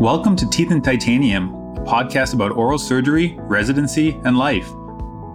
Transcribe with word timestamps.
Welcome 0.00 0.34
to 0.36 0.50
Teeth 0.50 0.72
and 0.72 0.82
Titanium, 0.82 1.54
a 1.76 1.80
podcast 1.80 2.34
about 2.34 2.50
oral 2.50 2.78
surgery, 2.78 3.36
residency, 3.42 4.20
and 4.24 4.36
life. 4.36 4.68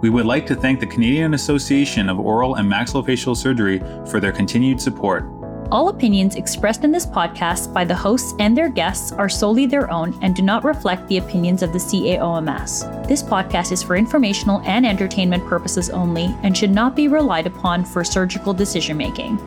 We 0.02 0.10
would 0.10 0.26
like 0.26 0.44
to 0.46 0.54
thank 0.54 0.80
the 0.80 0.86
Canadian 0.86 1.32
Association 1.32 2.10
of 2.10 2.20
Oral 2.20 2.56
and 2.56 2.70
Maxillofacial 2.70 3.34
Surgery 3.34 3.78
for 4.10 4.20
their 4.20 4.32
continued 4.32 4.78
support. 4.78 5.24
All 5.72 5.88
opinions 5.88 6.36
expressed 6.36 6.84
in 6.84 6.92
this 6.92 7.06
podcast 7.06 7.72
by 7.72 7.86
the 7.86 7.94
hosts 7.94 8.34
and 8.38 8.54
their 8.54 8.68
guests 8.68 9.12
are 9.12 9.30
solely 9.30 9.64
their 9.64 9.90
own 9.90 10.16
and 10.20 10.36
do 10.36 10.42
not 10.42 10.62
reflect 10.62 11.08
the 11.08 11.16
opinions 11.16 11.62
of 11.62 11.72
the 11.72 11.78
CAOMS. 11.78 13.08
This 13.08 13.22
podcast 13.22 13.72
is 13.72 13.82
for 13.82 13.96
informational 13.96 14.60
and 14.66 14.84
entertainment 14.84 15.46
purposes 15.46 15.88
only 15.88 16.36
and 16.42 16.54
should 16.54 16.70
not 16.70 16.94
be 16.94 17.08
relied 17.08 17.46
upon 17.46 17.82
for 17.82 18.04
surgical 18.04 18.52
decision 18.52 18.98
making. 18.98 19.38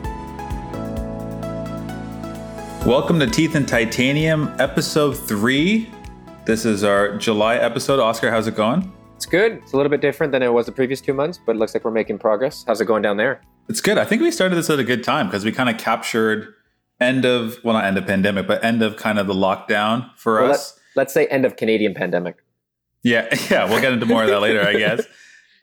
Welcome 2.86 3.18
to 3.20 3.26
Teeth 3.26 3.54
and 3.54 3.66
Titanium, 3.66 4.54
episode 4.58 5.12
three. 5.16 5.88
This 6.44 6.66
is 6.66 6.84
our 6.84 7.16
July 7.16 7.56
episode. 7.56 7.98
Oscar, 7.98 8.30
how's 8.30 8.46
it 8.46 8.54
going? 8.56 8.92
It's 9.16 9.24
good. 9.24 9.52
It's 9.52 9.72
a 9.72 9.76
little 9.76 9.88
bit 9.88 10.02
different 10.02 10.32
than 10.32 10.42
it 10.42 10.52
was 10.52 10.66
the 10.66 10.72
previous 10.72 11.00
two 11.00 11.14
months, 11.14 11.38
but 11.44 11.56
it 11.56 11.58
looks 11.58 11.72
like 11.72 11.84
we're 11.84 11.90
making 11.92 12.18
progress. 12.18 12.62
How's 12.66 12.82
it 12.82 12.84
going 12.84 13.00
down 13.00 13.16
there? 13.16 13.40
It's 13.70 13.80
good. 13.80 13.96
I 13.96 14.04
think 14.04 14.20
we 14.20 14.30
started 14.30 14.56
this 14.56 14.68
at 14.68 14.78
a 14.78 14.84
good 14.84 15.02
time 15.02 15.28
because 15.28 15.46
we 15.46 15.52
kind 15.52 15.70
of 15.70 15.78
captured 15.78 16.52
end 17.00 17.24
of, 17.24 17.56
well, 17.64 17.72
not 17.72 17.84
end 17.84 17.96
of 17.96 18.06
pandemic, 18.06 18.46
but 18.46 18.62
end 18.62 18.82
of 18.82 18.96
kind 18.98 19.18
of 19.18 19.26
the 19.26 19.34
lockdown 19.34 20.10
for 20.16 20.42
Well, 20.42 20.52
us. 20.52 20.78
Let, 20.94 21.04
let's 21.04 21.14
say 21.14 21.26
end 21.28 21.46
of 21.46 21.56
Canadian 21.56 21.94
pandemic. 21.94 22.36
Yeah, 23.02 23.34
yeah, 23.50 23.64
we'll 23.68 23.80
get 23.80 23.94
into 23.94 24.04
more 24.06 24.24
of 24.24 24.28
that 24.28 24.40
later, 24.40 24.62
I 24.62 24.74
guess. 24.74 25.02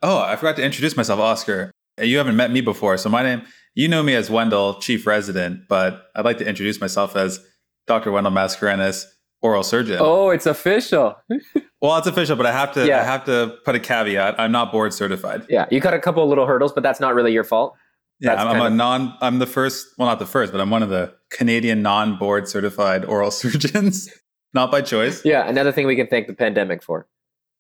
Oh, 0.04 0.18
I 0.18 0.36
forgot 0.36 0.56
to 0.56 0.64
introduce 0.64 0.98
myself, 0.98 1.20
Oscar. 1.20 1.72
You 2.02 2.18
haven't 2.18 2.36
met 2.36 2.50
me 2.50 2.62
before, 2.62 2.98
so 2.98 3.08
my 3.08 3.22
name, 3.22 3.44
you 3.74 3.88
know 3.88 4.04
me 4.04 4.16
as 4.16 4.30
Wendell, 4.30 4.80
chief 4.82 5.06
resident, 5.08 5.68
but 5.70 6.04
I'd 6.16 6.26
like 6.26 6.38
to 6.40 6.48
introduce 6.48 6.80
myself 6.82 7.16
as 7.16 7.40
Dr. 7.88 8.12
Wendell 8.12 8.32
Mascarenas, 8.32 9.06
oral 9.42 9.64
surgeon. 9.64 9.98
Oh, 10.00 10.30
it's 10.30 10.46
official. 10.46 11.16
Well, 11.84 11.98
it's 11.98 12.06
official, 12.06 12.36
but 12.36 12.46
I 12.46 12.52
have 12.52 12.72
to, 12.76 12.86
yeah. 12.86 13.00
I 13.02 13.04
have 13.04 13.26
to 13.26 13.58
put 13.66 13.74
a 13.74 13.80
caveat. 13.80 14.40
I'm 14.40 14.52
not 14.52 14.72
board 14.72 14.94
certified. 14.94 15.48
Yeah, 15.50 15.66
you 15.72 15.80
got 15.80 15.96
a 15.96 16.00
couple 16.00 16.22
of 16.22 16.30
little 16.30 16.46
hurdles, 16.46 16.72
but 16.74 16.84
that's 16.84 17.00
not 17.00 17.16
really 17.16 17.34
your 17.34 17.44
fault. 17.44 17.74
Yeah, 18.20 18.36
That's 18.36 18.42
I'm, 18.42 18.48
I'm 18.50 18.54
kind 18.54 18.64
a 18.64 18.68
of- 18.68 18.74
non. 18.74 19.18
I'm 19.20 19.40
the 19.40 19.48
first. 19.48 19.88
Well, 19.98 20.08
not 20.08 20.20
the 20.20 20.28
first, 20.28 20.52
but 20.52 20.62
I'm 20.62 20.70
one 20.70 20.84
of 20.84 20.90
the 20.90 21.12
Canadian 21.32 21.82
non-board 21.82 22.48
certified 22.48 23.04
oral 23.04 23.32
surgeons. 23.42 24.12
not 24.54 24.70
by 24.70 24.82
choice. 24.84 25.26
Yeah, 25.26 25.50
another 25.50 25.72
thing 25.72 25.88
we 25.88 25.96
can 25.96 26.06
thank 26.06 26.28
the 26.28 26.36
pandemic 26.36 26.84
for. 26.84 27.08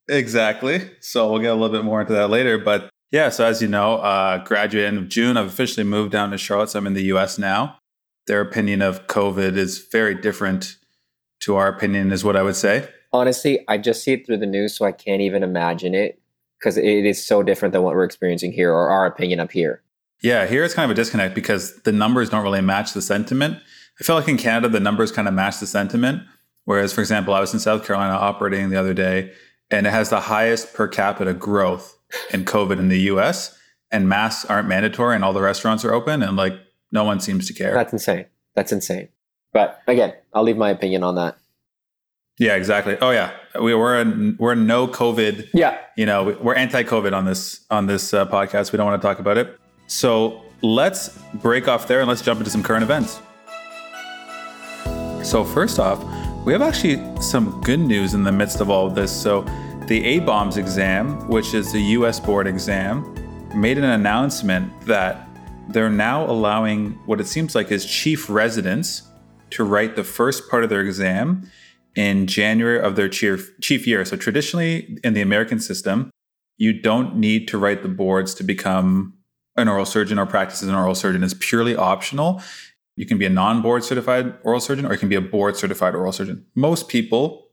Exactly. 0.08 0.88
So 1.00 1.31
we'll 1.31 1.42
get 1.42 1.50
a 1.50 1.56
little 1.56 1.75
bit 1.75 1.84
more 1.84 2.02
into 2.02 2.14
that 2.14 2.30
later. 2.30 2.59
But 2.59 2.92
yeah, 3.12 3.30
so 3.30 3.45
as 3.45 3.62
you 3.62 3.67
know, 3.67 3.95
uh, 3.95 4.44
graduate 4.44 4.86
end 4.86 4.98
of 4.98 5.09
June, 5.09 5.38
I've 5.38 5.48
officially 5.48 5.84
moved 5.84 6.12
down 6.12 6.31
to 6.31 6.38
Charlotte. 6.38 6.70
So 6.70 6.80
I'm 6.80 6.88
in 6.88 6.94
the 6.94 7.04
U.S. 7.04 7.38
now. 7.38 7.78
Their 8.28 8.42
opinion 8.42 8.81
of 8.81 9.08
COVID 9.08 9.58
is 9.58 9.86
very 9.92 10.16
different 10.16 10.78
to 11.42 11.56
our 11.56 11.68
opinion, 11.68 12.12
is 12.12 12.23
what 12.23 12.36
I 12.36 12.44
would 12.44 12.56
say. 12.56 12.88
Honestly, 13.12 13.66
I 13.68 13.78
just 13.78 14.03
see 14.03 14.14
it 14.14 14.26
through 14.26 14.38
the 14.38 14.45
news, 14.45 14.78
so 14.78 14.86
I 14.86 14.94
can't 14.94 15.22
even 15.22 15.44
imagine 15.44 15.94
it 15.94 16.22
because 16.59 16.78
it 16.78 17.06
is 17.06 17.26
so 17.26 17.44
different 17.44 17.73
than 17.73 17.81
what 17.81 17.95
we're 17.95 18.06
experiencing 18.06 18.53
here 18.53 18.72
or 18.72 18.90
our 18.90 19.06
opinion 19.06 19.40
up 19.40 19.52
here. 19.52 19.81
Yeah, 20.22 20.46
here 20.46 20.64
it's 20.64 20.75
kind 20.75 20.90
of 20.90 20.96
a 20.96 21.00
disconnect 21.02 21.34
because 21.34 21.81
the 21.81 21.92
numbers 21.92 22.30
don't 22.30 22.44
really 22.44 22.62
match 22.62 22.94
the 22.94 23.02
sentiment. 23.02 23.58
I 24.00 24.03
feel 24.03 24.16
like 24.16 24.28
in 24.28 24.38
Canada, 24.38 24.70
the 24.70 24.80
numbers 24.80 25.12
kind 25.12 25.28
of 25.28 25.34
match 25.34 25.59
the 25.59 25.68
sentiment. 25.68 26.23
Whereas, 26.66 26.94
for 26.94 27.02
example, 27.02 27.34
I 27.34 27.40
was 27.40 27.53
in 27.53 27.59
South 27.59 27.86
Carolina 27.86 28.14
operating 28.14 28.70
the 28.70 28.80
other 28.80 28.94
day, 28.94 29.31
and 29.72 29.88
it 29.88 29.92
has 29.92 30.10
the 30.10 30.20
highest 30.22 30.74
per 30.74 30.88
capita 30.88 31.34
growth 31.34 31.98
in 32.34 32.46
COVID 32.46 32.78
in 32.80 32.90
the 32.90 33.00
US, 33.14 33.58
and 33.92 34.08
masks 34.10 34.46
aren't 34.46 34.68
mandatory, 34.68 35.16
and 35.16 35.24
all 35.24 35.34
the 35.34 35.42
restaurants 35.42 35.84
are 35.86 35.94
open, 35.94 36.22
and 36.22 36.36
like 36.38 36.54
no 36.92 37.04
one 37.04 37.20
seems 37.20 37.48
to 37.48 37.54
care. 37.54 37.74
That's 37.74 37.94
insane. 37.94 38.26
That's 38.56 38.72
insane. 38.72 39.10
But 39.54 39.82
again, 39.88 40.14
I'll 40.34 40.44
leave 40.44 40.58
my 40.58 40.70
opinion 40.70 41.04
on 41.04 41.16
that. 41.16 41.38
yeah, 42.38 42.56
exactly. 42.56 42.98
Oh 43.02 43.12
yeah, 43.12 43.32
we, 43.62 43.74
we're 43.76 44.00
in, 44.02 44.36
we're 44.40 44.56
no 44.56 44.88
COVID 44.88 45.50
Yeah, 45.54 45.78
you 45.98 46.06
know 46.06 46.24
we- 46.24 46.36
we're 46.36 46.56
anti-covid 46.56 47.14
on 47.14 47.26
this 47.26 47.66
on 47.70 47.86
this 47.88 48.14
uh, 48.14 48.26
podcast 48.26 48.72
we 48.72 48.78
don't 48.78 48.86
want 48.88 49.02
to 49.02 49.06
talk 49.08 49.20
about 49.20 49.38
it 49.38 49.58
so 49.88 50.42
let's 50.62 51.18
break 51.36 51.68
off 51.68 51.88
there 51.88 52.00
and 52.00 52.08
let's 52.08 52.22
jump 52.22 52.40
into 52.40 52.50
some 52.50 52.64
current 52.64 52.84
events 52.84 53.20
so 55.24 55.44
first 55.44 55.80
off 55.80 56.00
we 56.46 56.53
have 56.53 56.62
actually 56.62 57.00
some 57.22 57.62
good 57.62 57.79
news 57.79 58.13
in 58.13 58.24
the 58.24 58.31
midst 58.31 58.62
of 58.62 58.69
all 58.69 58.88
of 58.88 58.96
this 58.96 59.12
so 59.12 59.41
the 59.88 60.19
ABOMS 60.19 60.57
exam 60.57 61.28
which 61.28 61.53
is 61.53 61.72
the 61.72 61.81
us 61.81 62.19
board 62.19 62.47
exam 62.47 63.03
made 63.56 63.78
an 63.78 63.84
announcement 63.84 64.69
that 64.85 65.28
they're 65.69 65.90
now 65.90 66.25
allowing 66.30 66.91
what 67.06 67.22
it 67.22 67.28
seems 67.28 67.56
like 67.56 67.72
is 67.72 67.85
chief 67.85 68.30
residents 68.30 69.03
to 69.51 69.63
write 69.63 69.96
the 69.96 70.03
first 70.03 70.50
part 70.50 70.63
of 70.63 70.69
their 70.69 70.81
exam 70.81 71.50
in 71.96 72.25
January 72.28 72.80
of 72.80 72.96
their 72.96 73.09
chief, 73.09 73.51
chief 73.62 73.85
year. 73.85 74.03
So 74.06 74.16
traditionally 74.16 74.97
in 75.03 75.13
the 75.13 75.22
American 75.22 75.59
system, 75.59 76.09
you 76.57 76.74
don't 76.74 77.18
need 77.18 77.47
to 77.50 77.57
write 77.57 77.84
the 77.84 77.90
boards 77.90 78.34
to 78.35 78.44
become 78.44 79.13
an 79.57 79.68
oral 79.68 79.85
surgeon 79.85 80.18
or 80.18 80.25
practice 80.25 80.63
as 80.63 80.69
an 80.69 80.75
oral 80.75 80.96
surgeon. 80.96 81.24
It's 81.24 81.35
purely 81.38 81.75
optional. 81.75 82.41
You 83.01 83.07
can 83.07 83.17
be 83.17 83.25
a 83.25 83.31
non-board 83.31 83.84
certified 83.84 84.35
oral 84.44 84.59
surgeon 84.59 84.85
or 84.85 84.91
you 84.94 85.00
can 85.00 85.09
be 85.09 85.16
a 85.16 85.22
board 85.22 85.57
certified 85.57 85.95
oral 85.95 86.12
surgeon. 86.12 86.45
Most 86.53 86.88
people 86.88 87.47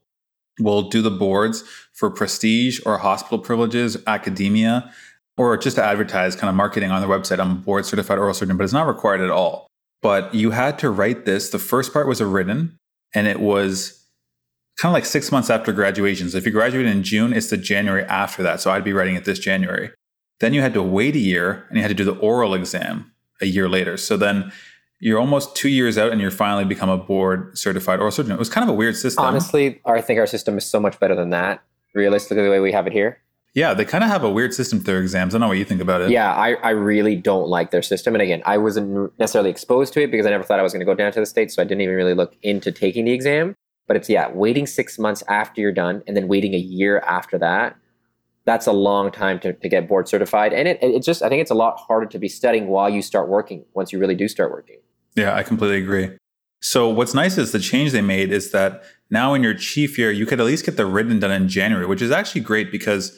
will 0.59 0.89
do 0.89 1.01
the 1.01 1.09
boards 1.09 1.63
for 1.91 2.11
prestige 2.11 2.79
or 2.85 2.99
hospital 2.99 3.39
privileges, 3.39 3.97
academia, 4.05 4.93
or 5.37 5.57
just 5.57 5.75
to 5.77 5.83
advertise 5.83 6.35
kind 6.35 6.49
of 6.49 6.55
marketing 6.55 6.91
on 6.91 7.01
their 7.01 7.09
website. 7.09 7.39
I'm 7.39 7.49
a 7.49 7.55
board 7.55 7.87
certified 7.87 8.19
oral 8.19 8.35
surgeon, 8.35 8.57
but 8.57 8.63
it's 8.63 8.73
not 8.73 8.85
required 8.85 9.21
at 9.21 9.31
all. 9.31 9.65
But 10.03 10.35
you 10.35 10.51
had 10.51 10.77
to 10.79 10.91
write 10.91 11.25
this. 11.25 11.49
The 11.49 11.57
first 11.57 11.93
part 11.93 12.07
was 12.07 12.21
a 12.21 12.27
written, 12.27 12.77
and 13.15 13.25
it 13.25 13.39
was 13.39 14.05
kind 14.77 14.91
of 14.91 14.93
like 14.93 15.05
six 15.05 15.31
months 15.31 15.49
after 15.49 15.73
graduation. 15.73 16.29
So 16.29 16.37
if 16.37 16.45
you 16.45 16.51
graduated 16.51 16.91
in 16.91 17.01
June, 17.01 17.33
it's 17.33 17.49
the 17.49 17.57
January 17.57 18.03
after 18.03 18.43
that. 18.43 18.61
So 18.61 18.69
I'd 18.69 18.83
be 18.83 18.93
writing 18.93 19.15
it 19.15 19.25
this 19.25 19.39
January. 19.39 19.89
Then 20.41 20.53
you 20.53 20.61
had 20.61 20.75
to 20.75 20.83
wait 20.83 21.15
a 21.15 21.19
year 21.19 21.65
and 21.69 21.77
you 21.77 21.81
had 21.81 21.89
to 21.89 21.95
do 21.95 22.05
the 22.05 22.19
oral 22.19 22.53
exam 22.53 23.11
a 23.41 23.47
year 23.47 23.67
later. 23.67 23.97
So 23.97 24.15
then 24.15 24.51
you're 24.99 25.19
almost 25.19 25.55
two 25.55 25.69
years 25.69 25.97
out 25.97 26.11
and 26.11 26.19
you're 26.19 26.31
finally 26.31 26.65
become 26.65 26.89
a 26.89 26.97
board 26.97 27.57
certified 27.57 27.99
oral 27.99 28.11
surgeon. 28.11 28.33
It 28.33 28.39
was 28.39 28.49
kind 28.49 28.67
of 28.67 28.73
a 28.73 28.77
weird 28.77 28.95
system. 28.95 29.23
honestly, 29.23 29.81
I 29.85 30.01
think 30.01 30.19
our 30.19 30.27
system 30.27 30.57
is 30.57 30.65
so 30.65 30.79
much 30.79 30.99
better 30.99 31.15
than 31.15 31.29
that. 31.29 31.63
Realistically, 31.95 32.43
the 32.43 32.49
way 32.49 32.59
we 32.59 32.71
have 32.71 32.85
it 32.85 32.93
here. 32.93 33.19
Yeah, 33.53 33.73
they 33.73 33.83
kind 33.83 34.03
of 34.03 34.09
have 34.09 34.23
a 34.23 34.29
weird 34.29 34.53
system 34.53 34.79
their 34.81 35.01
exams. 35.01 35.33
I 35.33 35.37
don't 35.37 35.41
know 35.41 35.47
what 35.47 35.57
you 35.57 35.65
think 35.65 35.81
about 35.81 36.01
it. 36.01 36.11
Yeah, 36.11 36.31
I, 36.31 36.53
I 36.55 36.69
really 36.69 37.15
don't 37.15 37.47
like 37.47 37.71
their 37.71 37.81
system. 37.81 38.13
And 38.13 38.21
again, 38.21 38.43
I 38.45 38.57
wasn't 38.57 39.17
necessarily 39.17 39.49
exposed 39.49 39.91
to 39.93 40.01
it 40.03 40.11
because 40.11 40.25
I 40.27 40.29
never 40.29 40.43
thought 40.43 40.59
I 40.59 40.63
was 40.63 40.71
going 40.71 40.81
to 40.81 40.85
go 40.85 40.93
down 40.93 41.11
to 41.13 41.19
the 41.19 41.25
States. 41.25 41.55
So 41.55 41.61
I 41.61 41.65
didn't 41.65 41.81
even 41.81 41.95
really 41.95 42.13
look 42.13 42.35
into 42.43 42.71
taking 42.71 43.05
the 43.05 43.11
exam. 43.11 43.55
But 43.87 43.95
it's, 43.95 44.07
yeah, 44.07 44.29
waiting 44.31 44.67
six 44.67 44.99
months 44.99 45.23
after 45.27 45.61
you're 45.61 45.71
done 45.71 46.03
and 46.05 46.15
then 46.15 46.27
waiting 46.27 46.53
a 46.53 46.59
year 46.59 46.99
after 46.99 47.39
that. 47.39 47.75
That's 48.45 48.67
a 48.67 48.71
long 48.71 49.11
time 49.11 49.39
to, 49.39 49.53
to 49.53 49.69
get 49.69 49.87
board 49.87 50.07
certified. 50.07 50.53
And 50.53 50.67
it, 50.67 50.77
it 50.83 51.01
just, 51.01 51.23
I 51.23 51.29
think 51.29 51.41
it's 51.41 51.51
a 51.51 51.55
lot 51.55 51.79
harder 51.79 52.05
to 52.05 52.19
be 52.19 52.27
studying 52.27 52.67
while 52.67 52.89
you 52.89 53.01
start 53.01 53.29
working 53.29 53.65
once 53.73 53.91
you 53.91 53.97
really 53.97 54.15
do 54.15 54.27
start 54.27 54.51
working. 54.51 54.77
Yeah, 55.15 55.35
I 55.35 55.43
completely 55.43 55.79
agree. 55.79 56.17
So 56.61 56.89
what's 56.89 57.13
nice 57.13 57.37
is 57.37 57.51
the 57.51 57.59
change 57.59 57.91
they 57.91 58.01
made 58.01 58.31
is 58.31 58.51
that 58.51 58.83
now 59.09 59.33
in 59.33 59.43
your 59.43 59.53
chief 59.53 59.97
year, 59.97 60.11
you 60.11 60.25
could 60.25 60.39
at 60.39 60.45
least 60.45 60.65
get 60.65 60.77
the 60.77 60.85
written 60.85 61.19
done 61.19 61.31
in 61.31 61.47
January, 61.47 61.85
which 61.85 62.01
is 62.01 62.11
actually 62.11 62.41
great 62.41 62.71
because 62.71 63.17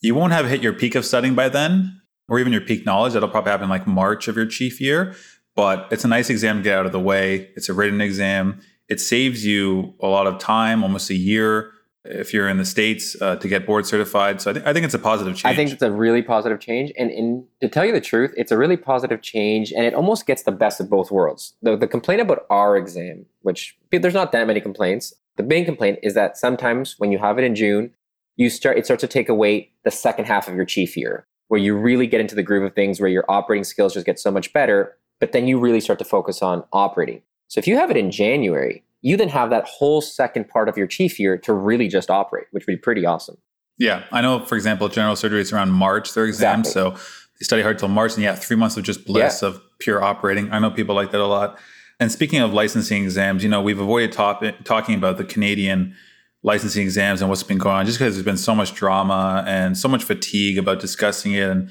you 0.00 0.14
won't 0.14 0.32
have 0.32 0.48
hit 0.48 0.62
your 0.62 0.72
peak 0.72 0.94
of 0.94 1.04
studying 1.04 1.34
by 1.34 1.48
then, 1.48 2.00
or 2.28 2.38
even 2.38 2.52
your 2.52 2.62
peak 2.62 2.84
knowledge. 2.86 3.14
That'll 3.14 3.28
probably 3.28 3.50
happen 3.50 3.68
like 3.68 3.86
March 3.86 4.28
of 4.28 4.36
your 4.36 4.46
chief 4.46 4.80
year. 4.80 5.14
But 5.56 5.88
it's 5.90 6.04
a 6.04 6.08
nice 6.08 6.30
exam 6.30 6.58
to 6.58 6.62
get 6.62 6.78
out 6.78 6.86
of 6.86 6.92
the 6.92 7.00
way. 7.00 7.50
It's 7.56 7.68
a 7.68 7.74
written 7.74 8.00
exam. 8.00 8.60
It 8.88 9.00
saves 9.00 9.46
you 9.46 9.94
a 10.00 10.08
lot 10.08 10.26
of 10.26 10.38
time, 10.38 10.82
almost 10.82 11.10
a 11.10 11.14
year, 11.14 11.70
if 12.04 12.34
you're 12.34 12.48
in 12.48 12.58
the 12.58 12.64
states 12.64 13.16
uh, 13.22 13.36
to 13.36 13.48
get 13.48 13.66
board 13.66 13.86
certified. 13.86 14.40
So 14.40 14.50
I, 14.50 14.54
think 14.54 14.66
I 14.66 14.72
think 14.72 14.84
it's 14.84 14.94
a 14.94 14.98
positive 14.98 15.34
change. 15.34 15.52
I 15.52 15.56
think 15.56 15.70
it's 15.72 15.82
a 15.82 15.90
really 15.90 16.22
positive 16.22 16.60
change. 16.60 16.92
And, 16.98 17.10
and 17.10 17.44
to 17.60 17.68
tell 17.68 17.84
you 17.84 17.92
the 17.92 18.00
truth, 18.00 18.32
it's 18.36 18.52
a 18.52 18.58
really 18.58 18.76
positive 18.76 19.22
change 19.22 19.72
and 19.72 19.84
it 19.84 19.94
almost 19.94 20.26
gets 20.26 20.42
the 20.42 20.52
best 20.52 20.80
of 20.80 20.90
both 20.90 21.10
worlds. 21.10 21.54
The, 21.62 21.76
the 21.76 21.88
complaint 21.88 22.20
about 22.20 22.46
our 22.50 22.76
exam, 22.76 23.26
which 23.42 23.76
there's 23.90 24.14
not 24.14 24.32
that 24.32 24.46
many 24.46 24.60
complaints, 24.60 25.14
the 25.36 25.42
main 25.42 25.64
complaint 25.64 25.98
is 26.02 26.14
that 26.14 26.36
sometimes 26.36 26.96
when 26.98 27.10
you 27.10 27.18
have 27.18 27.38
it 27.38 27.44
in 27.44 27.54
June, 27.54 27.92
you 28.36 28.50
start 28.50 28.78
it 28.78 28.84
starts 28.84 29.00
to 29.00 29.08
take 29.08 29.28
away 29.28 29.70
the 29.84 29.90
second 29.90 30.26
half 30.26 30.48
of 30.48 30.54
your 30.54 30.64
chief 30.64 30.96
year, 30.96 31.26
where 31.48 31.60
you 31.60 31.76
really 31.76 32.06
get 32.06 32.20
into 32.20 32.34
the 32.34 32.42
groove 32.42 32.64
of 32.64 32.74
things 32.74 33.00
where 33.00 33.08
your 33.08 33.24
operating 33.28 33.64
skills 33.64 33.94
just 33.94 34.06
get 34.06 34.18
so 34.18 34.30
much 34.30 34.52
better, 34.52 34.96
but 35.20 35.32
then 35.32 35.46
you 35.46 35.58
really 35.58 35.80
start 35.80 35.98
to 36.00 36.04
focus 36.04 36.42
on 36.42 36.64
operating. 36.72 37.22
So 37.48 37.58
if 37.58 37.66
you 37.66 37.76
have 37.76 37.90
it 37.90 37.96
in 37.96 38.10
January, 38.10 38.82
you 39.04 39.16
then 39.18 39.28
have 39.28 39.50
that 39.50 39.66
whole 39.66 40.00
second 40.00 40.48
part 40.48 40.68
of 40.68 40.78
your 40.78 40.86
chief 40.86 41.20
year 41.20 41.36
to 41.36 41.52
really 41.52 41.88
just 41.88 42.10
operate, 42.10 42.46
which 42.52 42.66
would 42.66 42.72
be 42.72 42.78
pretty 42.78 43.04
awesome. 43.04 43.36
Yeah, 43.76 44.04
I 44.10 44.22
know. 44.22 44.44
For 44.44 44.54
example, 44.54 44.88
general 44.88 45.14
surgery 45.14 45.40
is 45.40 45.52
around 45.52 45.72
March 45.72 46.14
their 46.14 46.24
exam, 46.24 46.60
Exactly. 46.60 46.72
so 46.72 46.90
they 47.38 47.44
study 47.44 47.62
hard 47.62 47.78
till 47.78 47.88
March, 47.88 48.14
and 48.14 48.22
yeah, 48.22 48.34
three 48.34 48.56
months 48.56 48.76
of 48.78 48.84
just 48.84 49.04
bliss 49.04 49.42
of 49.42 49.60
pure 49.78 50.02
operating. 50.02 50.50
I 50.52 50.58
know 50.58 50.70
people 50.70 50.94
like 50.94 51.10
that 51.10 51.20
a 51.20 51.26
lot. 51.26 51.58
And 52.00 52.10
speaking 52.10 52.40
of 52.40 52.52
licensing 52.54 53.04
exams, 53.04 53.42
you 53.42 53.48
know, 53.50 53.60
we've 53.60 53.78
avoided 53.78 54.12
top, 54.12 54.42
talking 54.64 54.94
about 54.94 55.18
the 55.18 55.24
Canadian 55.24 55.94
licensing 56.42 56.82
exams 56.82 57.20
and 57.20 57.28
what's 57.28 57.42
been 57.42 57.58
going 57.58 57.76
on, 57.76 57.86
just 57.86 57.98
because 57.98 58.14
there's 58.14 58.24
been 58.24 58.36
so 58.36 58.54
much 58.54 58.74
drama 58.74 59.44
and 59.46 59.76
so 59.76 59.88
much 59.88 60.02
fatigue 60.04 60.56
about 60.56 60.80
discussing 60.80 61.32
it, 61.32 61.48
and 61.50 61.68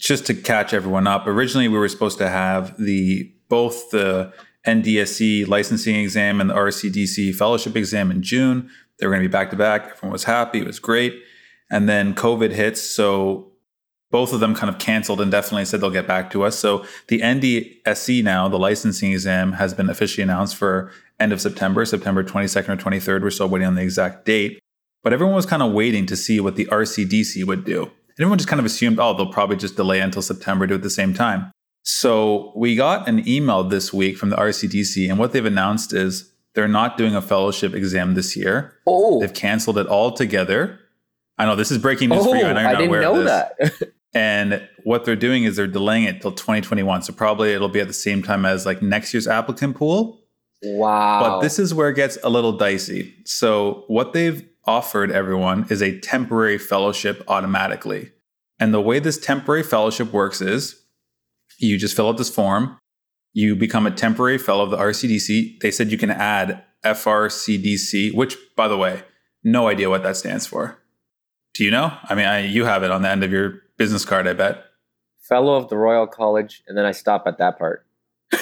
just 0.00 0.26
to 0.26 0.34
catch 0.34 0.74
everyone 0.74 1.06
up. 1.06 1.26
Originally, 1.26 1.68
we 1.68 1.78
were 1.78 1.88
supposed 1.88 2.18
to 2.18 2.28
have 2.28 2.76
the 2.78 3.30
both 3.48 3.90
the 3.90 4.32
NDSE 4.66 5.46
licensing 5.46 5.96
exam 5.96 6.40
and 6.40 6.50
the 6.50 6.54
RCDC 6.54 7.34
fellowship 7.34 7.76
exam 7.76 8.10
in 8.10 8.22
June. 8.22 8.70
They 8.98 9.06
were 9.06 9.12
going 9.12 9.22
to 9.22 9.28
be 9.28 9.32
back 9.32 9.50
to 9.50 9.56
back. 9.56 9.92
Everyone 9.92 10.12
was 10.12 10.24
happy. 10.24 10.60
It 10.60 10.66
was 10.66 10.78
great. 10.78 11.14
And 11.70 11.88
then 11.88 12.14
COVID 12.14 12.52
hits. 12.52 12.80
So 12.80 13.52
both 14.10 14.32
of 14.32 14.40
them 14.40 14.54
kind 14.54 14.70
of 14.70 14.78
canceled 14.78 15.20
indefinitely 15.20 15.64
said 15.64 15.80
they'll 15.80 15.90
get 15.90 16.06
back 16.06 16.30
to 16.30 16.44
us. 16.44 16.56
So 16.56 16.84
the 17.08 17.20
NDSE 17.20 18.22
now, 18.22 18.48
the 18.48 18.58
licensing 18.58 19.12
exam, 19.12 19.52
has 19.54 19.74
been 19.74 19.90
officially 19.90 20.22
announced 20.22 20.56
for 20.56 20.92
end 21.18 21.32
of 21.32 21.40
September, 21.40 21.84
September 21.84 22.22
22nd 22.22 22.68
or 22.68 22.76
23rd. 22.76 23.22
We're 23.22 23.30
still 23.30 23.48
waiting 23.48 23.66
on 23.66 23.74
the 23.74 23.82
exact 23.82 24.24
date. 24.24 24.60
But 25.02 25.12
everyone 25.12 25.34
was 25.34 25.46
kind 25.46 25.62
of 25.62 25.72
waiting 25.72 26.06
to 26.06 26.16
see 26.16 26.40
what 26.40 26.56
the 26.56 26.66
RCDC 26.66 27.44
would 27.44 27.64
do. 27.64 27.82
And 27.82 28.20
everyone 28.20 28.38
just 28.38 28.48
kind 28.48 28.60
of 28.60 28.66
assumed, 28.66 28.98
oh, 29.00 29.14
they'll 29.14 29.32
probably 29.32 29.56
just 29.56 29.76
delay 29.76 30.00
until 30.00 30.22
September, 30.22 30.66
do 30.66 30.74
it 30.74 30.76
at 30.76 30.82
the 30.82 30.90
same 30.90 31.12
time. 31.12 31.50
So 31.84 32.52
we 32.56 32.76
got 32.76 33.08
an 33.08 33.28
email 33.28 33.62
this 33.62 33.92
week 33.92 34.16
from 34.16 34.30
the 34.30 34.36
RCDC, 34.36 35.08
and 35.08 35.18
what 35.18 35.32
they've 35.32 35.44
announced 35.44 35.92
is 35.92 36.32
they're 36.54 36.66
not 36.66 36.96
doing 36.96 37.14
a 37.14 37.20
fellowship 37.20 37.74
exam 37.74 38.14
this 38.14 38.36
year. 38.36 38.74
Oh, 38.86 39.20
They've 39.20 39.32
canceled 39.32 39.78
it 39.78 39.86
altogether. 39.86 40.80
I 41.36 41.44
know 41.44 41.56
this 41.56 41.70
is 41.70 41.78
breaking 41.78 42.08
news 42.08 42.20
oh, 42.22 42.30
for 42.30 42.36
you. 42.36 42.46
You're 42.46 42.54
oh, 42.54 42.56
I 42.56 42.70
didn't 42.72 42.88
aware 42.88 43.02
know 43.02 43.22
that. 43.24 43.58
And 44.14 44.66
what 44.84 45.04
they're 45.04 45.16
doing 45.16 45.42
is 45.42 45.56
they're 45.56 45.66
delaying 45.66 46.04
it 46.04 46.22
till 46.22 46.30
2021. 46.30 47.02
So 47.02 47.12
probably 47.12 47.52
it'll 47.52 47.68
be 47.68 47.80
at 47.80 47.88
the 47.88 47.92
same 47.92 48.22
time 48.22 48.46
as 48.46 48.64
like 48.64 48.80
next 48.80 49.12
year's 49.12 49.26
applicant 49.26 49.76
pool. 49.76 50.22
wow. 50.62 51.20
But 51.20 51.40
this 51.40 51.58
is 51.58 51.74
where 51.74 51.88
it 51.88 51.96
gets 51.96 52.16
a 52.22 52.30
little 52.30 52.52
dicey. 52.52 53.12
So 53.24 53.82
what 53.88 54.12
they've 54.12 54.48
offered 54.66 55.10
everyone 55.10 55.66
is 55.68 55.82
a 55.82 55.98
temporary 55.98 56.58
fellowship 56.58 57.24
automatically. 57.26 58.12
And 58.60 58.72
the 58.72 58.80
way 58.80 59.00
this 59.00 59.18
temporary 59.18 59.64
fellowship 59.64 60.12
works 60.12 60.40
is 60.40 60.83
you 61.58 61.78
just 61.78 61.96
fill 61.96 62.08
out 62.08 62.16
this 62.18 62.30
form, 62.30 62.78
you 63.32 63.56
become 63.56 63.86
a 63.86 63.90
temporary 63.90 64.38
fellow 64.38 64.64
of 64.64 64.70
the 64.70 64.76
RCDC. 64.76 65.60
They 65.60 65.70
said 65.70 65.90
you 65.90 65.98
can 65.98 66.10
add 66.10 66.62
FRCDC, 66.84 68.14
which 68.14 68.36
by 68.56 68.68
the 68.68 68.76
way, 68.76 69.02
no 69.42 69.68
idea 69.68 69.90
what 69.90 70.02
that 70.02 70.16
stands 70.16 70.46
for. 70.46 70.78
Do 71.54 71.64
you 71.64 71.70
know? 71.70 71.92
I 72.04 72.14
mean, 72.14 72.26
I, 72.26 72.40
you 72.46 72.64
have 72.64 72.82
it 72.82 72.90
on 72.90 73.02
the 73.02 73.10
end 73.10 73.22
of 73.22 73.30
your 73.30 73.60
business 73.76 74.04
card, 74.04 74.26
I 74.26 74.32
bet. 74.32 74.64
Fellow 75.20 75.54
of 75.56 75.68
the 75.68 75.76
Royal 75.76 76.06
College, 76.06 76.62
and 76.66 76.76
then 76.76 76.84
I 76.84 76.92
stop 76.92 77.24
at 77.26 77.38
that 77.38 77.58
part. 77.58 77.86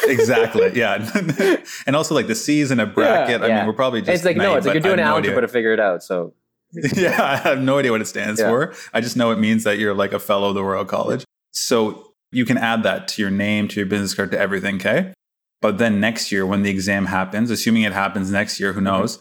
exactly. 0.04 0.72
Yeah. 0.74 1.10
and 1.86 1.94
also 1.96 2.14
like 2.14 2.26
the 2.26 2.34
C's 2.34 2.70
in 2.70 2.80
a 2.80 2.86
bracket. 2.86 3.42
I 3.42 3.48
yeah. 3.48 3.56
mean, 3.58 3.66
we're 3.66 3.72
probably 3.74 4.00
just 4.00 4.10
it's 4.10 4.24
like 4.24 4.36
no, 4.36 4.56
it's 4.56 4.66
like 4.66 4.74
you're 4.74 4.80
doing 4.82 4.98
I 4.98 5.02
have 5.02 5.10
no 5.10 5.16
algebra 5.16 5.36
idea. 5.38 5.40
to 5.42 5.48
figure 5.48 5.72
it 5.72 5.80
out. 5.80 6.02
So 6.02 6.34
yeah, 6.94 7.22
I 7.22 7.36
have 7.36 7.60
no 7.60 7.78
idea 7.78 7.90
what 7.92 8.00
it 8.00 8.06
stands 8.06 8.40
Yeah. 8.40 8.48
for. 8.48 8.74
I 8.94 9.00
just 9.00 9.16
know 9.16 9.30
it 9.30 9.38
means 9.38 9.64
that 9.64 9.78
you're 9.78 9.94
like 9.94 10.12
a 10.12 10.18
fellow 10.18 10.48
of 10.48 10.54
the 10.54 10.64
Royal 10.64 10.84
College. 10.86 11.24
So 11.50 12.11
you 12.32 12.44
can 12.44 12.58
add 12.58 12.82
that 12.82 13.08
to 13.08 13.22
your 13.22 13.30
name, 13.30 13.68
to 13.68 13.76
your 13.80 13.86
business 13.86 14.14
card, 14.14 14.30
to 14.32 14.38
everything, 14.38 14.76
okay? 14.76 15.12
But 15.60 15.78
then 15.78 16.00
next 16.00 16.32
year, 16.32 16.44
when 16.44 16.62
the 16.62 16.70
exam 16.70 17.06
happens, 17.06 17.50
assuming 17.50 17.82
it 17.82 17.92
happens 17.92 18.30
next 18.30 18.58
year, 18.58 18.72
who 18.72 18.80
Mm-hmm. 18.80 19.00
knows? 19.00 19.18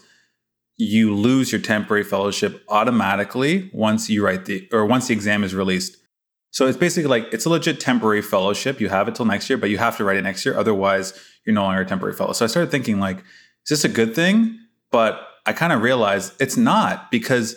You 0.78 1.14
lose 1.14 1.52
your 1.52 1.60
temporary 1.60 2.02
fellowship 2.02 2.64
automatically 2.68 3.70
once 3.72 4.08
you 4.08 4.24
write 4.24 4.46
the 4.46 4.66
or 4.72 4.86
once 4.86 5.06
the 5.06 5.14
exam 5.14 5.44
is 5.44 5.54
released. 5.54 5.96
So 6.50 6.66
it's 6.66 6.78
basically 6.78 7.08
like 7.08 7.32
it's 7.32 7.44
a 7.44 7.50
legit 7.50 7.78
temporary 7.78 8.22
fellowship. 8.22 8.80
You 8.80 8.88
have 8.88 9.06
it 9.06 9.14
till 9.14 9.26
next 9.26 9.48
year, 9.48 9.58
but 9.58 9.70
you 9.70 9.78
have 9.78 9.96
to 9.98 10.04
write 10.04 10.16
it 10.16 10.22
next 10.22 10.44
year. 10.44 10.58
Otherwise, 10.58 11.12
you're 11.44 11.54
no 11.54 11.62
longer 11.62 11.82
a 11.82 11.86
temporary 11.86 12.14
fellow. 12.14 12.32
So 12.32 12.44
I 12.44 12.48
started 12.48 12.70
thinking 12.70 12.98
like, 12.98 13.18
is 13.18 13.68
this 13.68 13.84
a 13.84 13.88
good 13.88 14.14
thing? 14.14 14.58
But 14.90 15.20
I 15.46 15.52
kind 15.52 15.72
of 15.72 15.82
realized 15.82 16.32
it's 16.40 16.56
not 16.56 17.10
because 17.10 17.56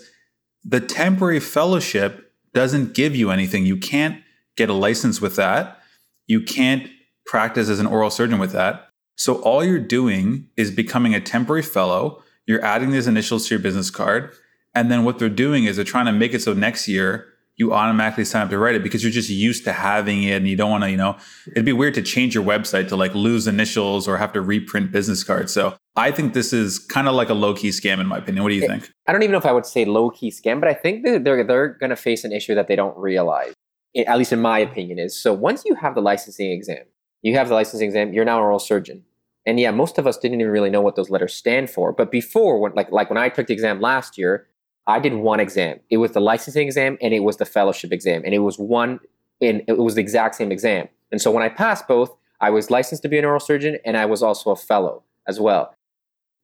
the 0.63 0.80
temporary 0.80 1.40
fellowship 1.40 2.34
doesn't 2.54 2.94
give 2.94 3.16
you 3.16 3.31
anything. 3.31 3.66
You 3.66 3.78
can't 3.78 4.22
get 4.56 4.69
a 4.69 4.74
license 4.74 5.22
with 5.22 5.36
that. 5.36 5.80
You 6.28 6.42
can't 6.42 6.90
practice 7.25 7.69
as 7.69 7.80
an 7.80 7.88
oral 7.88 8.10
surgeon 8.10 8.40
with 8.40 8.52
that. 8.52 8.90
So 9.18 9.36
all 9.42 9.63
you're 9.63 9.80
doing 9.80 10.50
is 10.57 10.72
becoming 10.72 11.16
a 11.16 11.22
temporary 11.22 11.63
fellow. 11.63 12.22
You're 12.46 12.63
adding 12.63 12.92
these 12.92 13.07
initials 13.07 13.48
to 13.48 13.56
your 13.56 13.62
business 13.62 13.90
card. 13.90 14.34
And 14.74 14.92
then 14.92 15.06
what 15.06 15.19
they're 15.19 15.30
doing 15.30 15.63
is 15.66 15.78
they're 15.78 15.86
trying 15.86 16.06
to 16.06 16.12
make 16.12 16.34
it 16.34 16.42
so 16.42 16.54
next 16.54 16.88
year 16.88 17.28
you 17.57 17.74
automatically 17.74 18.25
sign 18.25 18.44
up 18.44 18.50
to 18.50 18.57
write 18.57 18.75
it 18.75 18.84
because 18.84 19.02
you're 19.02 19.12
just 19.12 19.30
used 19.30 19.63
to 19.63 19.72
having 19.72 20.24
it 20.24 20.34
and 20.34 20.48
you 20.48 20.57
don't 20.57 20.69
want 20.69 20.84
to, 20.84 20.92
you 20.92 20.98
know, 20.98 21.16
it'd 21.52 21.63
be 21.63 21.72
weird 21.72 21.94
to 21.94 22.02
change 22.02 22.36
your 22.36 22.44
website 22.44 22.90
to 22.90 22.98
like 22.98 23.16
lose 23.16 23.48
initials 23.48 24.07
or 24.07 24.18
have 24.18 24.34
to 24.34 24.42
reprint 24.42 24.92
business 24.92 25.24
cards. 25.24 25.54
So 25.54 25.75
I 25.96 26.12
think 26.12 26.34
this 26.34 26.52
is 26.52 26.80
kind 26.80 27.07
of 27.07 27.16
like 27.16 27.30
a 27.30 27.34
low 27.34 27.54
key 27.54 27.69
scam, 27.69 28.00
in 28.02 28.07
my 28.07 28.18
opinion. 28.18 28.44
What 28.44 28.50
do 28.50 28.56
you 28.56 28.68
think? 28.68 28.92
I 29.07 29.13
don't 29.13 29.24
even 29.24 29.31
know 29.31 29.38
if 29.38 29.46
I 29.46 29.54
would 29.54 29.66
say 29.66 29.86
low 29.86 30.10
key 30.10 30.31
scam, 30.31 30.60
but 30.60 30.68
I 30.68 30.74
think 30.74 31.06
they're 31.06 31.44
they're 31.46 31.68
going 31.69 31.92
to 31.92 31.96
face 31.96 32.25
an 32.25 32.34
issue 32.34 32.56
that 32.56 32.68
they 32.68 32.75
don't 32.75 32.98
realize. 32.98 33.54
At 33.95 34.18
least 34.18 34.33
in 34.33 34.42
my 34.42 34.59
opinion, 34.59 35.00
is 35.00 35.19
so 35.19 35.33
once 35.33 35.63
you 35.65 35.75
have 35.75 35.95
the 35.95 36.01
licensing 36.01 36.51
exam, 36.51 36.83
you 37.21 37.36
have 37.36 37.47
the 37.47 37.56
licensing 37.56 37.88
exam, 37.88 38.13
you're 38.13 38.25
now 38.25 38.38
an 38.38 38.44
oral 38.44 38.59
surgeon. 38.59 39.03
And 39.45 39.59
yeah, 39.59 39.71
most 39.71 39.97
of 39.97 40.07
us 40.07 40.18
didn't 40.18 40.42
even 40.42 40.51
really 40.51 40.69
know 40.69 40.81
what 40.81 40.95
those 40.95 41.09
letters 41.09 41.33
stand 41.33 41.69
for. 41.69 41.94
But 41.94 42.12
before, 42.12 42.59
when 42.59 42.74
like 42.74 42.92
like 42.92 43.09
when 43.09 43.18
I 43.18 43.30
took 43.30 43.47
the 43.47 43.53
exam 43.53 43.80
last 43.80 44.18
year, 44.18 44.47
I 44.88 45.00
did 45.00 45.13
one 45.13 45.39
exam. 45.39 45.80
It 45.89 45.97
was 45.97 46.12
the 46.12 46.19
licensing 46.21 46.65
exam 46.68 46.97
and 47.01 47.13
it 47.13 47.21
was 47.21 47.38
the 47.38 47.45
fellowship 47.45 47.92
exam, 47.92 48.24
and 48.25 48.33
it 48.33 48.39
was 48.39 48.57
one 48.57 49.00
in 49.39 49.63
it 49.68 49.77
was 49.77 49.95
the 49.95 50.01
exact 50.01 50.36
same 50.36 50.51
exam. 50.51 50.88
And 51.12 51.21
so 51.21 51.31
when 51.31 51.44
I 51.44 51.50
passed 51.50 51.88
both, 51.88 52.15
I 52.42 52.50
was 52.50 52.69
licensed 52.69 53.03
to 53.03 53.09
be 53.09 53.18
an 53.18 53.25
oral 53.25 53.39
surgeon 53.39 53.77
and 53.86 53.95
I 53.95 54.06
was 54.06 54.21
also 54.21 54.51
a 54.51 54.56
fellow 54.56 55.03
as 55.27 55.39
well. 55.39 55.75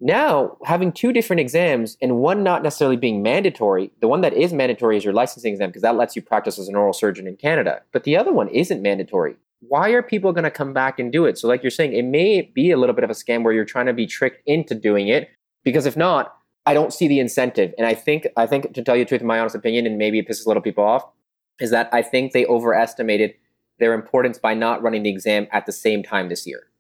Now, 0.04 0.58
having 0.66 0.92
two 0.92 1.14
different 1.14 1.42
exams 1.42 1.96
and 2.02 2.18
one 2.18 2.42
not 2.42 2.64
necessarily 2.64 2.98
being 2.98 3.22
mandatory, 3.22 3.92
the 4.02 4.08
one 4.08 4.22
that 4.22 4.34
is 4.34 4.52
mandatory 4.52 4.98
is 4.98 5.06
your 5.06 5.14
licensing 5.14 5.54
exam 5.54 5.70
because 5.70 5.84
that 5.84 5.96
lets 5.96 6.16
you 6.16 6.24
practice 6.24 6.58
as 6.58 6.68
an 6.68 6.76
oral 6.76 6.92
surgeon 6.92 7.28
in 7.28 7.38
Canada. 7.38 7.84
But 7.92 8.04
the 8.04 8.18
other 8.18 8.34
one 8.34 8.48
isn't 8.50 8.82
mandatory. 8.82 9.36
Why 9.60 9.90
are 9.92 10.02
people 10.02 10.34
going 10.34 10.44
to 10.44 10.50
come 10.50 10.74
back 10.74 10.98
and 10.98 11.12
do 11.12 11.26
it? 11.26 11.38
So, 11.38 11.48
like 11.48 11.62
you're 11.62 11.70
saying, 11.70 11.94
it 11.94 12.02
may 12.02 12.42
be 12.42 12.72
a 12.72 12.78
little 12.78 12.96
bit 12.96 13.04
of 13.04 13.12
a 13.12 13.14
scam 13.14 13.44
where 13.44 13.54
you're 13.54 13.64
trying 13.64 13.86
to 13.86 13.94
be 13.94 14.08
tricked 14.08 14.42
into 14.48 14.74
doing 14.74 15.08
it 15.08 15.30
because 15.64 15.86
if 15.86 15.96
not, 15.96 16.36
I 16.66 16.74
don't 16.74 16.92
see 16.92 17.08
the 17.08 17.20
incentive. 17.20 17.72
And 17.78 17.86
I 17.86 17.94
think, 17.94 18.26
I 18.36 18.48
think 18.48 18.74
to 18.74 18.84
tell 18.84 18.96
you 18.96 19.04
the 19.04 19.10
truth, 19.10 19.22
in 19.22 19.28
my 19.28 19.40
honest 19.40 19.56
opinion, 19.56 19.86
and 19.86 20.00
maybe 20.00 20.18
it 20.18 20.28
pisses 20.28 20.48
a 20.48 20.50
little 20.50 20.64
people 20.64 20.84
off, 20.84 21.06
is 21.60 21.70
that 21.70 21.90
I 21.94 22.02
think 22.02 22.32
they 22.32 22.48
overestimated 22.48 23.36
their 23.78 23.94
importance 23.94 24.40
by 24.40 24.56
not 24.56 24.82
running 24.82 25.04
the 25.04 25.12
exam 25.12 25.48
at 25.52 25.68
the 25.68 25.72
same 25.72 26.02
time 26.02 26.30
this 26.30 26.48
year. 26.48 26.71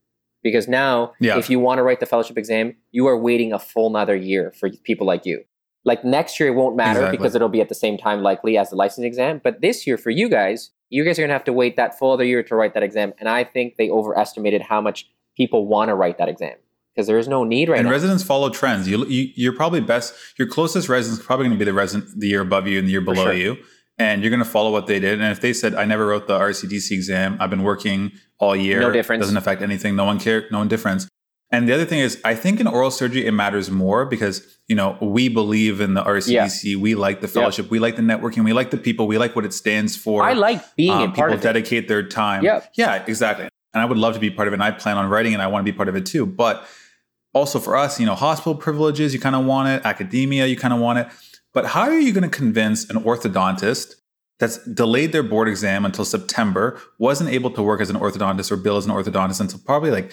Because 0.44 0.68
now, 0.68 1.14
Yeah. 1.20 1.38
if 1.38 1.50
you 1.50 1.60
want 1.60 1.78
to 1.80 1.84
write 1.84 2.00
the 2.00 2.06
fellowship 2.06 2.38
exam, 2.38 2.76
you 2.92 3.08
are 3.08 3.18
waiting 3.18 3.54
a 3.54 3.60
full 3.60 3.88
another 3.88 4.16
year 4.16 4.52
for 4.60 4.70
people 4.84 5.06
like 5.06 5.26
you. 5.26 5.44
Like 5.84 6.04
next 6.06 6.40
year, 6.40 6.50
it 6.50 6.56
won't 6.56 6.76
matter 6.76 7.00
Exactly. 7.00 7.18
because 7.18 7.36
it'll 7.36 7.50
be 7.50 7.62
at 7.62 7.70
the 7.70 7.76
same 7.76 7.98
time 7.98 8.22
likely 8.22 8.58
as 8.58 8.70
the 8.70 8.76
license 8.76 9.06
exam. 9.06 9.42
But 9.44 9.62
this 9.62 9.86
year, 9.88 9.98
for 9.98 10.10
you 10.12 10.30
guys, 10.30 10.72
you 10.90 11.04
guys 11.04 11.18
are 11.18 11.24
going 11.24 11.30
to 11.30 11.34
have 11.34 11.44
to 11.46 11.54
wait 11.54 11.76
that 11.78 11.98
full 11.98 12.12
other 12.12 12.24
year 12.24 12.44
to 12.44 12.56
write 12.56 12.74
that 12.76 12.84
exam. 12.84 13.14
And 13.20 13.28
I 13.30 13.44
think 13.44 13.78
they 13.78 13.90
overestimated 13.90 14.62
how 14.62 14.82
much 14.82 15.08
people 15.36 15.66
want 15.68 15.90
to 15.90 15.96
write 15.96 16.18
that 16.20 16.28
exam 16.30 16.56
because 16.94 17.08
there 17.08 17.18
is 17.18 17.28
no 17.28 17.44
need 17.44 17.70
right 17.70 17.76
now. 17.76 17.80
and 17.80 17.86
now. 17.88 17.92
residents 17.92 18.24
follow 18.24 18.50
trends. 18.50 18.88
You, 18.88 19.06
you 19.06 19.32
you're 19.36 19.56
probably 19.56 19.80
best. 19.80 20.14
Your 20.38 20.48
closest 20.48 20.90
resident's 20.90 21.26
probably 21.26 21.46
going 21.48 21.58
to 21.58 21.60
be 21.60 21.66
the 21.66 21.74
resident 21.74 22.20
the 22.20 22.28
year 22.28 22.42
above 22.42 22.68
you 22.68 22.78
and 22.78 22.88
the 22.88 22.92
year 22.92 23.02
below 23.02 23.24
sure. 23.26 23.34
you, 23.34 23.58
and 23.98 24.22
you're 24.22 24.30
going 24.30 24.44
to 24.44 24.50
follow 24.50 24.72
what 24.72 24.88
they 24.88 25.00
did. 25.00 25.22
And 25.22 25.32
if 25.32 25.42
they 25.42 25.54
said, 25.54 25.76
"I 25.76 25.86
never 25.86 26.08
wrote 26.08 26.28
the 26.28 26.38
RCDC 26.38 26.92
exam. 26.92 27.38
I've 27.40 27.50
been 27.50 27.64
working 27.64 28.12
all 28.40 28.56
year. 28.56 28.80
No 28.80 28.92
difference. 28.92 29.22
Doesn't 29.22 29.38
affect 29.38 29.62
anything. 29.62 29.96
No 29.96 30.06
one 30.06 30.20
care. 30.20 30.46
No 30.52 30.60
one 30.60 30.68
difference." 30.68 31.08
And 31.54 31.68
the 31.68 31.74
other 31.74 31.84
thing 31.84 32.00
is, 32.00 32.20
I 32.24 32.34
think 32.34 32.62
in 32.62 32.68
oral 32.68 32.92
surgery 32.92 33.26
it 33.26 33.34
matters 33.34 33.70
more 33.70 34.06
because 34.06 34.58
you 34.68 34.76
know 34.76 34.98
we 35.02 35.28
believe 35.28 35.82
in 35.82 35.94
the 35.96 36.04
RCDC. 36.04 36.78
We 36.78 36.96
like 36.96 37.20
the 37.20 37.28
fellowship. 37.28 37.70
We 37.70 37.80
like 37.80 37.98
the 37.98 38.02
networking. 38.02 38.46
We 38.46 38.54
like 38.54 38.72
the 38.72 38.78
people. 38.78 39.06
We 39.06 39.18
like 39.18 39.36
what 39.36 39.44
it 39.44 39.54
stands 39.54 39.98
for. 39.98 40.24
I 40.24 40.34
like 40.34 40.76
being 40.76 40.92
um, 40.92 41.02
a 41.02 41.06
part 41.08 41.16
people 41.16 41.34
of 41.34 41.40
it. 41.40 41.44
dedicate 41.44 41.88
their 41.90 42.08
time. 42.08 42.44
Yep. 42.44 42.72
Yeah, 42.76 43.04
exactly. 43.06 43.50
And 43.74 43.82
I 43.82 43.86
would 43.86 43.98
love 43.98 44.14
to 44.14 44.20
be 44.20 44.30
part 44.30 44.48
of 44.48 44.54
it. 44.54 44.56
And 44.56 44.64
I 44.64 44.72
plan 44.72 44.98
on 44.98 45.10
writing 45.10 45.34
and 45.34 45.42
I 45.42 45.48
want 45.48 45.66
to 45.66 45.72
be 45.72 45.76
part 45.76 45.90
of 45.90 45.96
it 45.96 46.06
too. 46.06 46.26
But 46.26 46.66
also 47.34 47.60
for 47.60 47.76
us, 47.76 48.00
you 48.00 48.06
know, 48.06 48.16
hospital 48.16 48.56
privileges, 48.56 49.14
you 49.14 49.20
kind 49.20 49.36
of 49.36 49.46
want 49.46 49.70
it, 49.70 49.86
academia, 49.86 50.46
you 50.46 50.56
kind 50.58 50.74
of 50.74 50.80
want 50.80 51.00
it. 51.00 51.08
But 51.54 51.68
how 51.68 51.82
are 51.82 52.00
you 52.00 52.14
going 52.14 52.30
to 52.30 52.36
convince 52.36 52.90
an 52.90 52.98
orthodontist 52.98 53.96
that's 54.40 54.58
delayed 54.66 55.12
their 55.12 55.24
board 55.24 55.48
exam 55.48 55.86
until 55.86 56.04
September, 56.04 56.82
wasn't 56.98 57.30
able 57.30 57.52
to 57.52 57.62
work 57.62 57.80
as 57.80 57.90
an 57.90 57.96
orthodontist 57.96 58.52
or 58.52 58.58
bill 58.58 58.76
as 58.78 58.86
an 58.86 58.92
orthodontist 58.92 59.40
until 59.40 59.60
probably 59.60 59.92
like 59.92 60.12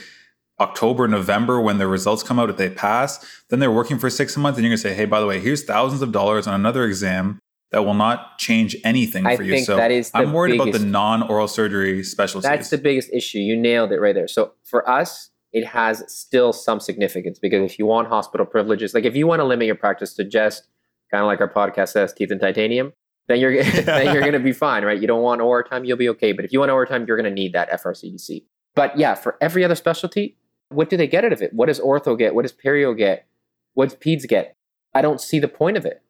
October, 0.61 1.09
November 1.09 1.61
when 1.61 1.78
their 1.78 1.88
results 1.88 2.23
come 2.23 2.38
out 2.38 2.50
if 2.50 2.57
they 2.57 2.68
pass, 2.68 3.25
then 3.49 3.59
they're 3.59 3.73
working 3.73 3.99
for 3.99 4.11
six 4.11 4.37
months 4.37 4.59
and 4.59 4.64
you're 4.64 4.71
going 4.71 4.76
to 4.76 4.83
say, 4.83 4.92
hey, 4.92 5.07
by 5.07 5.21
the 5.21 5.26
way, 5.26 5.40
here's 5.40 5.64
thousands 5.64 6.02
of 6.02 6.12
dollars 6.12 6.47
on 6.47 6.54
another 6.54 6.85
exam 6.85 7.38
that 7.71 7.85
will 7.85 7.95
not 7.95 8.38
change 8.38 8.76
anything 8.85 9.26
I 9.26 9.37
for 9.37 9.42
you. 9.42 9.61
So 9.61 9.76
that 9.76 9.90
is 9.90 10.11
I'm 10.14 10.33
worried 10.33 10.61
about 10.61 10.73
the 10.73 10.78
non-oral 10.78 11.49
surgery 11.49 12.02
specialties. 12.02 12.49
That's 12.49 12.71
the 12.71 12.78
biggest 12.78 13.11
issue. 13.12 13.38
You 13.38 13.57
nailed 13.57 13.92
it 13.92 14.00
right 14.00 14.14
there. 14.14 14.28
So 14.28 14.52
for 14.64 14.88
us, 14.88 15.30
it 15.52 15.66
has 15.66 16.04
still 16.09 16.52
some 16.52 16.80
significance 16.80 17.38
because 17.38 17.71
if 17.71 17.78
you 17.78 17.87
want 17.87 18.09
hospital 18.09 18.45
privileges, 18.45 18.92
like 18.95 19.04
if 19.04 19.16
you 19.16 19.26
want 19.26 19.40
to 19.40 19.45
limit 19.45 19.66
your 19.66 19.76
practice 19.76 20.12
to 20.14 20.25
just 20.25 20.66
kind 21.10 21.22
of 21.22 21.26
like 21.26 21.40
our 21.40 21.48
podcast 21.48 21.90
says, 21.90 22.12
teeth 22.12 22.30
and 22.30 22.40
titanium, 22.40 22.92
then 23.28 23.40
you're 23.40 23.62
then 23.62 24.12
you're 24.12 24.20
going 24.20 24.32
to 24.32 24.38
be 24.38 24.52
fine, 24.52 24.84
right? 24.84 25.00
You 25.00 25.06
don't 25.06 25.22
want 25.22 25.40
overtime, 25.40 25.84
you'll 25.84 25.96
be 25.96 26.08
okay. 26.10 26.32
But 26.32 26.44
if 26.44 26.52
you 26.52 26.60
want 26.60 26.70
overtime, 26.70 27.04
you're 27.06 27.16
going 27.16 27.28
to 27.28 27.34
need 27.34 27.52
that 27.52 27.70
FRCDC. 27.70 28.44
But 28.74 28.98
yeah, 28.98 29.14
for 29.14 29.36
every 29.40 29.64
other 29.64 29.74
specialty, 29.74 30.36
what 30.68 30.90
do 30.90 30.96
they 30.96 31.06
get 31.06 31.24
out 31.24 31.32
of 31.32 31.42
it? 31.42 31.52
What 31.52 31.66
does 31.66 31.80
ortho 31.80 32.16
get? 32.16 32.34
What 32.34 32.42
does 32.42 32.52
perio 32.52 32.96
get? 32.96 33.26
What 33.74 33.90
does 33.90 33.98
peds 33.98 34.28
get? 34.28 34.56
I 34.94 35.02
don't 35.02 35.20
see 35.20 35.38
the 35.38 35.48
point 35.48 35.76
of 35.76 35.84
it. 35.84 36.02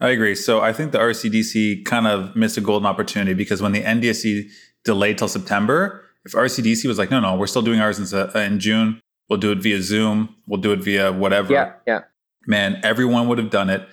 I 0.00 0.08
agree. 0.08 0.34
So 0.34 0.60
I 0.60 0.72
think 0.72 0.92
the 0.92 0.98
RCDC 0.98 1.84
kind 1.84 2.06
of 2.06 2.34
missed 2.34 2.56
a 2.56 2.60
golden 2.60 2.86
opportunity 2.86 3.34
because 3.34 3.62
when 3.62 3.72
the 3.72 3.82
NDSE 3.82 4.50
delayed 4.84 5.18
till 5.18 5.28
September, 5.28 6.04
if 6.24 6.32
RCDC 6.32 6.86
was 6.86 6.98
like, 6.98 7.10
no, 7.10 7.20
no, 7.20 7.36
we're 7.36 7.46
still 7.46 7.62
doing 7.62 7.80
ours 7.80 7.98
in, 7.98 8.18
uh, 8.18 8.30
in 8.38 8.58
June, 8.58 9.00
We'll 9.28 9.38
do 9.38 9.52
it 9.52 9.58
via 9.58 9.80
Zoom. 9.80 10.36
We'll 10.46 10.60
do 10.60 10.72
it 10.72 10.80
via 10.80 11.12
whatever. 11.12 11.52
Yeah, 11.52 11.72
yeah. 11.86 12.00
Man, 12.46 12.80
everyone 12.82 13.28
would 13.28 13.38
have 13.38 13.50
done 13.50 13.70
it. 13.70 13.86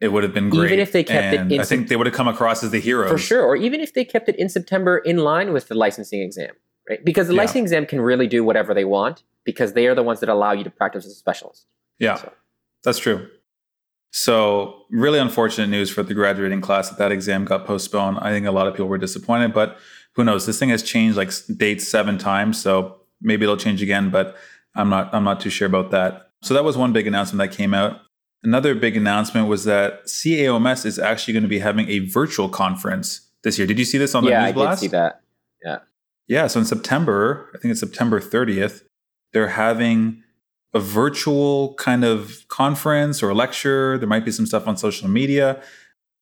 It 0.00 0.08
would 0.12 0.22
have 0.22 0.32
been 0.32 0.48
great. 0.48 0.66
Even 0.66 0.78
if 0.80 0.92
they 0.92 1.04
kept 1.04 1.34
it 1.34 1.52
in 1.52 1.60
I 1.60 1.64
think 1.64 1.88
they 1.88 1.96
would 1.96 2.06
have 2.06 2.14
come 2.14 2.28
across 2.28 2.62
as 2.64 2.70
the 2.70 2.80
heroes. 2.80 3.10
For 3.10 3.18
sure. 3.18 3.42
Or 3.44 3.54
even 3.56 3.80
if 3.80 3.92
they 3.92 4.04
kept 4.04 4.28
it 4.28 4.36
in 4.36 4.48
September 4.48 4.98
in 4.98 5.18
line 5.18 5.52
with 5.52 5.68
the 5.68 5.74
licensing 5.74 6.22
exam, 6.22 6.52
right? 6.88 7.04
Because 7.04 7.28
the 7.28 7.34
Yeah. 7.34 7.40
licensing 7.42 7.62
exam 7.64 7.86
can 7.86 8.00
really 8.00 8.26
do 8.26 8.42
whatever 8.42 8.72
they 8.72 8.84
want 8.86 9.22
because 9.44 9.74
they 9.74 9.86
are 9.86 9.94
the 9.94 10.02
ones 10.02 10.20
that 10.20 10.28
allow 10.30 10.52
you 10.52 10.64
to 10.64 10.70
practice 10.70 11.04
as 11.04 11.12
a 11.12 11.16
specialist. 11.16 11.66
Yeah, 11.98 12.14
So- 12.16 12.32
that's 12.82 12.98
true. 12.98 13.28
So, 14.12 14.82
really 14.90 15.18
unfortunate 15.20 15.68
news 15.68 15.88
for 15.90 16.02
the 16.02 16.14
graduating 16.14 16.60
class 16.62 16.88
that 16.88 16.98
that 16.98 17.12
exam 17.12 17.44
got 17.44 17.64
postponed. 17.64 18.18
I 18.20 18.30
think 18.30 18.46
a 18.46 18.50
lot 18.50 18.66
of 18.66 18.74
people 18.74 18.88
were 18.88 18.98
disappointed, 18.98 19.52
but 19.54 19.78
who 20.16 20.24
knows? 20.24 20.46
This 20.46 20.58
thing 20.58 20.70
has 20.70 20.82
changed 20.82 21.16
like 21.16 21.30
dates 21.56 21.86
seven 21.86 22.18
times, 22.18 22.60
so 22.60 22.96
maybe 23.22 23.44
it'll 23.44 23.56
change 23.56 23.82
again. 23.82 24.10
But 24.10 24.36
I'm 24.74 24.88
not. 24.90 25.14
I'm 25.14 25.22
not 25.22 25.38
too 25.40 25.50
sure 25.50 25.66
about 25.66 25.92
that. 25.92 26.30
So 26.42 26.54
that 26.54 26.64
was 26.64 26.76
one 26.76 26.92
big 26.92 27.06
announcement 27.06 27.38
that 27.50 27.56
came 27.56 27.72
out. 27.72 28.00
Another 28.42 28.74
big 28.74 28.96
announcement 28.96 29.48
was 29.48 29.64
that 29.64 30.06
CAOMS 30.06 30.86
is 30.86 30.98
actually 30.98 31.34
going 31.34 31.42
to 31.42 31.48
be 31.48 31.58
having 31.58 31.88
a 31.88 32.00
virtual 32.00 32.48
conference 32.48 33.28
this 33.42 33.58
year. 33.58 33.66
Did 33.66 33.78
you 33.78 33.84
see 33.84 33.98
this 33.98 34.14
on 34.14 34.24
the 34.24 34.30
yeah, 34.30 34.50
news 34.50 34.62
I 34.62 34.70
did 34.70 34.78
see 34.78 34.86
that. 34.88 35.20
Yeah. 35.64 35.78
Yeah, 36.26 36.46
so 36.46 36.60
in 36.60 36.66
September, 36.66 37.50
I 37.54 37.58
think 37.58 37.72
it's 37.72 37.80
September 37.80 38.20
30th, 38.20 38.82
they're 39.32 39.48
having 39.48 40.22
a 40.72 40.80
virtual 40.80 41.74
kind 41.74 42.04
of 42.04 42.44
conference 42.48 43.22
or 43.22 43.34
lecture. 43.34 43.98
There 43.98 44.08
might 44.08 44.24
be 44.24 44.30
some 44.30 44.46
stuff 44.46 44.68
on 44.68 44.76
social 44.76 45.08
media. 45.08 45.60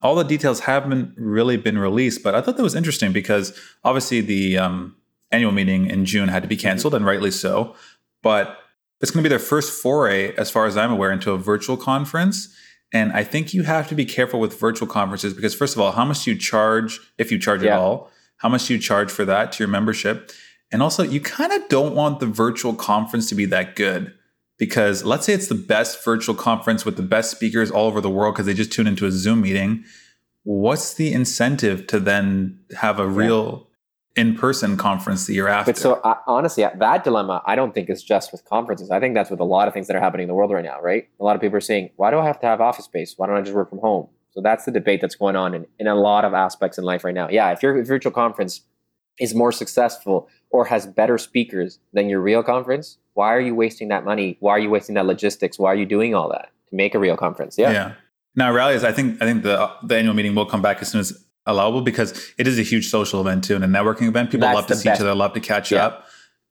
All 0.01 0.15
the 0.15 0.25
details 0.25 0.61
haven't 0.61 1.15
really 1.17 1.57
been 1.57 1.79
released, 1.79 2.23
but 2.23 2.35
I 2.35 2.41
thought 2.41 2.57
that 2.57 2.63
was 2.63 2.75
interesting 2.75 3.13
because 3.13 3.59
obviously 3.85 4.21
the 4.21 4.57
um, 4.57 4.97
annual 5.31 5.53
meeting 5.53 5.87
in 5.87 6.05
June 6.05 6.29
had 6.29 6.43
to 6.43 6.49
be 6.49 6.57
canceled, 6.57 6.95
and 6.95 7.05
rightly 7.05 7.31
so. 7.31 7.75
But 8.23 8.59
it's 9.01 9.11
going 9.11 9.23
to 9.23 9.29
be 9.29 9.31
their 9.31 9.39
first 9.39 9.73
foray, 9.73 10.35
as 10.37 10.51
far 10.51 10.67
as 10.67 10.77
I'm 10.77 10.91
aware, 10.91 11.13
into 11.13 11.33
a 11.33 11.39
virtual 11.39 11.77
conference. 11.77 12.55
And 12.93 13.13
I 13.13 13.23
think 13.23 13.53
you 13.53 13.63
have 13.65 13.89
to 13.89 13.95
be 13.95 14.05
careful 14.05 14.41
with 14.41 14.59
virtual 14.59 14.89
conferences 14.89 15.35
because, 15.35 15.55
first 15.55 15.75
of 15.75 15.81
all, 15.81 15.93
how 15.93 16.05
much 16.05 16.25
do 16.25 16.33
you 16.33 16.39
charge 16.39 17.01
if 17.19 17.31
you 17.31 17.39
charge 17.39 17.63
Yeah. 17.63 17.75
at 17.75 17.79
all? 17.81 18.11
How 18.39 18.49
much 18.49 18.67
do 18.67 18.75
you 18.75 18.81
charge 18.81 19.11
for 19.11 19.25
that 19.25 19.53
to 19.53 19.59
your 19.63 19.69
membership? 19.69 20.33
And 20.71 20.83
also, 20.83 21.03
you 21.03 21.21
kind 21.21 21.53
of 21.53 21.69
don't 21.69 21.95
want 21.95 22.21
the 22.21 22.27
virtual 22.27 22.75
conference 22.75 23.29
to 23.29 23.35
be 23.35 23.45
that 23.47 23.77
good 23.77 24.13
because 24.59 25.05
let's 25.05 25.25
say 25.27 25.33
it's 25.33 25.47
the 25.49 25.55
best 25.55 26.05
virtual 26.05 26.35
conference 26.35 26.85
with 26.85 26.97
the 26.97 27.03
best 27.03 27.31
speakers 27.31 27.71
all 27.71 27.87
over 27.87 28.01
the 28.01 28.11
world 28.11 28.35
because 28.35 28.47
they 28.47 28.55
just 28.55 28.73
tune 28.73 28.87
into 28.87 29.07
a 29.07 29.11
Zoom 29.11 29.43
meeting. 29.43 29.85
What's 30.45 30.95
the 30.95 31.13
incentive 31.13 31.87
to 31.89 32.01
then 32.01 32.59
have 32.77 32.99
a 32.99 33.07
real 33.07 33.68
in 34.19 34.35
person 34.35 34.77
conference 34.77 35.27
the 35.27 35.35
year 35.35 35.49
after? 35.49 35.73
But 35.73 35.79
so 35.79 35.95
uh, 35.95 36.17
honestly, 36.27 36.67
that 36.75 37.05
dilemma, 37.05 37.41
I 37.47 37.55
don't 37.55 37.73
think 37.73 37.89
is 37.89 38.03
just 38.03 38.33
with 38.33 38.45
conferences. 38.45 38.91
I 38.91 38.99
think 38.99 39.15
that's 39.15 39.31
with 39.31 39.41
a 39.41 39.45
lot 39.45 39.69
of 39.69 39.75
things 39.75 39.87
that 39.87 39.97
are 39.97 40.01
happening 40.01 40.25
in 40.25 40.29
the 40.29 40.35
world 40.35 40.51
right 40.51 40.65
now, 40.65 40.81
right? 40.81 41.09
A 41.21 41.25
lot 41.25 41.37
of 41.37 41.41
people 41.41 41.57
are 41.57 41.61
saying, 41.61 41.91
why 41.97 42.11
do 42.11 42.19
I 42.19 42.27
have 42.27 42.41
to 42.41 42.47
have 42.47 42.61
office 42.61 42.85
space? 42.87 43.15
Why 43.17 43.27
don't 43.27 43.37
I 43.37 43.43
just 43.43 43.55
work 43.55 43.71
from 43.71 43.79
home? 43.79 44.09
So 44.33 44.43
that's 44.43 44.65
the 44.65 44.73
debate 44.73 45.01
that's 45.01 45.15
going 45.15 45.37
on 45.37 45.55
in, 45.55 45.67
in 45.79 45.87
a 45.87 45.95
lot 45.95 46.25
of 46.25 46.35
aspects 46.35 46.79
in 46.79 46.85
life 46.85 47.05
right 47.05 47.15
now. 47.15 47.29
Yeah, 47.31 47.51
if 47.53 47.63
your 47.63 47.83
virtual 47.85 48.13
conference 48.13 48.63
is 49.21 49.35
more 49.35 49.53
successful 49.53 50.29
or 50.51 50.65
has 50.67 50.87
better 50.87 51.17
speakers 51.19 51.79
than 51.93 52.09
your 52.09 52.21
real 52.21 52.43
conference, 52.43 52.99
why 53.15 53.29
are 53.29 53.41
you 53.41 53.55
wasting 53.55 53.89
that 53.89 54.05
money? 54.05 54.37
Why 54.41 54.53
are 54.53 54.59
you 54.59 54.71
wasting 54.71 54.95
that 54.97 55.07
logistics? 55.07 55.59
Why 55.59 55.73
are 55.73 55.77
you 55.77 55.87
doing 55.87 56.15
all 56.15 56.29
that 56.31 56.51
to 56.71 56.77
make 56.77 56.95
a 56.95 56.99
real 56.99 57.17
conference? 57.17 57.57
Yeah. 57.57 57.73
Yeah. 57.73 57.93
Now, 58.35 58.53
rally 58.53 58.75
is 58.75 58.85
I 58.85 58.93
think 58.93 59.21
I 59.21 59.25
think 59.25 59.43
the 59.43 59.71
the 59.83 59.97
annual 59.97 60.15
meeting 60.15 60.35
will 60.35 60.47
come 60.47 60.63
back 60.63 60.81
as 60.81 60.91
soon 60.91 61.01
as 61.01 61.25
allowable 61.49 61.81
because 61.81 62.33
it 62.39 62.47
is 62.47 62.59
a 62.59 62.63
huge 62.63 62.89
social 62.89 63.21
event 63.21 63.43
too 63.45 63.57
and 63.57 63.65
a 63.65 63.67
networking 63.67 64.07
event. 64.07 64.31
People 64.31 64.47
That's 64.47 64.55
love 64.57 64.67
to 64.69 64.77
see 64.77 64.89
best. 64.89 65.01
each 65.01 65.03
other, 65.05 65.15
love 65.15 65.33
to 65.35 65.41
catch 65.41 65.73
Yeah. 65.73 65.87
up. 65.87 66.05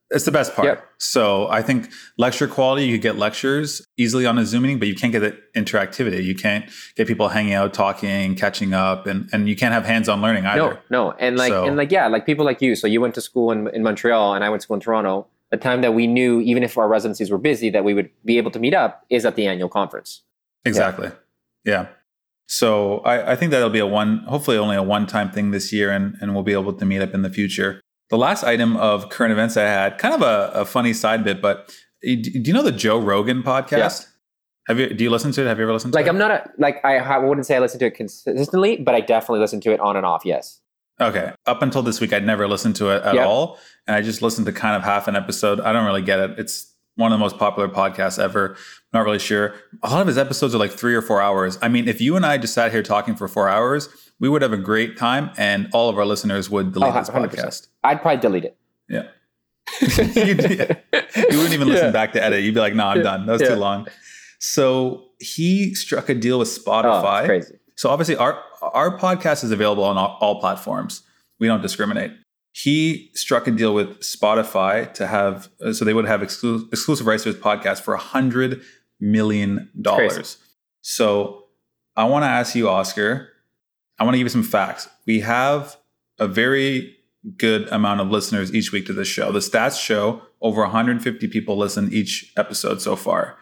It's 0.09 0.23
the 0.23 0.31
best 0.31 0.55
part. 0.55 0.65
Yep. 0.67 0.85
So 0.99 1.47
I 1.49 1.61
think 1.61 1.89
lecture 2.17 2.47
quality, 2.47 2.85
you 2.85 2.93
could 2.95 3.01
get 3.01 3.17
lectures 3.17 3.85
easily 3.97 4.25
on 4.25 4.37
a 4.37 4.45
Zoom 4.45 4.61
meeting, 4.63 4.79
but 4.79 4.87
you 4.87 4.95
can't 4.95 5.11
get 5.11 5.19
the 5.19 5.37
interactivity. 5.61 6.23
You 6.23 6.33
can't 6.33 6.63
get 6.95 7.07
people 7.07 7.27
hanging 7.27 7.53
out, 7.53 7.73
talking, 7.73 8.35
catching 8.35 8.73
up, 8.73 9.05
and 9.05 9.29
and 9.33 9.49
you 9.49 9.55
can't 9.57 9.73
have 9.73 9.85
hands-on 9.85 10.21
learning 10.21 10.45
either. 10.45 10.79
No, 10.89 11.09
no, 11.09 11.11
and 11.19 11.37
like 11.37 11.51
So- 11.51 11.65
and 11.65 11.75
like 11.75 11.91
yeah, 11.91 12.07
like 12.07 12.25
people 12.25 12.45
like 12.45 12.61
you. 12.61 12.75
So 12.75 12.87
you 12.87 13.01
went 13.01 13.15
to 13.15 13.21
school 13.21 13.51
in 13.51 13.67
in 13.75 13.83
Montreal, 13.83 14.33
and 14.33 14.45
I 14.45 14.49
went 14.49 14.61
to 14.61 14.63
school 14.63 14.75
in 14.75 14.81
Toronto. 14.81 15.27
The 15.51 15.57
time 15.57 15.81
that 15.81 15.93
we 15.93 16.07
knew, 16.07 16.39
even 16.41 16.63
if 16.63 16.77
our 16.77 16.87
residencies 16.87 17.29
were 17.29 17.37
busy, 17.37 17.69
that 17.71 17.83
we 17.83 17.93
would 17.93 18.09
be 18.25 18.37
able 18.37 18.51
to 18.51 18.59
meet 18.59 18.73
up 18.73 19.05
is 19.09 19.25
at 19.25 19.35
the 19.35 19.45
annual 19.47 19.69
conference. 19.69 20.23
Exactly. 20.65 21.11
Yeah. 21.65 21.87
So 22.47 22.99
I, 22.99 23.33
I 23.33 23.35
think 23.35 23.51
that'll 23.51 23.69
be 23.69 23.79
a 23.79 23.85
one, 23.85 24.19
hopefully 24.27 24.57
only 24.57 24.75
a 24.77 24.83
one-time 24.83 25.31
thing 25.31 25.51
this 25.51 25.71
year, 25.73 25.91
and 25.91 26.15
and 26.21 26.33
we'll 26.33 26.43
be 26.43 26.53
able 26.53 26.73
to 26.73 26.85
meet 26.85 27.01
up 27.01 27.13
in 27.13 27.21
the 27.21 27.29
future. 27.29 27.81
The 28.09 28.17
last 28.17 28.43
item 28.43 28.77
of 28.77 29.09
current 29.09 29.33
events 29.33 29.57
I 29.57 29.63
had, 29.63 29.97
kind 29.97 30.13
of 30.15 30.21
a, 30.21 30.51
a 30.61 30.65
funny 30.65 30.93
side 30.93 31.23
bit, 31.25 31.41
but 31.41 31.75
do 32.01 32.15
you 32.23 32.53
know 32.53 32.61
the 32.63 32.71
Joe 32.71 32.99
Rogan 32.99 33.43
podcast? 33.43 34.07
Have 34.67 34.79
you? 34.79 34.93
Do 34.93 35.03
you 35.03 35.09
listen 35.09 35.31
to 35.33 35.41
it? 35.41 35.47
Have 35.47 35.57
you 35.57 35.63
ever 35.63 35.73
listened 35.73 35.93
to 35.93 35.97
Like 35.99 36.05
it? 36.07 36.09
I'm 36.09 36.17
not 36.17 36.31
a 36.31 36.49
like 36.57 36.83
I, 36.85 36.97
I 36.97 37.17
wouldn't 37.17 37.45
say 37.45 37.55
I 37.55 37.59
listen 37.59 37.79
to 37.79 37.85
it 37.85 37.95
consistently, 37.95 38.77
but 38.77 38.95
I 38.95 39.01
definitely 39.01 39.39
listen 39.39 39.59
to 39.61 39.71
it 39.73 39.79
on 39.79 39.95
and 39.97 40.05
off. 40.05 40.23
Yes. 40.25 40.61
Okay. 40.99 41.31
Up 41.45 41.61
until 41.61 41.83
this 41.83 41.99
week, 42.01 42.11
I'd 42.11 42.25
never 42.25 42.47
listened 42.47 42.75
to 42.77 42.89
it 42.89 43.03
at 43.03 43.13
Yep. 43.15 43.27
all. 43.27 43.59
And 43.87 43.95
I 43.95 44.01
just 44.01 44.21
listened 44.21 44.45
to 44.47 44.51
kind 44.53 44.75
of 44.75 44.83
half 44.83 45.07
an 45.07 45.15
episode. 45.15 45.59
I 45.61 45.71
don't 45.71 45.85
really 45.85 46.01
get 46.01 46.19
it. 46.19 46.39
It's 46.39 46.73
one 46.97 47.11
of 47.11 47.17
the 47.17 47.23
most 47.23 47.37
popular 47.37 47.69
podcasts 47.69 48.19
ever. 48.21 48.57
Not 48.93 49.05
really 49.05 49.19
sure. 49.19 49.53
A 49.83 49.89
lot 49.89 50.01
of 50.01 50.07
his 50.07 50.17
episodes 50.17 50.53
are 50.53 50.57
like 50.57 50.71
three 50.71 50.93
or 50.93 51.01
four 51.01 51.21
hours. 51.21 51.57
I 51.61 51.67
mean, 51.69 51.87
if 51.87 52.01
you 52.01 52.15
and 52.17 52.25
I 52.25 52.37
just 52.37 52.53
sat 52.53 52.71
here 52.71 52.83
talking 52.83 53.15
for 53.15 53.27
four 53.27 53.47
hours, 53.49 53.87
we 54.19 54.27
would 54.29 54.41
have 54.41 54.51
a 54.53 54.57
great 54.57 54.97
time 54.97 55.29
and 55.37 55.69
all 55.73 55.89
of 55.89 55.97
our 55.97 56.05
listeners 56.05 56.49
would 56.49 56.73
delete 56.73 56.93
Oh, 56.93 56.99
this 56.99 57.09
podcast. 57.09 57.67
I'd 57.83 58.01
probably 58.01 58.19
delete 58.21 58.45
it. 58.45 58.57
Yeah. 58.89 59.03
You'd- 59.81 60.43
you 60.43 61.37
wouldn't 61.37 61.53
even 61.53 61.67
listen 61.67 61.85
Yeah. 61.87 61.91
back 61.91 62.13
to 62.13 62.23
edit. 62.23 62.43
You'd 62.43 62.53
be 62.55 62.59
like, 62.59 62.73
no, 62.75 62.87
I'm 62.87 62.97
Yeah. 62.97 63.03
done. 63.03 63.25
That 63.25 63.33
was 63.33 63.41
Yeah. 63.41 63.49
too 63.49 63.55
long. 63.55 63.87
So 64.39 65.05
he 65.19 65.73
struck 65.75 66.09
a 66.09 66.13
deal 66.15 66.39
with 66.39 66.47
Oh, 66.65 66.69
Spotify. 66.71 67.19
it's 67.21 67.27
crazy. 67.27 67.55
So 67.75 67.89
obviously, 67.89 68.15
our 68.17 68.41
our 68.73 68.97
podcast 68.97 69.43
is 69.43 69.51
available 69.51 69.83
on 69.83 69.97
all, 69.97 70.17
all 70.19 70.39
platforms. 70.39 71.03
We 71.39 71.45
don't 71.47 71.61
discriminate. 71.61 72.11
He 72.59 73.11
struck 73.13 73.45
a 73.45 73.51
deal 73.51 73.71
with 73.71 73.99
Spotify 73.99 74.91
to 74.95 75.05
have, 75.05 75.47
uh, 75.63 75.73
so 75.73 75.85
they 75.85 75.93
would 75.93 76.07
have 76.07 76.21
exclu- 76.21 76.67
exclusive 76.73 77.05
rights 77.05 77.21
to 77.21 77.29
his 77.29 77.39
podcast 77.39 77.81
for 77.81 77.93
a 77.93 77.99
hundred 77.99 78.63
million 78.99 79.69
dollars. 79.79 80.37
So 80.81 81.43
I 81.95 82.05
want 82.05 82.23
to 82.23 82.27
ask 82.27 82.55
you, 82.55 82.67
Oscar. 82.67 83.29
I 83.99 84.03
want 84.03 84.15
to 84.15 84.17
give 84.17 84.25
you 84.25 84.29
some 84.29 84.41
facts. 84.41 84.89
We 85.05 85.19
have 85.19 85.77
a 86.17 86.27
very 86.27 86.97
good 87.37 87.67
amount 87.69 88.01
of 88.01 88.09
listeners 88.09 88.51
each 88.55 88.71
week 88.71 88.87
to 88.87 88.93
this 88.93 89.07
show. 89.07 89.31
The 89.31 89.37
stats 89.37 89.79
show 89.79 90.23
over 90.41 90.61
150 90.61 91.27
people 91.27 91.57
listen 91.57 91.93
each 91.93 92.33
episode 92.37 92.81
so 92.81 92.95
far. 92.95 93.37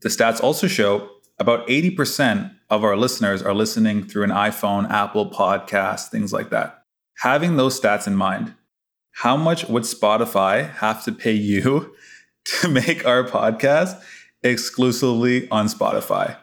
The 0.00 0.08
stats 0.08 0.42
also 0.42 0.68
show 0.68 1.10
about 1.38 1.68
80% 1.68 2.54
of 2.70 2.82
our 2.82 2.96
listeners 2.96 3.42
are 3.42 3.52
listening 3.52 4.04
through 4.04 4.24
an 4.24 4.30
iPhone, 4.30 4.88
Apple 4.88 5.30
Podcast, 5.30 6.08
things 6.08 6.32
like 6.32 6.48
that. 6.48 6.81
Having 7.20 7.56
those 7.56 7.80
stats 7.80 8.06
in 8.06 8.16
mind, 8.16 8.54
how 9.12 9.36
much 9.36 9.68
would 9.68 9.84
Spotify 9.84 10.70
have 10.76 11.04
to 11.04 11.12
pay 11.12 11.32
you 11.32 11.94
to 12.60 12.68
make 12.68 13.06
our 13.06 13.24
podcast 13.24 14.00
exclusively 14.42 15.48
on 15.50 15.66
Spotify? 15.66 16.36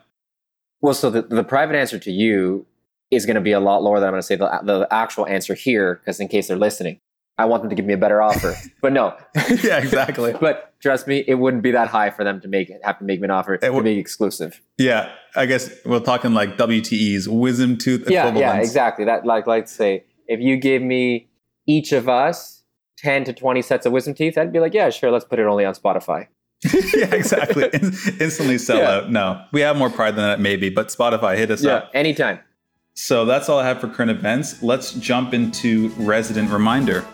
Well, 0.81 0.93
so 0.93 1.09
the, 1.09 1.23
the 1.23 1.43
private 1.43 1.75
answer 1.75 1.99
to 1.99 2.11
you 2.11 2.65
is 3.11 3.25
going 3.25 3.35
to 3.35 3.41
be 3.41 3.51
a 3.51 3.59
lot 3.59 3.81
lower 3.83 3.99
than 3.99 4.07
I'm 4.07 4.13
going 4.13 4.21
to 4.21 4.25
say 4.25 4.35
the, 4.35 4.47
the 4.63 4.87
actual 4.91 5.25
answer 5.27 5.53
here, 5.53 5.95
because 5.95 6.19
in 6.19 6.27
case 6.27 6.47
they're 6.47 6.57
listening, 6.57 7.01
I 7.37 7.45
want 7.45 7.63
them 7.63 7.69
to 7.69 7.75
give 7.75 7.85
me 7.85 7.93
a 7.93 7.97
better 7.97 8.21
offer. 8.21 8.55
but 8.81 8.93
no, 8.93 9.17
yeah, 9.63 9.79
exactly. 9.79 10.33
but 10.39 10.73
trust 10.81 11.07
me, 11.07 11.23
it 11.27 11.35
wouldn't 11.35 11.63
be 11.63 11.71
that 11.71 11.87
high 11.87 12.11
for 12.11 12.23
them 12.23 12.39
to 12.41 12.47
make 12.47 12.69
it, 12.69 12.79
have 12.83 12.99
to 12.99 13.03
make 13.05 13.19
me 13.19 13.25
an 13.25 13.31
offer 13.31 13.57
to 13.57 13.69
would- 13.71 13.83
be 13.83 13.97
exclusive. 13.97 14.61
Yeah, 14.77 15.11
I 15.35 15.45
guess 15.47 15.69
we're 15.85 15.99
talking 15.99 16.33
like 16.33 16.57
WTEs, 16.57 17.27
wisdom 17.27 17.77
tooth 17.77 18.09
Yeah, 18.09 18.27
equivalents. 18.27 18.39
yeah, 18.55 18.61
exactly. 18.61 19.05
That 19.05 19.25
like 19.25 19.47
like 19.47 19.67
say 19.67 20.03
if 20.29 20.39
you 20.39 20.55
give 20.55 20.81
me 20.81 21.27
each 21.67 21.91
of 21.91 22.07
us 22.07 22.63
ten 22.97 23.25
to 23.25 23.33
twenty 23.33 23.61
sets 23.61 23.85
of 23.85 23.91
wisdom 23.91 24.13
teeth, 24.13 24.37
I'd 24.37 24.53
be 24.53 24.59
like, 24.61 24.73
yeah, 24.73 24.89
sure, 24.89 25.11
let's 25.11 25.25
put 25.25 25.39
it 25.39 25.45
only 25.45 25.65
on 25.65 25.73
Spotify. 25.73 26.27
yeah, 26.95 27.13
exactly. 27.13 27.63
In- 27.73 27.93
instantly 28.19 28.57
sell 28.57 28.77
Yeah. 28.77 28.89
out. 28.91 29.11
No, 29.11 29.43
we 29.51 29.61
have 29.61 29.75
more 29.75 29.89
pride 29.89 30.11
than 30.15 30.23
that, 30.25 30.39
maybe, 30.39 30.69
but 30.69 30.87
Spotify, 30.87 31.35
hit 31.37 31.51
us 31.51 31.65
up. 31.65 31.89
Yeah, 31.93 31.99
anytime. 31.99 32.39
So 32.93 33.23
that's 33.25 33.47
all 33.49 33.59
I 33.59 33.65
have 33.67 33.79
for 33.79 33.87
current 33.87 34.11
events. 34.11 34.61
Let's 34.61 34.93
jump 34.93 35.33
into 35.33 35.89
resident 35.97 36.49
reminder. 36.49 37.05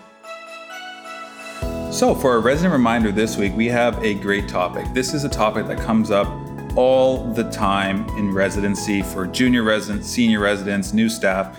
So, 1.91 2.13
for 2.13 2.31
our 2.31 2.39
resident 2.41 2.73
reminder 2.73 3.11
this 3.11 3.37
week, 3.37 3.55
we 3.55 3.67
have 3.67 4.03
a 4.03 4.15
great 4.15 4.49
topic. 4.49 4.85
This 4.93 5.13
is 5.13 5.23
a 5.23 5.29
topic 5.29 5.67
that 5.67 5.77
comes 5.79 6.11
up 6.11 6.27
all 6.75 7.31
the 7.33 7.43
time 7.51 8.05
in 8.17 8.33
residency 8.33 9.01
for 9.01 9.25
junior 9.25 9.63
residents, 9.63 10.07
senior 10.09 10.39
residents, 10.41 10.91
new 10.91 11.07
staff, 11.07 11.57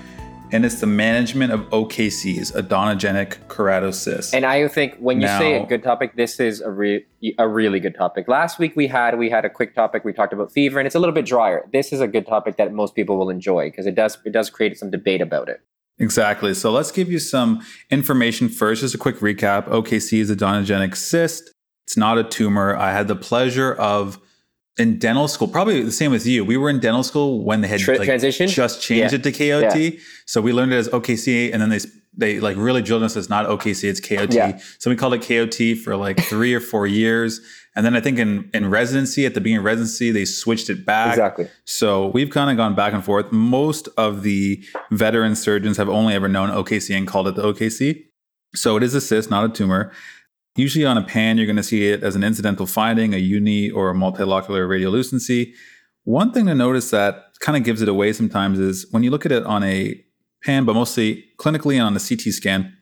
and 0.52 0.64
it's 0.64 0.80
the 0.80 0.86
management 0.86 1.52
of 1.52 1.60
OKCs, 1.70 2.52
odontogenic 2.52 3.38
keratocysts. 3.48 4.32
And 4.32 4.44
I 4.44 4.68
think 4.68 4.96
when 4.98 5.20
you 5.20 5.26
say 5.26 5.60
a 5.60 5.66
good 5.66 5.82
topic, 5.82 6.16
this 6.16 6.38
is 6.38 6.60
a 6.60 6.70
re- 6.70 7.04
a 7.38 7.48
really 7.48 7.80
good 7.80 7.94
topic. 7.94 8.28
Last 8.28 8.58
week 8.58 8.76
we 8.76 8.86
had 8.86 9.18
we 9.18 9.28
had 9.28 9.44
a 9.44 9.50
quick 9.50 9.74
topic. 9.74 10.04
We 10.04 10.12
talked 10.12 10.32
about 10.32 10.52
fever, 10.52 10.78
and 10.78 10.86
it's 10.86 10.94
a 10.94 10.98
little 10.98 11.14
bit 11.14 11.26
drier. 11.26 11.68
This 11.72 11.92
is 11.92 12.00
a 12.00 12.06
good 12.06 12.26
topic 12.26 12.56
that 12.56 12.72
most 12.72 12.94
people 12.94 13.16
will 13.16 13.30
enjoy 13.30 13.70
because 13.70 13.86
it 13.86 13.94
does 13.94 14.18
it 14.24 14.32
does 14.32 14.50
create 14.50 14.78
some 14.78 14.90
debate 14.90 15.20
about 15.20 15.48
it. 15.48 15.60
Exactly. 15.98 16.54
So 16.54 16.70
let's 16.70 16.92
give 16.92 17.10
you 17.10 17.18
some 17.18 17.62
information 17.90 18.48
first. 18.48 18.82
Just 18.82 18.94
a 18.94 18.98
quick 18.98 19.16
recap. 19.16 19.66
OKC 19.68 20.20
is 20.20 20.30
a 20.30 20.36
odontogenic 20.36 20.94
cyst. 20.94 21.50
It's 21.86 21.96
not 21.96 22.18
a 22.18 22.24
tumor. 22.24 22.76
I 22.76 22.92
had 22.92 23.08
the 23.08 23.16
pleasure 23.16 23.72
of 23.74 24.18
in 24.78 24.98
dental 24.98 25.26
school, 25.28 25.48
probably 25.48 25.82
the 25.82 25.90
same 25.92 26.10
with 26.10 26.26
you. 26.26 26.44
We 26.44 26.56
were 26.56 26.68
in 26.68 26.80
dental 26.80 27.02
school 27.02 27.42
when 27.44 27.60
they 27.62 27.68
had 27.68 27.80
Tra- 27.80 27.96
like, 27.98 28.06
transition? 28.06 28.46
just 28.48 28.82
changed 28.82 29.12
Yeah. 29.12 29.18
it 29.18 29.22
to 29.22 29.32
KOT. 29.32 29.98
So 30.26 30.40
we 30.40 30.52
learned 30.52 30.72
it 30.72 30.76
as 30.76 30.88
OKC, 30.88 31.50
and 31.52 31.60
then 31.62 31.70
they 31.70 31.80
they 32.18 32.40
like 32.40 32.56
really 32.56 32.80
drilled 32.80 33.02
us 33.02 33.14
it's 33.14 33.28
not 33.28 33.46
OKC, 33.46 33.84
it's 33.90 34.00
KOT. 34.00 34.32
Yeah. 34.34 34.58
So 34.78 34.88
we 34.90 34.96
called 34.96 35.12
it 35.14 35.22
KOT 35.22 35.74
for 35.82 35.96
like 35.96 36.18
three 36.20 36.54
or 36.54 36.60
four 36.60 36.86
years, 36.86 37.40
and 37.74 37.84
then 37.84 37.94
I 37.96 38.00
think 38.00 38.18
in 38.18 38.50
in 38.54 38.70
residency 38.70 39.26
at 39.26 39.34
the 39.34 39.40
beginning 39.40 39.58
of 39.60 39.64
residency 39.64 40.10
they 40.10 40.24
switched 40.24 40.68
it 40.70 40.84
back. 40.86 41.10
Exactly. 41.12 41.48
So 41.64 42.08
we've 42.08 42.30
kind 42.30 42.50
of 42.50 42.56
gone 42.56 42.74
back 42.74 42.92
and 42.94 43.04
forth. 43.04 43.32
Most 43.32 43.88
of 43.98 44.22
the 44.22 44.62
veteran 44.90 45.36
surgeons 45.36 45.76
have 45.78 45.88
only 45.88 46.14
ever 46.14 46.28
known 46.28 46.50
OKC 46.50 46.96
and 46.96 47.06
called 47.06 47.28
it 47.28 47.34
the 47.34 47.42
OKC. 47.42 48.04
So 48.54 48.76
it 48.78 48.82
is 48.82 48.94
a 48.94 49.00
cyst, 49.02 49.30
not 49.30 49.44
a 49.44 49.48
tumor. 49.50 49.92
Usually 50.56 50.86
on 50.86 50.96
a 50.96 51.02
pan, 51.02 51.36
you're 51.36 51.46
going 51.46 51.56
to 51.56 51.62
see 51.62 51.88
it 51.88 52.02
as 52.02 52.16
an 52.16 52.24
incidental 52.24 52.66
finding, 52.66 53.12
a 53.12 53.18
uni 53.18 53.70
or 53.70 53.90
a 53.90 53.94
multilocular 53.94 54.66
radiolucency. 54.66 55.52
One 56.04 56.32
thing 56.32 56.46
to 56.46 56.54
notice 56.54 56.90
that 56.90 57.38
kind 57.40 57.56
of 57.58 57.64
gives 57.64 57.82
it 57.82 57.88
away 57.88 58.12
sometimes 58.14 58.58
is 58.58 58.86
when 58.90 59.02
you 59.02 59.10
look 59.10 59.26
at 59.26 59.32
it 59.32 59.44
on 59.44 59.62
a 59.62 60.02
pan, 60.44 60.64
but 60.64 60.74
mostly 60.74 61.24
clinically 61.38 61.74
and 61.74 61.82
on 61.82 61.96
a 61.96 62.00
CT 62.00 62.32
scan, 62.32 62.72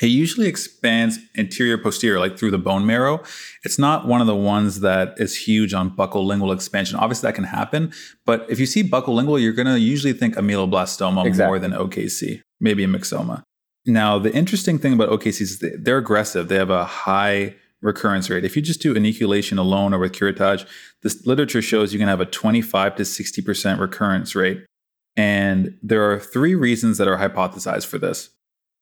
it 0.00 0.06
usually 0.06 0.46
expands 0.46 1.18
anterior 1.36 1.76
posterior, 1.76 2.18
like 2.18 2.38
through 2.38 2.52
the 2.52 2.58
bone 2.58 2.86
marrow. 2.86 3.22
It's 3.64 3.78
not 3.78 4.06
one 4.06 4.22
of 4.22 4.26
the 4.26 4.34
ones 4.34 4.80
that 4.80 5.14
is 5.18 5.36
huge 5.36 5.74
on 5.74 5.94
buccal 5.94 6.24
lingual 6.24 6.52
expansion. 6.52 6.98
Obviously, 6.98 7.26
that 7.28 7.34
can 7.34 7.44
happen, 7.44 7.92
but 8.24 8.46
if 8.48 8.58
you 8.58 8.64
see 8.64 8.82
buccal 8.82 9.08
lingual, 9.08 9.38
you're 9.38 9.52
going 9.52 9.66
to 9.66 9.78
usually 9.78 10.14
think 10.14 10.36
ameloblastoma 10.36 11.26
Exactly. 11.26 11.50
more 11.50 11.58
than 11.58 11.72
OKC, 11.72 12.40
maybe 12.60 12.82
a 12.82 12.86
myxoma. 12.86 13.42
Now, 13.90 14.18
the 14.18 14.32
interesting 14.32 14.78
thing 14.78 14.92
about 14.92 15.10
OKCs 15.10 15.40
is 15.40 15.64
they're 15.78 15.98
aggressive. 15.98 16.48
They 16.48 16.56
have 16.56 16.70
a 16.70 16.84
high 16.84 17.56
recurrence 17.82 18.28
rate. 18.30 18.44
If 18.44 18.56
you 18.56 18.62
just 18.62 18.80
do 18.80 18.94
enucleation 18.94 19.58
alone 19.58 19.94
or 19.94 19.98
with 19.98 20.12
curettage, 20.12 20.66
this 21.02 21.26
literature 21.26 21.62
shows 21.62 21.92
you 21.92 21.98
can 21.98 22.08
have 22.08 22.20
a 22.20 22.26
25 22.26 22.96
to 22.96 23.02
60% 23.02 23.78
recurrence 23.78 24.34
rate. 24.34 24.64
And 25.16 25.78
there 25.82 26.10
are 26.10 26.18
three 26.18 26.54
reasons 26.54 26.98
that 26.98 27.08
are 27.08 27.16
hypothesized 27.16 27.86
for 27.86 27.98
this. 27.98 28.30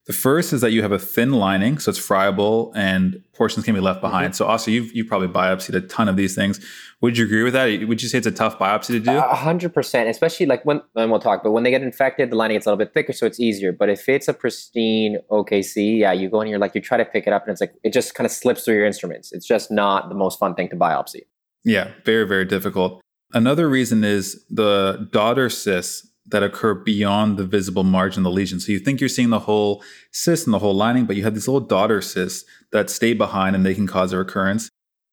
The 0.09 0.15
first 0.15 0.55
is 0.55 0.63
that 0.63 0.73
you 0.73 0.81
have 0.81 0.91
a 0.91 0.99
thin 0.99 1.33
lining, 1.33 1.79
so 1.79 1.91
it's 1.91 1.99
friable 1.99 2.73
and 2.75 3.23
portions 3.35 3.67
can 3.67 3.75
be 3.75 3.81
left 3.81 3.99
mm-hmm. 3.99 4.07
behind. 4.07 4.35
So, 4.35 4.47
also, 4.47 4.71
you've, 4.71 4.91
you've 4.97 5.07
probably 5.07 5.29
biopsied 5.29 5.75
a 5.75 5.83
ton 5.83 6.09
of 6.09 6.17
these 6.17 6.35
things. 6.35 6.65
Would 7.03 7.19
you 7.19 7.27
agree 7.27 7.43
with 7.43 7.53
that? 7.53 7.87
Would 7.87 8.03
you 8.03 8.09
say 8.09 8.17
it's 8.17 8.27
a 8.27 8.33
tough 8.33 8.59
biopsy 8.59 8.87
to 8.87 9.01
do? 9.01 9.15
A 9.15 9.35
hundred 9.35 9.75
percent, 9.75 10.09
especially 10.09 10.47
like 10.47 10.65
when 10.65 10.81
and 10.97 11.11
we'll 11.11 11.21
talk, 11.21 11.43
but 11.45 11.53
when 11.53 11.63
they 11.63 11.71
get 11.71 11.83
infected, 11.83 12.31
the 12.31 12.37
lining 12.37 12.55
gets 12.55 12.65
a 12.65 12.71
little 12.71 12.83
bit 12.83 12.95
thicker, 12.95 13.13
so 13.13 13.27
it's 13.27 13.39
easier. 13.39 13.71
But 13.71 13.91
if 13.91 14.09
it's 14.09 14.29
a 14.29 14.33
pristine 14.33 15.19
OKC, 15.31 15.99
yeah, 15.99 16.13
you 16.13 16.31
go 16.31 16.41
in, 16.41 16.49
you're 16.49 16.59
like 16.59 16.75
you 16.75 16.81
try 16.81 16.97
to 16.97 17.05
pick 17.05 17.27
it 17.27 17.35
up, 17.35 17.43
and 17.43 17.53
it's 17.53 17.61
like 17.61 17.75
it 17.85 17.93
just 17.93 18.15
kind 18.15 18.25
of 18.25 18.33
slips 18.33 18.65
through 18.65 18.77
your 18.77 18.87
instruments. 18.87 19.31
It's 19.33 19.47
just 19.47 19.71
not 19.71 20.09
the 20.09 20.15
most 20.15 20.39
fun 20.39 20.55
thing 20.55 20.71
to 20.71 20.77
biopsy. 20.77 21.21
Yeah, 21.65 21.91
very, 22.07 22.27
very 22.27 22.47
difficult. 22.47 23.03
Another 23.35 23.69
reason 23.69 24.05
is 24.05 24.43
the 24.49 25.07
daughter 25.13 25.51
cysts 25.51 26.08
that 26.31 26.43
occur 26.43 26.75
beyond 26.75 27.37
the 27.37 27.45
visible 27.45 27.85
margin 27.85 28.21
of 28.21 28.25
the 28.25 28.31
lesion. 28.31 28.61
So 28.61 28.73
you 28.73 28.79
think 28.79 29.01
you're 29.01 29.09
seeing 29.09 29.31
the 29.31 29.39
whole 29.41 29.83
cyst 30.13 30.47
and 30.47 30.55
the 30.55 30.59
whole 30.59 30.75
lining, 30.75 31.07
but 31.07 31.17
you 31.17 31.25
have 31.25 31.35
these 31.35 31.49
little 31.49 31.67
daughter 31.67 32.01
cysts 32.01 32.45
that 32.73 32.91
stay 32.91 33.15
behind 33.15 33.57
and 33.57 33.65
they 33.65 33.75
can 33.75 33.87
cause 33.87 34.13
a 34.13 34.19
recurrence. 34.19 34.69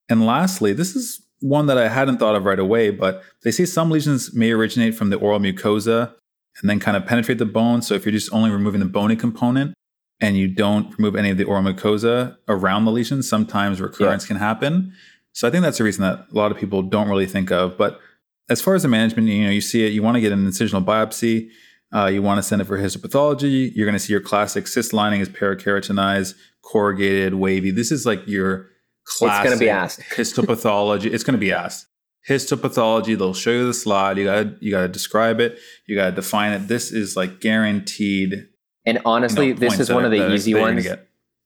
And 0.10 0.25
lastly, 0.25 0.74
this 0.74 0.95
is 0.95 1.25
one 1.39 1.67
that 1.67 1.77
I 1.77 1.89
hadn't 1.89 2.17
thought 2.17 2.36
of 2.36 2.45
right 2.45 2.60
away, 2.60 2.89
but 2.89 3.24
they 3.43 3.51
say 3.51 3.65
some 3.65 3.89
lesions 3.89 4.34
may 4.34 4.51
originate 4.51 4.95
from 4.95 5.10
the 5.10 5.17
oral 5.17 5.39
mucosa 5.39 6.13
and 6.62 6.69
then 6.69 6.79
kind 6.79 6.98
of 6.98 7.05
penetrate 7.05 7.38
the 7.38 7.45
bone. 7.45 7.81
So 7.81 7.93
if 7.93 8.05
you're 8.05 8.12
just 8.12 8.34
only 8.34 8.50
removing 8.50 8.79
the 8.79 8.86
bony 8.86 9.15
component 9.15 9.74
and 10.19 10.38
you 10.38 10.48
don't 10.48 10.98
remove 10.98 11.15
any 11.15 11.29
of 11.29 11.38
the 11.38 11.43
oral 11.43 11.63
mucosa 11.63 12.38
around 12.48 12.86
the 12.86 12.91
lesion, 12.91 13.22
sometimes 13.24 13.81
recurrence 13.81 14.25
can 14.25 14.38
happen. 14.38 14.93
So 15.34 15.48
I 15.48 15.51
think 15.51 15.63
that's 15.63 15.77
the 15.77 15.84
reason 15.84 16.03
that 16.03 16.27
a 16.31 16.36
lot 16.36 16.51
of 16.51 16.57
people 16.57 16.81
don't 16.81 17.10
really 17.10 17.25
think 17.25 17.51
of. 17.51 17.77
But 17.77 18.00
as 18.49 18.61
far 18.61 18.75
as 18.75 18.83
the 18.83 18.87
management, 18.87 19.27
you 19.27 19.43
know, 19.43 19.50
you 19.50 19.61
see 19.61 19.85
it, 19.85 19.93
you 19.93 20.03
want 20.03 20.15
to 20.15 20.22
get 20.22 20.31
an 20.31 20.46
incisional 20.46 20.83
biopsy, 20.83 21.50
uh, 21.93 22.07
you 22.07 22.22
want 22.22 22.37
to 22.37 22.43
send 22.43 22.61
it 22.61 22.65
for 22.65 22.77
histopathology. 22.77 23.72
You're 23.75 23.85
going 23.85 23.98
to 23.98 24.00
see 24.00 24.13
your 24.13 24.22
classic 24.22 24.67
cyst 24.67 24.93
lining 24.93 25.22
is 25.22 25.29
parakeratinized, 25.29 26.35
corrugated, 26.63 27.35
wavy. 27.35 27.72
This 27.72 27.91
is 27.91 28.05
like 28.05 28.27
your 28.27 28.70
classic 29.05 29.46
gonna 29.46 29.59
be 29.59 29.70
asked. 29.70 30.00
histopathology. 30.15 31.11
it's 31.11 31.24
going 31.24 31.33
to 31.35 31.39
be 31.39 31.51
asked. 31.51 31.87
Histopathology. 32.27 33.17
They'll 33.17 33.33
show 33.33 33.51
you 33.51 33.67
the 33.67 33.74
slide. 33.74 34.17
You 34.17 34.25
got 34.25 34.43
to 34.43 34.57
you 34.59 34.72
got 34.72 34.81
to 34.81 34.87
describe 34.87 35.39
it. 35.39 35.59
You 35.87 35.96
got 35.96 36.09
to 36.09 36.11
define 36.11 36.53
it. 36.53 36.67
This 36.67 36.91
is 36.91 37.15
like 37.15 37.39
guaranteed. 37.39 38.48
And 38.85 39.00
honestly, 39.05 39.48
you 39.48 39.53
know, 39.53 39.59
this 39.59 39.79
is 39.79 39.91
one 39.91 40.05
of 40.05 40.11
the 40.11 40.33
easy 40.33 40.53
that 40.53 40.59
you're 40.59 40.67
gonna 40.67 40.89
ones 40.89 41.00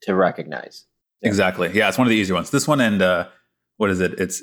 to 0.04 0.16
recognize. 0.16 0.86
Exactly. 1.22 1.70
Yeah, 1.74 1.90
it's 1.90 1.98
one 1.98 2.08
of 2.08 2.12
the 2.12 2.16
easy 2.16 2.34
ones. 2.34 2.50
This 2.50 2.68
one 2.68 2.80
and 2.80 3.02
uh, 3.02 3.28
what 3.76 3.90
is 3.90 4.00
it? 4.00 4.14
It's 4.20 4.42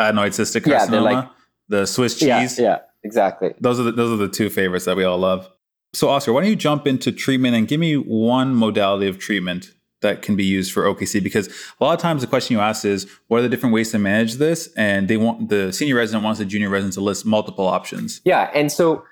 adenoid 0.00 0.30
cystic 0.30 0.66
Yeah, 0.66 0.80
carcinoma. 0.80 0.90
they're 0.90 1.00
like- 1.00 1.28
the 1.68 1.86
Swiss 1.86 2.18
cheese. 2.18 2.58
Yeah, 2.58 2.64
yeah, 2.64 2.78
exactly. 3.04 3.54
Those 3.60 3.80
are 3.80 3.84
the, 3.84 3.92
those 3.92 4.12
are 4.12 4.16
the 4.16 4.32
two 4.32 4.50
favorites 4.50 4.84
that 4.84 4.96
we 4.96 5.04
all 5.04 5.18
love. 5.18 5.48
So, 5.94 6.08
Oscar, 6.08 6.32
why 6.32 6.40
don't 6.40 6.50
you 6.50 6.56
jump 6.56 6.86
into 6.86 7.12
treatment 7.12 7.54
and 7.54 7.68
give 7.68 7.78
me 7.78 7.94
one 7.96 8.54
modality 8.54 9.08
of 9.08 9.18
treatment 9.18 9.72
that 10.00 10.22
can 10.22 10.36
be 10.36 10.44
used 10.44 10.72
for 10.72 10.84
OKC? 10.84 11.22
Because 11.22 11.48
a 11.48 11.84
lot 11.84 11.94
of 11.94 12.00
times 12.00 12.22
the 12.22 12.26
question 12.26 12.56
you 12.56 12.62
ask 12.62 12.84
is, 12.84 13.06
what 13.28 13.38
are 13.38 13.42
the 13.42 13.48
different 13.48 13.74
ways 13.74 13.90
to 13.92 13.98
manage 13.98 14.34
this? 14.34 14.72
And 14.76 15.08
they 15.08 15.18
want 15.18 15.50
the 15.50 15.72
senior 15.72 15.96
resident 15.96 16.24
wants 16.24 16.38
the 16.38 16.46
junior 16.46 16.70
resident 16.70 16.94
to 16.94 17.02
list 17.02 17.26
multiple 17.26 17.66
options. 17.66 18.22
Yeah, 18.24 18.50
and 18.54 18.72
so 18.72 19.04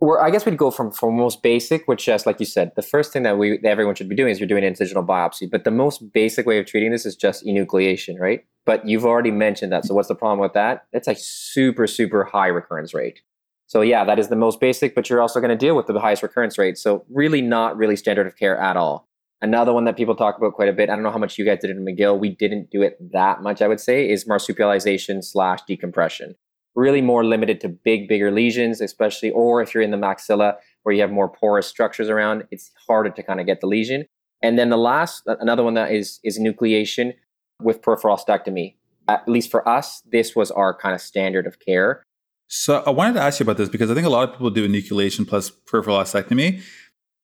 we're, 0.00 0.18
I 0.18 0.30
guess 0.30 0.46
we'd 0.46 0.56
go 0.56 0.70
from 0.70 0.90
from 0.90 1.16
most 1.16 1.42
basic, 1.42 1.86
which 1.86 2.06
just 2.06 2.26
like 2.26 2.40
you 2.40 2.46
said, 2.46 2.72
the 2.74 2.82
first 2.82 3.12
thing 3.12 3.22
that 3.24 3.38
we 3.38 3.58
that 3.58 3.68
everyone 3.68 3.94
should 3.94 4.08
be 4.08 4.16
doing 4.16 4.30
is 4.30 4.40
you're 4.40 4.48
doing 4.48 4.64
an 4.64 4.72
incisional 4.72 5.06
biopsy. 5.06 5.48
But 5.50 5.64
the 5.64 5.70
most 5.70 6.12
basic 6.12 6.46
way 6.46 6.58
of 6.58 6.66
treating 6.66 6.90
this 6.90 7.04
is 7.04 7.14
just 7.14 7.44
enucleation, 7.44 8.18
right? 8.18 8.44
But 8.64 8.86
you've 8.88 9.04
already 9.04 9.30
mentioned 9.30 9.72
that. 9.72 9.84
So 9.84 9.94
what's 9.94 10.08
the 10.08 10.14
problem 10.14 10.38
with 10.38 10.54
that? 10.54 10.86
It's 10.92 11.08
a 11.08 11.14
super 11.14 11.86
super 11.86 12.24
high 12.24 12.48
recurrence 12.48 12.94
rate. 12.94 13.20
So 13.66 13.82
yeah, 13.82 14.04
that 14.04 14.18
is 14.18 14.28
the 14.28 14.36
most 14.36 14.58
basic, 14.58 14.94
but 14.94 15.08
you're 15.08 15.20
also 15.20 15.38
going 15.38 15.50
to 15.50 15.56
deal 15.56 15.76
with 15.76 15.86
the 15.86 16.00
highest 16.00 16.22
recurrence 16.22 16.58
rate. 16.58 16.76
So 16.76 17.04
really 17.08 17.40
not 17.42 17.76
really 17.76 17.94
standard 17.94 18.26
of 18.26 18.36
care 18.36 18.58
at 18.58 18.76
all. 18.76 19.06
Another 19.42 19.72
one 19.72 19.84
that 19.84 19.96
people 19.96 20.16
talk 20.16 20.36
about 20.36 20.54
quite 20.54 20.68
a 20.68 20.72
bit. 20.72 20.90
I 20.90 20.94
don't 20.94 21.02
know 21.04 21.10
how 21.10 21.18
much 21.18 21.38
you 21.38 21.44
guys 21.44 21.60
did 21.60 21.70
in 21.70 21.84
McGill. 21.84 22.18
We 22.18 22.30
didn't 22.30 22.70
do 22.70 22.82
it 22.82 22.98
that 23.12 23.42
much, 23.42 23.62
I 23.62 23.68
would 23.68 23.80
say, 23.80 24.10
is 24.10 24.26
marsupialization 24.26 25.24
slash 25.24 25.60
decompression 25.66 26.34
really 26.74 27.00
more 27.00 27.24
limited 27.24 27.60
to 27.60 27.68
big, 27.68 28.08
bigger 28.08 28.30
lesions, 28.30 28.80
especially, 28.80 29.30
or 29.30 29.60
if 29.62 29.74
you're 29.74 29.82
in 29.82 29.90
the 29.90 29.96
maxilla 29.96 30.54
where 30.82 30.94
you 30.94 31.00
have 31.00 31.10
more 31.10 31.28
porous 31.28 31.66
structures 31.66 32.08
around, 32.08 32.44
it's 32.50 32.70
harder 32.86 33.10
to 33.10 33.22
kind 33.22 33.40
of 33.40 33.46
get 33.46 33.60
the 33.60 33.66
lesion. 33.66 34.06
And 34.42 34.58
then 34.58 34.70
the 34.70 34.78
last, 34.78 35.22
another 35.26 35.62
one 35.62 35.74
that 35.74 35.92
is 35.92 36.18
is 36.24 36.38
nucleation 36.38 37.14
with 37.60 37.82
peripheral 37.82 38.16
ostectomy. 38.16 38.76
At 39.08 39.28
least 39.28 39.50
for 39.50 39.68
us, 39.68 40.02
this 40.10 40.34
was 40.34 40.50
our 40.50 40.72
kind 40.74 40.94
of 40.94 41.00
standard 41.00 41.46
of 41.46 41.58
care. 41.58 42.02
So 42.48 42.82
I 42.86 42.90
wanted 42.90 43.14
to 43.14 43.20
ask 43.20 43.38
you 43.38 43.44
about 43.44 43.58
this 43.58 43.68
because 43.68 43.90
I 43.90 43.94
think 43.94 44.06
a 44.06 44.10
lot 44.10 44.28
of 44.28 44.34
people 44.34 44.50
do 44.50 44.66
enucleation 44.68 45.26
plus 45.26 45.50
peripheral 45.50 45.96
ostectomy. 45.98 46.62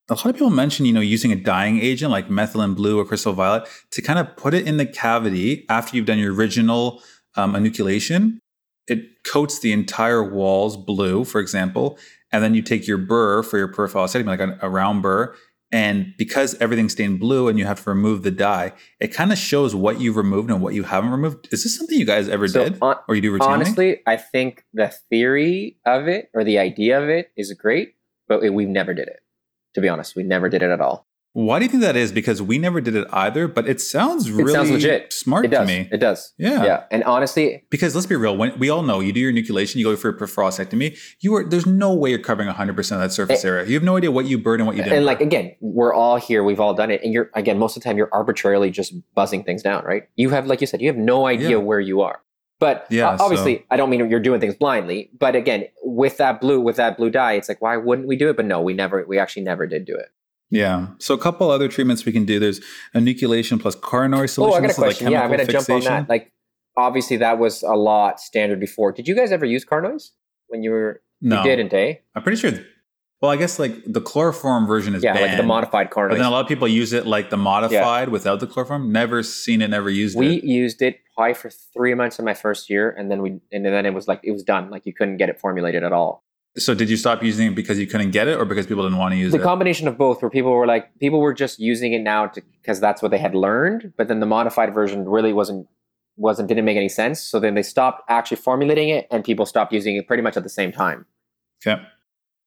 A 0.08 0.14
lot 0.14 0.26
of 0.26 0.34
people 0.34 0.50
mention, 0.50 0.86
you 0.86 0.92
know, 0.92 1.00
using 1.00 1.32
a 1.32 1.36
dyeing 1.36 1.80
agent 1.80 2.12
like 2.12 2.28
methylene 2.28 2.76
blue 2.76 3.00
or 3.00 3.04
crystal 3.04 3.32
violet 3.32 3.68
to 3.90 4.02
kind 4.02 4.20
of 4.20 4.36
put 4.36 4.54
it 4.54 4.66
in 4.66 4.76
the 4.76 4.86
cavity 4.86 5.66
after 5.68 5.96
you've 5.96 6.06
done 6.06 6.18
your 6.18 6.32
original 6.32 7.02
um, 7.34 7.54
enucleation. 7.54 8.38
It 8.88 9.24
coats 9.24 9.58
the 9.60 9.72
entire 9.72 10.22
walls 10.22 10.76
blue, 10.76 11.24
for 11.24 11.40
example, 11.40 11.98
and 12.32 12.42
then 12.42 12.54
you 12.54 12.62
take 12.62 12.86
your 12.86 12.98
burr 12.98 13.42
for 13.42 13.58
your 13.58 13.68
peripheral 13.68 14.06
setting, 14.08 14.26
like 14.26 14.40
a, 14.40 14.58
a 14.62 14.68
round 14.68 15.02
burr, 15.02 15.34
and 15.72 16.14
because 16.16 16.54
everything's 16.60 16.92
stained 16.92 17.18
blue 17.18 17.48
and 17.48 17.58
you 17.58 17.64
have 17.64 17.82
to 17.82 17.90
remove 17.90 18.22
the 18.22 18.30
dye, 18.30 18.72
it 19.00 19.08
kind 19.08 19.32
of 19.32 19.38
shows 19.38 19.74
what 19.74 20.00
you've 20.00 20.16
removed 20.16 20.48
and 20.50 20.62
what 20.62 20.74
you 20.74 20.84
haven't 20.84 21.10
removed. 21.10 21.48
Is 21.50 21.64
this 21.64 21.76
something 21.76 21.98
you 21.98 22.04
guys 22.06 22.28
ever 22.28 22.46
So, 22.46 22.64
did, 22.64 22.78
hon- 22.80 22.96
or 23.08 23.16
you 23.16 23.20
do 23.20 23.36
routinely? 23.36 23.48
Honestly, 23.48 24.00
I 24.06 24.16
think 24.16 24.64
the 24.72 24.88
theory 25.10 25.78
of 25.84 26.06
it 26.06 26.30
or 26.34 26.44
the 26.44 26.58
idea 26.58 27.02
of 27.02 27.08
it 27.08 27.32
is 27.36 27.52
great, 27.52 27.94
but 28.28 28.40
we- 28.40 28.50
we've 28.50 28.68
never 28.68 28.94
did 28.94 29.08
it. 29.08 29.20
To 29.74 29.80
be 29.80 29.88
honest, 29.88 30.14
we 30.14 30.22
never 30.22 30.48
did 30.48 30.62
it 30.62 30.70
at 30.70 30.80
all. 30.80 31.06
Why 31.38 31.58
do 31.58 31.66
you 31.66 31.70
think 31.70 31.82
that 31.82 31.96
is? 31.96 32.12
Because 32.12 32.40
we 32.40 32.56
never 32.56 32.80
did 32.80 32.96
it 32.96 33.06
either, 33.12 33.46
but 33.46 33.68
it 33.68 33.78
sounds 33.78 34.30
really 34.30 34.54
sounds 34.54 34.70
legit. 34.70 35.12
smart 35.12 35.44
It 35.44 35.48
does. 35.48 35.68
to 35.68 35.74
me. 35.82 35.86
It 35.92 35.98
does. 35.98 36.32
yeah. 36.38 36.64
Yeah. 36.64 36.84
And 36.90 37.04
honestly, 37.04 37.62
Because 37.68 37.94
let's 37.94 38.06
be 38.06 38.16
real, 38.16 38.34
when 38.38 38.58
we 38.58 38.70
all 38.70 38.82
know 38.82 39.00
you 39.00 39.12
do 39.12 39.20
your 39.20 39.30
enucleation, 39.30 39.74
you 39.74 39.84
go 39.84 39.94
for 39.96 40.08
a 40.08 40.14
peripheral 40.14 40.48
ostectomy, 40.48 40.96
you 41.20 41.34
are 41.34 41.44
there's 41.44 41.66
no 41.66 41.92
way 41.92 42.08
you're 42.08 42.18
covering 42.20 42.48
100% 42.48 42.78
of 42.92 43.00
that 43.00 43.12
surface 43.12 43.44
Eh, 43.44 43.48
area. 43.48 43.66
You 43.66 43.74
have 43.74 43.82
no 43.82 43.98
idea 43.98 44.10
what 44.10 44.24
you 44.24 44.38
burned 44.38 44.60
and 44.62 44.66
what 44.66 44.76
you 44.78 44.82
didn't. 44.82 44.96
and 44.96 45.04
like 45.04 45.20
again, 45.20 45.54
we're 45.60 45.92
all 45.92 46.16
here. 46.16 46.42
We've 46.42 46.58
all 46.58 46.72
done 46.72 46.90
it, 46.90 47.02
and 47.04 47.12
you're 47.12 47.30
again 47.34 47.58
most 47.58 47.76
of 47.76 47.82
the 47.82 47.86
time 47.86 47.98
you're 47.98 48.08
arbitrarily 48.14 48.70
just 48.70 48.94
buzzing 49.14 49.44
things 49.44 49.62
down, 49.62 49.84
right? 49.84 50.04
You 50.16 50.30
have, 50.30 50.46
like 50.46 50.62
you 50.62 50.66
said, 50.66 50.80
you 50.80 50.88
have 50.88 50.96
no 50.96 51.26
idea 51.26 51.50
Yeah. 51.50 51.56
where 51.56 51.80
you 51.80 52.00
are. 52.00 52.20
But 52.60 52.86
Yeah, 52.88 53.10
uh, 53.10 53.18
obviously, 53.20 53.66
I 53.70 53.76
don't 53.76 53.90
mean 53.90 54.08
you're 54.08 54.20
doing 54.20 54.40
things 54.40 54.54
blindly. 54.54 55.10
But 55.18 55.36
again, 55.36 55.66
with 55.84 56.16
that 56.16 56.40
blue, 56.40 56.60
with 56.62 56.76
that 56.76 56.96
blue 56.96 57.10
dye, 57.10 57.34
it's 57.34 57.50
like 57.50 57.60
why 57.60 57.76
wouldn't 57.76 58.08
we 58.08 58.16
do 58.16 58.30
it? 58.30 58.36
But 58.38 58.46
no, 58.46 58.62
we 58.62 58.72
never, 58.72 59.04
we 59.06 59.18
actually 59.18 59.42
never 59.42 59.66
did 59.66 59.84
do 59.84 59.94
it. 59.94 60.06
Yeah. 60.50 60.88
So 60.98 61.14
a 61.14 61.18
couple 61.18 61.50
other 61.50 61.68
treatments 61.68 62.04
we 62.04 62.12
can 62.12 62.24
do. 62.24 62.38
There's 62.38 62.60
enucleation 62.94 63.60
plus 63.60 63.76
Carnoy 63.76 64.28
solution. 64.28 64.54
Oh, 64.54 64.56
I 64.56 64.60
got 64.60 64.66
a 64.66 64.70
is 64.70 64.78
like 64.78 64.86
question. 64.88 65.10
yeah, 65.10 65.22
I'm 65.22 65.30
going 65.30 65.44
to 65.44 65.52
jump 65.52 65.68
on 65.70 65.80
that. 65.80 66.08
Like, 66.08 66.32
obviously, 66.76 67.16
that 67.18 67.38
was 67.38 67.62
a 67.62 67.74
lot 67.74 68.20
standard 68.20 68.60
before. 68.60 68.92
Did 68.92 69.08
you 69.08 69.16
guys 69.16 69.32
ever 69.32 69.44
use 69.44 69.64
car 69.64 69.82
when 70.48 70.62
you 70.62 70.70
were? 70.70 71.02
No, 71.20 71.42
You 71.42 71.56
didn't, 71.56 71.72
eh? 71.72 71.94
I'm 72.14 72.22
pretty 72.22 72.36
sure 72.36 72.52
Well, 73.22 73.30
I 73.30 73.36
guess 73.36 73.58
like 73.58 73.74
the 73.86 74.02
chloroform 74.02 74.66
version 74.66 74.94
is 74.94 75.02
yeah, 75.02 75.14
banned, 75.14 75.28
like 75.28 75.36
the 75.38 75.42
modified 75.42 75.90
but 75.90 76.10
then 76.10 76.20
a 76.20 76.30
lot 76.30 76.42
of 76.42 76.48
people 76.48 76.68
use 76.68 76.92
it 76.92 77.06
like 77.06 77.30
the 77.30 77.38
modified 77.38 78.10
without 78.10 78.40
the 78.40 78.46
chloroform. 78.46 78.92
Never 78.92 79.22
seen 79.22 79.62
it, 79.62 79.68
never 79.68 79.88
used 79.88 80.16
We 80.16 80.36
it. 80.36 80.44
We 80.44 80.50
used 80.50 80.82
it 80.82 81.00
probably 81.16 81.34
for 81.34 81.48
three 81.48 81.94
months 81.94 82.18
in 82.18 82.26
my 82.26 82.34
first 82.34 82.68
year, 82.68 82.90
and 82.90 83.10
then 83.10 83.22
we 83.22 83.40
and 83.50 83.64
then 83.64 83.86
it 83.86 83.94
was 83.94 84.06
like 84.06 84.20
it 84.22 84.32
was 84.32 84.42
done. 84.42 84.68
Like 84.70 84.84
you 84.84 84.92
couldn't 84.92 85.16
get 85.16 85.30
it 85.30 85.40
formulated 85.40 85.82
at 85.82 85.92
all. 85.94 86.25
So 86.58 86.74
did 86.74 86.88
you 86.88 86.96
stop 86.96 87.22
using 87.22 87.48
it 87.48 87.54
because 87.54 87.78
you 87.78 87.86
couldn't 87.86 88.12
get 88.12 88.28
it, 88.28 88.38
or 88.38 88.44
because 88.44 88.66
people 88.66 88.84
didn't 88.84 88.98
want 88.98 89.12
to 89.12 89.18
use 89.18 89.32
the 89.32 89.38
it? 89.38 89.40
The 89.40 89.44
combination 89.44 89.88
of 89.88 89.98
both 89.98 90.22
where 90.22 90.30
people 90.30 90.52
were 90.52 90.66
like 90.66 90.98
people 90.98 91.20
were 91.20 91.34
just 91.34 91.58
using 91.58 91.92
it 91.92 92.00
now 92.00 92.30
because 92.62 92.80
that's 92.80 93.02
what 93.02 93.10
they 93.10 93.18
had 93.18 93.34
learned 93.34 93.92
but 93.96 94.08
then 94.08 94.20
the 94.20 94.26
modified 94.26 94.72
version 94.72 95.08
really 95.08 95.32
wasn't 95.32 95.68
wasn't 96.16 96.48
didn't 96.48 96.64
make 96.64 96.78
any 96.78 96.88
sense 96.88 97.20
so 97.20 97.38
then 97.38 97.54
they 97.54 97.62
stopped 97.62 98.02
actually 98.08 98.38
formulating 98.38 98.88
it 98.88 99.06
and 99.10 99.22
people 99.22 99.44
stopped 99.44 99.72
using 99.72 99.96
it 99.96 100.06
pretty 100.06 100.22
much 100.22 100.36
at 100.36 100.42
the 100.42 100.48
same 100.48 100.72
time 100.72 101.04
Okay. 101.66 101.82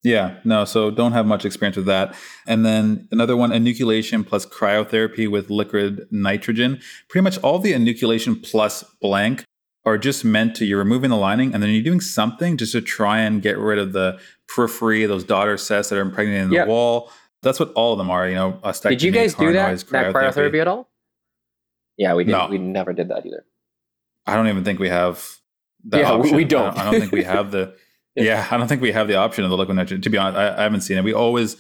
Yeah, 0.01 0.37
no, 0.45 0.63
so 0.63 0.91
don't 0.91 1.11
have 1.11 1.25
much 1.25 1.43
experience 1.43 1.75
with 1.75 1.87
that. 1.87 2.15
And 2.47 2.65
then 2.65 3.09
another 3.11 3.35
one, 3.35 3.51
enucleation 3.51 4.25
plus 4.25 4.45
cryotherapy 4.45 5.29
with 5.29 5.49
liquid 5.49 6.07
nitrogen. 6.09 6.79
Pretty 7.09 7.23
much 7.23 7.37
all 7.39 7.59
the 7.59 7.73
enucleation 7.73 8.41
plus 8.41 8.83
blank 9.01 9.43
are 9.85 9.97
just 9.97 10.23
meant 10.25 10.55
to 10.57 10.65
you're 10.65 10.77
removing 10.77 11.09
the 11.09 11.17
lining 11.17 11.53
and 11.53 11.63
then 11.63 11.69
you're 11.71 11.83
doing 11.83 12.01
something 12.01 12.57
just 12.57 12.73
to 12.73 12.81
try 12.81 13.19
and 13.19 13.41
get 13.41 13.57
rid 13.57 13.79
of 13.79 13.93
the 13.93 14.19
periphery, 14.53 15.05
those 15.05 15.23
daughter 15.23 15.57
cells 15.57 15.89
that 15.89 15.97
are 15.97 16.01
impregnated 16.01 16.43
in 16.47 16.51
Yeah. 16.51 16.65
the 16.65 16.69
wall. 16.69 17.11
That's 17.41 17.59
what 17.59 17.71
all 17.73 17.93
of 17.93 17.97
them 17.97 18.09
are, 18.09 18.27
you 18.27 18.35
know. 18.35 18.59
did 18.83 19.01
you 19.01 19.11
guys 19.11 19.33
do 19.33 19.53
that 19.53 19.77
that 19.89 20.13
cryotherapy 20.13 20.59
at 20.59 20.67
all 20.67 20.89
yeah 21.97 22.13
we 22.13 22.23
didn't 22.23 22.37
No. 22.39 22.47
we 22.49 22.57
never 22.57 22.93
did 22.93 23.09
that 23.09 23.25
either 23.25 23.45
I 24.25 24.35
don't 24.35 24.47
even 24.47 24.63
think 24.63 24.79
we 24.79 24.89
have 24.89 25.25
the 25.83 25.99
Yeah, 25.99 26.11
we- 26.15 26.19
option. 26.21 26.35
we 26.37 26.43
I 26.43 26.47
don't. 26.47 26.77
I 26.77 26.91
don't 26.91 26.99
think 26.99 27.11
we 27.11 27.23
have 27.23 27.51
the. 27.51 27.73
Yeah. 28.15 28.45
I 28.51 28.57
don't 28.57 28.67
think 28.67 28.81
we 28.81 28.91
have 28.91 29.07
the 29.07 29.15
option 29.15 29.43
of 29.45 29.49
the 29.49 29.55
liquid 29.55 29.77
nitrogen. 29.77 30.01
To 30.01 30.09
be 30.09 30.17
honest, 30.17 30.37
I, 30.37 30.57
I 30.59 30.63
haven't 30.63 30.81
seen 30.81 30.97
it. 30.97 31.03
We 31.05 31.13
always, 31.13 31.55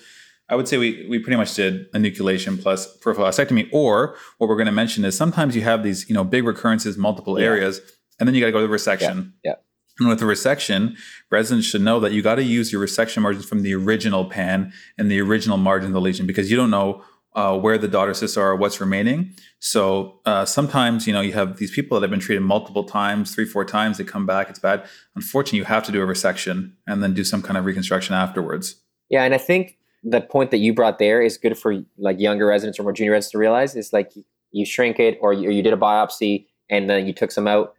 I 0.49 0.55
would 0.57 0.67
say 0.67 0.77
we 0.77 1.07
we 1.09 1.17
pretty 1.19 1.37
much 1.37 1.53
did 1.55 1.89
enucleation 1.93 2.61
plus 2.61 2.97
peripheral 2.97 3.27
ostectomy. 3.27 3.69
Or 3.71 4.17
what 4.39 4.47
we're 4.49 4.57
going 4.57 4.65
to 4.65 4.71
mention 4.73 5.05
is 5.05 5.15
sometimes 5.15 5.55
you 5.55 5.61
have 5.61 5.83
these 5.83 6.09
you 6.09 6.13
know 6.13 6.25
big 6.25 6.43
recurrences, 6.43 6.97
multiple 6.97 7.39
Yeah. 7.39 7.45
areas, 7.45 7.79
and 8.19 8.27
then 8.27 8.35
you 8.35 8.41
got 8.41 8.47
to 8.47 8.51
go 8.51 8.61
to 8.61 8.67
the 8.67 8.73
resection. 8.73 9.33
yeah. 9.43 9.55
And 9.99 10.07
with 10.07 10.19
the 10.19 10.25
resection, 10.25 10.95
residents 11.29 11.67
should 11.67 11.81
know 11.81 11.99
that 11.99 12.13
you 12.13 12.21
got 12.21 12.35
to 12.35 12.43
use 12.43 12.71
your 12.71 12.85
resection 12.85 13.21
margins 13.21 13.45
from 13.45 13.63
the 13.63 13.75
original 13.75 14.25
pan 14.25 14.71
and 14.97 15.11
the 15.11 15.19
original 15.19 15.57
margin 15.57 15.87
of 15.87 15.93
the 15.93 15.99
lesion 16.01 16.25
because 16.25 16.49
you 16.49 16.55
don't 16.55 16.69
know 16.69 17.03
uh, 17.35 17.57
where 17.57 17.77
the 17.77 17.87
daughter 17.87 18.13
cysts 18.13 18.37
are 18.37 18.51
or 18.51 18.55
what's 18.55 18.79
remaining. 18.79 19.33
So 19.59 20.19
uh, 20.25 20.45
sometimes, 20.45 21.05
you 21.05 21.11
know, 21.11 21.21
you 21.21 21.33
have 21.33 21.57
these 21.57 21.71
people 21.71 21.99
that 21.99 22.03
have 22.03 22.11
been 22.11 22.21
treated 22.21 22.41
multiple 22.41 22.85
times, 22.85 23.35
three, 23.35 23.45
four 23.45 23.65
times, 23.65 23.97
they 23.97 24.05
come 24.05 24.25
back, 24.25 24.49
it's 24.49 24.59
bad. 24.59 24.87
Unfortunately, 25.15 25.59
you 25.59 25.65
have 25.65 25.83
to 25.83 25.91
do 25.91 26.01
a 26.01 26.07
resection 26.07 26.71
and 26.87 27.03
then 27.03 27.13
do 27.13 27.23
some 27.25 27.41
kind 27.41 27.57
of 27.57 27.65
reconstruction 27.65 28.15
afterwards. 28.15 28.81
yeah 29.09 29.23
and 29.23 29.33
i 29.33 29.37
think 29.37 29.77
the 30.03 30.21
point 30.21 30.51
that 30.51 30.59
you 30.59 30.73
brought 30.73 30.97
there 30.97 31.21
is 31.21 31.37
good 31.37 31.57
for 31.57 31.83
like 31.97 32.19
younger 32.19 32.45
residents 32.45 32.79
or 32.79 32.83
more 32.83 32.93
junior 32.93 33.11
residents 33.11 33.31
to 33.31 33.37
realize 33.37 33.75
is 33.75 33.91
like 33.91 34.13
you 34.51 34.65
shrink 34.65 34.99
it 34.99 35.17
or 35.21 35.33
you, 35.33 35.49
or 35.49 35.51
you 35.51 35.61
did 35.61 35.73
a 35.73 35.77
biopsy 35.77 36.45
and 36.69 36.89
then 36.89 37.05
you 37.05 37.13
took 37.13 37.31
some 37.31 37.47
out 37.47 37.73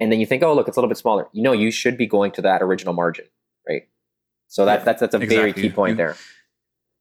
and 0.00 0.10
then 0.10 0.20
you 0.20 0.26
think 0.26 0.42
oh 0.42 0.54
look 0.54 0.68
it's 0.68 0.76
a 0.76 0.80
little 0.80 0.88
bit 0.88 0.98
smaller 0.98 1.28
you 1.32 1.42
know 1.42 1.52
you 1.52 1.70
should 1.70 1.96
be 1.96 2.06
going 2.06 2.30
to 2.32 2.42
that 2.42 2.62
original 2.62 2.92
margin 2.94 3.26
right 3.68 3.82
so 4.48 4.64
that, 4.64 4.80
Yeah, 4.80 4.84
that's 4.84 5.00
that's 5.00 5.14
a 5.14 5.18
very 5.18 5.52
key 5.52 5.70
point 5.70 5.90
You- 5.92 5.96
there 5.96 6.16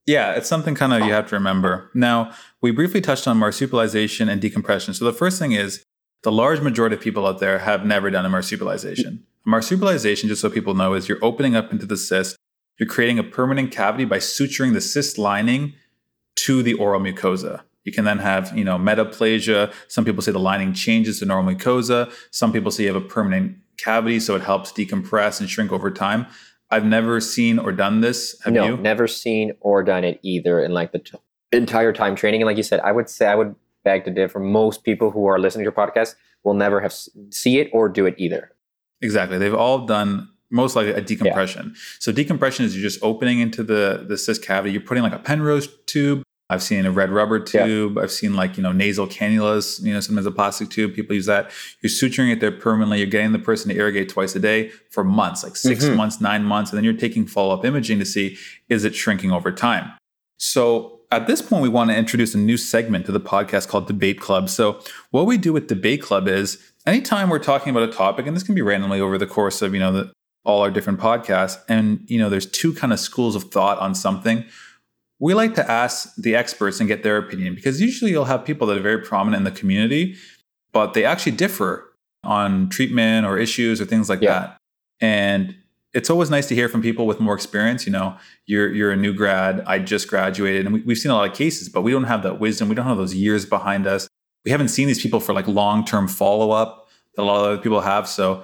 Yeah, 0.06 0.34
it's 0.34 0.49
something 0.49 0.75
kind 0.75 0.91
of 0.93 0.99
you 1.08 1.13
have 1.13 1.27
to 1.29 1.36
remember. 1.36 1.89
Now, 1.93 2.34
we 2.62 2.71
briefly 2.71 2.99
touched 2.99 3.25
on 3.25 3.39
marsupialization 3.39 4.29
and 4.29 4.41
decompression. 4.41 4.93
So 4.93 5.06
the 5.06 5.13
first 5.13 5.39
thing 5.39 5.53
is 5.53 5.86
the 6.23 6.32
large 6.32 6.60
majority 6.60 6.95
of 6.97 7.01
people 7.01 7.25
out 7.25 7.39
there 7.39 7.60
have 7.60 7.86
never 7.86 8.10
done 8.12 8.25
a 8.25 8.29
marsupialization. 8.29 9.19
Marsupialization, 9.47 10.27
just 10.27 10.41
so 10.41 10.49
people 10.49 10.73
know, 10.73 10.93
is 10.93 11.08
you're 11.08 11.23
opening 11.23 11.56
up 11.56 11.71
into 11.71 11.86
the 11.86 11.95
cyst, 11.95 12.36
you're 12.77 12.89
creating 12.89 13.17
a 13.19 13.23
permanent 13.23 13.71
cavity 13.71 14.03
by 14.03 14.17
suturing 14.17 14.73
the 14.73 14.82
cyst 14.82 15.17
lining 15.17 15.73
to 16.36 16.63
the 16.63 16.73
oral 16.73 16.99
mucosa. 16.99 17.62
You 17.84 17.91
can 17.91 18.06
then 18.06 18.19
have, 18.19 18.56
you 18.58 18.63
know, 18.63 18.78
metaplasia. 18.78 19.74
Some 19.88 20.06
people 20.06 20.22
say 20.22 20.32
the 20.32 20.39
lining 20.39 20.74
changes 20.74 21.19
to 21.19 21.26
normal 21.26 21.54
mucosa. 21.54 22.12
Some 22.32 22.52
people 22.54 22.72
say 22.72 22.84
you 22.84 22.93
have 22.93 23.02
a 23.02 23.06
permanent 23.06 23.58
cavity, 23.78 24.19
so 24.19 24.36
it 24.36 24.41
helps 24.41 24.72
decompress 24.72 25.39
and 25.39 25.50
shrink 25.50 25.72
over 25.72 25.91
time. 25.91 26.26
I've 26.72 26.86
never 26.86 27.19
seen 27.19 27.60
or 27.60 27.72
done 27.72 28.02
this. 28.02 28.39
Have 28.43 28.54
no 28.54 28.65
you? 28.65 28.78
never 28.78 29.08
seen 29.08 29.54
or 29.60 29.84
done 29.84 30.04
it 30.04 30.19
either 30.24 30.63
in 30.63 30.72
like 30.72 30.91
the 30.91 31.00
t- 31.00 31.17
entire 31.52 31.93
time 31.93 32.15
training 32.15 32.41
and 32.41 32.48
like 32.48 32.58
you 32.58 32.63
said 32.63 32.80
i 32.80 32.91
would 32.91 33.08
say 33.08 33.28
i 33.28 33.36
would 33.36 33.54
beg 33.84 34.04
to 34.06 34.10
differ 34.10 34.39
most 34.39 34.84
people 34.84 35.12
who 35.12 35.28
are 35.28 35.38
listening 35.38 35.62
to 35.62 35.65
your 35.65 35.72
podcast 35.72 36.15
will 36.43 36.56
never 36.56 36.82
have 36.82 36.89
s- 36.89 37.10
see 37.30 37.60
it 37.60 37.69
or 37.72 37.88
do 37.88 38.08
it 38.08 38.15
either 38.17 38.52
Exactly. 39.04 39.38
They've 39.38 39.54
all 39.54 39.86
done 39.86 40.30
most 40.50 40.76
likely 40.78 40.93
a 40.93 41.02
decompression. 41.02 41.76
So 42.00 42.12
decompression 42.13 42.63
is 42.65 42.74
you're 42.76 42.89
just 42.89 43.04
opening 43.04 43.39
into 43.39 43.62
the 43.63 44.06
the 44.08 44.17
cyst 44.17 44.41
cavity. 44.41 44.72
You're 44.72 44.82
putting 44.82 45.04
like 45.04 45.13
a 45.13 45.19
Penrose 45.19 45.67
tube. 45.86 46.24
I've 46.54 46.63
seen 46.63 46.86
a 46.86 46.92
red 46.92 47.10
rubber 47.10 47.38
Yeah. 47.54 47.66
tube. 47.66 47.98
I've 47.98 48.12
seen 48.12 48.36
like 48.36 48.56
you 48.58 48.63
know 48.63 48.72
nasal 48.72 49.08
cannulas. 49.08 49.84
You 49.84 49.94
know 49.94 50.00
sometimes 50.00 50.26
a 50.28 50.32
plastic 50.32 50.70
tube. 50.70 50.94
People 50.94 51.16
use 51.16 51.26
that. 51.26 51.52
You're 51.82 51.89
suturing 51.89 52.32
it 52.32 52.39
there 52.39 52.52
permanently. 52.52 53.00
You're 53.00 53.08
getting 53.08 53.32
the 53.32 53.39
person 53.39 53.70
to 53.70 53.76
irrigate 53.78 54.10
twice 54.10 54.36
a 54.36 54.39
day 54.39 54.72
for 54.92 55.04
months, 55.04 55.44
like 55.44 55.56
6 55.56 55.86
Mhm. 55.86 55.96
months, 55.96 56.22
nine 56.22 56.44
months, 56.44 56.72
and 56.72 56.78
then 56.78 56.84
you're 56.84 56.94
taking 56.94 57.26
follow 57.26 57.54
up 57.54 57.66
imaging 57.66 58.00
to 58.00 58.06
see 58.06 58.38
is 58.70 58.86
it 58.86 58.96
shrinking 58.96 59.32
over 59.32 59.52
time. 59.52 59.92
So 60.38 61.00
at 61.12 61.28
this 61.28 61.42
point, 61.42 61.62
we 61.62 61.70
want 61.70 61.89
to 61.92 61.96
introduce 61.96 62.34
a 62.34 62.38
new 62.39 62.58
segment 62.58 63.06
to 63.06 63.12
the 63.12 63.20
podcast 63.20 63.68
called 63.68 63.88
Debate 63.88 64.20
Club. 64.20 64.50
So 64.50 64.80
what 65.12 65.26
we 65.26 65.38
do 65.38 65.54
with 65.54 65.68
Debate 65.68 66.02
Club 66.02 66.28
is 66.28 66.58
anytime 66.88 67.30
we're 67.30 67.39
talking 67.39 67.70
about 67.76 67.88
a 67.88 67.92
topic, 67.92 68.26
and 68.26 68.36
this 68.36 68.44
can 68.44 68.56
be 68.56 68.62
randomly 68.62 69.00
over 69.00 69.18
the 69.18 69.28
course 69.28 69.62
of 69.62 69.74
you 69.74 69.80
know 69.80 69.92
the, 69.94 70.12
all 70.44 70.62
our 70.62 70.72
different 70.72 71.00
podcasts, 71.00 71.58
and 71.70 72.00
you 72.08 72.18
know 72.20 72.30
there's 72.30 72.46
two 72.48 72.74
kind 72.74 72.92
of 72.92 73.00
schools 73.00 73.36
of 73.36 73.44
thought 73.46 73.78
on 73.80 73.94
something. 73.96 74.44
We 75.23 75.33
like 75.33 75.53
to 75.55 75.71
ask 75.71 76.13
the 76.17 76.36
experts 76.36 76.79
and 76.81 76.88
get 76.89 77.01
their 77.03 77.17
opinion 77.17 77.55
because 77.55 77.79
usually 77.79 78.12
you'll 78.12 78.25
have 78.25 78.43
people 78.43 78.67
that 78.67 78.77
are 78.77 78.81
very 78.81 79.01
prominent 79.01 79.39
in 79.41 79.45
the 79.45 79.57
community, 79.57 80.15
but 80.73 80.93
they 80.93 81.05
actually 81.05 81.31
differ 81.45 81.69
on 82.25 82.67
treatment 82.67 83.25
or 83.25 83.38
issues 83.38 83.79
or 83.81 83.86
things 83.86 84.09
like 84.09 84.21
Yeah. 84.21 84.33
that. 84.39 84.57
And 84.99 85.55
it's 85.93 86.09
always 86.09 86.29
nice 86.29 86.47
to 86.47 86.55
hear 86.55 86.67
from 86.67 86.81
people 86.81 87.05
with 87.07 87.19
more 87.21 87.36
experience. 87.36 87.86
You 87.86 87.93
know, 87.93 88.17
you're 88.47 88.69
you're 88.77 88.91
a 88.91 88.97
new 88.97 89.13
grad. 89.13 89.63
I 89.65 89.79
just 89.79 90.09
graduated, 90.09 90.65
and 90.65 90.73
we, 90.75 90.81
we've 90.81 90.97
seen 90.97 91.12
a 91.12 91.15
lot 91.15 91.29
of 91.29 91.36
cases, 91.36 91.69
but 91.69 91.83
we 91.83 91.91
don't 91.91 92.05
have 92.13 92.23
that 92.23 92.39
wisdom. 92.39 92.67
We 92.67 92.75
don't 92.75 92.88
have 92.88 92.97
those 92.97 93.15
years 93.15 93.45
behind 93.45 93.88
us. 93.88 94.07
We 94.43 94.51
haven't 94.51 94.69
seen 94.69 94.88
these 94.88 95.01
people 95.01 95.19
for 95.21 95.33
like 95.33 95.47
long 95.47 95.86
term 95.86 96.07
follow 96.09 96.51
up 96.51 96.89
that 97.15 97.21
a 97.21 97.25
lot 97.29 97.38
of 97.39 97.45
other 97.45 97.57
people 97.62 97.79
have. 97.81 98.09
So 98.09 98.43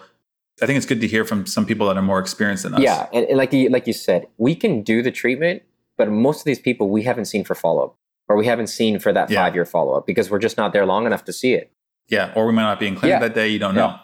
I 0.61 0.65
think 0.65 0.77
it's 0.77 0.85
good 0.85 1.01
to 1.01 1.07
hear 1.07 1.25
from 1.25 1.45
some 1.45 1.65
people 1.65 1.87
that 1.87 1.97
are 1.97 2.01
more 2.01 2.19
experienced 2.19 2.63
than 2.63 2.73
us. 2.75 2.81
yeah 2.81 3.07
and, 3.13 3.25
and 3.27 3.37
like 3.37 3.51
you 3.53 3.69
like 3.69 3.87
you 3.87 3.93
said 3.93 4.27
we 4.37 4.53
can 4.55 4.81
do 4.81 5.01
the 5.01 5.11
treatment 5.11 5.63
but 5.99 6.09
most 6.09 6.39
of 6.39 6.45
these 6.45 6.57
people 6.67 6.89
we 6.89 7.03
haven't 7.03 7.25
seen 7.25 7.43
for 7.43 7.53
follow-up 7.53 7.95
or 8.27 8.35
we 8.37 8.45
haven't 8.47 8.67
seen 8.67 8.97
for 8.99 9.11
that 9.13 9.29
Yeah. 9.29 9.43
five 9.43 9.53
year 9.53 9.65
follow-up 9.65 10.07
because 10.07 10.31
we're 10.31 10.39
just 10.39 10.57
not 10.57 10.73
there 10.73 10.85
long 10.87 11.05
enough 11.05 11.23
to 11.25 11.33
see 11.33 11.53
it 11.53 11.71
Yeah, 12.07 12.31
or 12.35 12.47
we 12.47 12.53
might 12.53 12.63
not 12.63 12.79
be 12.79 12.87
in 12.87 12.95
clinic 12.95 13.15
Yeah. 13.17 13.19
that 13.27 13.35
day. 13.35 13.47
You 13.49 13.59
don't 13.59 13.75
Yeah. 13.75 13.81
know. 13.81 13.95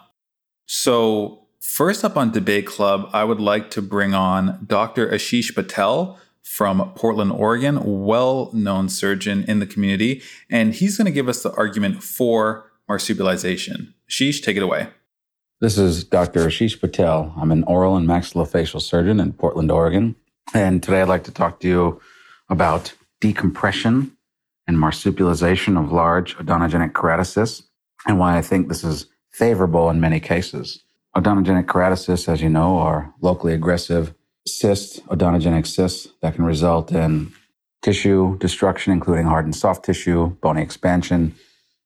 So, 0.66 1.40
first 1.60 2.04
up 2.04 2.16
on 2.16 2.30
Debate 2.30 2.66
Club, 2.66 3.08
I 3.12 3.24
would 3.24 3.40
like 3.40 3.70
to 3.72 3.82
bring 3.82 4.14
on 4.14 4.64
Dr. 4.66 5.08
Ashish 5.08 5.54
Patel 5.54 6.18
from 6.42 6.92
Portland, 6.94 7.32
Oregon, 7.32 7.80
well 8.04 8.50
known 8.52 8.88
surgeon 8.88 9.44
in 9.48 9.58
the 9.58 9.66
community. 9.66 10.22
And 10.50 10.74
he's 10.74 10.96
going 10.96 11.06
to 11.06 11.12
give 11.12 11.28
us 11.28 11.42
the 11.42 11.52
argument 11.54 12.02
for 12.02 12.70
marsupialization. 12.88 13.92
Ashish, 14.10 14.42
take 14.42 14.56
it 14.56 14.62
away. 14.62 14.88
This 15.60 15.78
is 15.78 16.04
Dr. 16.04 16.46
Ashish 16.46 16.80
Patel. 16.80 17.32
I'm 17.36 17.50
an 17.50 17.64
oral 17.64 17.96
and 17.96 18.06
maxillofacial 18.06 18.80
surgeon 18.80 19.18
in 19.18 19.32
Portland, 19.32 19.70
Oregon. 19.70 20.14
And 20.54 20.82
today 20.82 21.02
I'd 21.02 21.08
like 21.08 21.24
to 21.24 21.32
talk 21.32 21.60
to 21.60 21.68
you 21.68 22.00
about 22.48 22.94
decompression 23.20 24.16
and 24.66 24.76
marsupialization 24.76 25.82
of 25.82 25.92
large 25.92 26.36
odontogenic 26.36 26.92
keratocysts 26.92 27.64
and 28.06 28.18
why 28.18 28.36
I 28.36 28.42
think 28.42 28.68
this 28.68 28.84
is 28.84 29.06
favorable 29.30 29.90
in 29.90 30.00
many 30.00 30.20
cases. 30.20 30.82
Odontogenic 31.16 31.66
keratocysts, 31.66 32.28
as 32.28 32.42
you 32.42 32.48
know, 32.48 32.78
are 32.78 33.12
locally 33.20 33.54
aggressive 33.54 34.14
cysts, 34.46 35.00
odontogenic 35.00 35.66
cysts 35.66 36.08
that 36.22 36.34
can 36.34 36.44
result 36.44 36.92
in 36.92 37.32
tissue 37.82 38.36
destruction, 38.38 38.92
including 38.92 39.26
hard 39.26 39.44
and 39.44 39.54
soft 39.54 39.84
tissue, 39.84 40.28
bony 40.40 40.62
expansion, 40.62 41.34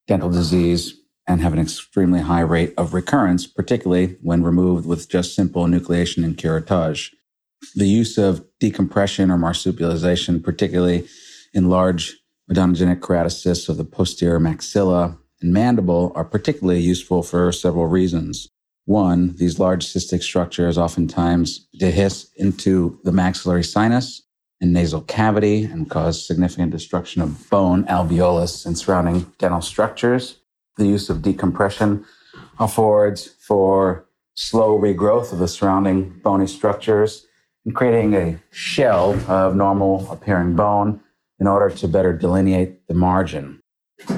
dental 0.06 0.30
disease, 0.30 0.94
and 1.26 1.40
have 1.40 1.52
an 1.52 1.58
extremely 1.58 2.20
high 2.20 2.40
rate 2.40 2.74
of 2.76 2.92
recurrence, 2.92 3.46
particularly 3.46 4.16
when 4.22 4.42
removed 4.42 4.86
with 4.86 5.08
just 5.08 5.34
simple 5.34 5.64
enucleation 5.64 6.24
and 6.24 6.36
curettage. 6.36 7.12
The 7.74 7.88
use 7.88 8.18
of 8.18 8.44
decompression 8.58 9.30
or 9.30 9.38
marsupialization, 9.38 10.42
particularly 10.42 11.08
in 11.52 11.68
large 11.68 12.16
odontogenic 12.50 13.00
keratocysts 13.00 13.68
of 13.68 13.76
the 13.76 13.84
posterior 13.84 14.40
maxilla 14.40 15.16
and 15.40 15.52
mandible, 15.52 16.12
are 16.14 16.24
particularly 16.24 16.80
useful 16.80 17.22
for 17.22 17.52
several 17.52 17.86
reasons. 17.86 18.48
One, 18.86 19.36
these 19.36 19.58
large 19.58 19.86
cystic 19.86 20.22
structures 20.22 20.78
oftentimes 20.78 21.68
dehisce 21.78 22.26
into 22.36 22.98
the 23.04 23.12
maxillary 23.12 23.62
sinus 23.62 24.22
and 24.60 24.72
nasal 24.72 25.02
cavity 25.02 25.64
and 25.64 25.88
cause 25.88 26.26
significant 26.26 26.72
destruction 26.72 27.22
of 27.22 27.48
bone, 27.50 27.84
alveolus, 27.84 28.66
and 28.66 28.76
surrounding 28.76 29.32
dental 29.38 29.62
structures 29.62 30.40
the 30.80 30.86
use 30.86 31.10
of 31.10 31.22
decompression 31.22 32.04
affords 32.58 33.26
for 33.26 34.06
slow 34.34 34.78
regrowth 34.78 35.32
of 35.32 35.38
the 35.38 35.48
surrounding 35.48 36.18
bony 36.24 36.46
structures 36.46 37.26
creating 37.74 38.14
a 38.14 38.40
shell 38.50 39.18
of 39.30 39.54
normal 39.54 40.10
appearing 40.10 40.56
bone 40.56 41.00
in 41.38 41.46
order 41.46 41.74
to 41.74 41.88
better 41.88 42.16
delineate 42.16 42.86
the 42.88 42.94
margin. 42.94 43.60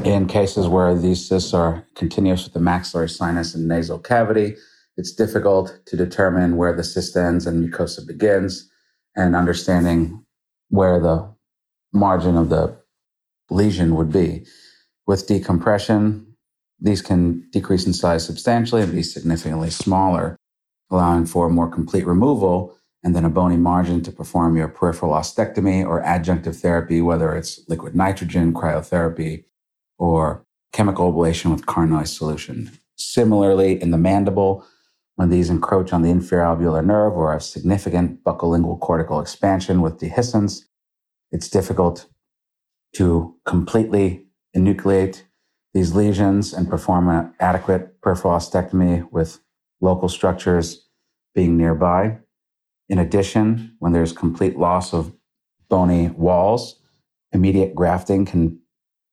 In 0.05 0.27
cases 0.27 0.69
where 0.69 0.97
these 0.97 1.27
cysts 1.27 1.53
are 1.53 1.85
continuous 1.97 2.45
with 2.45 2.53
the 2.53 2.61
maxillary 2.61 3.09
sinus 3.09 3.55
and 3.55 3.67
nasal 3.67 3.99
cavity, 3.99 4.55
it's 4.97 5.13
difficult 5.13 5.81
to 5.87 5.97
determine 5.97 6.57
where 6.57 6.75
the 6.75 6.85
cyst 6.85 7.17
ends 7.17 7.47
and 7.47 7.69
mucosa 7.69 8.07
begins 8.07 8.71
and 9.17 9.35
understanding 9.35 10.25
where 10.69 11.01
the 11.01 11.35
margin 11.93 12.37
of 12.37 12.49
the 12.49 12.77
lesion 13.51 13.97
would 13.97 14.13
be. 14.13 14.47
With 15.07 15.27
decompression, 15.27 16.37
these 16.81 17.03
can 17.03 17.49
decrease 17.51 17.87
in 17.87 17.93
size 17.93 18.25
substantially 18.25 18.83
and 18.83 18.93
be 18.93 19.03
significantly 19.03 19.71
smaller, 19.71 20.37
allowing 20.91 21.27
for 21.27 21.49
more 21.49 21.69
complete 21.69 22.07
removal 22.07 22.77
and 23.03 23.17
then 23.17 23.25
a 23.25 23.31
bony 23.31 23.57
margin 23.57 24.03
to 24.03 24.13
perform 24.13 24.57
your 24.57 24.69
peripheral 24.69 25.13
ostectomy 25.13 25.85
or 25.85 26.03
adjunctive 26.03 26.61
therapy, 26.61 27.01
whether 27.01 27.35
it's 27.35 27.61
liquid 27.69 27.95
nitrogen, 27.95 28.55
cryotherapy, 28.55 29.45
or 29.99 30.45
chemical 30.73 31.13
ablation 31.13 31.51
with 31.51 31.67
Carnoy 31.67 32.07
solution. 32.07 32.71
Similarly, 32.97 33.81
in 33.81 33.91
the 33.91 33.99
mandible, 33.99 34.65
when 35.17 35.31
these 35.31 35.51
encroach 35.51 35.93
on 35.93 36.03
the 36.03 36.11
inferior 36.11 36.45
alveolar 36.45 36.85
nerve 36.85 37.13
or 37.15 37.33
have 37.33 37.43
significant 37.43 38.25
buccolingual 38.25 38.81
cortical 38.81 39.21
expansion 39.21 39.81
with 39.81 39.99
dehiscence, 39.99 40.63
it's 41.31 41.49
difficult 41.49 42.07
to 42.95 43.37
completely 43.45 44.27
enucleate 44.57 45.23
these 45.75 45.95
lesions 45.95 46.53
and 46.53 46.69
perform 46.69 47.09
an 47.09 47.35
adequate 47.41 48.01
peripheral 48.01 48.35
ostectomy 48.35 49.11
with 49.11 49.41
local 49.81 50.09
structures 50.09 50.89
being 51.35 51.57
nearby. 51.57 52.19
In 52.89 52.99
addition, 52.99 53.77
when 53.79 53.93
there's 53.93 54.13
complete 54.13 54.59
loss 54.59 54.93
of 54.93 55.13
bony 55.69 56.09
walls, 56.09 56.81
immediate 57.33 57.75
grafting 57.75 58.27
can 58.27 58.59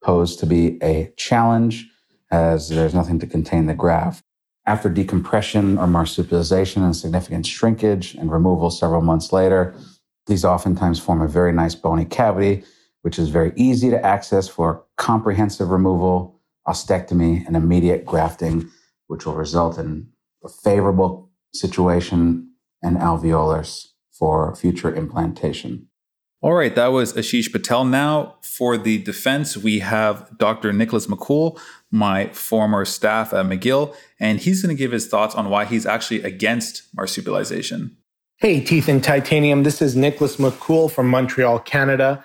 pose 0.04 0.36
to 0.38 0.46
be 0.46 0.78
a 0.84 1.12
challenge 1.18 1.88
as 2.32 2.70
there's 2.70 2.94
nothing 2.94 3.20
to 3.20 3.28
contain 3.28 3.66
the 3.66 3.74
graft. 3.74 4.24
After 4.66 4.90
decompression 4.90 5.78
or 5.78 5.88
marsupialization 5.88 6.84
and 6.84 6.96
significant 6.96 7.46
shrinkage 7.46 8.16
and 8.16 8.32
removal 8.32 8.70
several 8.70 9.02
months 9.02 9.34
later, 9.34 9.76
these 10.28 10.46
oftentimes 10.46 11.00
form 11.00 11.22
a 11.22 11.28
very 11.28 11.52
nice 11.52 11.74
bony 11.74 12.06
cavity, 12.06 12.64
which 13.02 13.18
is 13.18 13.30
very 13.30 13.52
easy 13.56 13.90
to 13.90 14.06
access 14.06 14.48
for 14.48 14.86
comprehensive 14.98 15.70
removal, 15.70 16.40
ostectomy, 16.68 17.46
and 17.48 17.56
immediate 17.56 18.06
grafting, 18.06 18.70
which 19.08 19.26
will 19.26 19.34
result 19.34 19.80
in 19.80 20.08
a 20.44 20.50
favorable 20.50 21.32
situation 21.54 22.49
and 22.82 22.98
alveolars 22.98 23.88
for 24.12 24.56
future 24.56 24.94
implantation. 24.94 25.88
All 26.42 26.54
right, 26.54 26.74
that 26.76 26.88
was 26.88 27.14
Ashish 27.14 27.52
Patel. 27.52 27.84
Now, 27.84 28.36
for 28.42 28.78
the 28.78 28.98
defense, 29.00 29.58
we 29.58 29.80
have 29.80 30.38
Dr. 30.38 30.72
Nicholas 30.72 31.08
Makhoul, 31.08 31.60
my 31.92 32.28
former 32.28 32.86
staff 32.86 33.34
at 33.34 33.46
McGill, 33.46 33.94
and 34.22 34.40
he's 34.40 34.62
going 34.62 34.74
to 34.74 34.80
give 34.80 34.94
his 34.94 35.08
thoughts 35.08 35.36
on 35.36 35.50
why 35.50 35.66
he's 35.66 35.86
actually 35.86 36.24
against 36.24 36.96
marsupialization. 36.96 37.92
Hey, 38.38 38.62
Teeth 38.62 38.88
and 38.88 39.04
Titanium, 39.04 39.64
this 39.64 39.82
is 39.82 39.98
Nicholas 39.98 40.38
Makhoul 40.38 40.90
from 40.90 41.10
Montreal, 41.10 41.60
Canada. 41.60 42.24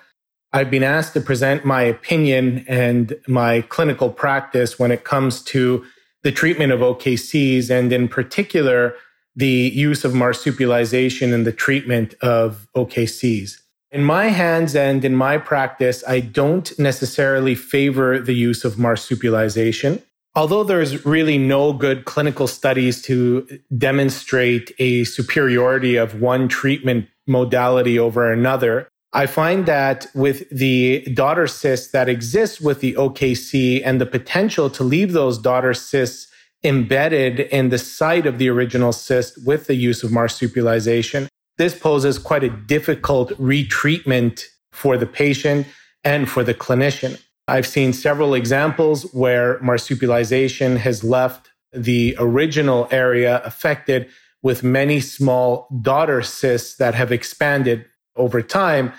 I've 0.53 0.71
been 0.71 0.83
asked 0.83 1.11
to 1.15 1.19
present 1.19 1.65
my 1.65 1.81
opinion 1.81 2.63
and 2.69 3.17
my 3.27 3.61
clinical 3.63 4.09
practice 4.09 4.79
when 4.79 4.91
it 4.91 5.03
comes 5.03 5.41
to 5.43 5.83
the 6.23 6.31
treatment 6.31 6.71
of 6.71 6.79
OKCs, 6.79 7.69
and 7.69 7.91
in 7.91 8.07
particular, 8.07 8.95
the 9.35 9.71
use 9.73 10.05
of 10.05 10.13
marsupialization 10.13 11.33
in 11.33 11.43
the 11.43 11.51
treatment 11.51 12.13
of 12.21 12.67
OKCs. 12.75 13.59
In 13.91 14.03
my 14.03 14.25
hands 14.25 14.75
and 14.75 15.05
in 15.05 15.15
my 15.15 15.37
practice, 15.37 16.03
I 16.07 16.19
don't 16.19 16.77
necessarily 16.77 17.55
favor 17.55 18.19
the 18.19 18.33
use 18.33 18.65
of 18.65 18.75
marsupialization. 18.75 20.01
Although 20.35 20.65
there's 20.65 21.05
really 21.05 21.37
no 21.37 21.71
good 21.71 22.03
clinical 22.03 22.47
studies 22.47 23.01
to 23.03 23.47
demonstrate 23.77 24.73
a 24.79 25.05
superiority 25.05 25.95
of 25.95 26.19
one 26.19 26.49
treatment 26.49 27.07
modality 27.25 27.97
over 27.97 28.31
another, 28.31 28.89
I 29.13 29.27
find 29.27 29.65
that 29.65 30.07
with 30.13 30.49
the 30.49 31.05
daughter 31.13 31.47
cysts 31.47 31.91
that 31.91 32.09
exist 32.09 32.59
with 32.59 32.81
the 32.81 32.95
OKC 32.95 33.81
and 33.85 34.01
the 34.01 34.05
potential 34.05 34.69
to 34.71 34.83
leave 34.83 35.13
those 35.13 35.37
daughter 35.37 35.73
cysts 35.73 36.27
embedded 36.65 37.39
in 37.39 37.69
the 37.69 37.77
site 37.77 38.25
of 38.25 38.39
the 38.39 38.49
original 38.49 38.91
cyst 38.91 39.45
with 39.45 39.67
the 39.67 39.75
use 39.75 40.03
of 40.03 40.11
marsupialization. 40.11 41.27
This 41.57 41.77
poses 41.77 42.17
quite 42.17 42.43
a 42.43 42.49
difficult 42.49 43.29
retreatment 43.39 44.43
for 44.71 44.97
the 44.97 45.05
patient 45.05 45.67
and 46.03 46.27
for 46.27 46.43
the 46.43 46.53
clinician. 46.53 47.21
I've 47.47 47.67
seen 47.67 47.93
several 47.93 48.33
examples 48.33 49.03
where 49.13 49.59
marsupialization 49.59 50.77
has 50.77 51.03
left 51.03 51.51
the 51.71 52.15
original 52.19 52.87
area 52.91 53.41
affected 53.43 54.09
with 54.41 54.63
many 54.63 54.99
small 54.99 55.67
daughter 55.81 56.21
cysts 56.21 56.77
that 56.77 56.95
have 56.95 57.11
expanded 57.11 57.85
over 58.15 58.41
time, 58.41 58.91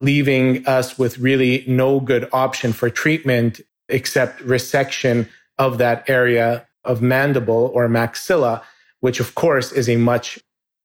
leaving 0.00 0.66
us 0.66 0.98
with 0.98 1.18
really 1.18 1.64
no 1.66 2.00
good 2.00 2.28
option 2.32 2.72
for 2.72 2.88
treatment 2.88 3.60
except 3.88 4.40
resection 4.40 5.28
of 5.58 5.78
that 5.78 6.08
area 6.08 6.66
of 6.84 7.02
mandible 7.02 7.70
or 7.74 7.88
maxilla, 7.88 8.62
which 9.00 9.20
of 9.20 9.34
course 9.34 9.72
is 9.72 9.88
a 9.88 9.96
much 9.96 10.38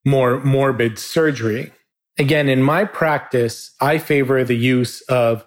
more 0.05 0.39
morbid 0.41 0.99
surgery. 0.99 1.71
Again, 2.17 2.47
in 2.47 2.61
my 2.61 2.85
practice, 2.85 3.71
I 3.81 3.97
favor 3.97 4.43
the 4.43 4.55
use 4.55 5.01
of 5.01 5.45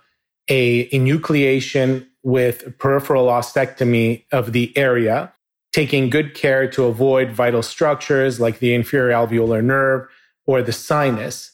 a 0.49 0.89
enucleation 0.91 2.07
with 2.23 2.79
peripheral 2.79 3.27
ostectomy 3.27 4.25
of 4.33 4.53
the 4.53 4.77
area, 4.77 5.33
taking 5.73 6.11
good 6.11 6.35
care 6.35 6.69
to 6.71 6.85
avoid 6.85 7.33
vital 7.33 7.63
structures 7.63 8.41
like 8.41 8.59
the 8.59 8.75
inferior 8.75 9.15
alveolar 9.15 9.63
nerve 9.63 10.09
or 10.47 10.63
the 10.63 10.73
sinus. 10.73 11.53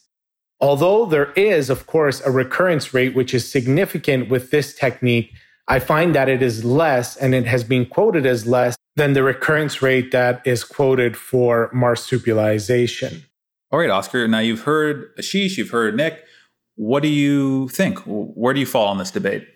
Although 0.60 1.06
there 1.06 1.32
is, 1.32 1.68
of 1.68 1.86
course, 1.86 2.20
a 2.22 2.30
recurrence 2.30 2.94
rate 2.94 3.14
which 3.14 3.34
is 3.34 3.50
significant 3.50 4.30
with 4.30 4.50
this 4.50 4.74
technique, 4.74 5.32
I 5.68 5.78
find 5.78 6.14
that 6.14 6.28
it 6.28 6.42
is 6.42 6.64
less 6.64 7.16
and 7.16 7.34
it 7.34 7.46
has 7.46 7.64
been 7.64 7.86
quoted 7.86 8.24
as 8.26 8.46
less 8.46 8.76
than 8.96 9.12
the 9.12 9.22
recurrence 9.22 9.82
rate 9.82 10.12
that 10.12 10.40
is 10.46 10.64
quoted 10.64 11.16
for 11.16 11.70
marsupialization. 11.74 13.24
All 13.70 13.78
right, 13.78 13.90
Oscar. 13.90 14.28
Now 14.28 14.38
you've 14.38 14.62
heard 14.62 15.16
Ashish, 15.16 15.56
you've 15.56 15.70
heard 15.70 15.96
Nick. 15.96 16.24
What 16.76 17.02
do 17.02 17.08
you 17.08 17.68
think? 17.68 17.98
Where 18.06 18.54
do 18.54 18.60
you 18.60 18.66
fall 18.66 18.88
on 18.88 18.98
this 18.98 19.10
debate? 19.10 19.46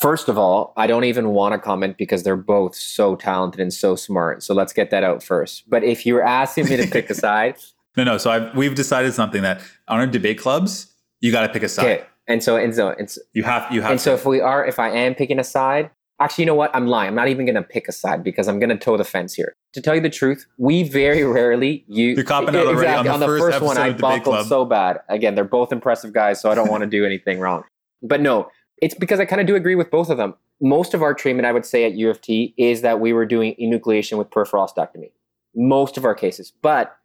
First 0.00 0.28
of 0.28 0.36
all, 0.36 0.72
I 0.76 0.86
don't 0.86 1.04
even 1.04 1.30
want 1.30 1.54
to 1.54 1.58
comment 1.58 1.96
because 1.96 2.22
they're 2.22 2.36
both 2.36 2.74
so 2.74 3.16
talented 3.16 3.60
and 3.60 3.72
so 3.72 3.96
smart. 3.96 4.42
So 4.42 4.54
let's 4.54 4.72
get 4.72 4.90
that 4.90 5.02
out 5.02 5.22
first. 5.22 5.68
But 5.68 5.82
if 5.82 6.04
you're 6.04 6.22
asking 6.22 6.66
me 6.68 6.76
to 6.76 6.86
pick 6.86 7.08
a 7.10 7.14
side, 7.14 7.56
no, 7.96 8.04
no. 8.04 8.18
So 8.18 8.30
I've, 8.30 8.54
we've 8.54 8.74
decided 8.74 9.14
something 9.14 9.42
that 9.42 9.60
on 9.88 9.98
our 9.98 10.06
debate 10.06 10.38
clubs, 10.38 10.92
you 11.20 11.32
got 11.32 11.46
to 11.46 11.52
pick 11.52 11.62
a 11.62 11.68
side. 11.68 11.86
Okay. 11.86 12.04
And 12.26 12.42
so, 12.42 12.56
and 12.56 12.74
so, 12.74 12.90
and 12.90 13.10
so, 13.10 13.22
you 13.32 13.42
have, 13.42 13.72
you 13.72 13.80
have. 13.80 13.90
And 13.90 13.98
to. 13.98 14.04
so, 14.04 14.14
if 14.14 14.26
we 14.26 14.40
are, 14.40 14.64
if 14.64 14.78
I 14.78 14.90
am 14.90 15.14
picking 15.14 15.38
a 15.38 15.44
side, 15.44 15.90
Actually, 16.20 16.42
you 16.42 16.46
know 16.46 16.54
what? 16.54 16.74
I'm 16.74 16.88
lying. 16.88 17.08
I'm 17.08 17.14
not 17.14 17.28
even 17.28 17.46
going 17.46 17.54
to 17.54 17.62
pick 17.62 17.86
a 17.86 17.92
side 17.92 18.24
because 18.24 18.48
I'm 18.48 18.58
going 18.58 18.70
to 18.70 18.76
toe 18.76 18.96
the 18.96 19.04
fence 19.04 19.34
here. 19.34 19.54
To 19.74 19.80
tell 19.80 19.94
you 19.94 20.00
the 20.00 20.10
truth, 20.10 20.46
we 20.56 20.82
very 20.82 21.22
rarely 21.22 21.84
use. 21.86 22.16
You're 22.16 22.24
copping 22.24 22.56
out 22.56 22.66
already 22.66 22.80
exactly, 22.80 22.98
on 22.98 23.04
the, 23.04 23.12
on 23.12 23.20
the 23.20 23.38
first, 23.38 23.58
first 23.58 23.64
one. 23.64 23.78
I 23.78 23.92
buckled 23.92 24.46
so 24.46 24.64
bad. 24.64 24.98
Again, 25.08 25.36
they're 25.36 25.44
both 25.44 25.72
impressive 25.72 26.12
guys, 26.12 26.40
so 26.40 26.50
I 26.50 26.56
don't 26.56 26.68
want 26.68 26.82
to 26.82 26.88
do 26.88 27.04
anything 27.04 27.38
wrong. 27.38 27.62
But 28.02 28.20
no, 28.20 28.50
it's 28.82 28.94
because 28.94 29.20
I 29.20 29.26
kind 29.26 29.40
of 29.40 29.46
do 29.46 29.54
agree 29.54 29.76
with 29.76 29.90
both 29.90 30.10
of 30.10 30.16
them. 30.16 30.34
Most 30.60 30.92
of 30.92 31.02
our 31.02 31.14
treatment, 31.14 31.46
I 31.46 31.52
would 31.52 31.64
say, 31.64 31.84
at 31.84 31.92
U 31.92 32.10
of 32.10 32.20
T 32.20 32.52
is 32.58 32.82
that 32.82 32.98
we 32.98 33.12
were 33.12 33.26
doing 33.26 33.54
enucleation 33.60 34.18
with 34.18 34.30
peripheral 34.30 34.66
ostectomy. 34.66 35.12
Most 35.54 35.96
of 35.96 36.04
our 36.04 36.14
cases, 36.16 36.52
but 36.62 36.96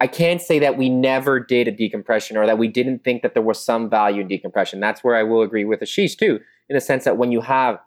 I 0.00 0.06
can't 0.06 0.40
say 0.40 0.58
that 0.58 0.76
we 0.76 0.88
never 0.88 1.38
did 1.38 1.68
a 1.68 1.70
decompression 1.70 2.36
or 2.36 2.46
that 2.46 2.58
we 2.58 2.68
didn't 2.68 3.04
think 3.04 3.22
that 3.22 3.34
there 3.34 3.42
was 3.42 3.62
some 3.62 3.88
value 3.88 4.22
in 4.22 4.28
decompression. 4.28 4.80
That's 4.80 5.04
where 5.04 5.16
I 5.16 5.22
will 5.22 5.42
agree 5.42 5.64
with 5.64 5.80
Ashish 5.80 6.18
too, 6.18 6.40
in 6.68 6.74
the 6.74 6.80
sense 6.80 7.04
that 7.04 7.16
when 7.16 7.30
you 7.30 7.40
have 7.42 7.78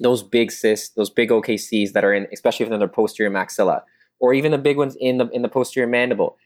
those 0.00 0.22
big 0.22 0.50
cysts, 0.52 0.90
those 0.90 1.10
big 1.10 1.30
OKCs 1.30 1.92
that 1.92 2.04
are 2.04 2.12
in, 2.12 2.26
especially 2.32 2.64
within 2.64 2.78
their 2.78 2.88
posterior 2.88 3.30
maxilla, 3.30 3.82
or 4.20 4.34
even 4.34 4.52
the 4.52 4.58
big 4.58 4.76
ones 4.76 4.96
in 5.00 5.18
the 5.18 5.28
in 5.30 5.42
the 5.42 5.48
posterior 5.48 5.88
mandible. 5.88 6.36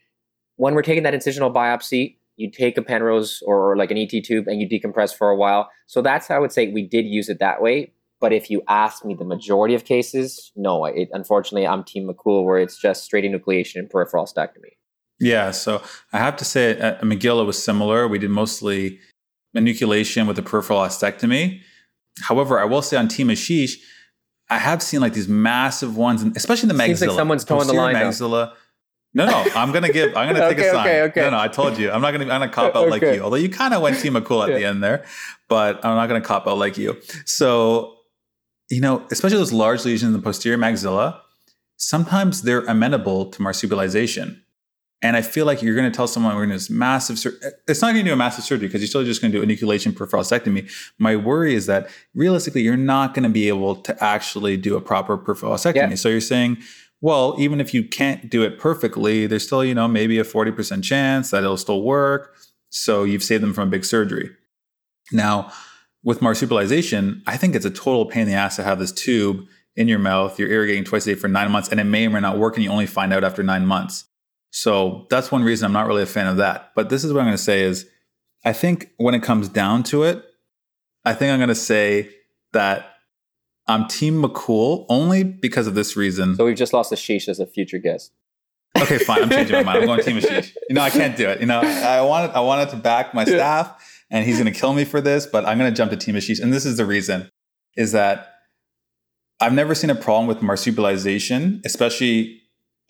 When 0.57 0.75
we're 0.75 0.83
taking 0.83 1.03
that 1.05 1.15
incisional 1.15 1.53
biopsy, 1.53 2.17
you 2.37 2.51
take 2.51 2.77
a 2.77 2.83
Penrose 2.83 3.43
or, 3.47 3.73
or 3.73 3.77
like 3.77 3.91
an 3.91 3.99
ET 3.99 4.11
tube 4.25 4.47
and 4.49 4.61
you 4.61 4.69
decompress 4.69 5.17
for 5.17 5.31
a 5.31 5.37
while. 5.37 5.71
So 5.87 6.03
that's 6.03 6.29
how 6.29 6.37
I 6.37 6.39
would 6.39 6.53
say 6.53 6.69
we 6.69 6.87
did 6.87 7.07
use 7.07 7.29
it 7.29 7.39
that 7.41 7.63
way. 7.63 7.93
But 8.21 8.33
if 8.33 8.51
you 8.51 8.63
ask 8.69 9.05
me 9.05 9.15
the 9.15 9.25
majority 9.25 9.75
of 9.75 9.85
cases, 9.85 10.53
no, 10.55 10.85
it, 10.85 11.09
unfortunately, 11.13 11.67
I'm 11.67 11.83
Team 11.83 12.09
Makhoul, 12.09 12.45
where 12.45 12.59
it's 12.59 12.79
just 12.79 13.03
straight 13.03 13.25
enucleation 13.25 13.77
and 13.77 13.91
peripheral 13.91 14.25
ostectomy. 14.25 14.77
Yeah, 15.19 15.51
so 15.51 15.83
I 16.13 16.19
have 16.19 16.37
to 16.37 16.45
say 16.45 16.71
at 16.79 17.01
McGill 17.03 17.43
it 17.43 17.47
was 17.47 17.63
similar. 17.63 18.07
We 18.07 18.19
did 18.19 18.31
mostly 18.31 19.01
enucleation 19.57 20.27
with 20.27 20.39
a 20.39 20.43
peripheral 20.43 20.81
ostectomy. 20.81 21.63
However, 22.21 22.61
I 22.61 22.65
will 22.65 22.83
say 22.83 22.97
on 22.97 23.09
Team 23.09 23.29
Ashish, 23.29 23.77
I 24.51 24.59
have 24.59 24.83
seen 24.83 25.01
like 25.01 25.15
these 25.15 25.29
massive 25.29 25.97
ones, 25.97 26.23
and 26.23 26.37
especially 26.37 26.69
the 26.69 26.75
maxilla. 26.75 26.87
Seems 26.87 27.01
like 27.03 27.11
someone's 27.13 27.45
toeing 27.45 27.67
the 27.67 27.73
line. 27.73 27.95
Maxilla. 27.95 28.53
No, 29.15 29.27
no, 29.27 29.45
I'm 29.55 29.73
gonna 29.73 29.93
give. 29.93 30.17
I'm 30.17 30.33
gonna 30.33 30.49
take 30.49 30.59
Okay, 30.59 30.69
a 30.69 30.73
sign. 30.73 30.87
okay, 30.87 31.03
okay. 31.03 31.21
No, 31.23 31.31
no, 31.31 31.39
I 31.39 31.49
told 31.49 31.79
you, 31.79 31.91
I'm 31.91 32.01
not 32.01 32.13
gonna. 32.13 32.25
I'm 32.25 32.41
gonna 32.41 32.49
cop 32.49 32.75
out 32.75 32.89
like 32.89 33.03
you. 33.03 33.21
Although 33.23 33.37
you 33.37 33.49
kind 33.49 33.75
of 33.75 33.83
went 33.83 33.99
Team 33.99 34.15
Makhoul 34.15 34.49
at 34.49 34.55
the 34.55 34.65
end 34.65 34.83
there, 34.83 35.05
but 35.49 35.85
I'm 35.85 35.97
not 35.97 36.07
gonna 36.07 36.21
cop 36.21 36.47
out 36.47 36.59
like 36.59 36.79
you. 36.79 36.97
So, 37.25 37.95
you 38.71 38.81
know, 38.81 39.07
especially 39.11 39.39
those 39.39 39.53
large 39.53 39.85
lesions 39.85 40.09
in 40.09 40.13
the 40.13 40.19
posterior 40.23 40.59
maxilla, 40.59 41.19
sometimes 41.77 42.43
they're 42.43 42.65
amenable 42.65 43.27
to 43.31 43.43
marsupialization. 43.43 44.41
And 45.03 45.17
I 45.17 45.23
feel 45.23 45.47
like 45.47 45.63
you're 45.63 45.75
going 45.75 45.91
to 45.91 45.95
tell 45.95 46.07
someone 46.07 46.35
we're 46.35 46.47
going 46.47 46.51
to 46.51 46.55
do 46.55 46.59
this 46.59 46.71
massive. 46.71 47.19
Sur- 47.19 47.37
it's 47.67 47.83
not 47.83 47.93
going 47.93 48.05
to 48.05 48.11
do 48.11 48.13
a 48.13 48.17
massive 48.17 48.45
surgery 48.45 48.69
because 48.69 48.81
you're 48.81 48.89
still 48.89 49.05
just 49.05 49.21
going 49.21 49.33
to 49.33 49.45
do 49.45 49.47
enucleation 49.47 49.93
peripherosectomy. 49.93 50.71
My 50.99 51.17
worry 51.17 51.55
is 51.55 51.67
that 51.67 51.91
realistically, 52.15 52.63
you're 52.63 52.77
not 52.77 53.13
going 53.13 53.25
to 53.25 53.29
be 53.29 53.49
able 53.49 53.77
to 53.77 54.03
actually 54.03 54.57
do 54.57 54.77
a 54.77 54.81
proper 54.81 55.19
peripherosectomy. 55.19 55.75
Yeah. 55.75 55.95
So 55.97 56.09
you're 56.09 56.21
saying, 56.21 56.59
well, 57.01 57.35
even 57.39 57.61
if 57.61 57.75
you 57.75 57.83
can't 57.83 58.31
do 58.31 58.45
it 58.45 58.61
perfectly, 58.61 59.27
there's 59.27 59.45
still, 59.45 59.65
you 59.65 59.75
know, 59.75 59.89
maybe 59.89 60.21
a 60.21 60.25
40% 60.25 60.85
chance 60.85 61.33
that 61.33 61.43
it'll 61.43 61.57
still 61.57 61.83
work. 61.83 62.35
So 62.71 63.03
you've 63.03 63.25
saved 63.25 63.43
them 63.43 63.53
from 63.53 63.69
a 63.69 63.71
big 63.73 63.85
surgery. 63.85 64.31
Now, 65.11 65.53
with 66.05 66.21
marsupialization, 66.21 67.23
I 67.27 67.37
think 67.37 67.57
it's 67.57 67.65
a 67.65 67.71
total 67.71 68.07
pain 68.07 68.23
in 68.23 68.29
the 68.29 68.35
ass 68.35 68.57
to 68.57 68.63
have 68.63 68.79
this 68.79 68.93
tube 68.93 69.47
in 69.75 69.89
your 69.89 69.99
mouth. 69.99 70.39
You're 70.39 70.51
irrigating 70.51 70.85
twice 70.85 71.07
a 71.07 71.15
day 71.15 71.21
for 71.21 71.29
nine 71.29 71.51
months, 71.51 71.69
and 71.69 71.81
it 71.81 71.85
may 71.85 72.07
or 72.07 72.11
may 72.11 72.21
not 72.21 72.39
work, 72.39 72.57
and 72.57 72.65
you 72.65 72.71
only 72.71 72.87
find 72.87 73.13
out 73.13 73.25
after 73.25 73.43
nine 73.43 73.67
months. 73.67 74.05
So 74.55 75.07
that's 75.09 75.33
one 75.33 75.43
reason 75.43 75.65
I'm 75.65 75.73
not 75.73 75.87
really 75.87 76.03
a 76.03 76.07
fan 76.07 76.27
of 76.27 76.37
that. 76.37 76.73
But 76.75 76.91
this 76.91 77.05
is 77.05 77.13
what 77.13 77.21
I'm 77.21 77.27
going 77.27 77.37
to 77.37 77.43
say 77.43 77.63
is, 77.63 77.89
I 78.45 78.53
think 78.53 78.91
when 78.99 79.15
it 79.15 79.23
comes 79.23 79.49
down 79.49 79.83
to 79.85 80.03
it, 80.03 80.23
I 81.07 81.15
think 81.15 81.33
I'm 81.33 81.39
going 81.39 81.49
to 81.49 81.55
say 81.55 82.11
that 82.53 82.97
I'm 83.67 83.89
Team 83.89 84.23
Makhoul 84.23 84.85
only 84.91 85.25
because 85.25 85.67
of 85.67 85.75
this 85.75 85.97
reason. 85.97 86.37
So 86.37 86.45
we've 86.45 86.55
just 86.55 86.75
lost 86.75 86.93
Ashish 86.93 87.29
as 87.29 87.41
a 87.41 87.47
future 87.47 87.79
guest. 87.79 88.13
Okay, 88.77 88.99
fine. 88.99 89.23
I'm 89.23 89.31
changing 89.31 89.57
my 89.57 89.63
mind. 89.63 89.79
I'm 89.79 89.87
going 89.87 90.03
Team 90.03 90.19
Ashish. 90.19 90.55
You 90.69 90.75
know, 90.75 90.83
I 90.83 90.91
can't 90.91 91.17
do 91.17 91.29
it. 91.29 91.41
You 91.41 91.47
know, 91.47 91.61
I 91.61 92.03
wanted 92.03 92.33
I 92.33 92.41
wanted 92.41 92.69
to 92.71 92.77
back 92.77 93.15
my 93.15 93.25
staff, 93.25 94.03
and 94.11 94.27
he's 94.27 94.39
going 94.39 94.53
to 94.53 94.59
kill 94.59 94.75
me 94.75 94.85
for 94.85 95.01
this, 95.01 95.25
but 95.25 95.47
I'm 95.47 95.57
going 95.59 95.71
to 95.71 95.77
jump 95.77 95.93
to 95.93 95.97
Team 95.97 96.15
Ashish. 96.15 96.43
And 96.43 96.53
this 96.53 96.67
is 96.67 96.77
the 96.77 96.85
reason: 96.85 97.31
is 97.77 97.93
that 97.93 98.35
I've 99.41 99.55
never 99.55 99.75
seen 99.75 99.89
a 99.89 99.95
problem 99.95 100.27
with 100.27 100.39
marsupialization, 100.39 101.65
especially. 101.65 102.42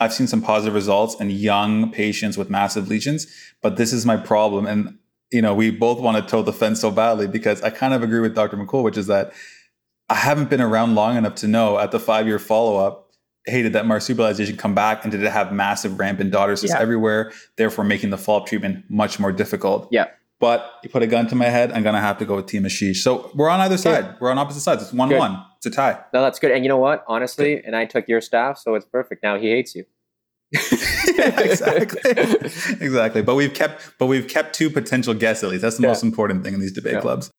I've 0.03 0.13
seen 0.13 0.27
some 0.27 0.43
positive 0.43 0.75
results 0.75 1.15
in 1.21 1.31
young 1.31 1.91
patients 1.91 2.37
with 2.37 2.51
massive 2.51 2.89
lesions, 2.89 3.27
but 3.63 3.77
this 3.77 3.93
is 3.93 4.05
my 4.05 4.17
problem. 4.17 4.67
And 4.67 4.99
you 5.31 5.41
know, 5.41 5.55
we 5.55 5.71
both 5.71 5.99
want 5.99 6.23
to 6.23 6.31
toe 6.31 6.43
the 6.43 6.53
fence 6.53 6.81
so 6.81 6.91
badly 6.91 7.27
because 7.27 7.63
I 7.63 7.71
kind 7.71 7.95
of 7.95 8.03
agree 8.03 8.21
with 8.21 8.35
Dr. 8.35 8.57
Makhoul, 8.59 8.83
which 8.83 8.99
is 8.99 9.07
that 9.07 9.33
I 10.11 10.17
haven't 10.17 10.51
been 10.51 10.61
around 10.61 10.95
long 10.95 11.17
enough 11.17 11.37
to 11.37 11.49
know 11.49 11.79
at 11.79 11.91
the 11.91 11.99
five 11.99 12.27
year 12.27 12.39
follow 12.39 12.77
up 12.77 13.03
hey, 13.47 13.63
did 13.63 13.73
that 13.73 13.85
marsupialization 13.85 14.57
come 14.57 14.75
back 14.75 15.03
and 15.03 15.11
did 15.11 15.23
it 15.23 15.31
have 15.31 15.53
massive 15.53 15.99
rampant 15.99 16.31
daughter 16.31 16.55
cysts 16.55 16.75
Yeah. 16.77 16.81
everywhere, 16.81 17.33
therefore 17.57 17.85
making 17.85 18.11
the 18.11 18.19
follow-up 18.19 18.47
treatment 18.47 18.85
much 18.89 19.19
more 19.19 19.33
difficult? 19.33 19.89
Yeah. 19.91 20.07
But 20.43 20.73
you 20.83 20.91
put 20.91 21.05
a 21.05 21.07
gun 21.07 21.29
to 21.29 21.37
my 21.37 21.45
head, 21.45 21.71
I'm 21.71 21.85
gonna 21.85 22.01
have 22.01 22.19
to 22.19 22.25
go 22.25 22.35
with 22.35 22.47
Team 22.47 22.65
Ashish. 22.65 22.97
So 22.97 23.31
we're 23.37 23.49
on 23.49 23.61
either 23.61 23.79
side. 23.79 24.17
We're 24.21 24.33
on 24.33 24.39
opposite 24.39 24.63
sides. 24.63 24.83
It's 24.83 24.93
one 24.93 25.09
Good. 25.09 25.19
one. 25.21 25.41
It's 25.59 25.67
a 25.67 25.71
tie. 25.71 26.01
No, 26.13 26.21
that's 26.21 26.41
good. 26.41 26.51
And 26.51 26.65
you 26.65 26.69
know 26.69 26.79
what? 26.79 27.05
Honestly, 27.07 27.63
and 27.65 27.77
I 27.77 27.85
took 27.85 28.09
your 28.09 28.21
staff, 28.21 28.59
so 28.59 28.75
it's 28.75 28.85
perfect. 28.85 29.23
Now 29.23 29.39
he 29.39 29.51
hates 29.51 29.77
you. 29.77 29.85
Yeah, 30.51 30.61
exactly. 31.41 32.11
exactly. 32.81 33.23
But 33.23 33.37
we've 33.37 33.55
kept 33.55 33.93
but 34.01 34.07
we've 34.07 34.27
kept 34.27 34.55
two 34.57 34.69
potential 34.69 35.15
guests 35.15 35.45
at 35.45 35.51
least. 35.51 35.63
That's 35.63 35.77
the 35.77 35.83
Yeah. 35.85 35.91
most 35.91 36.03
important 36.03 36.43
thing 36.43 36.55
in 36.55 36.61
these 36.61 36.73
debate 36.73 36.95
Yeah. 36.95 37.01
clubs. 37.03 37.31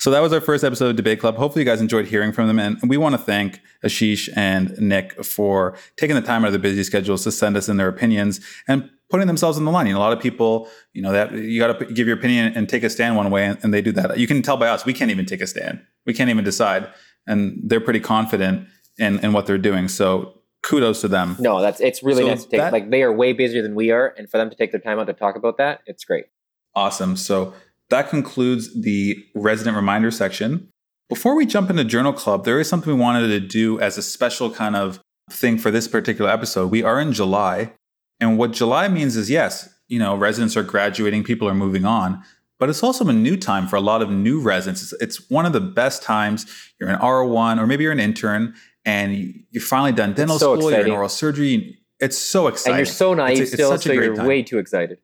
So 0.00 0.10
that 0.10 0.20
was 0.20 0.32
our 0.32 0.40
first 0.40 0.64
episode 0.64 0.90
of 0.90 0.96
Debate 0.96 1.20
Club. 1.20 1.36
Hopefully 1.36 1.64
you 1.64 1.70
guys 1.70 1.80
enjoyed 1.80 2.06
hearing 2.06 2.32
from 2.32 2.46
them. 2.48 2.58
And 2.58 2.78
we 2.88 2.96
want 2.96 3.14
to 3.14 3.18
thank 3.18 3.60
Ashish 3.84 4.28
and 4.36 4.76
Nick 4.80 5.24
for 5.24 5.76
taking 5.96 6.14
the 6.16 6.22
time 6.22 6.42
out 6.44 6.48
of 6.48 6.52
their 6.52 6.60
busy 6.60 6.82
schedules 6.84 7.22
to 7.24 7.30
send 7.32 7.56
us 7.56 7.68
in 7.68 7.78
their 7.78 7.88
opinions 7.88 8.40
and 8.68 8.90
putting 9.10 9.26
themselves 9.26 9.58
on 9.58 9.64
the 9.64 9.70
line. 9.70 9.86
You 9.86 9.94
know, 9.94 9.98
a 9.98 10.00
lot 10.00 10.12
of 10.12 10.20
people, 10.20 10.68
you 10.92 11.02
know, 11.02 11.12
that 11.12 11.32
you 11.32 11.58
got 11.60 11.78
to 11.78 11.86
give 11.86 12.06
your 12.06 12.16
opinion 12.16 12.52
and 12.54 12.68
take 12.68 12.82
a 12.82 12.90
stand 12.90 13.16
one 13.16 13.30
way, 13.30 13.46
and, 13.46 13.58
and 13.62 13.72
they 13.74 13.80
do 13.82 13.92
that. 13.92 14.18
You 14.18 14.26
can 14.26 14.42
tell 14.42 14.56
by 14.56 14.68
us, 14.68 14.84
we 14.84 14.92
can't 14.92 15.10
even 15.10 15.26
take 15.26 15.40
a 15.40 15.46
stand. 15.46 15.80
We 16.06 16.14
can't 16.14 16.30
even 16.30 16.44
decide. 16.44 16.88
And 17.26 17.60
they're 17.64 17.80
pretty 17.80 18.00
confident 18.00 18.66
in, 18.98 19.18
in 19.20 19.32
what 19.32 19.46
they're 19.46 19.58
doing. 19.58 19.88
So 19.88 20.34
kudos 20.62 21.00
to 21.02 21.08
them. 21.08 21.36
No, 21.38 21.60
that's 21.60 21.80
it's 21.80 22.02
really 22.02 22.22
So 22.22 22.28
nice 22.28 22.44
to 22.44 22.50
take. 22.50 22.60
that- 22.60 22.72
like 22.72 22.90
they 22.90 23.02
are 23.02 23.12
way 23.12 23.32
busier 23.32 23.62
than 23.62 23.74
we 23.74 23.90
are, 23.90 24.14
and 24.18 24.28
for 24.28 24.38
them 24.38 24.50
to 24.50 24.56
take 24.56 24.72
their 24.72 24.80
time 24.80 24.98
out 24.98 25.06
to 25.06 25.12
talk 25.12 25.36
about 25.36 25.56
that, 25.58 25.80
it's 25.86 26.04
great. 26.04 26.26
Awesome. 26.74 27.16
So 27.16 27.54
that 27.90 28.10
concludes 28.10 28.80
the 28.82 29.16
resident 29.34 29.76
reminder 29.76 30.10
section. 30.10 30.68
Before 31.08 31.34
we 31.34 31.46
jump 31.46 31.70
into 31.70 31.84
Journal 31.84 32.12
Club, 32.12 32.44
there 32.44 32.60
is 32.60 32.68
something 32.68 32.92
we 32.92 33.00
wanted 33.00 33.28
to 33.28 33.40
do 33.40 33.80
as 33.80 33.96
a 33.96 34.02
special 34.02 34.50
kind 34.50 34.76
of 34.76 35.00
thing 35.30 35.56
for 35.58 35.70
this 35.70 35.88
particular 35.88 36.30
episode. 36.30 36.70
We 36.70 36.82
are 36.82 37.00
in 37.00 37.12
July, 37.12 37.72
and 38.20 38.38
what 38.38 38.52
July 38.52 38.88
means 38.88 39.16
is 39.16 39.30
yes, 39.30 39.68
you 39.88 39.98
know, 39.98 40.16
residents 40.16 40.56
are 40.56 40.62
graduating, 40.62 41.24
people 41.24 41.48
are 41.48 41.54
moving 41.54 41.84
on, 41.84 42.22
but 42.58 42.68
it's 42.68 42.82
also 42.82 43.06
a 43.08 43.12
new 43.12 43.36
time 43.36 43.66
for 43.68 43.76
a 43.76 43.80
lot 43.80 44.02
of 44.02 44.10
new 44.10 44.40
residents. 44.40 44.82
It's, 44.92 45.02
it's 45.02 45.30
one 45.30 45.46
of 45.46 45.52
the 45.52 45.60
best 45.60 46.02
times. 46.02 46.46
You're 46.80 46.88
an 46.90 46.98
R1 46.98 47.58
or 47.60 47.66
maybe 47.66 47.84
you're 47.84 47.92
an 47.92 48.00
intern 48.00 48.54
and 48.84 49.14
you- 49.14 49.34
you're 49.50 49.62
finally 49.62 49.92
done 49.92 50.12
dental 50.14 50.38
so 50.38 50.56
school, 50.56 50.70
you're 50.70 50.80
in 50.84 50.90
oral 50.90 51.08
surgery. 51.08 51.78
It's 52.00 52.18
so 52.18 52.46
exciting. 52.48 52.72
And 52.78 52.86
you're 52.86 52.92
so 52.94 53.14
naive 53.14 53.32
It's 53.40 53.40
it's 53.40 53.52
still, 53.54 53.70
such 53.70 53.86
a 53.86 53.88
so 53.90 53.94
great 53.94 54.04
you're 54.06 54.16
time. 54.16 54.26
way 54.26 54.42
too 54.42 54.58
excited. 54.58 54.98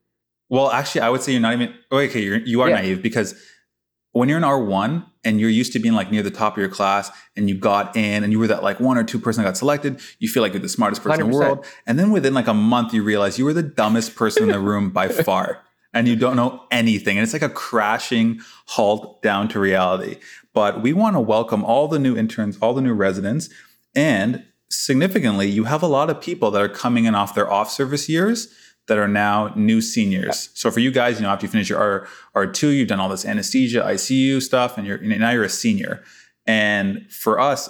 Well, 0.49 0.71
actually, 0.71 1.01
I 1.03 1.09
would 1.11 1.23
say 1.23 1.33
you're 1.33 1.41
not 1.41 1.55
even. 1.55 1.75
Okay, 1.91 2.23
you're, 2.23 2.39
you 2.39 2.61
are 2.61 2.69
Yeah. 2.69 2.77
naive 2.77 3.03
because 3.03 3.35
when 4.13 4.29
you're 4.29 4.39
in 4.39 4.45
R1 4.45 5.05
and 5.25 5.41
you're 5.41 5.51
used 5.51 5.73
to 5.73 5.79
being 5.79 5.95
like 5.95 6.11
near 6.11 6.23
the 6.23 6.31
top 6.31 6.55
of 6.55 6.59
your 6.59 6.69
class 6.69 7.11
and 7.37 7.49
you 7.49 7.57
got 7.57 7.97
in 7.97 8.23
and 8.23 8.33
you 8.33 8.39
were 8.39 8.47
that 8.47 8.63
like 8.63 8.81
one 8.81 8.99
or 8.99 9.05
two 9.05 9.19
person 9.19 9.43
that 9.43 9.49
got 9.49 9.57
selected, 9.57 10.01
you 10.19 10.29
feel 10.29 10.43
like 10.43 10.53
you're 10.53 10.63
the 10.63 10.69
smartest 10.69 11.03
person 11.03 11.23
in 11.23 11.31
the 11.31 11.37
world. 11.37 11.65
And 11.87 11.99
then 11.99 12.11
within 12.11 12.35
like 12.35 12.47
a 12.47 12.55
month, 12.55 12.93
you 12.93 13.03
realize 13.03 13.39
you 13.39 13.45
were 13.45 13.53
the 13.53 13.63
dumbest 13.63 14.15
person 14.17 14.45
in 14.45 14.49
the 14.51 14.59
room 14.61 14.91
by 14.91 15.09
far 15.09 15.63
and 15.93 16.09
you 16.09 16.17
don't 16.17 16.37
know 16.37 16.65
anything. 16.71 17.17
And 17.17 17.23
it's 17.25 17.33
like 17.33 17.43
a 17.43 17.49
crashing 17.49 18.41
halt 18.67 19.23
down 19.23 19.49
to 19.49 19.61
reality. 19.61 20.19
But 20.53 20.83
we 20.83 20.93
want 20.93 21.17
to 21.17 21.21
welcome 21.21 21.65
all 21.65 21.89
the 21.89 21.99
new 21.99 22.17
interns, 22.17 22.59
all 22.59 22.75
the 22.75 22.83
new 22.83 22.93
residents. 22.93 23.49
And 23.95 24.45
significantly, 24.69 25.49
you 25.49 25.65
have 25.65 25.83
a 25.83 25.87
lot 25.87 26.11
of 26.11 26.21
people 26.21 26.51
that 26.51 26.61
are 26.61 26.69
coming 26.69 27.05
in 27.07 27.15
off 27.15 27.35
their 27.35 27.51
off 27.51 27.71
service 27.71 28.09
years 28.09 28.55
that 28.87 28.99
are 28.99 29.09
now 29.09 29.53
new 29.57 29.81
seniors. 29.81 30.51
So 30.55 30.71
for 30.71 30.81
you 30.81 30.91
guys, 30.91 31.17
you 31.17 31.23
know, 31.23 31.31
after 31.31 31.47
you 31.47 31.51
finish 31.51 31.69
your 31.71 31.79
R 32.35 32.47
R2, 32.47 32.77
you've 32.77 32.89
done 32.89 33.01
all 33.01 33.09
this 33.09 33.25
anesthesia, 33.25 33.83
ICU 33.83 34.43
stuff, 34.43 34.77
and 34.77 34.87
you're 34.87 35.03
you 35.03 35.09
know, 35.11 35.17
now 35.17 35.31
you're 35.31 35.45
a 35.45 35.49
senior. 35.49 36.03
And 36.47 37.11
for 37.11 37.41
us, 37.41 37.69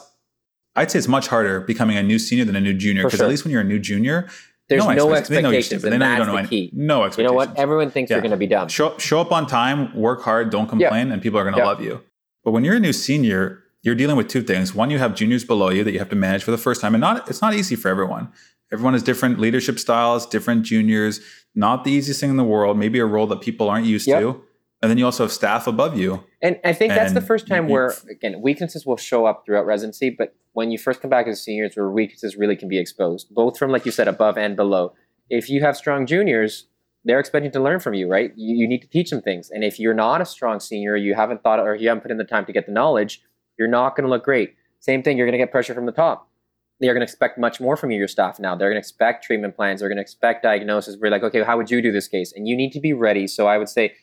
I'd 0.77 0.91
say 0.91 0.99
it's 0.99 1.09
much 1.09 1.29
harder 1.29 1.61
becoming 1.61 1.97
a 1.97 2.03
new 2.03 2.19
senior 2.19 2.45
than 2.45 2.57
a 2.57 2.61
new 2.61 2.75
junior 2.75 3.05
because 3.05 3.19
sure. 3.19 3.27
at 3.27 3.31
least 3.31 3.45
when 3.45 3.53
you're 3.53 3.61
a 3.61 3.65
new 3.65 3.79
junior, 3.79 4.29
There's 4.69 4.85
no, 4.85 4.91
expectations. 4.91 5.29
They 5.29 5.43
know 5.43 5.49
expectations. 5.51 5.83
They 5.83 5.91
and 5.91 5.99
know 6.01 6.11
you 6.11 6.17
don't 6.19 6.27
know 6.27 6.37
any- 6.37 6.49
key. 6.49 6.71
No 6.73 7.05
You 7.07 7.23
know 7.25 7.33
what? 7.33 7.57
Everyone 7.57 7.91
thinks 7.91 8.11
Yeah. 8.11 8.17
you're 8.17 8.23
going 8.23 8.33
to 8.33 8.37
be 8.37 8.49
dumb. 8.49 8.69
Show, 8.69 8.99
show 8.99 9.21
up 9.21 9.31
on 9.31 9.47
time, 9.47 9.95
work 9.95 10.23
hard, 10.23 10.51
don't 10.51 10.69
complain, 10.69 11.13
and 11.13 11.23
people 11.23 11.39
are 11.39 11.45
going 11.45 11.55
to 11.55 11.61
Yeah. 11.61 11.67
love 11.67 11.81
you. 11.81 12.03
But 12.45 12.51
when 12.51 12.65
you're 12.65 12.77
a 12.77 12.81
new 12.81 12.93
senior, 12.93 13.63
you're 13.83 13.95
dealing 13.95 14.17
with 14.17 14.27
two 14.29 14.43
things. 14.43 14.75
One, 14.75 14.91
you 14.91 14.99
have 14.99 15.15
juniors 15.15 15.45
below 15.45 15.69
you 15.71 15.85
that 15.85 15.93
you 15.93 15.99
have 16.01 16.09
to 16.09 16.17
manage 16.17 16.43
for 16.43 16.51
the 16.51 16.59
first 16.59 16.81
time, 16.81 16.95
and 16.95 17.01
not 17.01 17.29
it's 17.29 17.41
not 17.41 17.55
easy 17.55 17.77
for 17.77 17.89
everyone. 17.89 18.33
Everyone 18.75 18.93
has 18.95 19.05
different 19.05 19.39
leadership 19.39 19.79
styles, 19.79 20.27
different 20.27 20.65
juniors. 20.65 21.21
Not 21.55 21.85
the 21.85 21.93
easiest 21.93 22.21
thing 22.21 22.31
in 22.31 22.37
the 22.37 22.43
world. 22.45 22.77
Maybe 22.77 22.99
a 22.99 23.07
role 23.07 23.29
that 23.29 23.41
people 23.41 23.71
aren't 23.71 23.87
used 23.87 24.09
Yep. 24.09 24.21
to. 24.21 24.43
And 24.83 24.91
then 24.91 24.99
you 24.99 25.05
also 25.05 25.23
have 25.23 25.31
staff 25.33 25.69
above 25.69 25.97
you. 25.97 26.25
And 26.43 26.59
I 26.65 26.73
think 26.73 26.93
that's 26.93 27.13
the 27.13 27.21
first 27.21 27.47
time 27.47 27.69
where, 27.69 27.95
again, 28.11 28.43
weaknesses 28.43 28.85
will 28.85 28.97
show 28.97 29.27
up 29.27 29.47
throughout 29.47 29.65
residency, 29.65 30.11
but 30.11 30.35
when 30.53 30.73
you 30.73 30.77
first 30.77 31.01
come 31.01 31.09
back 31.09 31.29
as 31.29 31.41
seniors, 31.41 31.77
where 31.77 31.89
weaknesses 31.89 32.37
really 32.37 32.57
can 32.57 32.69
be 32.69 32.79
exposed, 32.79 33.33
both 33.33 33.57
from, 33.57 33.71
like 33.71 33.87
you 33.87 33.93
said, 33.93 34.09
above 34.09 34.37
and 34.37 34.57
below. 34.57 34.93
If 35.31 35.49
you 35.49 35.61
have 35.63 35.77
strong 35.77 36.05
juniors, 36.05 36.67
they're 37.05 37.21
expecting 37.21 37.53
to 37.53 37.61
learn 37.63 37.79
from 37.79 37.95
you, 37.95 38.09
right? 38.09 38.33
You, 38.37 38.57
you 38.57 38.69
need 38.69 38.83
to 38.83 38.89
teach 38.89 39.11
them 39.11 39.23
things. 39.23 39.51
And 39.51 39.63
if 39.63 39.79
you're 39.79 39.95
not 39.95 40.21
a 40.21 40.27
strong 40.27 40.59
senior, 40.59 40.97
you 40.97 41.15
haven't 41.15 41.43
thought 41.45 41.61
or 41.61 41.77
you 41.77 41.89
haven't 41.89 42.03
put 42.03 42.11
in 42.11 42.19
the 42.19 42.25
time 42.25 42.45
to 42.47 42.53
get 42.53 42.67
the 42.67 42.73
knowledge, 42.73 43.23
you're 43.57 43.69
not 43.69 43.97
going 43.97 44.05
to 44.05 44.11
look 44.11 44.25
great. 44.25 44.57
Same 44.81 45.03
thing, 45.03 45.17
you're 45.17 45.27
going 45.27 45.39
to 45.39 45.39
get 45.39 45.51
pressure 45.51 45.75
from 45.75 45.87
the 45.87 45.93
top. 45.93 46.29
They're 46.85 46.95
going 46.95 47.07
to 47.07 47.11
expect 47.11 47.39
much 47.39 47.61
more 47.61 47.77
from 47.77 47.91
you, 47.91 47.99
your 47.99 48.09
staff 48.09 48.39
now. 48.39 48.55
They're 48.55 48.69
going 48.69 48.77
to 48.77 48.87
expect 48.87 49.25
treatment 49.25 49.57
plans. 49.57 49.81
They're 49.81 49.89
going 49.89 49.97
to 49.97 50.03
expect 50.03 50.43
diagnosis. 50.43 50.97
We're 51.01 51.11
like, 51.11 51.23
okay, 51.23 51.43
how 51.43 51.57
would 51.57 51.71
you 51.71 51.81
do 51.81 51.91
this 51.91 52.09
case? 52.09 52.33
And 52.35 52.47
you 52.47 52.57
need 52.57 52.73
to 52.73 52.81
be 52.81 52.93
ready. 52.93 53.27
So 53.27 53.47
I 53.47 53.59
would 53.59 53.69
say, 53.69 53.95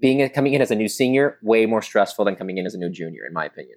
being 0.00 0.26
coming 0.30 0.54
in 0.54 0.62
as 0.62 0.70
a 0.70 0.74
new 0.74 0.88
senior 0.88 1.38
way 1.42 1.66
more 1.66 1.82
stressful 1.82 2.24
than 2.24 2.36
coming 2.36 2.58
in 2.58 2.66
as 2.66 2.74
a 2.74 2.78
new 2.78 2.90
junior 2.90 3.26
in 3.26 3.32
my 3.32 3.44
opinion 3.44 3.76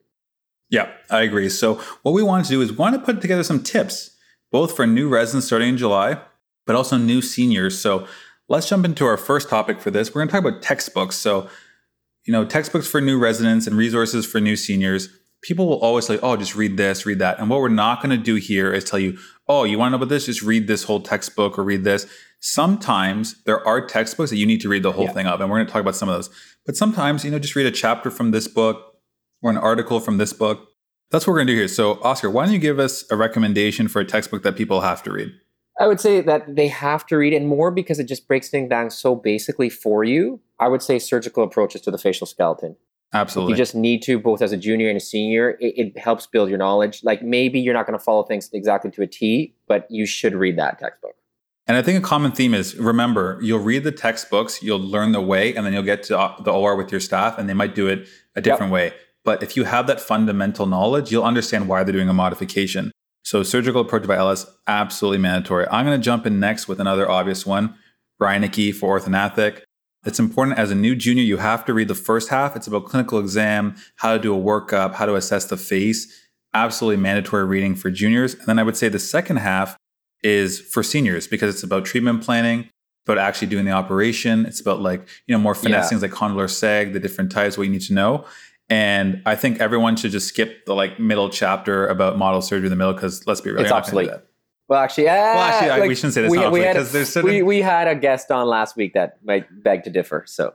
Yeah, 0.70 0.89
I 1.10 1.22
agree. 1.22 1.49
So 1.49 1.76
what 2.04 2.14
we 2.14 2.24
want 2.24 2.45
to 2.45 2.49
do 2.49 2.62
is 2.62 2.72
we 2.72 2.78
want 2.78 2.95
to 2.95 3.01
put 3.01 3.22
together 3.22 3.43
some 3.43 3.62
tips, 3.62 4.16
both 4.51 4.76
for 4.76 4.88
new 4.88 5.10
residents 5.10 5.47
starting 5.47 5.70
in 5.70 5.78
July, 5.78 6.20
but 6.66 6.76
also 6.76 6.97
new 6.97 7.22
seniors. 7.22 7.80
So 7.80 8.08
let's 8.47 8.70
jump 8.70 8.86
into 8.86 9.06
our 9.06 9.18
first 9.18 9.49
topic 9.49 9.82
for 9.82 9.91
this. 9.91 10.10
We're 10.10 10.22
going 10.22 10.30
to 10.30 10.32
talk 10.32 10.45
about 10.45 10.62
textbooks. 10.62 11.18
So, 11.18 11.49
you 12.26 12.32
know, 12.32 12.45
textbooks 12.45 12.88
for 12.88 13.01
new 13.01 13.20
residents 13.20 13.68
and 13.68 13.76
resources 13.76 14.26
for 14.26 14.39
new 14.39 14.56
seniors. 14.56 15.10
People 15.44 15.68
will 15.68 15.80
always 15.80 16.08
say, 16.08 16.18
oh, 16.24 16.38
just 16.38 16.56
read 16.56 16.78
this, 16.78 17.06
read 17.06 17.20
that. 17.20 17.39
And 17.39 17.50
what 17.50 17.60
we're 17.60 17.68
not 17.68 18.02
going 18.02 18.18
to 18.18 18.24
do 18.24 18.36
here 18.36 18.74
is 18.74 18.84
tell 18.84 19.00
you, 19.00 19.18
oh, 19.48 19.66
you 19.66 19.78
want 19.78 19.88
to 19.88 19.91
know 19.91 19.98
about 19.98 20.10
this? 20.10 20.26
Just 20.26 20.41
read 20.41 20.68
this 20.68 20.84
whole 20.84 21.02
textbook 21.02 21.60
or 21.60 21.64
read 21.64 21.84
this. 21.84 22.08
Sometimes 22.39 23.41
there 23.44 23.66
are 23.68 23.86
textbooks 23.86 24.30
that 24.30 24.38
you 24.38 24.46
need 24.46 24.62
to 24.62 24.70
read 24.70 24.84
the 24.84 24.91
whole 24.94 25.06
Yeah. 25.06 25.12
thing 25.12 25.28
of, 25.28 25.41
and 25.41 25.50
we're 25.50 25.58
going 25.58 25.68
to 25.68 25.72
talk 25.74 25.82
about 25.82 25.96
some 25.96 26.08
of 26.10 26.16
those. 26.16 26.30
But 26.66 26.78
sometimes, 26.78 27.26
you 27.26 27.32
know, 27.32 27.39
just 27.39 27.56
read 27.56 27.66
a 27.66 27.72
chapter 27.72 28.10
from 28.10 28.32
this 28.32 28.48
book 28.48 28.96
or 29.41 29.50
an 29.52 29.58
article 29.58 30.00
from 30.00 30.18
this 30.18 30.32
book. 30.32 30.70
That's 31.12 31.28
what 31.28 31.34
we're 31.34 31.39
going 31.39 31.48
to 31.48 31.54
do 31.54 31.60
here. 31.60 31.68
So, 31.68 32.00
Oscar, 32.04 32.30
why 32.30 32.46
don't 32.46 32.54
you 32.54 32.60
give 32.60 32.80
us 32.80 33.04
a 33.12 33.16
recommendation 33.18 33.88
for 33.88 34.00
a 34.00 34.06
textbook 34.06 34.44
that 34.44 34.56
people 34.56 34.82
have 34.82 35.04
to 35.04 35.12
read? 35.12 35.32
I 35.80 35.88
would 35.88 36.00
say 36.00 36.22
that 36.22 36.56
they 36.56 36.68
have 36.68 37.06
to 37.08 37.18
read 37.18 37.34
it 37.34 37.44
more 37.44 37.72
because 37.72 38.00
it 38.00 38.06
just 38.08 38.28
breaks 38.28 38.50
things 38.50 38.70
down 38.70 38.91
so 38.91 39.16
basically 39.16 39.70
for 39.70 40.04
you. 40.04 40.39
I 40.60 40.68
would 40.68 40.82
say 40.82 41.00
surgical 41.00 41.44
approaches 41.44 41.82
to 41.82 41.91
the 41.91 41.98
facial 41.98 42.28
skeleton. 42.28 42.78
Absolutely. 43.14 43.53
You 43.53 43.57
just 43.57 43.76
need 43.76 44.01
to, 44.03 44.20
both 44.20 44.41
as 44.41 44.51
a 44.51 44.57
junior 44.57 44.88
and 44.88 44.97
a 44.97 45.01
senior. 45.01 45.51
It, 45.59 45.74
it 45.78 45.97
helps 45.97 46.26
build 46.26 46.49
your 46.49 46.57
knowledge. 46.57 47.03
Like 47.03 47.22
maybe 47.22 47.59
you're 47.59 47.74
not 47.74 47.86
going 47.86 47.97
to 47.97 48.03
follow 48.03 48.24
things 48.24 48.49
exactly 48.53 48.89
to 48.91 49.03
a 49.03 49.07
T, 49.07 49.53
but 49.68 49.86
you 49.89 50.05
should 50.05 50.34
read 50.34 50.57
that 50.57 50.80
textbook. 50.80 51.16
And 51.66 51.78
I 51.78 51.82
think 51.82 51.97
a 51.97 52.01
common 52.01 52.32
theme 52.32 52.53
is 52.53 52.76
remember, 52.76 53.39
you'll 53.41 53.59
read 53.59 53.84
the 53.84 53.91
textbooks, 53.91 54.61
you'll 54.61 54.80
learn 54.80 55.14
the 55.14 55.22
way, 55.22 55.55
and 55.55 55.66
then 55.66 55.72
you'll 55.72 55.84
get 55.84 56.03
to 56.03 56.20
uh, 56.20 56.41
the 56.41 56.51
OR 56.51 56.76
with 56.76 56.91
your 56.91 56.99
staff, 56.99 57.38
and 57.38 57.47
they 57.47 57.53
might 57.53 57.74
do 57.74 57.88
it 57.88 58.07
a 58.36 58.41
different 58.41 58.72
yep. 58.72 58.74
way. 58.74 58.93
But 59.24 59.41
if 59.41 59.55
you 59.55 59.64
have 59.64 59.88
that 59.88 60.01
fundamental 60.01 60.66
knowledge, 60.66 61.11
you'll 61.11 61.24
understand 61.24 61.70
why 61.70 61.84
they're 61.84 61.93
doing 61.93 62.09
a 62.09 62.14
modification. 62.14 62.91
So, 63.24 63.41
surgical 63.43 63.80
approach 63.80 64.05
by 64.05 64.18
Ellis, 64.18 64.45
absolutely 64.68 65.20
mandatory. 65.20 65.66
I'm 65.72 65.86
going 65.86 65.97
to 65.97 66.03
jump 66.03 66.26
in 66.26 66.41
next 66.41 66.68
with 66.68 66.82
another 66.82 67.09
obvious 67.09 67.45
one 67.45 67.76
Reyneke 68.22 68.76
for 68.76 68.99
orthognathic. 68.99 69.61
It's 70.06 70.20
important 70.20 70.58
as 70.58 70.72
a 70.72 70.76
new 70.76 70.95
junior, 70.95 71.24
you 71.24 71.38
have 71.38 71.66
to 71.66 71.74
read 71.74 71.88
the 71.88 71.95
first 71.95 72.30
half. 72.30 72.56
It's 72.56 72.68
about 72.68 72.86
clinical 72.86 73.20
exam, 73.20 73.76
how 73.95 74.14
to 74.14 74.20
do 74.20 74.36
a 74.36 74.38
workup, 74.38 74.95
how 74.95 75.06
to 75.06 75.16
assess 75.16 75.45
the 75.45 75.58
face. 75.58 76.22
Absolutely 76.54 77.01
mandatory 77.01 77.45
reading 77.45 77.76
for 77.76 77.89
juniors. 77.89 78.34
And 78.34 78.45
then 78.45 78.60
I 78.60 78.64
would 78.64 78.78
say 78.78 78.89
the 78.89 78.99
second 78.99 79.38
half 79.38 79.78
is 80.22 80.60
for 80.60 80.84
seniors 80.84 81.28
because 81.28 81.54
it's 81.54 81.64
about 81.64 81.86
treatment 81.86 82.24
planning, 82.24 82.70
about 83.06 83.18
actually 83.18 83.47
doing 83.47 83.66
the 83.66 83.72
operation. 83.72 84.45
It's 84.45 84.62
about 84.62 84.82
like, 84.82 85.08
you 85.26 85.34
know, 85.34 85.39
more 85.39 85.56
finesse 85.56 85.86
yeah. 85.86 85.89
things 85.89 86.01
like 86.01 86.12
condylar 86.12 86.49
sag, 86.49 86.93
the 86.93 86.99
different 86.99 87.32
types, 87.32 87.58
what 87.58 87.64
you 87.64 87.72
need 87.72 87.82
to 87.82 87.93
know. 87.93 88.26
And 88.70 89.22
I 89.26 89.36
think 89.36 89.60
everyone 89.60 89.95
should 89.95 90.12
just 90.12 90.28
skip 90.28 90.66
the 90.66 90.74
like 90.74 90.99
middle 90.99 91.30
chapter 91.30 91.88
about 91.88 92.18
model 92.18 92.41
surgery 92.41 92.68
in 92.68 92.70
the 92.70 92.76
middle 92.76 92.93
because 92.93 93.26
let's 93.28 93.41
be 93.41 93.51
real, 93.51 93.62
it's 93.62 93.72
obsolete. 93.72 94.10
Well, 94.70 94.82
actually, 94.82 95.09
uh, 95.09 95.14
well, 95.14 95.39
actually, 95.39 95.70
like, 95.70 95.88
we 95.89 95.95
shouldn't 95.95 96.14
say 96.14 96.22
this 96.22 96.32
we, 96.32 96.47
we 96.47 96.59
because 96.61 96.91
there's 96.91 97.09
certain... 97.09 97.30
we, 97.30 97.41
we 97.43 97.61
had 97.61 97.88
a 97.88 97.95
guest 97.95 98.32
on 98.32 98.47
last 98.47 98.76
week 98.76 98.93
that 98.93 99.20
might 99.24 99.45
beg 99.64 99.84
to 99.84 99.89
differ. 99.89 100.24
So, 100.26 100.53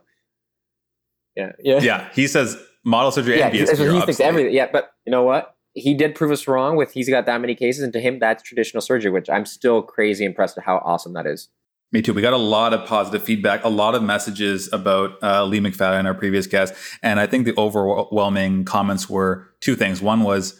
yeah, 1.35 1.51
yeah, 1.59 1.79
yeah. 1.79 2.09
He 2.13 2.27
says 2.27 2.57
model 2.83 3.11
surgery 3.11 3.37
yeah, 3.37 3.47
and 3.47 3.53
he, 3.53 3.59
he 3.61 4.01
thinks 4.01 4.19
everything. 4.19 4.53
Yeah, 4.53 4.67
but 4.71 4.91
you 5.05 5.11
know 5.11 5.23
what? 5.23 5.55
He 5.73 5.93
did 5.93 6.15
prove 6.15 6.31
us 6.31 6.47
wrong 6.47 6.75
with 6.75 6.91
he's 6.91 7.07
got 7.07 7.27
that 7.27 7.39
many 7.39 7.53
cases, 7.55 7.83
and 7.83 7.93
to 7.93 7.99
him, 7.99 8.19
that's 8.19 8.41
traditional 8.41 8.81
surgery, 8.81 9.11
which 9.11 9.29
I'm 9.29 9.45
still 9.45 9.81
crazy 9.81 10.25
impressed 10.25 10.57
at 10.57 10.63
how 10.63 10.81
awesome 10.83 11.13
that 11.13 11.27
is. 11.27 11.49
Me 11.91 12.03
too. 12.03 12.13
We 12.13 12.21
got 12.21 12.33
a 12.33 12.37
lot 12.37 12.73
of 12.73 12.87
positive 12.87 13.23
feedback, 13.23 13.63
a 13.63 13.69
lot 13.69 13.95
of 13.95 14.03
messages 14.03 14.71
about 14.71 15.21
uh, 15.23 15.43
Lee 15.45 15.59
McFadden, 15.59 16.05
our 16.05 16.13
previous 16.13 16.45
guest. 16.45 16.75
And 17.01 17.19
I 17.19 17.25
think 17.25 17.45
the 17.45 17.53
overwhelming 17.57 18.63
comments 18.63 19.09
were 19.09 19.47
two 19.59 19.75
things. 19.75 19.99
One 19.99 20.21
was, 20.21 20.59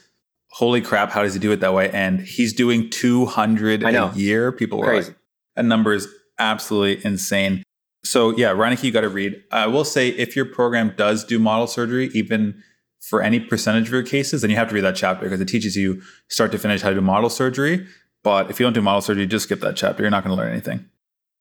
holy 0.52 0.82
crap, 0.82 1.12
how 1.12 1.24
does 1.24 1.34
he 1.34 1.40
do 1.40 1.52
it 1.52 1.60
that 1.60 1.74
way? 1.74 1.90
And 1.92 2.20
he's 2.20 2.54
doing 2.54 2.90
200 2.90 3.84
a 3.84 4.12
year. 4.16 4.52
People 4.52 4.80
were 4.80 4.96
like, 4.96 5.16
that 5.56 5.66
number 5.66 5.94
is 5.94 6.08
absolutely 6.38 7.04
insane. 7.06 7.64
So 8.04 8.32
yeah, 8.32 8.54
Reyneke, 8.54 8.84
you 8.84 8.92
got 8.92 9.02
to 9.02 9.10
read. 9.10 9.42
I 9.52 9.68
will 9.68 9.84
say 9.84 10.10
if 10.10 10.36
your 10.36 10.46
program 10.46 10.94
does 10.96 11.24
do 11.24 11.38
model 11.38 11.68
surgery, 11.68 12.10
even 12.14 12.64
for 13.02 13.22
any 13.22 13.40
percentage 13.40 13.88
of 13.88 13.94
your 13.94 14.04
cases, 14.04 14.42
then 14.42 14.50
you 14.50 14.56
have 14.56 14.70
to 14.70 14.76
read 14.76 14.84
that 14.84 14.96
chapter 14.96 15.26
because 15.26 15.42
it 15.42 15.48
teaches 15.48 15.76
you 15.76 16.02
start 16.28 16.52
to 16.52 16.58
finish 16.58 16.82
how 16.82 16.90
to 16.90 16.96
do 16.96 17.02
model 17.02 17.30
surgery. 17.30 17.86
But 18.24 18.50
if 18.50 18.60
you 18.60 18.66
don't 18.66 18.74
do 18.74 18.82
model 18.82 19.02
surgery, 19.02 19.26
just 19.26 19.44
skip 19.46 19.62
that 19.62 19.76
chapter. 19.76 20.04
You're 20.04 20.12
not 20.12 20.24
going 20.24 20.36
to 20.36 20.42
learn 20.42 20.52
anything. 20.52 20.86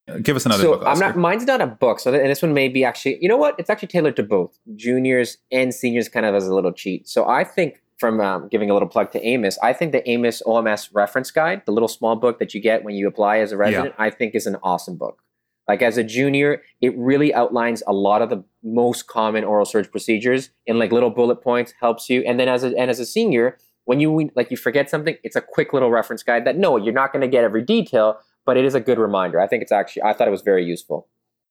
Uh, 0.09 0.19
give 0.19 0.37
us 0.37 0.47
another 0.47 0.63
so 0.63 0.77
book. 0.77 0.85
I'm 0.87 0.99
not. 0.99 1.17
Mine's 1.17 1.45
not 1.45 1.61
a 1.61 1.67
book. 1.67 2.01
So, 2.01 2.13
and 2.13 2.31
this 2.31 2.43
one 2.43 2.55
may 2.55 2.69
be 2.69 2.85
actually. 2.85 3.19
You 3.21 3.29
know 3.29 3.37
what? 3.37 3.57
It's 3.59 3.71
actually 3.71 3.89
tailored 3.89 4.17
to 4.17 4.23
both 4.23 4.59
juniors 4.75 5.39
and 5.51 5.75
seniors, 5.75 6.09
kind 6.09 6.25
of 6.25 6.35
as 6.35 6.47
a 6.47 6.55
little 6.55 6.73
cheat. 6.73 7.09
So 7.09 7.29
I 7.29 7.45
think 7.45 7.83
from 7.99 8.21
um, 8.21 8.49
giving 8.49 8.71
a 8.71 8.73
little 8.73 8.89
plug 8.89 9.11
to 9.13 9.27
Amos, 9.27 9.59
I 9.63 9.73
think 9.73 9.93
the 9.93 10.09
Amos 10.09 10.41
OMS 10.47 10.91
reference 10.93 11.31
guide, 11.31 11.63
the 11.67 11.73
little 11.73 11.89
small 11.89 12.17
book 12.17 12.39
that 12.39 12.55
you 12.55 12.61
get 12.61 12.85
when 12.85 12.95
you 12.95 13.09
apply 13.09 13.39
as 13.39 13.53
a 13.53 13.57
resident, 13.57 13.95
yeah. 13.99 14.05
I 14.05 14.11
think 14.11 14.35
is 14.35 14.47
an 14.47 14.57
awesome 14.63 14.97
book. 14.97 15.23
Like 15.67 15.83
as 15.83 15.99
a 15.99 16.05
junior, 16.05 16.63
it 16.81 16.97
really 16.97 17.35
outlines 17.35 17.83
a 17.87 17.93
lot 17.93 18.23
of 18.23 18.31
the 18.31 18.43
most 18.63 19.07
common 19.07 19.45
oral 19.45 19.67
surge 19.67 19.91
procedures 19.91 20.51
in 20.67 20.79
like 20.79 20.93
little 20.93 21.11
bullet 21.11 21.43
points, 21.43 21.75
helps 21.79 22.09
you. 22.09 22.23
And 22.23 22.41
then 22.41 22.49
as 22.49 22.65
a 22.65 22.75
and 22.79 22.91
as 22.91 22.99
a 22.99 23.05
senior, 23.05 23.59
when 23.85 24.01
you 24.01 24.31
like 24.35 24.51
you 24.51 24.57
forget 24.57 24.89
something, 24.89 25.17
it's 25.23 25.37
a 25.37 25.43
quick 25.43 25.75
little 25.75 25.91
reference 25.91 26.23
guide 26.23 26.47
that 26.47 26.57
no, 26.57 26.79
you're 26.79 26.95
not 26.95 27.13
going 27.13 27.21
to 27.21 27.29
get 27.29 27.45
every 27.45 27.63
detail, 27.63 28.19
but 28.47 28.57
it 28.57 28.65
is 28.65 28.75
a 28.75 28.81
good 28.81 28.99
reminder. 28.99 29.39
I 29.41 29.47
think 29.47 29.63
it's 29.63 29.73
actually 29.73 30.05
I 30.05 30.15
thought 30.15 30.27
it 30.27 30.31
was 30.31 30.43
very 30.43 30.65
useful. 30.65 31.07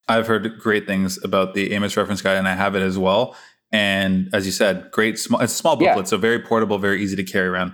I've 0.08 0.26
heard 0.26 0.58
great 0.60 0.88
things 0.88 1.24
about 1.24 1.54
the 1.54 1.74
Amos 1.74 1.96
reference 1.96 2.22
guide, 2.22 2.38
and 2.38 2.48
I 2.48 2.56
have 2.56 2.76
it 2.76 2.82
as 2.82 2.98
well. 2.98 3.36
And 3.72 4.30
as 4.34 4.46
you 4.46 4.52
said, 4.52 4.92
great 4.92 5.20
small 5.20 5.42
it's 5.42 5.54
a 5.54 5.56
small 5.56 5.76
booklet, 5.76 5.98
yeah. 5.98 6.04
so 6.04 6.18
very 6.18 6.40
portable, 6.40 6.78
very 6.78 7.02
easy 7.02 7.16
to 7.16 7.24
carry 7.24 7.48
around. 7.48 7.74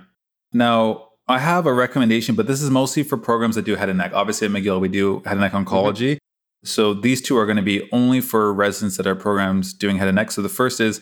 Now, 0.52 1.08
I 1.26 1.38
have 1.38 1.66
a 1.66 1.72
recommendation, 1.72 2.34
but 2.34 2.46
this 2.46 2.60
is 2.60 2.70
mostly 2.70 3.02
for 3.02 3.16
programs 3.16 3.54
that 3.54 3.64
do 3.64 3.76
head 3.76 3.88
and 3.88 3.98
neck. 3.98 4.12
Obviously 4.12 4.46
at 4.46 4.52
McGill 4.52 4.80
we 4.80 4.88
do 4.88 5.22
head 5.24 5.32
and 5.32 5.40
neck 5.40 5.52
oncology. 5.52 6.14
Mm-hmm. 6.14 6.66
So 6.66 6.94
these 6.94 7.20
two 7.20 7.36
are 7.36 7.46
going 7.46 7.56
to 7.56 7.62
be 7.62 7.88
only 7.92 8.20
for 8.20 8.52
residents 8.52 8.96
that 8.96 9.06
are 9.06 9.14
programs 9.14 9.72
doing 9.72 9.98
head 9.98 10.08
and 10.08 10.16
neck. 10.16 10.32
So 10.32 10.42
the 10.42 10.48
first 10.48 10.80
is 10.80 11.00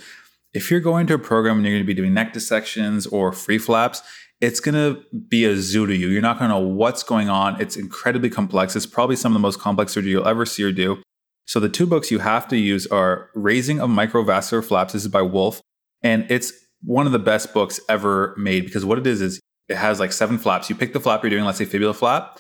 if 0.53 0.71
you're 0.71 0.81
going 0.81 1.07
to 1.07 1.15
a 1.15 1.19
program 1.19 1.57
and 1.57 1.65
you're 1.65 1.75
going 1.75 1.85
to 1.85 1.87
be 1.87 1.95
doing 1.95 2.15
neck 2.15 2.33
dissections 2.33 3.07
or 3.07 3.33
free 3.33 3.59
flaps, 3.59 4.03
it's 4.41 4.61
going 4.61 4.75
to 4.75 5.03
be 5.29 5.45
a 5.45 5.57
zoo 5.57 5.87
to 5.87 5.97
you. 5.97 6.09
You're 6.09 6.23
not 6.23 6.39
going 6.39 6.51
to 6.51 6.59
know 6.59 6.67
what's 6.67 7.03
going 7.03 7.29
on. 7.29 7.61
It's 7.61 7.77
incredibly 7.77 8.29
complex. 8.29 8.75
It's 8.75 8.87
probably 8.87 9.17
some 9.17 9.33
of 9.33 9.35
the 9.35 9.41
most 9.41 9.61
complex 9.61 9.93
surgery 9.93 10.11
you'll 10.11 10.27
ever 10.27 10.45
see 10.45 10.65
or 10.65 10.73
do. 10.73 11.02
So 11.47 11.61
the 11.61 11.69
two 11.69 11.87
books 11.87 12.11
you 12.11 12.21
have 12.21 12.49
to 12.49 12.57
use 12.57 12.87
are 12.87 13.31
Raising 13.35 13.81
of 13.81 13.91
Microvascular 13.91 14.65
Flaps. 14.65 14.93
This 14.93 15.03
is 15.03 15.09
by 15.09 15.23
Wolff. 15.23 15.61
And 16.03 16.27
it's 16.31 16.53
one 16.83 17.07
of 17.07 17.13
the 17.13 17.19
best 17.19 17.53
books 17.53 17.81
ever 17.89 18.35
made 18.37 18.65
because 18.65 18.85
what 18.85 18.99
it 18.99 19.07
is 19.07 19.21
is 19.21 19.41
it 19.69 19.77
has 19.77 20.01
like 20.01 20.13
seven 20.13 20.39
flaps. 20.39 20.69
You 20.69 20.77
pick 20.77 20.93
the 20.93 21.01
flap 21.01 21.23
you're 21.23 21.31
doing, 21.31 21.45
let's 21.45 21.59
say 21.59 21.65
fibula 21.65 21.95
flap. 21.95 22.39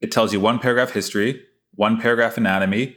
It 0.00 0.10
tells 0.10 0.32
you 0.32 0.40
one 0.40 0.58
paragraph 0.58 0.92
history, 0.92 1.42
one 1.74 2.00
paragraph 2.00 2.36
anatomy, 2.36 2.96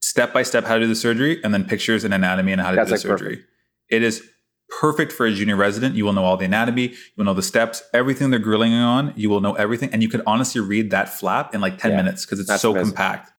step 0.00 0.32
by 0.32 0.42
step 0.42 0.64
how 0.64 0.74
to 0.74 0.80
do 0.80 0.86
the 0.86 0.94
surgery, 0.94 1.42
and 1.42 1.52
then 1.52 1.64
pictures 1.64 2.04
and 2.04 2.14
anatomy 2.14 2.52
and 2.52 2.60
how 2.60 2.70
to 2.70 2.76
That's 2.76 2.90
do 2.90 2.96
the 2.96 3.08
like 3.08 3.18
surgery. 3.18 3.36
Perfect. 3.36 3.48
It 3.88 4.02
is 4.02 4.22
perfect 4.80 5.12
for 5.12 5.26
a 5.26 5.32
junior 5.32 5.56
resident. 5.56 5.94
You 5.94 6.04
will 6.04 6.12
know 6.12 6.24
all 6.24 6.36
the 6.36 6.44
anatomy, 6.44 6.88
you 6.88 6.96
will 7.16 7.24
know 7.24 7.34
the 7.34 7.42
steps, 7.42 7.82
everything 7.92 8.30
they're 8.30 8.38
grilling 8.38 8.72
on, 8.72 9.12
you 9.16 9.28
will 9.30 9.40
know 9.40 9.54
everything. 9.54 9.90
And 9.92 10.02
you 10.02 10.08
can 10.08 10.22
honestly 10.26 10.60
read 10.60 10.90
that 10.90 11.08
flap 11.08 11.54
in 11.54 11.60
like 11.60 11.78
10 11.78 11.90
yeah, 11.90 11.96
minutes 11.96 12.24
because 12.24 12.40
it's 12.40 12.60
so 12.60 12.70
amazing. 12.70 12.94
compact. 12.94 13.31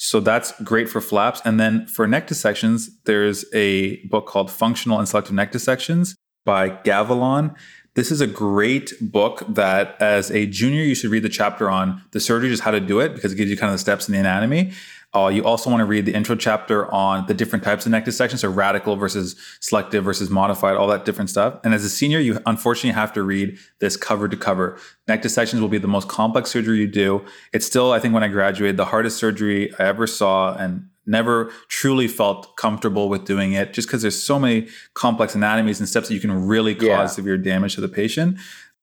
So 0.00 0.20
that's 0.20 0.52
great 0.62 0.88
for 0.88 1.00
flaps. 1.00 1.42
And 1.44 1.58
then 1.58 1.86
for 1.86 2.06
neck 2.06 2.28
dissections, 2.28 2.88
there's 3.04 3.44
a 3.52 3.96
book 4.06 4.26
called 4.26 4.48
Functional 4.48 4.98
and 4.98 5.08
Selective 5.08 5.34
Neck 5.34 5.50
Dissections 5.50 6.14
by 6.46 6.70
Gavilán. 6.70 7.56
This 7.96 8.12
is 8.12 8.20
a 8.20 8.28
great 8.28 8.92
book 9.00 9.42
that, 9.48 10.00
as 10.00 10.30
a 10.30 10.46
junior, 10.46 10.82
you 10.82 10.94
should 10.94 11.10
read 11.10 11.24
the 11.24 11.28
chapter 11.28 11.68
on 11.68 12.00
the 12.12 12.20
surgery, 12.20 12.48
just 12.48 12.62
how 12.62 12.70
to 12.70 12.78
do 12.78 13.00
it, 13.00 13.12
because 13.12 13.32
it 13.32 13.36
gives 13.36 13.50
you 13.50 13.56
kind 13.56 13.70
of 13.70 13.74
the 13.74 13.80
steps 13.80 14.06
in 14.06 14.12
the 14.12 14.20
anatomy. 14.20 14.72
Uh, 15.14 15.28
you 15.28 15.42
also 15.42 15.70
want 15.70 15.80
to 15.80 15.86
read 15.86 16.04
the 16.04 16.12
intro 16.12 16.36
chapter 16.36 16.92
on 16.92 17.26
the 17.26 17.34
different 17.34 17.64
types 17.64 17.86
of 17.86 17.92
neck 17.92 18.04
dissection, 18.04 18.38
so 18.38 18.48
radical 18.48 18.94
versus 18.94 19.36
selective 19.60 20.04
versus 20.04 20.28
modified, 20.28 20.76
all 20.76 20.86
that 20.86 21.06
different 21.06 21.30
stuff. 21.30 21.58
And 21.64 21.72
as 21.72 21.82
a 21.82 21.88
senior, 21.88 22.18
you 22.18 22.38
unfortunately 22.44 22.92
have 22.92 23.14
to 23.14 23.22
read 23.22 23.58
this 23.80 23.96
cover 23.96 24.28
to 24.28 24.36
cover. 24.36 24.78
Neck 25.06 25.22
dissections 25.22 25.62
will 25.62 25.70
be 25.70 25.78
the 25.78 25.88
most 25.88 26.08
complex 26.08 26.50
surgery 26.50 26.78
you 26.78 26.86
do. 26.86 27.24
It's 27.54 27.64
still, 27.64 27.92
I 27.92 28.00
think, 28.00 28.12
when 28.12 28.22
I 28.22 28.28
graduated, 28.28 28.76
the 28.76 28.84
hardest 28.84 29.16
surgery 29.16 29.72
I 29.78 29.84
ever 29.84 30.06
saw, 30.06 30.54
and 30.54 30.90
never 31.06 31.50
truly 31.68 32.06
felt 32.06 32.54
comfortable 32.58 33.08
with 33.08 33.24
doing 33.24 33.54
it, 33.54 33.72
just 33.72 33.88
because 33.88 34.02
there's 34.02 34.22
so 34.22 34.38
many 34.38 34.68
complex 34.92 35.34
anatomies 35.34 35.80
and 35.80 35.88
steps 35.88 36.08
that 36.08 36.14
you 36.14 36.20
can 36.20 36.46
really 36.46 36.74
cause 36.74 36.86
yeah. 36.86 37.06
severe 37.06 37.38
damage 37.38 37.76
to 37.76 37.80
the 37.80 37.88
patient. 37.88 38.36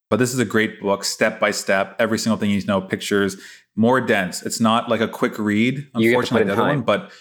But 0.09 0.17
this 0.17 0.33
is 0.33 0.39
a 0.39 0.45
great 0.45 0.81
book, 0.81 1.03
step 1.03 1.39
by 1.39 1.51
step, 1.51 1.95
every 1.99 2.17
single 2.17 2.37
thing 2.37 2.49
you 2.49 2.57
need 2.57 2.61
to 2.61 2.67
know, 2.67 2.81
pictures, 2.81 3.37
more 3.75 4.01
dense. 4.01 4.41
It's 4.43 4.59
not 4.59 4.89
like 4.89 5.01
a 5.01 5.07
quick 5.07 5.37
read, 5.37 5.87
unfortunately, 5.93 6.45
the 6.45 6.53
other 6.53 6.61
one, 6.61 6.81
but 6.81 7.11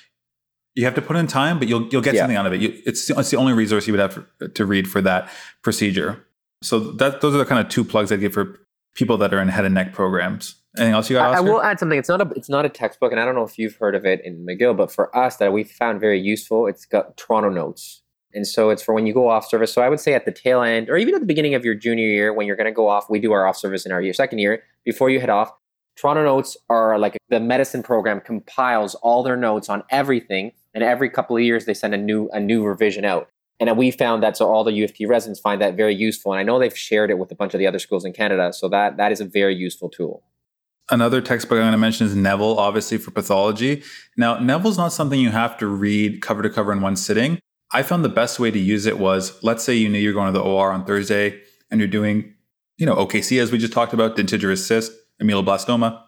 you 0.74 0.84
have 0.84 0.94
to 0.94 1.02
put 1.02 1.16
in 1.16 1.26
time, 1.26 1.59
but 1.59 1.68
you'll 1.68 1.86
you'll 1.88 2.02
get 2.02 2.14
yeah. 2.14 2.22
something 2.22 2.36
out 2.36 2.46
of 2.46 2.52
it. 2.52 2.61
You, 2.61 2.80
it's 2.84 3.11
it's 3.11 3.30
the 3.30 3.36
only 3.36 3.52
resource 3.52 3.86
you 3.86 3.92
would 3.92 4.00
have 4.00 4.26
to, 4.38 4.48
to 4.48 4.66
read 4.66 4.88
for 4.88 5.00
that 5.02 5.30
procedure. 5.62 6.26
So 6.62 6.78
that 6.78 7.20
those 7.20 7.34
are 7.34 7.38
the 7.38 7.44
kind 7.44 7.64
of 7.64 7.70
two 7.70 7.84
plugs 7.84 8.11
I 8.11 8.16
give 8.16 8.32
for 8.32 8.61
people 8.94 9.16
that 9.18 9.34
are 9.34 9.40
in 9.40 9.48
head 9.48 9.64
and 9.64 9.74
neck 9.74 9.92
programs. 9.92 10.57
Anything 10.76 10.94
else 10.94 11.09
you 11.09 11.16
got? 11.16 11.34
I, 11.34 11.38
I, 11.38 11.40
will 11.40 11.62
add 11.62 11.78
something. 11.78 11.98
It's 11.98 12.09
not 12.09 12.20
a 12.20 12.28
it's 12.34 12.48
not 12.48 12.64
a 12.64 12.68
textbook, 12.68 13.12
and 13.12 13.20
I 13.20 13.24
don't 13.24 13.36
know 13.36 13.44
if 13.44 13.59
you've 13.59 13.76
heard 13.76 13.94
of 13.94 14.05
it 14.05 14.20
in 14.24 14.44
McGill, 14.44 14.76
but 14.76 14.90
for 14.90 15.16
us 15.16 15.36
that 15.36 15.52
we 15.52 15.62
found 15.62 16.00
very 16.00 16.20
useful. 16.20 16.66
It's 16.66 16.84
got 16.84 17.16
Toronto 17.16 17.50
notes, 17.50 18.02
and 18.32 18.44
so 18.46 18.70
it's 18.70 18.82
for 18.82 18.92
when 18.92 19.07
you 19.07 19.14
go 19.14 19.28
off 19.28 19.46
service. 19.46 19.72
So 19.72 19.82
I 19.82 19.88
would 19.88 20.00
say 20.00 20.14
at 20.14 20.24
the 20.24 20.32
tail 20.32 20.62
end, 20.62 20.90
or 20.90 20.96
even 20.96 21.14
at 21.14 21.20
the 21.20 21.26
beginning 21.26 21.55
of 21.55 21.64
your 21.64 21.76
junior 21.76 22.07
year, 22.07 22.32
when 22.32 22.48
you're 22.48 22.57
going 22.57 22.66
to 22.66 22.72
go 22.72 22.88
off, 22.88 23.09
we 23.09 23.20
do 23.20 23.30
our 23.30 23.46
off 23.46 23.57
service 23.57 23.86
in 23.86 23.92
our 23.92 24.02
year 24.02 24.12
second 24.12 24.40
year 24.40 24.64
before 24.84 25.11
you 25.11 25.20
head 25.20 25.30
off. 25.30 25.52
Toronto 25.97 26.24
Notes 26.24 26.57
are 26.68 26.99
like 26.99 27.16
the 27.28 27.40
medicine 27.40 27.82
program 27.82 28.20
compiles 28.20 28.95
all 28.97 29.22
their 29.22 29.36
notes 29.36 29.68
on 29.68 29.82
everything, 29.90 30.53
and 30.74 30.82
every 30.82 31.09
couple 31.09 31.36
of 31.36 31.42
years 31.42 31.66
they 31.66 31.74
send 31.74 31.95
a 31.95 31.99
new 31.99 32.28
a 32.32 32.40
new 32.40 32.64
revision 32.64 33.05
out. 33.05 33.28
And 33.61 33.78
we 33.78 33.92
found 33.92 34.22
that 34.22 34.36
so 34.36 34.51
all 34.51 34.64
the 34.64 34.72
U 34.72 34.84
of 34.84 34.92
T 34.92 35.07
residents 35.07 35.38
find 35.38 35.61
that 35.61 35.76
very 35.76 35.95
useful, 35.95 36.32
and 36.32 36.40
I 36.40 36.42
know 36.42 36.59
they've 36.59 36.76
shared 36.76 37.11
it 37.11 37.18
with 37.18 37.30
a 37.30 37.34
bunch 37.34 37.55
of 37.55 37.59
the 37.59 37.66
other 37.66 37.78
schools 37.78 38.05
in 38.05 38.12
Canada. 38.12 38.53
So 38.53 38.68
that 38.68 38.97
that 38.97 39.12
is 39.12 39.20
a 39.20 39.24
very 39.24 39.55
useful 39.55 39.88
tool. 39.88 40.24
Another 40.90 41.22
textbook 41.22 41.57
I'm 41.57 41.62
going 41.62 41.72
to 41.72 41.78
mention 41.78 42.07
is 42.07 42.14
Neville, 42.14 42.59
obviously 42.59 42.99
for 42.99 43.11
pathology. 43.11 43.82
Now, 44.18 44.38
Neville's 44.38 44.76
not 44.76 44.92
something 44.92 45.18
you 45.18 45.30
have 45.30 45.57
to 45.59 45.66
read 45.66 46.20
cover 46.20 46.42
to 46.42 46.51
cover 46.51 46.72
in 46.72 46.82
one 46.82 46.97
sitting. 46.97 47.38
I 47.72 47.82
found 47.82 48.05
the 48.05 48.11
best 48.11 48.38
way 48.38 48.51
to 48.51 48.59
use 48.59 48.84
it 48.84 48.99
was 48.99 49.42
let's 49.42 49.64
say 49.64 49.74
you 49.74 49.88
knew 49.88 49.99
you're 49.99 50.12
going 50.12 50.32
to 50.32 50.38
the 50.38 50.45
OR 50.45 50.72
on 50.72 50.84
Thursday 50.84 51.40
and 51.70 51.80
you're 51.80 51.88
doing, 51.88 52.34
you 52.76 52.84
know, 52.84 52.97
OKC 52.97 53.40
as 53.40 53.51
we 53.51 53.57
just 53.57 53.72
talked 53.72 53.95
about, 53.95 54.16
dentigerous 54.16 54.66
cyst 54.66 54.92
ameloblastoma, 55.23 56.03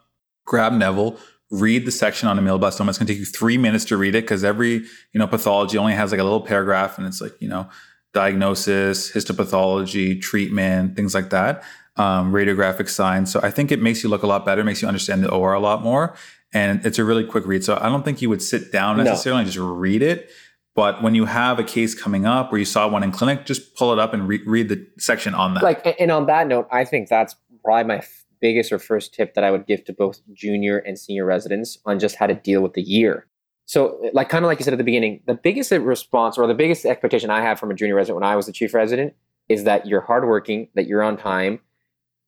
grab 0.45 0.73
Neville, 0.73 1.17
read 1.49 1.85
the 1.85 1.91
section 1.91 2.27
on 2.27 2.37
ameloblastoma. 2.37 2.89
It's 2.89 2.97
going 2.97 3.07
to 3.07 3.13
take 3.13 3.19
you 3.19 3.25
three 3.25 3.57
minutes 3.57 3.85
to 3.85 3.97
read 3.97 4.15
it 4.15 4.23
because 4.23 4.43
every 4.43 4.73
you 4.73 5.19
know 5.19 5.27
pathology 5.27 5.77
only 5.77 5.93
has 5.93 6.11
like 6.11 6.19
a 6.19 6.23
little 6.23 6.41
paragraph, 6.41 6.97
and 6.97 7.07
it's 7.07 7.21
like 7.21 7.33
you 7.39 7.47
know 7.47 7.69
diagnosis, 8.13 9.11
histopathology, 9.11 10.19
treatment, 10.19 10.95
things 10.95 11.13
like 11.13 11.29
that, 11.29 11.63
um, 11.97 12.31
radiographic 12.31 12.89
signs. 12.89 13.31
So 13.31 13.39
I 13.43 13.51
think 13.51 13.71
it 13.71 13.81
makes 13.81 14.03
you 14.03 14.09
look 14.09 14.23
a 14.23 14.27
lot 14.27 14.45
better, 14.45 14.63
makes 14.63 14.81
you 14.81 14.87
understand 14.87 15.23
the 15.23 15.31
OR 15.31 15.53
a 15.53 15.59
lot 15.59 15.83
more, 15.83 16.15
and 16.53 16.85
it's 16.85 16.99
a 16.99 17.03
really 17.03 17.25
quick 17.25 17.45
read. 17.45 17.63
So 17.63 17.77
I 17.79 17.89
don't 17.89 18.03
think 18.03 18.21
you 18.21 18.29
would 18.29 18.41
sit 18.41 18.71
down 18.71 18.97
necessarily 18.97 19.37
no. 19.37 19.41
and 19.41 19.51
just 19.51 19.57
read 19.59 20.01
it. 20.01 20.29
But 20.75 21.01
when 21.01 21.15
you 21.15 21.25
have 21.25 21.57
a 21.57 21.63
case 21.63 21.95
coming 21.95 22.27
up 22.27 22.53
or 22.53 22.59
you 22.59 22.65
saw 22.65 22.87
one 22.87 23.01
in 23.01 23.11
clinic, 23.11 23.47
just 23.47 23.75
pull 23.75 23.91
it 23.93 23.97
up 23.97 24.13
and 24.13 24.27
re- 24.27 24.43
read 24.45 24.69
the 24.69 24.85
section 24.99 25.33
on 25.33 25.55
that. 25.55 25.63
Like, 25.63 25.95
and 25.99 26.11
on 26.11 26.27
that 26.27 26.45
note, 26.45 26.67
I 26.71 26.85
think 26.85 27.09
that's 27.09 27.35
probably 27.63 27.95
my 27.95 28.03
biggest 28.41 28.71
or 28.71 28.79
first 28.79 29.13
tip 29.13 29.33
that 29.33 29.43
I 29.43 29.51
would 29.51 29.65
give 29.65 29.85
to 29.85 29.93
both 29.93 30.21
junior 30.33 30.77
and 30.77 30.97
senior 30.97 31.25
residents 31.25 31.77
on 31.85 31.99
just 31.99 32.15
how 32.15 32.27
to 32.27 32.35
deal 32.35 32.61
with 32.61 32.73
the 32.73 32.81
year. 32.81 33.27
So, 33.65 33.99
like 34.13 34.29
kind 34.29 34.45
of 34.45 34.47
like 34.47 34.59
you 34.59 34.63
said 34.63 34.73
at 34.73 34.77
the 34.77 34.83
beginning, 34.83 35.21
the 35.27 35.33
biggest 35.33 35.71
response 35.71 36.37
or 36.37 36.47
the 36.47 36.53
biggest 36.53 36.85
expectation 36.85 37.29
I 37.29 37.41
had 37.41 37.59
from 37.59 37.71
a 37.71 37.73
junior 37.73 37.95
resident 37.95 38.21
when 38.21 38.29
I 38.29 38.35
was 38.35 38.45
the 38.45 38.53
chief 38.53 38.73
resident 38.73 39.13
is 39.49 39.65
that 39.65 39.85
you're 39.85 40.01
hardworking, 40.01 40.69
that 40.75 40.87
you're 40.87 41.03
on 41.03 41.17
time, 41.17 41.59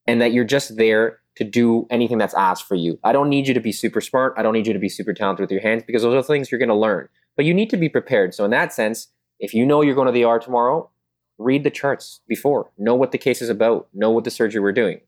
and 0.05 0.21
that 0.21 0.33
you're 0.33 0.45
just 0.45 0.75
there 0.75 1.19
to 1.35 1.43
do 1.45 1.87
anything 1.89 2.17
that's 2.17 2.33
asked 2.33 2.67
for 2.67 2.75
you. 2.75 2.99
I 3.03 3.13
don't 3.13 3.29
need 3.29 3.47
you 3.47 3.53
to 3.53 3.59
be 3.61 3.71
super 3.71 4.01
smart. 4.01 4.33
I 4.37 4.43
don't 4.43 4.53
need 4.53 4.67
you 4.67 4.73
to 4.73 4.79
be 4.79 4.89
super 4.89 5.13
talented 5.13 5.41
with 5.41 5.51
your 5.51 5.61
hands 5.61 5.83
because 5.87 6.01
those 6.01 6.13
are 6.13 6.23
things 6.23 6.51
you're 6.51 6.59
going 6.59 6.69
to 6.69 6.75
learn 6.75 7.07
but 7.39 7.45
you 7.45 7.53
need 7.53 7.69
to 7.69 7.77
be 7.77 7.87
prepared. 7.87 8.33
So 8.33 8.43
in 8.43 8.51
that 8.51 8.73
sense, 8.73 9.07
if 9.39 9.53
you 9.53 9.65
know 9.65 9.81
you're 9.81 9.95
going 9.95 10.07
to 10.07 10.11
the 10.11 10.25
ER 10.25 10.39
tomorrow, 10.39 10.89
read 11.37 11.63
the 11.63 11.69
charts 11.69 12.19
before, 12.27 12.69
know 12.77 12.95
what 12.95 13.13
the 13.13 13.17
case 13.17 13.41
is 13.41 13.47
about, 13.47 13.87
know 13.93 14.11
what 14.11 14.25
the 14.25 14.29
surgery 14.29 14.59
we're 14.59 14.73
doing. 14.73 14.99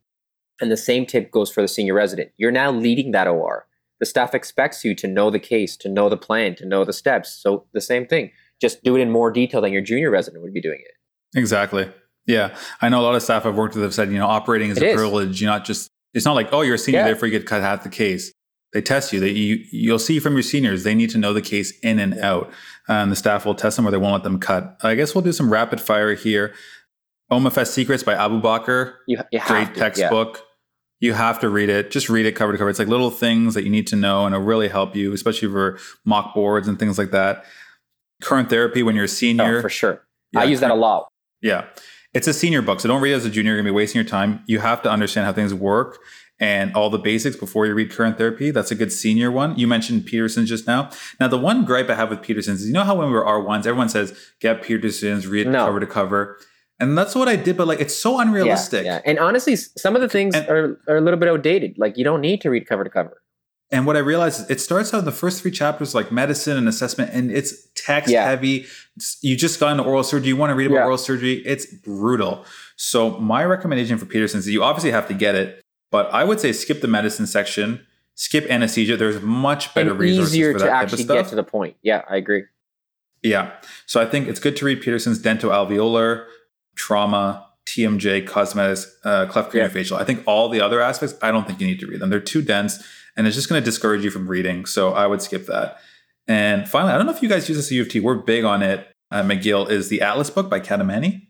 And 0.62 0.72
the 0.72 0.78
same 0.78 1.06
tip 1.06 1.32
goes 1.32 1.52
for 1.52 1.62
the 1.62 1.68
senior 1.68 1.94
resident. 1.94 2.32
You're 2.38 2.52
now 2.52 2.72
leading 2.72 3.12
that 3.12 3.28
OR. 3.28 3.66
The 4.00 4.06
staff 4.06 4.34
expects 4.34 4.84
you 4.84 4.96
to 4.96 5.08
know 5.08 5.30
the 5.30 5.40
case, 5.40 5.76
to 5.78 5.90
know 5.90 6.10
the 6.10 6.18
plan, 6.18 6.56
to 6.56 6.66
know 6.66 6.84
the 6.86 6.94
steps. 6.94 7.34
So 7.34 7.66
the 7.74 7.82
same 7.82 8.08
thing. 8.08 8.32
Just 8.60 8.84
do 8.84 8.96
it 8.96 9.02
in 9.02 9.12
more 9.12 9.32
detail 9.32 9.62
than 9.62 9.74
your 9.74 9.82
junior 9.82 10.10
resident 10.10 10.44
would 10.44 10.54
be 10.54 10.62
doing 10.62 10.80
it. 10.80 11.38
Exactly. 11.38 11.90
Yeah. 12.26 12.56
I 12.82 12.90
know 12.90 13.02
a 13.02 13.04
lot 13.04 13.16
of 13.16 13.24
staff 13.24 13.46
I've 13.46 13.56
worked 13.56 13.76
with 13.76 13.84
have 13.84 13.94
said, 13.94 14.12
you 14.12 14.18
know, 14.18 14.28
operating 14.28 14.70
is 14.70 14.78
it 14.78 14.84
a 14.84 14.90
is. 14.90 14.96
privilege. 14.96 15.42
You're 15.42 15.50
not 15.50 15.66
just, 15.66 15.90
it's 16.14 16.26
not 16.26 16.34
like, 16.34 16.50
oh, 16.52 16.62
you're 16.62 16.76
a 16.76 16.80
senior, 16.80 17.00
yeah. 17.02 17.06
therefore 17.06 17.28
you 17.28 17.38
get 17.38 17.48
cut 17.48 17.62
half 17.62 17.84
the 17.84 17.90
case 17.90 18.32
they 18.74 18.82
test 18.82 19.12
you. 19.12 19.20
They, 19.20 19.32
you 19.32 19.66
you'll 19.72 20.00
see 20.00 20.20
from 20.20 20.34
your 20.34 20.44
seniors 20.44 20.84
they 20.84 20.96
need 20.96 21.10
to 21.12 21.18
know 21.18 21.34
the 21.34 21.42
case 21.42 21.78
in 21.80 22.00
and 22.00 22.18
out, 22.20 22.52
and 22.88 23.12
the 23.12 23.16
staff 23.16 23.46
will 23.46 23.56
test 23.56 23.76
them 23.76 23.88
or 23.88 23.92
they 23.92 23.98
won't 23.98 24.14
let 24.14 24.24
them 24.24 24.40
cut. 24.40 24.78
I 24.82 24.96
guess 24.96 25.14
we'll 25.14 25.24
do 25.24 25.34
some 25.34 25.52
rapid 25.52 25.82
fire 25.82 26.14
here. 26.16 26.54
OMFS 27.32 27.68
Secrets 27.68 28.04
by 28.04 28.16
Abubaker. 28.16 28.96
You, 29.08 29.20
you 29.32 29.40
great 29.46 29.74
to, 29.74 29.80
textbook. 29.80 30.38
Yeah. 30.38 30.44
You 31.02 31.14
have 31.14 31.40
to 31.42 31.50
read 31.50 31.68
it. 31.68 31.92
Just 31.92 32.10
read 32.10 32.26
it 32.26 32.34
cover 32.34 32.54
to 32.54 32.58
cover. 32.58 32.70
It's 32.70 32.80
like 32.80 32.88
little 32.88 33.12
things 33.12 33.54
that 33.56 33.64
you 33.64 33.70
need 33.70 33.88
to 33.88 33.98
know, 33.98 34.26
and 34.26 34.34
it'll 34.34 34.46
really 34.46 34.70
help 34.70 34.96
you, 34.96 35.12
especially 35.12 35.50
for 35.50 35.78
mock 36.06 36.34
boards 36.34 36.70
and 36.70 36.80
things 36.80 36.98
like 36.98 37.12
that. 37.12 37.44
Current 38.22 38.50
therapy 38.50 38.84
when 38.84 38.96
you're 38.96 39.04
a 39.04 39.06
oh, 39.06 39.08
senior, 39.08 39.58
oh, 39.58 39.62
for 39.62 39.70
sure. 39.70 40.06
Yeah, 40.32 40.42
I 40.42 40.44
use 40.46 40.62
that 40.62 40.72
a 40.72 40.76
lot. 40.76 41.10
Yeah, 41.42 41.66
it's 42.14 42.28
a 42.28 42.34
senior 42.34 42.62
book, 42.62 42.80
so 42.80 42.88
don't 42.88 43.02
read 43.02 43.12
it 43.12 43.16
as 43.16 43.26
a 43.26 43.30
junior. 43.30 43.52
You're 43.52 43.62
gonna 43.62 43.74
be 43.74 43.76
wasting 43.76 44.00
your 44.00 44.08
time. 44.08 44.44
You 44.46 44.60
have 44.60 44.82
to 44.84 44.90
understand 44.90 45.26
how 45.26 45.34
things 45.34 45.54
work 45.54 46.00
and 46.42 46.76
all 46.76 46.90
the 46.90 46.98
basics 46.98 47.36
before 47.36 47.68
you 47.68 47.74
read 47.74 47.92
current 47.92 48.18
therapy. 48.18 48.50
That's 48.50 48.72
a 48.72 48.76
good 48.76 48.92
senior 48.92 49.32
one. 49.32 49.58
You 49.58 49.68
mentioned 49.68 50.08
Peterson's 50.08 50.50
just 50.50 50.66
now. 50.66 50.90
Now, 51.20 51.28
the 51.28 51.38
one 51.38 51.64
gripe 51.64 51.90
I 51.90 51.94
have 51.94 52.10
with 52.10 52.24
Peterson's 52.24 52.62
is 52.62 52.68
you 52.68 52.74
know 52.74 52.84
how 52.84 52.96
when 52.96 53.08
we 53.08 53.14
were 53.14 53.24
R1s, 53.24 53.68
everyone 53.68 53.90
says, 53.90 54.18
get 54.40 54.64
Peterson's, 54.64 55.28
read 55.28 55.48
no. 55.48 55.66
cover 55.66 55.80
to 55.80 55.86
cover. 55.86 56.40
And 56.82 56.98
that's 56.98 57.14
what 57.16 57.30
I 57.30 57.36
did, 57.36 57.56
but 57.56 57.68
like 57.68 57.80
it's 57.80 57.96
so 57.96 58.20
unrealistic. 58.20 58.86
Yeah, 58.86 58.96
yeah. 58.96 59.02
And 59.06 59.20
honestly, 59.20 59.56
some 59.56 59.96
of 59.96 60.02
the 60.02 60.10
things 60.10 60.36
and, 60.36 60.50
are, 60.50 60.82
are 60.88 60.98
a 60.98 61.02
little 61.02 61.20
bit 61.20 61.30
outdated. 61.30 61.78
Like 61.78 61.96
you 61.96 62.04
don't 62.04 62.22
need 62.22 62.42
to 62.42 62.50
read 62.50 62.68
cover 62.68 62.84
to 62.84 62.90
cover. 62.90 63.22
And 63.74 63.86
what 63.86 63.96
I 63.96 64.00
realized 64.00 64.42
is 64.42 64.50
it 64.50 64.60
starts 64.60 64.94
out 64.94 65.00
in 65.00 65.06
the 65.06 65.14
first 65.14 65.42
three 65.42 65.52
chapters 65.52 65.96
like 65.96 66.12
medicine 66.12 66.58
and 66.58 66.68
assessment, 66.68 67.12
and 67.14 67.32
it's 67.32 67.54
text 67.76 68.12
yeah. 68.12 68.26
heavy. 68.26 68.66
You 69.22 69.38
just 69.38 69.60
got 69.60 69.72
into 69.72 69.84
oral 69.84 70.04
surgery. 70.04 70.28
You 70.28 70.36
want 70.36 70.50
to 70.50 70.56
read 70.56 70.66
about 70.66 70.78
yeah. 70.78 70.86
oral 70.86 70.98
surgery. 70.98 71.36
It's 71.46 71.66
brutal. 71.66 72.46
So 72.76 73.12
my 73.20 73.46
recommendation 73.46 73.98
for 73.98 74.06
Peterson's 74.06 74.48
is 74.48 74.54
you 74.54 74.64
obviously 74.64 74.92
have 74.92 75.08
to 75.08 75.14
get 75.14 75.36
it. 75.36 75.62
But 75.92 76.12
I 76.14 76.24
would 76.24 76.40
say 76.40 76.52
skip 76.52 76.82
the 76.82 76.88
medicine 76.88 77.28
section, 77.28 77.86
skip 78.16 78.46
anesthesia. 78.50 78.98
There's 78.98 79.22
much 79.22 79.74
better 79.74 79.92
and 79.92 80.00
resources 80.00 80.34
easier 80.34 80.54
for 80.54 80.60
that 80.60 80.66
to 80.66 80.72
actually 80.72 81.04
get 81.04 81.28
to 81.28 81.36
the 81.36 81.44
point. 81.44 81.78
Yeah, 81.82 82.04
I 82.10 82.18
agree. 82.18 82.44
Yeah. 83.24 83.52
So 83.86 84.02
I 84.02 84.06
think 84.06 84.28
it's 84.28 84.40
good 84.40 84.56
to 84.58 84.66
read 84.66 84.82
Peterson's 84.82 85.22
dentoalveolar, 85.22 86.26
trauma, 86.76 87.48
TMJ, 87.66 88.26
cosmetics, 88.26 88.96
uh, 89.04 89.26
cleft 89.28 89.52
craniofacial. 89.52 89.92
Yeah. 89.92 89.98
I 89.98 90.04
think 90.04 90.24
all 90.26 90.50
the 90.50 90.62
other 90.62 90.82
aspects, 90.82 91.16
I 91.22 91.32
don't 91.32 91.48
think 91.48 91.62
you 91.62 91.68
need 91.68 91.80
to 91.80 91.88
read 91.88 92.00
them. 92.00 92.10
They're 92.10 92.20
too 92.20 92.42
dense 92.42 92.84
and 93.16 93.28
it's 93.28 93.36
just 93.36 93.50
going 93.50 93.62
to 93.62 93.66
discourage 93.66 94.04
you 94.04 94.12
from 94.12 94.28
reading. 94.28 94.66
So 94.66 94.94
I 94.94 95.08
would 95.08 95.22
skip 95.22 95.46
that. 95.48 95.80
And 96.28 96.68
finally, 96.68 96.94
I 96.94 96.98
don't 96.98 97.06
know 97.06 97.14
if 97.14 97.22
you 97.22 97.30
guys 97.30 97.50
use 97.50 97.58
this 97.58 97.68
at 97.68 97.72
U 97.74 97.82
of 97.82 97.90
T. 97.90 98.00
We're 98.00 98.16
big 98.16 98.44
on 98.44 98.62
it. 98.62 98.88
Uh, 99.10 99.24
McGill 99.24 99.70
is 99.70 99.90
the 99.90 100.02
Atlas 100.02 100.30
book 100.30 100.50
by 100.50 100.60
Kademani. 100.60 101.28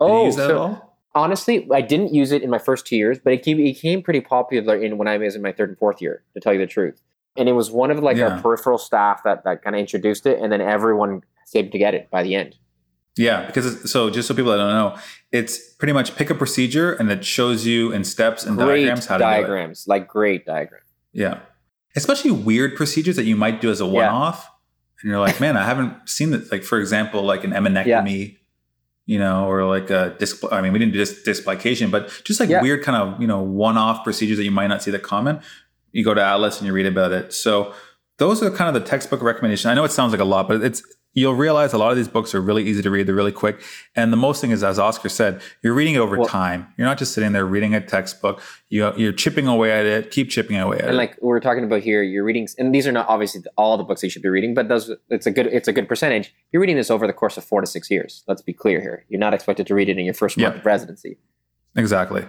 Oh, 0.00 0.30
so 0.30 0.80
honestly, 1.14 1.68
I 1.72 1.82
didn't 1.82 2.14
use 2.14 2.32
it 2.32 2.42
in 2.42 2.50
my 2.50 2.58
first 2.58 2.86
two 2.86 2.96
years, 2.96 3.18
but 3.22 3.32
it 3.32 3.40
became, 3.40 3.58
it 3.58 3.74
became 3.74 4.02
pretty 4.02 4.20
popular 4.20 4.76
in 4.76 4.96
when 4.96 5.08
I 5.08 5.18
was 5.18 5.36
in 5.36 5.42
my 5.42 5.52
third 5.52 5.68
and 5.68 5.78
fourth 5.78 6.00
year, 6.00 6.22
to 6.34 6.40
tell 6.40 6.52
you 6.52 6.58
the 6.58 6.66
truth. 6.66 7.00
And 7.36 7.48
it 7.48 7.52
was 7.52 7.70
one 7.70 7.90
of 7.90 7.98
like 7.98 8.16
yeah. 8.16 8.28
our 8.28 8.40
peripheral 8.40 8.78
staff 8.78 9.22
that 9.24 9.44
that 9.44 9.62
kind 9.62 9.76
of 9.76 9.80
introduced 9.80 10.24
it, 10.24 10.40
and 10.40 10.50
then 10.50 10.60
everyone 10.60 11.22
seemed 11.44 11.72
to 11.72 11.78
get 11.78 11.94
it 11.94 12.10
by 12.10 12.22
the 12.22 12.34
end. 12.34 12.56
Yeah, 13.16 13.46
because 13.46 13.90
so 13.90 14.10
just 14.10 14.26
so 14.26 14.34
people 14.34 14.50
that 14.50 14.58
don't 14.58 14.72
know, 14.72 14.98
it's 15.30 15.72
pretty 15.74 15.92
much 15.92 16.16
pick 16.16 16.30
a 16.30 16.34
procedure 16.34 16.94
and 16.94 17.10
it 17.10 17.24
shows 17.24 17.64
you 17.64 17.92
in 17.92 18.02
steps 18.02 18.44
and 18.44 18.56
great 18.56 18.84
diagrams 18.84 19.06
how 19.06 19.18
to 19.18 19.24
do 19.24 19.28
it. 19.28 19.30
diagrams, 19.30 19.86
like 19.86 20.08
great 20.08 20.44
diagrams. 20.44 20.88
Yeah, 21.12 21.40
especially 21.94 22.32
weird 22.32 22.74
procedures 22.76 23.16
that 23.16 23.24
you 23.24 23.36
might 23.36 23.60
do 23.60 23.70
as 23.70 23.80
a 23.80 23.86
one-off, 23.86 24.44
yeah. 24.44 25.00
and 25.02 25.10
you're 25.10 25.20
like, 25.20 25.40
man, 25.40 25.56
I 25.56 25.64
haven't 25.64 26.08
seen 26.08 26.30
that. 26.30 26.50
Like 26.50 26.64
for 26.64 26.78
example, 26.80 27.22
like 27.22 27.44
an 27.44 27.52
eminectomy. 27.52 28.32
Yeah 28.32 28.38
you 29.06 29.18
know, 29.18 29.46
or 29.46 29.64
like 29.66 29.90
a 29.90 30.16
disc. 30.18 30.42
I 30.50 30.62
mean, 30.62 30.72
we 30.72 30.78
didn't 30.78 30.92
do 30.92 30.98
disc 30.98 31.24
displication, 31.24 31.90
but 31.90 32.08
just 32.24 32.40
like 32.40 32.48
yeah. 32.48 32.62
weird 32.62 32.82
kind 32.82 32.96
of 32.96 33.20
you 33.20 33.26
know 33.26 33.42
one-off 33.42 34.02
procedures 34.02 34.38
that 34.38 34.44
you 34.44 34.50
might 34.50 34.68
not 34.68 34.82
see 34.82 34.90
that 34.92 35.02
common. 35.02 35.40
You 35.92 36.04
go 36.04 36.14
to 36.14 36.22
Atlas 36.22 36.58
and 36.58 36.66
you 36.66 36.72
read 36.72 36.86
about 36.86 37.12
it. 37.12 37.32
So 37.32 37.74
those 38.18 38.42
are 38.42 38.50
kind 38.50 38.74
of 38.74 38.82
the 38.82 38.88
textbook 38.88 39.22
recommendation. 39.22 39.70
I 39.70 39.74
know 39.74 39.84
it 39.84 39.92
sounds 39.92 40.12
like 40.12 40.20
a 40.20 40.24
lot, 40.24 40.48
but 40.48 40.62
it's 40.62 40.82
you'll 41.14 41.34
realize 41.34 41.72
a 41.72 41.78
lot 41.78 41.90
of 41.90 41.96
these 41.96 42.08
books 42.08 42.34
are 42.34 42.40
really 42.40 42.64
easy 42.64 42.82
to 42.82 42.90
read. 42.90 43.06
They're 43.06 43.14
really 43.14 43.32
quick. 43.32 43.62
And 43.96 44.12
the 44.12 44.16
most 44.16 44.40
thing 44.40 44.50
is, 44.50 44.62
as 44.62 44.78
Oscar 44.78 45.08
said, 45.08 45.40
you're 45.62 45.72
reading 45.72 45.94
it 45.94 45.98
over 45.98 46.18
well, 46.18 46.28
time. 46.28 46.66
You're 46.76 46.86
not 46.86 46.98
just 46.98 47.14
sitting 47.14 47.32
there 47.32 47.46
reading 47.46 47.74
a 47.74 47.80
textbook. 47.80 48.42
You, 48.68 48.92
you're 48.96 49.12
chipping 49.12 49.46
away 49.46 49.72
at 49.72 49.86
it, 49.86 50.10
keep 50.10 50.28
chipping 50.28 50.56
away 50.56 50.76
at 50.76 50.82
and 50.82 50.88
it. 50.88 50.90
And 50.90 50.98
like 50.98 51.16
we're 51.22 51.40
talking 51.40 51.64
about 51.64 51.82
here, 51.82 52.02
you're 52.02 52.24
reading, 52.24 52.48
and 52.58 52.74
these 52.74 52.86
are 52.86 52.92
not 52.92 53.08
obviously 53.08 53.42
all 53.56 53.76
the 53.76 53.84
books 53.84 54.02
you 54.02 54.10
should 54.10 54.22
be 54.22 54.28
reading, 54.28 54.54
but 54.54 54.68
those, 54.68 54.90
it's 55.08 55.26
a 55.26 55.30
good, 55.30 55.46
it's 55.46 55.68
a 55.68 55.72
good 55.72 55.88
percentage. 55.88 56.34
You're 56.52 56.60
reading 56.60 56.76
this 56.76 56.90
over 56.90 57.06
the 57.06 57.12
course 57.12 57.36
of 57.36 57.44
four 57.44 57.60
to 57.60 57.66
six 57.66 57.90
years. 57.90 58.24
Let's 58.26 58.42
be 58.42 58.52
clear 58.52 58.80
here. 58.80 59.04
You're 59.08 59.20
not 59.20 59.34
expected 59.34 59.66
to 59.68 59.74
read 59.74 59.88
it 59.88 59.98
in 59.98 60.04
your 60.04 60.14
first 60.14 60.36
month 60.36 60.56
of 60.56 60.66
residency. 60.66 61.18
Exactly. 61.76 62.26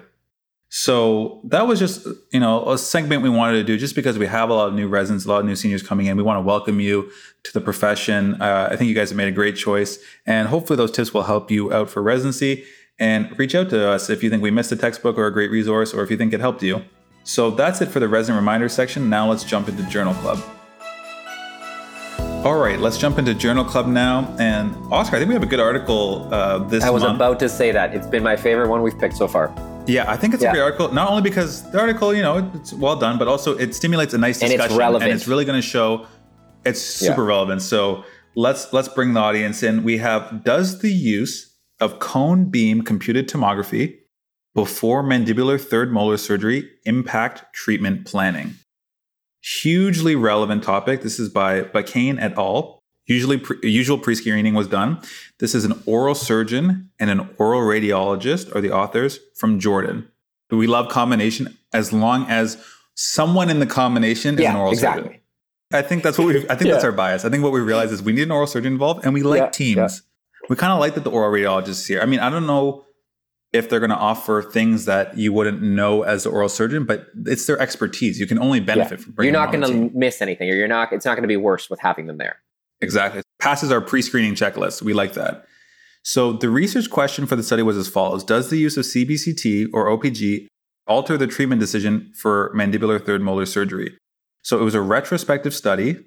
So 0.77 1.39
that 1.45 1.67
was 1.67 1.79
just, 1.79 2.05
you 2.33 2.39
know, 2.41 2.69
a 2.69 2.77
segment 2.77 3.21
we 3.23 3.29
wanted 3.29 3.53
to 3.53 3.63
do 3.63 3.77
just 3.77 3.95
because 3.95 4.19
we 4.19 4.25
have 4.25 4.49
a 4.49 4.53
lot 4.53 4.67
of 4.67 4.73
new 4.73 4.89
residents, 4.89 5.23
a 5.23 5.29
lot 5.29 5.39
of 5.39 5.45
new 5.45 5.55
seniors 5.55 5.81
coming 5.81 6.07
in. 6.07 6.17
We 6.17 6.23
want 6.23 6.35
to 6.35 6.41
welcome 6.41 6.81
you 6.81 7.09
to 7.43 7.53
the 7.53 7.61
profession. 7.61 8.41
Uh, 8.41 8.67
I 8.69 8.75
think 8.75 8.89
you 8.89 8.93
guys 8.93 9.09
have 9.09 9.15
made 9.15 9.29
a 9.29 9.31
great 9.31 9.55
choice. 9.55 9.99
And 10.25 10.49
hopefully 10.49 10.75
those 10.75 10.91
tips 10.91 11.13
will 11.13 11.23
help 11.23 11.49
you 11.49 11.71
out 11.71 11.89
for 11.89 12.03
residency. 12.03 12.65
And 12.99 13.39
reach 13.39 13.55
out 13.55 13.69
to 13.69 13.87
us 13.87 14.09
if 14.09 14.21
you 14.21 14.29
think 14.29 14.43
we 14.43 14.51
missed 14.51 14.69
a 14.73 14.75
textbook 14.75 15.17
or 15.17 15.27
a 15.27 15.31
great 15.31 15.49
resource 15.49 15.93
or 15.93 16.03
if 16.03 16.11
you 16.11 16.17
think 16.17 16.33
it 16.33 16.41
helped 16.41 16.61
you. 16.61 16.83
So 17.23 17.51
that's 17.51 17.79
it 17.79 17.85
for 17.85 18.01
the 18.01 18.09
resident 18.09 18.37
reminder 18.41 18.67
section. 18.67 19.09
Now 19.09 19.29
let's 19.29 19.45
jump 19.45 19.69
into 19.69 19.83
Journal 19.83 20.13
Club. 20.15 20.43
All 22.45 22.57
right, 22.57 22.79
let's 22.81 22.97
jump 22.97 23.17
into 23.17 23.33
Journal 23.33 23.63
Club 23.63 23.87
now. 23.87 24.35
And 24.39 24.75
Oscar, 24.91 25.15
I 25.15 25.19
think 25.19 25.29
we 25.29 25.35
have 25.35 25.43
a 25.43 25.47
good 25.47 25.61
article 25.61 26.27
uh, 26.33 26.57
this 26.67 26.83
I 26.83 26.89
was 26.89 27.01
month. 27.01 27.15
about 27.15 27.39
to 27.39 27.47
say 27.47 27.71
that. 27.71 27.95
It's 27.95 28.07
been 28.07 28.23
my 28.23 28.35
favorite 28.35 28.67
one 28.67 28.81
we've 28.81 28.99
picked 28.99 29.15
so 29.15 29.29
far. 29.29 29.55
Yeah, 29.87 30.09
I 30.09 30.17
think 30.17 30.33
it's 30.33 30.41
yeah. 30.41 30.49
a 30.49 30.53
great 30.53 30.61
article. 30.61 30.91
Not 30.91 31.09
only 31.09 31.21
because 31.21 31.69
the 31.71 31.79
article, 31.79 32.13
you 32.13 32.23
know, 32.23 32.49
it's 32.55 32.73
well 32.73 32.95
done, 32.95 33.17
but 33.17 33.27
also 33.27 33.55
it 33.57 33.75
stimulates 33.75 34.13
a 34.13 34.17
nice 34.17 34.39
discussion, 34.39 34.61
and 34.61 34.71
it's 34.71 34.77
relevant. 34.77 35.11
And 35.11 35.13
it's 35.13 35.27
really 35.27 35.45
going 35.45 35.61
to 35.61 35.67
show 35.67 36.07
it's 36.65 36.81
super 36.81 37.21
yeah. 37.21 37.27
relevant. 37.27 37.61
So 37.61 38.03
let's 38.35 38.73
let's 38.73 38.87
bring 38.87 39.13
the 39.13 39.19
audience 39.19 39.63
in. 39.63 39.83
We 39.83 39.97
have 39.97 40.43
does 40.43 40.79
the 40.79 40.91
use 40.91 41.55
of 41.79 41.99
cone 41.99 42.45
beam 42.45 42.81
computed 42.81 43.29
tomography 43.29 43.97
before 44.55 45.03
mandibular 45.03 45.61
third 45.61 45.91
molar 45.91 46.17
surgery 46.17 46.69
impact 46.85 47.53
treatment 47.53 48.05
planning? 48.05 48.55
Hugely 49.41 50.15
relevant 50.15 50.63
topic. 50.63 51.01
This 51.01 51.19
is 51.19 51.29
by 51.29 51.61
Bakane 51.61 52.19
et 52.19 52.33
al. 52.37 52.74
Usually, 53.07 53.37
pre- 53.37 53.57
usual 53.69 53.97
pre-screening 53.97 54.55
was 54.55 54.67
done. 54.67 54.99
This 55.39 55.53
is 55.53 55.63
an 55.63 55.73
oral 55.85 56.15
surgeon 56.15 56.89
and 56.99 57.09
an 57.09 57.29
oral 57.37 57.61
radiologist 57.61 58.55
are 58.55 58.61
the 58.61 58.71
authors 58.71 59.19
from 59.35 59.59
Jordan. 59.59 60.09
We 60.49 60.67
love 60.67 60.89
combination 60.89 61.57
as 61.73 61.91
long 61.91 62.25
as 62.29 62.63
someone 62.95 63.49
in 63.49 63.59
the 63.59 63.65
combination 63.65 64.35
is 64.35 64.41
yeah, 64.41 64.51
an 64.51 64.55
oral 64.55 64.71
exactly. 64.71 65.03
surgeon. 65.03 65.21
I 65.73 65.81
think 65.81 66.03
that's 66.03 66.17
what 66.17 66.27
we. 66.27 66.37
I 66.49 66.55
think 66.55 66.67
yeah. 66.67 66.73
that's 66.73 66.85
our 66.85 66.91
bias. 66.91 67.25
I 67.25 67.29
think 67.29 67.43
what 67.43 67.51
we 67.51 67.59
realize 67.59 67.91
is 67.91 68.01
we 68.01 68.13
need 68.13 68.23
an 68.23 68.31
oral 68.31 68.47
surgeon 68.47 68.73
involved, 68.73 69.03
and 69.03 69.13
we 69.13 69.23
like 69.23 69.39
yeah, 69.39 69.49
teams. 69.49 70.03
We 70.47 70.55
kind 70.55 70.71
of 70.71 70.79
like 70.79 70.93
that 70.95 71.03
the 71.03 71.11
oral 71.11 71.31
radiologist 71.31 71.69
is 71.69 71.87
here. 71.87 72.01
I 72.01 72.05
mean, 72.05 72.19
I 72.19 72.29
don't 72.29 72.45
know 72.45 72.85
if 73.51 73.69
they're 73.69 73.79
going 73.79 73.89
to 73.89 73.97
offer 73.97 74.41
things 74.43 74.85
that 74.85 75.17
you 75.17 75.33
wouldn't 75.33 75.61
know 75.61 76.03
as 76.03 76.23
the 76.23 76.29
oral 76.29 76.49
surgeon, 76.49 76.85
but 76.85 77.07
it's 77.25 77.45
their 77.47 77.59
expertise. 77.59 78.19
You 78.19 78.27
can 78.27 78.37
only 78.37 78.59
benefit 78.59 78.99
Yeah. 78.99 79.05
from 79.05 79.23
You're 79.23 79.33
not 79.33 79.51
going 79.51 79.63
to 79.63 79.97
miss 79.97 80.21
anything, 80.21 80.49
or 80.49 80.55
you're 80.55 80.67
not. 80.67 80.93
It's 80.93 81.05
not 81.05 81.15
going 81.15 81.23
to 81.23 81.27
be 81.27 81.37
worse 81.37 81.69
with 81.69 81.79
having 81.79 82.05
them 82.05 82.17
there. 82.17 82.37
Exactly. 82.81 83.21
Passes 83.39 83.71
our 83.71 83.81
pre 83.81 84.01
screening 84.01 84.35
checklist. 84.35 84.81
We 84.81 84.93
like 84.93 85.13
that. 85.13 85.45
So 86.03 86.33
the 86.33 86.49
research 86.49 86.89
question 86.89 87.25
for 87.25 87.35
the 87.35 87.43
study 87.43 87.63
was 87.63 87.77
as 87.77 87.87
follows 87.87 88.23
Does 88.23 88.49
the 88.49 88.57
use 88.57 88.77
of 88.77 88.85
CBCT 88.85 89.69
or 89.73 89.85
OPG 89.87 90.47
alter 90.87 91.17
the 91.17 91.27
treatment 91.27 91.59
decision 91.59 92.11
for 92.15 92.53
mandibular 92.55 93.03
third 93.03 93.21
molar 93.21 93.45
surgery? 93.45 93.97
So 94.43 94.59
it 94.59 94.63
was 94.63 94.75
a 94.75 94.81
retrospective 94.81 95.53
study 95.53 95.97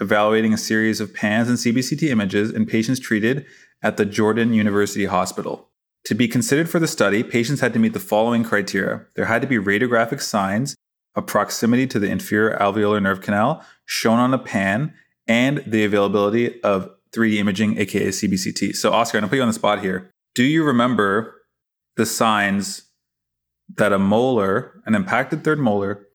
evaluating 0.00 0.52
a 0.52 0.58
series 0.58 1.00
of 1.00 1.14
PANS 1.14 1.48
and 1.48 1.58
CBCT 1.58 2.08
images 2.10 2.52
in 2.52 2.66
patients 2.66 3.00
treated 3.00 3.46
at 3.82 3.96
the 3.96 4.04
Jordan 4.04 4.52
University 4.52 5.06
Hospital. 5.06 5.70
To 6.04 6.14
be 6.14 6.28
considered 6.28 6.68
for 6.68 6.78
the 6.78 6.86
study, 6.86 7.22
patients 7.22 7.60
had 7.60 7.72
to 7.72 7.78
meet 7.78 7.94
the 7.94 8.00
following 8.00 8.44
criteria. 8.44 9.06
There 9.16 9.24
had 9.24 9.42
to 9.42 9.48
be 9.48 9.56
radiographic 9.56 10.20
signs 10.20 10.76
of 11.14 11.26
proximity 11.26 11.86
to 11.88 11.98
the 11.98 12.10
inferior 12.10 12.56
alveolar 12.58 13.02
nerve 13.02 13.22
canal 13.22 13.64
shown 13.86 14.18
on 14.18 14.34
a 14.34 14.38
pan 14.38 14.92
and 15.28 15.62
the 15.66 15.84
availability 15.84 16.60
of 16.62 16.90
3D 17.12 17.36
imaging, 17.36 17.78
aka 17.78 18.08
CBCT. 18.08 18.74
So, 18.74 18.92
Oscar, 18.92 19.18
I'm 19.18 19.22
gonna 19.22 19.30
put 19.30 19.36
you 19.36 19.42
on 19.42 19.48
the 19.48 19.54
spot 19.54 19.80
here. 19.80 20.10
Do 20.34 20.44
you 20.44 20.64
remember 20.64 21.34
the 21.96 22.06
signs 22.06 22.82
that 23.76 23.92
a 23.92 23.98
molar, 23.98 24.82
an 24.86 24.94
impacted 24.94 25.44
third 25.44 25.58
molar, 25.58 26.06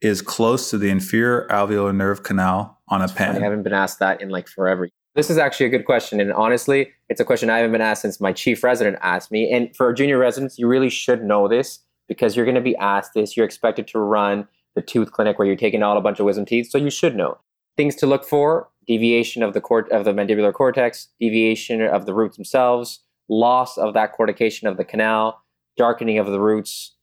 is 0.00 0.20
close 0.20 0.70
to 0.70 0.78
the 0.78 0.90
inferior 0.90 1.46
alveolar 1.48 1.94
nerve 1.94 2.22
canal 2.22 2.80
on 2.88 3.02
a 3.02 3.08
pan? 3.08 3.36
I 3.36 3.40
haven't 3.40 3.62
been 3.62 3.72
asked 3.72 3.98
that 4.00 4.20
in 4.20 4.28
like 4.28 4.48
forever. 4.48 4.88
This 5.14 5.30
is 5.30 5.38
actually 5.38 5.66
a 5.66 5.70
good 5.70 5.84
question, 5.84 6.20
and 6.20 6.32
honestly, 6.32 6.90
it's 7.08 7.20
a 7.20 7.24
question 7.24 7.50
I 7.50 7.58
haven't 7.58 7.72
been 7.72 7.82
asked 7.82 8.02
since 8.02 8.20
my 8.20 8.32
chief 8.32 8.64
resident 8.64 8.98
asked 9.02 9.30
me. 9.30 9.50
And 9.50 9.74
for 9.76 9.92
junior 9.92 10.18
residents, 10.18 10.58
you 10.58 10.66
really 10.66 10.88
should 10.88 11.22
know 11.22 11.48
this 11.48 11.80
because 12.08 12.34
you're 12.34 12.46
going 12.46 12.54
to 12.54 12.62
be 12.62 12.76
asked 12.76 13.12
this. 13.14 13.36
You're 13.36 13.46
expected 13.46 13.86
to 13.88 13.98
run 13.98 14.48
the 14.74 14.82
tooth 14.82 15.12
clinic 15.12 15.38
where 15.38 15.46
you're 15.46 15.56
taking 15.56 15.82
out 15.82 15.98
a 15.98 16.00
bunch 16.00 16.18
of 16.18 16.26
wisdom 16.26 16.46
teeth, 16.46 16.70
so 16.70 16.78
you 16.78 16.90
should 16.90 17.14
know 17.14 17.38
things 17.76 17.94
to 17.96 18.06
look 18.06 18.24
for: 18.24 18.68
deviation 18.86 19.42
of 19.42 19.52
the 19.54 19.60
cort 19.60 19.90
of 19.90 20.04
the 20.04 20.12
mandibular 20.12 20.52
cortex, 20.52 21.08
deviation 21.20 21.80
of 21.82 22.06
the 22.06 22.14
roots 22.14 22.36
themselves, 22.36 23.00
loss 23.28 23.78
of 23.78 23.94
that 23.94 24.12
cortication 24.12 24.68
of 24.68 24.76
the 24.76 24.84
canal, 24.84 25.40
darkening 25.76 26.18
of 26.18 26.26
the 26.26 26.40
roots. 26.40 26.94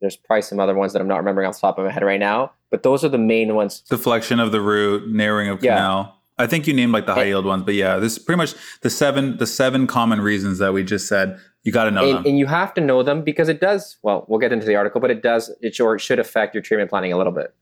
There's 0.00 0.16
probably 0.16 0.42
some 0.42 0.60
other 0.60 0.74
ones 0.74 0.92
that 0.92 1.02
I'm 1.02 1.08
not 1.08 1.16
remembering 1.18 1.48
off 1.48 1.54
the 1.54 1.60
top 1.60 1.78
of 1.78 1.84
my 1.84 1.90
head 1.90 2.04
right 2.04 2.20
now, 2.20 2.52
but 2.70 2.82
those 2.84 3.04
are 3.04 3.08
the 3.08 3.18
main 3.18 3.54
ones. 3.56 3.80
Deflection 3.88 4.38
of 4.38 4.52
the 4.52 4.60
root, 4.60 5.08
narrowing 5.08 5.48
of 5.48 5.62
Yeah. 5.62 5.76
canal. 5.76 6.14
I 6.40 6.46
think 6.46 6.68
you 6.68 6.72
named 6.72 6.92
like 6.92 7.06
the 7.06 7.14
high 7.14 7.22
And- 7.22 7.30
yield 7.30 7.46
ones, 7.46 7.64
but 7.64 7.74
yeah, 7.74 7.96
this 7.96 8.12
is 8.12 8.18
pretty 8.20 8.36
much 8.36 8.54
the 8.82 8.90
seven 8.90 9.38
the 9.38 9.46
seven 9.46 9.88
common 9.88 10.20
reasons 10.20 10.58
that 10.58 10.72
we 10.72 10.84
just 10.84 11.08
said. 11.08 11.36
You 11.64 11.72
got 11.72 11.84
to 11.84 11.90
know 11.90 12.04
and, 12.04 12.18
them. 12.18 12.26
and 12.26 12.38
you 12.38 12.46
have 12.46 12.72
to 12.74 12.80
know 12.80 13.02
them 13.02 13.22
because 13.22 13.48
it 13.48 13.60
does 13.60 13.96
well 14.02 14.24
we'll 14.28 14.38
get 14.38 14.52
into 14.52 14.64
the 14.64 14.76
article 14.76 15.00
but 15.02 15.10
it 15.10 15.20
does 15.22 15.50
it 15.60 15.74
sure 15.74 15.96
it 15.96 16.00
should 16.00 16.18
affect 16.20 16.54
your 16.54 16.62
treatment 16.62 16.88
planning 16.88 17.12
a 17.12 17.18
little 17.18 17.32
bit 17.32 17.52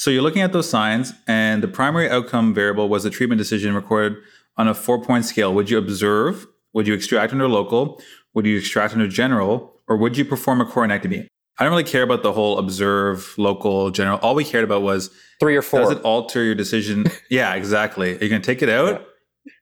So 0.00 0.10
you're 0.10 0.22
looking 0.22 0.40
at 0.40 0.54
those 0.54 0.66
signs, 0.66 1.12
and 1.28 1.62
the 1.62 1.68
primary 1.68 2.08
outcome 2.08 2.54
variable 2.54 2.88
was 2.88 3.02
the 3.02 3.10
treatment 3.10 3.38
decision 3.38 3.74
recorded 3.74 4.16
on 4.56 4.66
a 4.66 4.72
four 4.72 4.98
point 4.98 5.26
scale. 5.26 5.52
Would 5.52 5.68
you 5.68 5.76
observe? 5.76 6.46
Would 6.72 6.86
you 6.86 6.94
extract 6.94 7.34
under 7.34 7.46
local? 7.46 8.00
Would 8.32 8.46
you 8.46 8.56
extract 8.56 8.94
under 8.94 9.06
general? 9.06 9.74
Or 9.88 9.98
would 9.98 10.16
you 10.16 10.24
perform 10.24 10.62
a 10.62 10.64
coronectomy? 10.64 11.26
I 11.58 11.64
don't 11.64 11.70
really 11.70 11.84
care 11.84 12.02
about 12.02 12.22
the 12.22 12.32
whole 12.32 12.58
observe, 12.58 13.34
local, 13.36 13.90
general. 13.90 14.16
All 14.22 14.34
we 14.34 14.42
cared 14.42 14.64
about 14.64 14.80
was 14.80 15.10
three 15.38 15.54
or 15.54 15.60
four 15.60 15.80
does 15.80 15.90
it 15.90 16.00
alter 16.00 16.44
your 16.44 16.54
decision? 16.54 17.04
yeah, 17.30 17.52
exactly. 17.52 18.16
Are 18.18 18.24
you 18.24 18.30
going 18.30 18.40
to 18.40 18.46
take 18.46 18.62
it 18.62 18.70
out? 18.70 19.04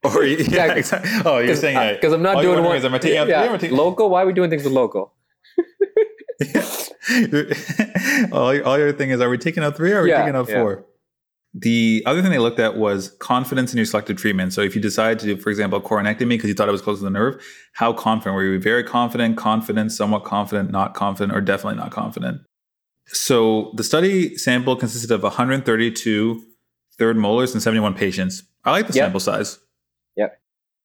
Or 0.04 0.22
you- 0.22 0.36
yeah, 0.36 0.72
Exactly. 0.74 0.78
exactly. 0.78 1.10
Oh, 1.24 1.38
you're 1.38 1.56
saying 1.56 1.74
that 1.74 2.00
because 2.00 2.12
i'm 2.12 2.22
not 2.22 2.36
all 2.36 2.42
doing 2.42 2.62
one 2.62 2.76
Is, 2.76 2.84
am 2.84 2.94
I 2.94 2.98
taking 2.98 3.18
out 3.18 3.24
three? 3.24 3.32
yeah, 3.32 3.56
taking- 3.56 3.76
local 3.76 4.08
why 4.08 4.22
are 4.22 4.26
we 4.26 4.32
doing 4.32 4.50
things 4.50 4.62
with 4.62 4.72
local 4.72 5.14
all, 8.32 8.54
your- 8.54 8.64
all 8.64 8.78
your 8.78 8.92
thing 8.92 9.10
is, 9.10 9.20
are 9.20 9.28
we 9.28 9.38
taking 9.38 9.62
out 9.62 9.76
three 9.76 9.92
or 9.92 10.00
are 10.00 10.02
we 10.02 10.10
Yeah, 10.10 10.22
taking 10.22 10.36
out 10.36 10.48
yeah. 10.48 10.60
four? 10.62 10.84
The 11.54 12.02
other 12.06 12.20
thing 12.22 12.30
they 12.30 12.38
looked 12.38 12.60
at 12.60 12.76
was 12.76 13.10
confidence 13.20 13.72
in 13.72 13.78
your 13.78 13.86
selected 13.86 14.18
treatment. 14.18 14.52
So 14.52 14.60
if 14.60 14.76
you 14.76 14.82
decide 14.82 15.18
to 15.20 15.26
do, 15.26 15.36
for 15.38 15.50
example, 15.50 15.78
a 15.78 15.82
coronectomy 15.82 16.28
because 16.30 16.48
you 16.48 16.54
thought 16.54 16.68
it 16.68 16.72
was 16.72 16.82
close 16.82 16.98
to 16.98 17.04
the 17.04 17.10
nerve, 17.10 17.42
how 17.72 17.92
confident 17.92 18.36
were 18.36 18.44
you? 18.44 18.60
Very 18.60 18.84
confident, 18.84 19.36
confident, 19.38 19.90
somewhat 19.90 20.24
confident, 20.24 20.70
not 20.70 20.94
confident, 20.94 21.36
or 21.36 21.40
definitely 21.40 21.78
not 21.80 21.90
confident. 21.90 22.42
So 23.06 23.72
the 23.74 23.82
study 23.82 24.36
sample 24.36 24.76
consisted 24.76 25.10
of 25.10 25.22
132 25.22 26.42
third 26.98 27.16
molars 27.16 27.54
and 27.54 27.62
71 27.62 27.94
patients. 27.94 28.42
I 28.64 28.70
like 28.72 28.86
the 28.86 28.92
Yep. 28.94 29.04
sample 29.06 29.20
size. 29.20 29.58
Yep. 30.16 30.38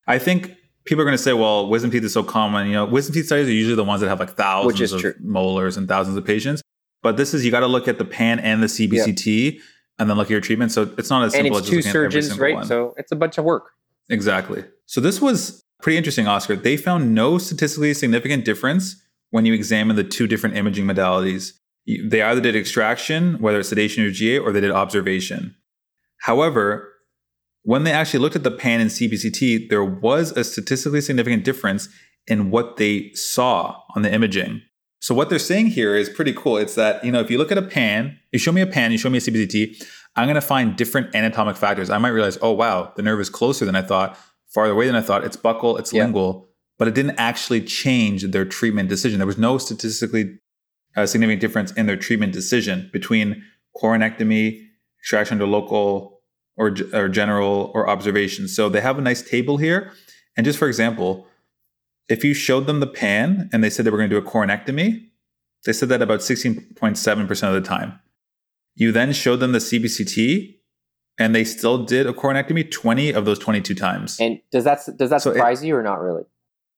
I 0.06 0.18
think 0.18 0.56
people 0.84 1.02
are 1.02 1.04
going 1.04 1.16
to 1.16 1.22
say, 1.22 1.32
well, 1.32 1.68
wisdom 1.68 1.90
teeth 1.90 2.04
is 2.04 2.12
so 2.12 2.22
common. 2.22 2.66
You 2.66 2.74
know, 2.74 2.84
wisdom 2.84 3.14
teeth 3.14 3.26
studies 3.26 3.48
are 3.48 3.52
usually 3.52 3.76
the 3.76 3.84
ones 3.84 4.00
that 4.00 4.08
have 4.08 4.20
like 4.20 4.34
thousands 4.34 4.66
Which 4.66 4.80
is 4.80 4.92
of 4.92 5.00
true. 5.00 5.14
molars 5.20 5.76
and 5.76 5.88
thousands 5.88 6.16
of 6.16 6.24
patients. 6.24 6.62
But 7.02 7.16
this 7.16 7.34
is 7.34 7.44
you 7.44 7.50
got 7.50 7.60
to 7.60 7.66
look 7.66 7.88
at 7.88 7.98
the 7.98 8.04
pan 8.04 8.38
and 8.40 8.62
the 8.62 8.66
CBCT, 8.66 9.60
and 9.98 10.10
then 10.10 10.16
look 10.16 10.26
at 10.26 10.30
your 10.30 10.40
treatment. 10.40 10.72
So 10.72 10.90
it's 10.98 11.10
not 11.10 11.24
as 11.24 11.34
and 11.34 11.44
simple 11.44 11.58
as 11.58 11.68
two 11.68 11.76
just 11.76 11.88
looking 11.88 12.00
at 12.00 12.04
every 12.06 12.22
surgeons 12.22 12.40
right 12.40 12.54
one. 12.56 12.66
so 12.66 12.94
it's 12.96 13.12
a 13.12 13.16
bunch 13.16 13.38
of 13.38 13.44
work 13.44 13.70
Exactly. 14.08 14.64
So 14.86 15.00
this 15.00 15.20
was 15.20 15.62
pretty 15.82 15.96
interesting, 15.96 16.26
Oscar. 16.26 16.56
They 16.56 16.76
found 16.76 17.14
no 17.14 17.38
statistically 17.38 17.94
significant 17.94 18.44
difference 18.44 19.02
when 19.30 19.46
you 19.46 19.54
examine 19.54 19.96
the 19.96 20.04
two 20.04 20.26
different 20.26 20.56
imaging 20.56 20.84
modalities. 20.84 21.52
They 21.86 22.22
either 22.22 22.40
did 22.40 22.56
extraction, 22.56 23.40
whether 23.40 23.60
it's 23.60 23.68
sedation 23.68 24.04
or 24.04 24.10
GA, 24.10 24.38
or 24.38 24.52
they 24.52 24.60
did 24.60 24.70
observation. 24.70 25.54
However, 26.20 26.92
when 27.64 27.84
they 27.84 27.92
actually 27.92 28.20
looked 28.20 28.36
at 28.36 28.44
the 28.44 28.50
PAN 28.50 28.80
and 28.80 28.90
CBCT, 28.90 29.68
there 29.70 29.84
was 29.84 30.30
a 30.32 30.44
statistically 30.44 31.00
significant 31.00 31.44
difference 31.44 31.88
in 32.26 32.50
what 32.50 32.76
they 32.76 33.10
saw 33.14 33.80
on 33.96 34.02
the 34.02 34.12
imaging. 34.12 34.62
So 35.00 35.14
what 35.14 35.28
they're 35.28 35.38
saying 35.38 35.68
here 35.68 35.96
is 35.96 36.08
pretty 36.08 36.32
cool. 36.32 36.56
It's 36.56 36.76
that, 36.76 37.04
you 37.04 37.10
know, 37.12 37.20
if 37.20 37.30
you 37.30 37.36
look 37.38 37.52
at 37.52 37.58
a 37.58 37.62
pan, 37.62 38.18
you 38.32 38.38
show 38.38 38.52
me 38.52 38.60
a 38.60 38.66
pan, 38.66 38.92
you 38.92 38.98
show 38.98 39.10
me 39.10 39.18
a 39.18 39.20
CBCT, 39.20 39.82
I'm 40.16 40.26
going 40.26 40.34
to 40.34 40.40
find 40.40 40.76
different 40.76 41.14
anatomic 41.14 41.56
factors. 41.56 41.90
I 41.90 41.98
might 41.98 42.10
realize, 42.10 42.38
oh, 42.40 42.52
wow, 42.52 42.92
the 42.96 43.02
nerve 43.02 43.20
is 43.20 43.28
closer 43.28 43.64
than 43.64 43.76
I 43.76 43.82
thought, 43.82 44.16
farther 44.48 44.72
away 44.72 44.86
than 44.86 44.94
I 44.96 45.00
thought. 45.02 45.24
It's 45.24 45.36
buccal, 45.36 45.78
it's 45.78 45.92
Yeah. 45.92 46.04
lingual, 46.04 46.48
but 46.78 46.86
it 46.88 46.94
didn't 46.94 47.18
actually 47.18 47.62
change 47.62 48.22
their 48.24 48.44
treatment 48.44 48.88
decision. 48.88 49.18
There 49.18 49.26
was 49.26 49.38
no 49.38 49.58
statistically 49.58 50.38
uh, 50.96 51.06
significant 51.06 51.40
difference 51.40 51.72
in 51.72 51.86
their 51.86 51.96
treatment 51.96 52.32
decision 52.32 52.88
between 52.92 53.42
coronectomy, 53.76 54.60
extraction 55.00 55.38
to 55.38 55.46
local 55.46 56.13
or, 56.56 56.74
or 56.92 57.08
general 57.08 57.70
or 57.74 57.88
observations. 57.88 58.54
So 58.54 58.68
they 58.68 58.80
have 58.80 58.98
a 58.98 59.02
nice 59.02 59.22
table 59.22 59.56
here. 59.56 59.92
And 60.36 60.44
just 60.44 60.58
for 60.58 60.68
example, 60.68 61.26
if 62.08 62.24
you 62.24 62.34
showed 62.34 62.66
them 62.66 62.80
the 62.80 62.86
pan 62.86 63.48
and 63.52 63.62
they 63.64 63.70
said 63.70 63.84
they 63.86 63.90
were 63.90 63.98
going 63.98 64.10
to 64.10 64.20
do 64.20 64.24
a 64.26 64.30
coronectomy, 64.30 65.08
they 65.64 65.72
said 65.72 65.88
that 65.88 66.02
about 66.02 66.20
16.7% 66.20 67.48
of 67.48 67.54
the 67.54 67.60
time. 67.60 67.98
You 68.76 68.92
then 68.92 69.12
showed 69.12 69.36
them 69.36 69.52
the 69.52 69.58
CBCT 69.60 70.56
and 71.18 71.34
they 71.34 71.44
still 71.44 71.84
did 71.84 72.06
a 72.06 72.12
coronectomy 72.12 72.70
20 72.70 73.12
of 73.12 73.24
those 73.24 73.38
22 73.38 73.74
times. 73.74 74.18
and 74.20 74.40
does 74.50 74.64
that 74.64 74.80
does 74.96 75.10
that 75.10 75.22
So 75.22 75.30
it- 75.30 75.34
surprise 75.34 75.64
you 75.64 75.76
or 75.76 75.82
not 75.82 76.00
really 76.00 76.24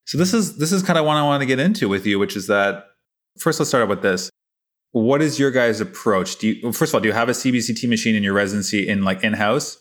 So 0.05 0.17
this 0.17 0.33
is 0.33 0.57
this 0.59 0.71
is 0.71 0.83
kind 0.83 0.99
of 0.99 1.05
what 1.05 1.17
I 1.17 1.23
want 1.23 1.41
to 1.41 1.45
get 1.47 1.59
into 1.59 1.89
with 1.89 2.05
you, 2.05 2.19
which 2.19 2.35
is 2.35 2.45
that 2.47 2.85
first 3.39 3.59
let's 3.59 3.69
start 3.69 3.81
out 3.83 3.89
with 3.89 4.01
this. 4.03 4.29
What 4.91 5.21
is 5.21 5.37
your 5.39 5.51
guys' 5.51 5.79
approach? 5.81 6.37
Do 6.37 6.47
you 6.47 6.59
well, 6.63 6.71
first 6.71 6.91
of 6.91 6.95
all, 6.95 7.01
do 7.01 7.07
you 7.07 7.13
have 7.13 7.29
a 7.29 7.33
CBCT 7.33 7.87
machine 7.89 8.15
in 8.15 8.23
your 8.23 8.33
residency 8.33 8.87
in 8.87 9.03
like 9.03 9.23
in-house? 9.23 9.77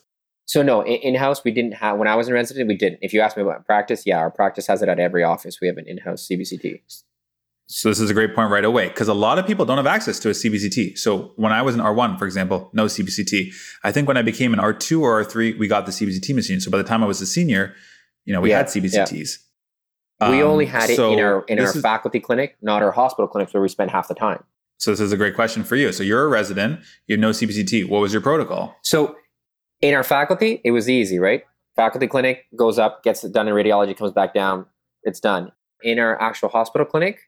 so 0.49 0.63
no 0.63 0.81
in- 0.83 1.01
in-house 1.03 1.43
we 1.43 1.51
didn't 1.51 1.73
have 1.73 1.99
when 1.99 2.07
i 2.07 2.15
was 2.15 2.29
in 2.29 2.33
residency 2.35 2.63
we 2.69 2.77
didn't 2.77 3.01
if 3.03 3.13
you 3.13 3.21
ask 3.21 3.37
me 3.37 3.43
about 3.43 3.67
practice 3.67 4.05
yeah 4.07 4.17
our 4.17 4.31
practice 4.31 4.65
has 4.69 4.81
it 4.81 4.89
at 4.89 5.01
every 5.01 5.25
office 5.25 5.59
we 5.61 5.67
have 5.67 5.77
an 5.77 5.85
in-house 5.89 6.29
cbct 6.31 6.81
So 7.67 7.89
this 7.89 7.99
is 7.99 8.11
a 8.11 8.15
great 8.15 8.33
point 8.33 8.53
right 8.53 8.65
away 8.65 8.87
because 8.87 9.09
a 9.09 9.13
lot 9.15 9.41
of 9.41 9.45
people 9.47 9.65
don't 9.65 9.77
have 9.77 9.89
access 9.89 10.21
to 10.21 10.29
a 10.29 10.33
CBCT. 10.33 10.97
So 10.99 11.33
when 11.35 11.51
I 11.53 11.63
was 11.63 11.75
in 11.75 11.81
R1, 11.81 12.17
for 12.17 12.25
example, 12.27 12.71
no 12.73 12.85
CBCT. 12.87 13.53
I 13.83 13.91
think 13.91 14.07
when 14.07 14.17
I 14.17 14.23
became 14.23 14.53
an 14.55 14.61
R2 14.61 15.01
or 15.01 15.25
R3, 15.25 15.59
we 15.59 15.67
got 15.67 15.85
the 15.85 15.91
CBCT 15.91 16.33
machine. 16.33 16.61
So 16.61 16.71
by 16.71 16.79
the 16.79 16.85
time 16.85 17.03
I 17.03 17.07
was 17.07 17.21
a 17.21 17.27
senior, 17.27 17.75
you 18.25 18.33
know, 18.33 18.41
we 18.41 18.51
Yeah, 18.51 18.59
had 18.59 18.67
CBCTs. 18.69 19.31
we 20.31 20.43
Um, 20.43 20.49
only 20.53 20.67
had 20.67 20.91
it 20.91 20.95
so 20.97 21.13
in 21.13 21.19
our 21.19 21.45
in 21.49 21.59
our 21.59 21.65
is- 21.77 21.83
faculty 21.83 22.21
clinic 22.21 22.57
not 22.63 22.85
our 22.85 22.93
hospital 22.93 23.27
clinics 23.27 23.53
where 23.53 23.61
we 23.67 23.69
spent 23.69 23.91
half 23.91 24.07
the 24.07 24.15
time 24.15 24.45
So 24.79 24.91
this 24.91 25.01
is 25.01 25.13
a 25.13 25.17
great 25.17 25.35
question 25.35 25.65
for 25.65 25.77
you. 25.77 25.93
So 25.93 26.03
you're 26.03 26.25
a 26.25 26.29
resident, 26.29 26.81
you 27.07 27.15
have 27.15 27.21
no 27.21 27.31
CBCT. 27.31 27.89
What 27.89 28.01
was 28.01 28.13
your 28.13 28.23
protocol? 28.23 28.77
So 28.83 29.17
in 29.81 29.95
our 29.95 30.05
faculty, 30.05 30.61
it 30.65 30.71
was 30.71 30.89
easy, 30.89 31.19
right? 31.19 31.43
Faculty 31.77 32.07
clinic 32.07 32.47
goes 32.57 32.79
up, 32.79 33.03
gets 33.03 33.25
it 33.25 33.33
done 33.33 33.49
in 33.49 33.55
radiology, 33.55 33.97
comes 33.97 34.13
back 34.13 34.33
down, 34.33 34.67
it's 35.03 35.21
done. 35.21 35.53
In 35.83 35.99
our 35.99 36.21
actual 36.21 36.49
hospital 36.49 36.87
clinic, 36.87 37.21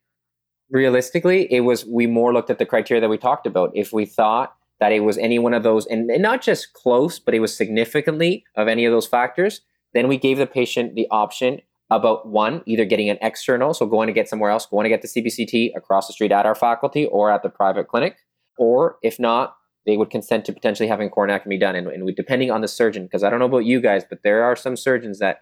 realistically, 0.70 1.52
it 1.52 1.60
was 1.60 1.84
we 1.84 2.06
more 2.06 2.32
looked 2.32 2.50
at 2.50 2.58
the 2.58 2.66
criteria 2.66 3.00
that 3.00 3.08
we 3.08 3.18
talked 3.18 3.46
about. 3.46 3.70
If 3.74 3.92
we 3.92 4.06
thought 4.06 4.54
that 4.80 4.92
it 4.92 5.00
was 5.00 5.18
any 5.18 5.38
one 5.38 5.54
of 5.54 5.62
those, 5.62 5.86
and, 5.86 6.10
and 6.10 6.22
not 6.22 6.40
just 6.40 6.72
close, 6.72 7.18
but 7.18 7.34
it 7.34 7.40
was 7.40 7.54
significantly 7.56 8.44
of 8.56 8.68
any 8.68 8.84
of 8.84 8.92
those 8.92 9.06
factors, 9.06 9.60
then 9.92 10.08
we 10.08 10.16
gave 10.16 10.38
the 10.38 10.46
patient 10.46 10.94
the 10.94 11.06
option 11.10 11.60
about 11.90 12.28
one, 12.28 12.62
either 12.66 12.84
getting 12.84 13.08
an 13.08 13.18
external, 13.22 13.72
so 13.72 13.86
going 13.86 14.06
to 14.06 14.12
get 14.12 14.28
somewhere 14.28 14.50
else, 14.50 14.66
going 14.66 14.84
to 14.84 14.90
get 14.90 15.02
the 15.02 15.08
CBCT 15.08 15.70
across 15.76 16.06
the 16.06 16.12
street 16.12 16.32
at 16.32 16.44
our 16.46 16.54
faculty 16.54 17.06
or 17.06 17.30
at 17.30 17.42
the 17.42 17.48
private 17.48 17.88
clinic, 17.88 18.16
or 18.58 18.98
if 19.02 19.18
not, 19.18 19.54
they 19.86 19.96
would 19.96 20.10
consent 20.10 20.44
to 20.44 20.52
potentially 20.52 20.88
having 20.88 21.08
coronectomy 21.08 21.58
done. 21.58 21.74
And, 21.74 21.86
and 21.86 22.04
we, 22.04 22.12
depending 22.12 22.50
on 22.50 22.60
the 22.60 22.68
surgeon, 22.68 23.04
because 23.04 23.24
I 23.24 23.30
don't 23.30 23.38
know 23.38 23.46
about 23.46 23.64
you 23.64 23.80
guys, 23.80 24.04
but 24.08 24.18
there 24.22 24.44
are 24.44 24.54
some 24.54 24.76
surgeons 24.76 25.18
that 25.20 25.38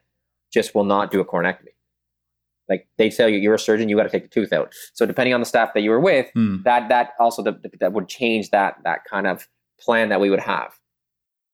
just 0.52 0.74
will 0.74 0.84
not 0.84 1.10
do 1.10 1.18
a 1.18 1.24
coronectomy. 1.24 1.74
Like 2.68 2.88
they 2.98 3.10
tell 3.10 3.28
you 3.28 3.38
you're 3.38 3.54
a 3.54 3.58
surgeon, 3.58 3.88
you 3.88 3.96
got 3.96 4.04
to 4.04 4.08
take 4.08 4.22
the 4.22 4.28
tooth 4.28 4.52
out. 4.52 4.72
So 4.94 5.06
depending 5.06 5.34
on 5.34 5.40
the 5.40 5.46
staff 5.46 5.74
that 5.74 5.80
you 5.80 5.90
were 5.90 6.00
with, 6.00 6.30
Hmm. 6.34 6.62
that 6.64 6.88
that 6.88 7.10
also 7.18 7.42
the, 7.42 7.60
that 7.80 7.92
would 7.92 8.08
change 8.08 8.50
that 8.50 8.76
that 8.84 9.00
kind 9.08 9.26
of 9.26 9.48
plan 9.80 10.08
that 10.08 10.20
we 10.20 10.30
would 10.30 10.40
have. 10.40 10.75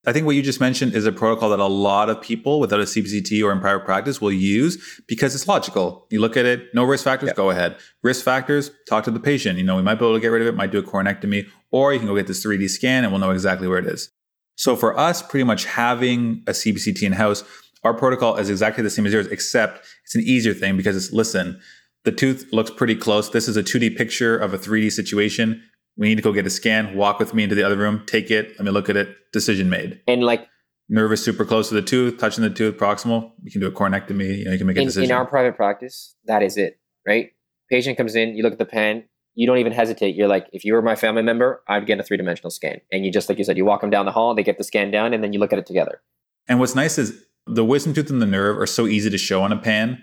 I 0.05 0.11
think 0.11 0.25
what 0.25 0.35
you 0.35 0.41
just 0.41 0.59
mentioned 0.59 0.95
is 0.95 1.05
a 1.05 1.13
protocol 1.13 1.49
that 1.51 1.59
a 1.59 1.65
lot 1.65 2.09
of 2.09 2.21
people 2.21 2.59
without 2.59 2.81
a 2.81 2.83
CBCT 2.83 3.41
or 3.41 3.53
in 3.53 3.61
private 3.61 3.85
practice 3.85 4.19
will 4.19 4.33
use 4.33 5.01
because 5.07 5.33
it's 5.33 5.47
logical. 5.47 6.07
You 6.09 6.19
look 6.19 6.35
at 6.35 6.45
it, 6.45 6.73
no 6.73 6.83
risk 6.83 7.05
factors, 7.05 7.31
go 7.33 7.51
ahead. 7.51 7.77
Risk 8.01 8.25
factors, 8.25 8.71
talk 8.89 9.05
to 9.05 9.11
the 9.11 9.19
patient. 9.19 9.57
You 9.57 9.63
know, 9.63 9.77
we 9.77 9.81
might 9.81 9.95
be 9.95 10.05
able 10.05 10.15
to 10.15 10.19
get 10.19 10.27
rid 10.27 10.41
of 10.41 10.47
it, 10.49 10.55
might 10.55 10.71
do 10.71 10.79
a 10.79 10.83
coronectomy, 10.83 11.47
or 11.71 11.93
you 11.93 11.99
can 11.99 12.07
go 12.07 12.15
get 12.15 12.27
this 12.27 12.45
3D 12.45 12.69
scan 12.69 13.05
and 13.05 13.13
we'll 13.13 13.21
know 13.21 13.31
exactly 13.31 13.67
where 13.67 13.79
it 13.79 13.85
is. 13.85 14.11
So 14.55 14.75
for 14.75 14.97
us, 14.97 15.21
pretty 15.21 15.45
much 15.45 15.65
having 15.65 16.43
a 16.47 16.51
CBCT 16.51 17.01
in 17.03 17.13
house, 17.13 17.45
our 17.83 17.93
protocol 17.93 18.35
is 18.35 18.49
exactly 18.49 18.83
the 18.83 18.89
same 18.89 19.05
as 19.05 19.13
yours, 19.13 19.27
except 19.27 19.85
it's 20.03 20.15
an 20.15 20.21
easier 20.21 20.53
thing 20.53 20.75
because 20.75 20.97
it's 20.97 21.13
listen, 21.13 21.61
the 22.03 22.11
tooth 22.11 22.47
looks 22.51 22.71
pretty 22.71 22.95
close. 22.95 23.29
This 23.29 23.47
is 23.47 23.55
a 23.55 23.63
2D 23.63 23.95
picture 23.95 24.37
of 24.37 24.53
a 24.53 24.57
3D 24.57 24.91
situation. 24.91 25.63
We 25.97 26.07
need 26.07 26.15
to 26.15 26.21
go 26.21 26.31
get 26.33 26.47
a 26.47 26.49
scan. 26.49 26.95
Walk 26.95 27.19
with 27.19 27.33
me 27.33 27.43
into 27.43 27.55
the 27.55 27.63
other 27.63 27.77
room. 27.77 28.03
Take 28.05 28.31
it. 28.31 28.49
Let 28.57 28.65
me 28.65 28.71
look 28.71 28.89
at 28.89 28.97
it. 28.97 29.15
Decision 29.31 29.69
made. 29.69 30.01
And 30.07 30.23
like 30.23 30.47
Nerve 30.89 31.13
is 31.13 31.23
super 31.23 31.45
close 31.45 31.69
to 31.69 31.75
the 31.75 31.81
tooth, 31.81 32.17
touching 32.17 32.43
the 32.43 32.49
tooth, 32.49 32.77
proximal. 32.77 33.31
You 33.43 33.51
can 33.51 33.61
do 33.61 33.67
a 33.67 33.71
coronectomy. 33.71 34.39
You 34.39 34.45
know, 34.45 34.51
you 34.51 34.57
can 34.57 34.67
make 34.67 34.77
a 34.77 34.81
in, 34.81 34.87
decision. 34.87 35.11
in 35.11 35.15
our 35.15 35.25
private 35.25 35.55
practice, 35.55 36.15
that 36.25 36.43
is 36.43 36.57
it, 36.57 36.79
right? 37.07 37.31
Patient 37.69 37.97
comes 37.97 38.15
in, 38.15 38.35
you 38.35 38.43
look 38.43 38.53
at 38.53 38.59
the 38.59 38.65
pen, 38.65 39.05
you 39.35 39.47
don't 39.47 39.57
even 39.57 39.71
hesitate. 39.71 40.15
You're 40.15 40.27
like, 40.27 40.47
if 40.51 40.65
you 40.65 40.73
were 40.73 40.81
my 40.81 40.95
family 40.95 41.23
member, 41.23 41.63
I'd 41.67 41.85
get 41.85 41.99
a 41.99 42.03
three 42.03 42.17
dimensional 42.17 42.51
scan. 42.51 42.81
And 42.91 43.05
you 43.05 43.11
just, 43.11 43.29
like 43.29 43.37
you 43.37 43.43
said, 43.43 43.57
you 43.57 43.65
walk 43.65 43.81
them 43.81 43.89
down 43.89 44.05
the 44.05 44.11
hall, 44.11 44.35
they 44.35 44.43
get 44.43 44.57
the 44.57 44.63
scan 44.63 44.91
down, 44.91 45.13
and 45.13 45.23
then 45.23 45.33
you 45.33 45.39
look 45.39 45.53
at 45.53 45.59
it 45.59 45.65
together. 45.65 46.01
and 46.47 46.59
what's 46.59 46.75
nice 46.75 46.97
is 46.97 47.23
the 47.47 47.65
wisdom 47.65 47.93
tooth 47.93 48.09
and 48.09 48.21
the 48.21 48.25
nerve 48.25 48.57
are 48.59 48.65
so 48.65 48.85
easy 48.87 49.09
to 49.09 49.17
show 49.17 49.41
on 49.41 49.51
a 49.51 49.57
pan. 49.57 50.01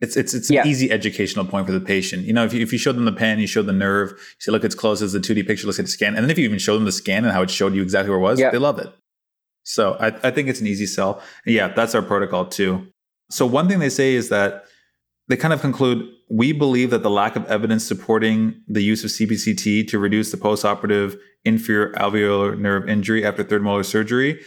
It's 0.00 0.16
it's 0.16 0.32
it's 0.32 0.48
an 0.50 0.66
easy 0.66 0.90
educational 0.90 1.44
point 1.44 1.66
for 1.66 1.72
the 1.72 1.80
patient. 1.80 2.24
You 2.24 2.32
know, 2.32 2.44
if 2.44 2.54
you, 2.54 2.62
if 2.62 2.72
you 2.72 2.78
show 2.78 2.92
them 2.92 3.04
the 3.04 3.12
pen, 3.12 3.38
you 3.38 3.46
show 3.46 3.62
the 3.62 3.72
nerve, 3.72 4.10
you 4.12 4.16
say, 4.38 4.50
look, 4.52 4.64
it's 4.64 4.74
close 4.74 5.02
as 5.02 5.12
the 5.12 5.18
2D 5.20 5.46
picture, 5.46 5.66
let's 5.66 5.76
get 5.76 5.82
the 5.84 5.88
scan. 5.90 6.14
And 6.14 6.24
then 6.24 6.30
if 6.30 6.38
you 6.38 6.44
even 6.44 6.58
show 6.58 6.74
them 6.74 6.86
the 6.86 6.92
scan 6.92 7.24
and 7.24 7.32
how 7.34 7.42
it 7.42 7.50
showed 7.50 7.74
you 7.74 7.82
exactly 7.82 8.08
where 8.10 8.18
it 8.18 8.22
was, 8.22 8.40
Yeah. 8.40 8.50
they 8.50 8.58
love 8.58 8.78
it. 8.78 8.90
So 9.62 9.94
I, 10.00 10.06
I 10.26 10.30
think 10.30 10.48
it's 10.48 10.60
an 10.60 10.66
easy 10.66 10.86
sell. 10.86 11.22
Yeah, 11.44 11.68
that's 11.68 11.94
our 11.94 12.00
protocol 12.02 12.46
too. 12.46 12.86
So 13.30 13.44
one 13.44 13.68
thing 13.68 13.78
they 13.78 13.90
say 13.90 14.14
is 14.14 14.30
that 14.30 14.64
they 15.28 15.36
kind 15.36 15.52
of 15.54 15.60
conclude 15.60 16.08
we 16.30 16.52
believe 16.52 16.90
that 16.90 17.02
the 17.02 17.10
lack 17.10 17.36
of 17.36 17.44
evidence 17.46 17.84
supporting 17.86 18.62
the 18.68 18.82
use 18.82 19.04
of 19.04 19.10
CBCT 19.10 19.86
to 19.88 19.98
reduce 19.98 20.30
the 20.30 20.36
postoperative 20.36 21.18
inferior 21.44 21.92
alveolar 21.94 22.58
nerve 22.58 22.88
injury 22.88 23.24
after 23.24 23.42
third 23.44 23.62
molar 23.62 23.82
surgery. 23.82 24.40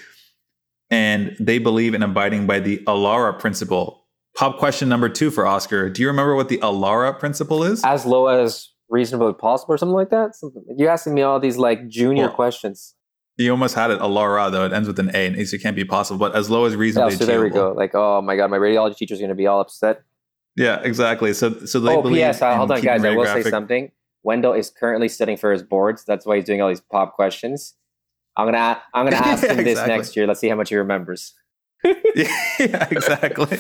And 0.90 1.36
they 1.40 1.58
believe 1.60 1.94
in 1.94 2.04
abiding 2.04 2.48
by 2.48 2.60
the 2.60 2.78
ALARA 2.88 3.40
principle. 3.40 4.03
Pop 4.36 4.58
question 4.58 4.90
number 4.90 5.10
two 5.10 5.30
for 5.30 5.46
Oscar. 5.46 5.90
Do 5.90 6.02
you 6.02 6.08
remember 6.08 6.36
what 6.36 6.50
the 6.50 6.58
ALARA 6.58 7.20
principle 7.20 7.64
is? 7.64 7.84
As 7.84 8.06
low 8.06 8.28
as 8.28 8.70
reasonably 8.90 9.34
possible 9.34 9.74
or 9.74 9.78
something 9.78 9.96
like 9.96 10.10
that. 10.10 10.36
Something, 10.36 10.64
you're 10.78 10.90
asking 10.90 11.14
me 11.14 11.22
all 11.22 11.40
these 11.40 11.58
like 11.58 11.88
junior 11.88 12.26
Well, 12.26 12.36
questions. 12.36 12.96
You 13.38 13.52
almost 13.52 13.76
had 13.76 13.90
it, 13.90 14.00
ALARA, 14.00 14.52
though. 14.52 14.66
It 14.66 14.74
ends 14.74 14.88
with 14.88 15.00
an 15.00 15.10
A, 15.16 15.26
and 15.26 15.36
it 15.36 15.62
can't 15.62 15.76
be 15.76 15.86
possible, 15.86 16.20
but 16.20 16.36
as 16.36 16.50
low 16.50 16.66
as 16.66 16.74
Yeah, 16.74 16.80
reasonably 16.80 17.16
so 17.16 17.26
there 17.26 17.42
we 17.42 17.50
go. 17.50 17.72
Like, 17.72 17.96
oh 17.96 18.22
my 18.22 18.36
god, 18.36 18.52
my 18.52 18.58
radiology 18.58 18.96
teacher's 18.96 19.20
going 19.20 19.30
to 19.30 19.36
be 19.36 19.48
all 19.48 19.60
upset. 19.60 20.04
Yeah, 20.56 20.80
exactly. 20.84 21.34
So, 21.34 21.66
so 21.66 21.80
they 21.80 21.96
oh, 21.96 22.02
believe. 22.04 22.18
P.S. 22.18 22.42
Uh, 22.42 22.56
hold 22.56 22.72
on, 22.72 22.82
guys. 22.82 23.04
I 23.04 23.16
will 23.16 23.26
say 23.26 23.42
something. 23.50 23.92
Wendell 24.22 24.54
is 24.54 24.70
currently 24.70 25.10
studying 25.10 25.38
for 25.38 25.52
his 25.52 25.64
boards. 25.64 26.06
That's 26.06 26.26
why 26.26 26.36
he's 26.36 26.46
doing 26.46 26.62
all 26.62 26.70
these 26.70 26.80
pop 26.80 27.16
questions. 27.16 27.76
I'm 28.38 28.48
gonna 28.48 28.82
I'm 28.94 29.06
gonna 29.06 29.18
ask 29.18 29.44
him 29.44 29.58
Yeah, 29.58 29.64
this 29.64 29.72
exactly. 29.74 29.98
next 29.98 30.16
year. 30.16 30.28
Let's 30.28 30.40
see 30.40 30.50
how 30.50 30.56
much 30.56 30.70
he 30.70 30.76
remembers. 30.76 31.34
yeah, 32.16 32.88
exactly. 32.92 33.58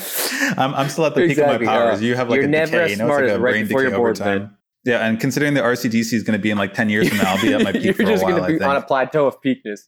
I'm, 0.57 0.73
I'm 0.75 0.89
still 0.89 1.05
at 1.05 1.15
the 1.15 1.21
peak 1.21 1.31
Exactly, 1.31 1.55
of 1.55 1.61
my 1.61 1.67
powers. 1.67 1.99
uh, 1.99 2.03
You 2.03 2.15
have 2.15 2.29
like 2.29 2.37
you're 2.37 2.45
a 2.45 2.49
never 2.49 2.71
decay. 2.71 2.83
as 2.83 2.91
you 2.91 2.97
know, 2.97 3.05
smart 3.07 3.23
it's 3.25 3.31
like 3.31 3.39
a 3.39 3.41
right 3.41 3.51
brain 3.51 3.67
before 3.67 3.81
decay 3.81 3.89
your 3.89 3.95
over 3.99 4.03
board's 4.07 4.19
time. 4.19 4.57
Yeah, 4.85 5.05
and 5.07 5.19
considering 5.19 5.53
the 5.53 5.61
RCDC 5.61 6.13
is 6.13 6.23
going 6.23 6.37
to 6.37 6.41
be 6.41 6.51
in 6.51 6.57
like 6.57 6.73
10 6.73 6.89
years 6.89 7.07
from 7.09 7.17
now, 7.19 7.33
I'll 7.35 7.41
be 7.41 7.53
at 7.53 7.61
my 7.63 7.71
peak 7.71 7.83
You're 7.83 7.93
for 7.93 8.03
a 8.03 8.05
just 8.05 8.23
gonna 8.23 8.41
I 8.41 8.47
be 8.47 8.61
on 8.61 8.75
a 8.75 8.81
plateau 8.81 9.27
of 9.27 9.41
peakness. 9.41 9.87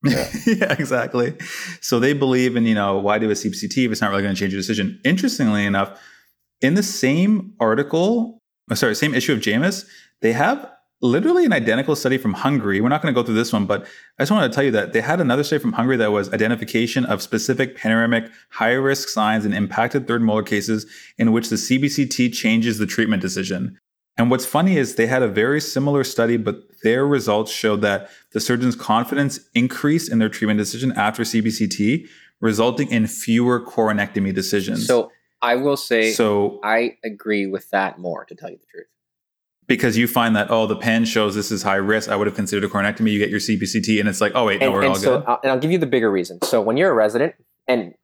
yeah, 0.04 0.72
exactly. 0.78 1.34
So 1.80 1.98
they 1.98 2.12
believe 2.12 2.56
in, 2.56 2.64
you 2.64 2.74
know, 2.74 2.98
why 2.98 3.18
do 3.18 3.28
a 3.30 3.34
CBCT 3.34 3.86
if 3.86 3.92
it's 3.92 4.00
not 4.00 4.10
really 4.10 4.22
going 4.22 4.34
to 4.34 4.38
change 4.40 4.52
your 4.52 4.60
decision? 4.60 5.00
Interestingly 5.04 5.64
enough, 5.66 6.00
in 6.60 6.74
the 6.74 6.82
same 6.82 7.52
article, 7.60 8.40
oh, 8.70 8.74
sorry, 8.74 8.94
same 8.94 9.14
issue 9.14 9.32
of 9.32 9.40
JOMS, 9.40 9.84
they 10.22 10.32
have 10.32 10.68
literally 11.00 11.44
an 11.44 11.52
identical 11.52 11.94
study 11.94 12.18
from 12.18 12.34
Hungary. 12.34 12.80
We're 12.80 12.88
not 12.88 13.02
going 13.02 13.14
to 13.14 13.20
go 13.20 13.24
through 13.24 13.36
this 13.36 13.52
one, 13.52 13.66
but 13.66 13.82
I 14.18 14.22
just 14.22 14.32
wanted 14.32 14.48
to 14.48 14.54
tell 14.54 14.64
you 14.64 14.70
that 14.72 14.92
they 14.92 15.00
had 15.00 15.20
another 15.20 15.44
study 15.44 15.60
from 15.60 15.72
Hungary 15.72 15.96
that 15.96 16.10
was 16.10 16.32
identification 16.32 17.04
of 17.04 17.22
specific 17.22 17.76
panoramic 17.76 18.30
high 18.50 18.72
risk 18.72 19.08
signs 19.08 19.44
in 19.44 19.52
impacted 19.52 20.08
third 20.08 20.22
molar 20.22 20.42
cases 20.42 20.86
in 21.16 21.32
which 21.32 21.50
the 21.50 21.56
CBCT 21.56 22.32
changes 22.32 22.78
the 22.78 22.86
treatment 22.86 23.22
decision. 23.22 23.78
And 24.16 24.32
what's 24.32 24.44
funny 24.44 24.76
is 24.76 24.96
they 24.96 25.06
had 25.06 25.22
a 25.22 25.28
very 25.28 25.60
similar 25.60 26.02
study, 26.02 26.36
but 26.36 26.56
their 26.82 27.06
results 27.06 27.52
showed 27.52 27.82
that 27.82 28.10
the 28.32 28.40
surgeon's 28.40 28.74
confidence 28.74 29.38
increased 29.54 30.10
in 30.10 30.18
their 30.18 30.28
treatment 30.28 30.58
decision 30.58 30.92
after 30.92 31.22
CBCT, 31.22 32.08
resulting 32.40 32.90
in 32.90 33.06
fewer 33.06 33.64
coronectomy 33.64 34.34
decisions. 34.34 34.88
So 34.88 35.12
I 35.40 35.54
will 35.54 35.76
say 35.76 36.12
so 36.12 36.58
I 36.64 36.96
agree 37.04 37.46
with 37.46 37.70
that 37.70 38.00
more, 38.00 38.24
to 38.24 38.34
tell 38.34 38.50
you 38.50 38.56
the 38.56 38.66
truth. 38.66 38.86
Because 39.68 39.96
you 39.96 40.08
find 40.08 40.34
that 40.34 40.50
oh 40.50 40.66
the 40.66 40.76
pen 40.76 41.04
shows 41.04 41.36
this 41.36 41.52
is 41.52 41.62
high 41.62 41.76
risk, 41.76 42.10
I 42.10 42.16
would 42.16 42.26
have 42.26 42.34
considered 42.34 42.64
a 42.64 42.68
coronectomy. 42.68 43.12
You 43.12 43.20
get 43.20 43.30
your 43.30 43.38
CBCT, 43.38 44.00
and 44.00 44.08
it's 44.08 44.20
like 44.20 44.32
oh 44.34 44.46
wait, 44.46 44.60
no, 44.60 44.66
and, 44.66 44.74
we're 44.74 44.80
and 44.80 44.88
all 44.88 44.94
so, 44.96 45.18
good. 45.18 45.28
uh, 45.28 45.38
and 45.44 45.52
I'll 45.52 45.60
give 45.60 45.70
you 45.70 45.78
the 45.78 45.86
bigger 45.86 46.10
reason. 46.10 46.42
So 46.42 46.60
when 46.60 46.76
you're 46.76 46.90
a 46.90 46.94
resident, 46.94 47.34
and 47.68 47.94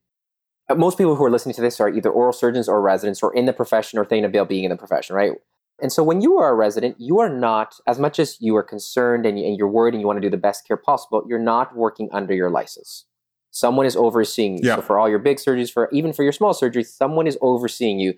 most 0.76 0.96
people 0.96 1.16
who 1.16 1.24
are 1.24 1.30
listening 1.30 1.54
to 1.56 1.60
this 1.60 1.80
are 1.80 1.88
either 1.88 2.10
oral 2.10 2.32
surgeons 2.32 2.68
or 2.68 2.80
residents 2.80 3.22
or 3.22 3.34
in 3.34 3.46
the 3.46 3.52
profession 3.52 3.98
or 3.98 4.04
thinking 4.04 4.24
about 4.24 4.48
being 4.48 4.64
in 4.64 4.70
the 4.70 4.76
profession, 4.76 5.16
right? 5.16 5.32
And 5.80 5.92
so 5.92 6.02
when 6.02 6.20
you 6.20 6.38
are 6.38 6.50
a 6.50 6.54
resident, 6.54 6.96
you 6.98 7.18
are 7.18 7.28
not, 7.28 7.74
as 7.86 7.98
much 7.98 8.18
as 8.18 8.40
you 8.40 8.54
are 8.56 8.62
concerned 8.62 9.26
and, 9.26 9.36
and 9.38 9.58
you're 9.58 9.68
worried 9.68 9.92
and 9.92 10.00
you 10.00 10.06
want 10.06 10.18
to 10.18 10.20
do 10.20 10.30
the 10.30 10.36
best 10.36 10.66
care 10.66 10.76
possible, 10.76 11.24
you're 11.28 11.38
not 11.38 11.76
working 11.76 12.08
under 12.12 12.32
your 12.32 12.48
license. 12.48 13.06
Someone 13.50 13.84
is 13.84 13.96
overseeing 13.96 14.58
you. 14.58 14.68
Yeah. 14.68 14.76
So 14.76 14.82
for 14.82 14.98
all 14.98 15.08
your 15.08 15.18
big 15.18 15.38
surgeries, 15.38 15.72
for 15.72 15.88
even 15.92 16.12
for 16.12 16.22
your 16.22 16.32
small 16.32 16.54
surgeries, 16.54 16.86
someone 16.86 17.26
is 17.26 17.36
overseeing 17.40 17.98
you. 17.98 18.14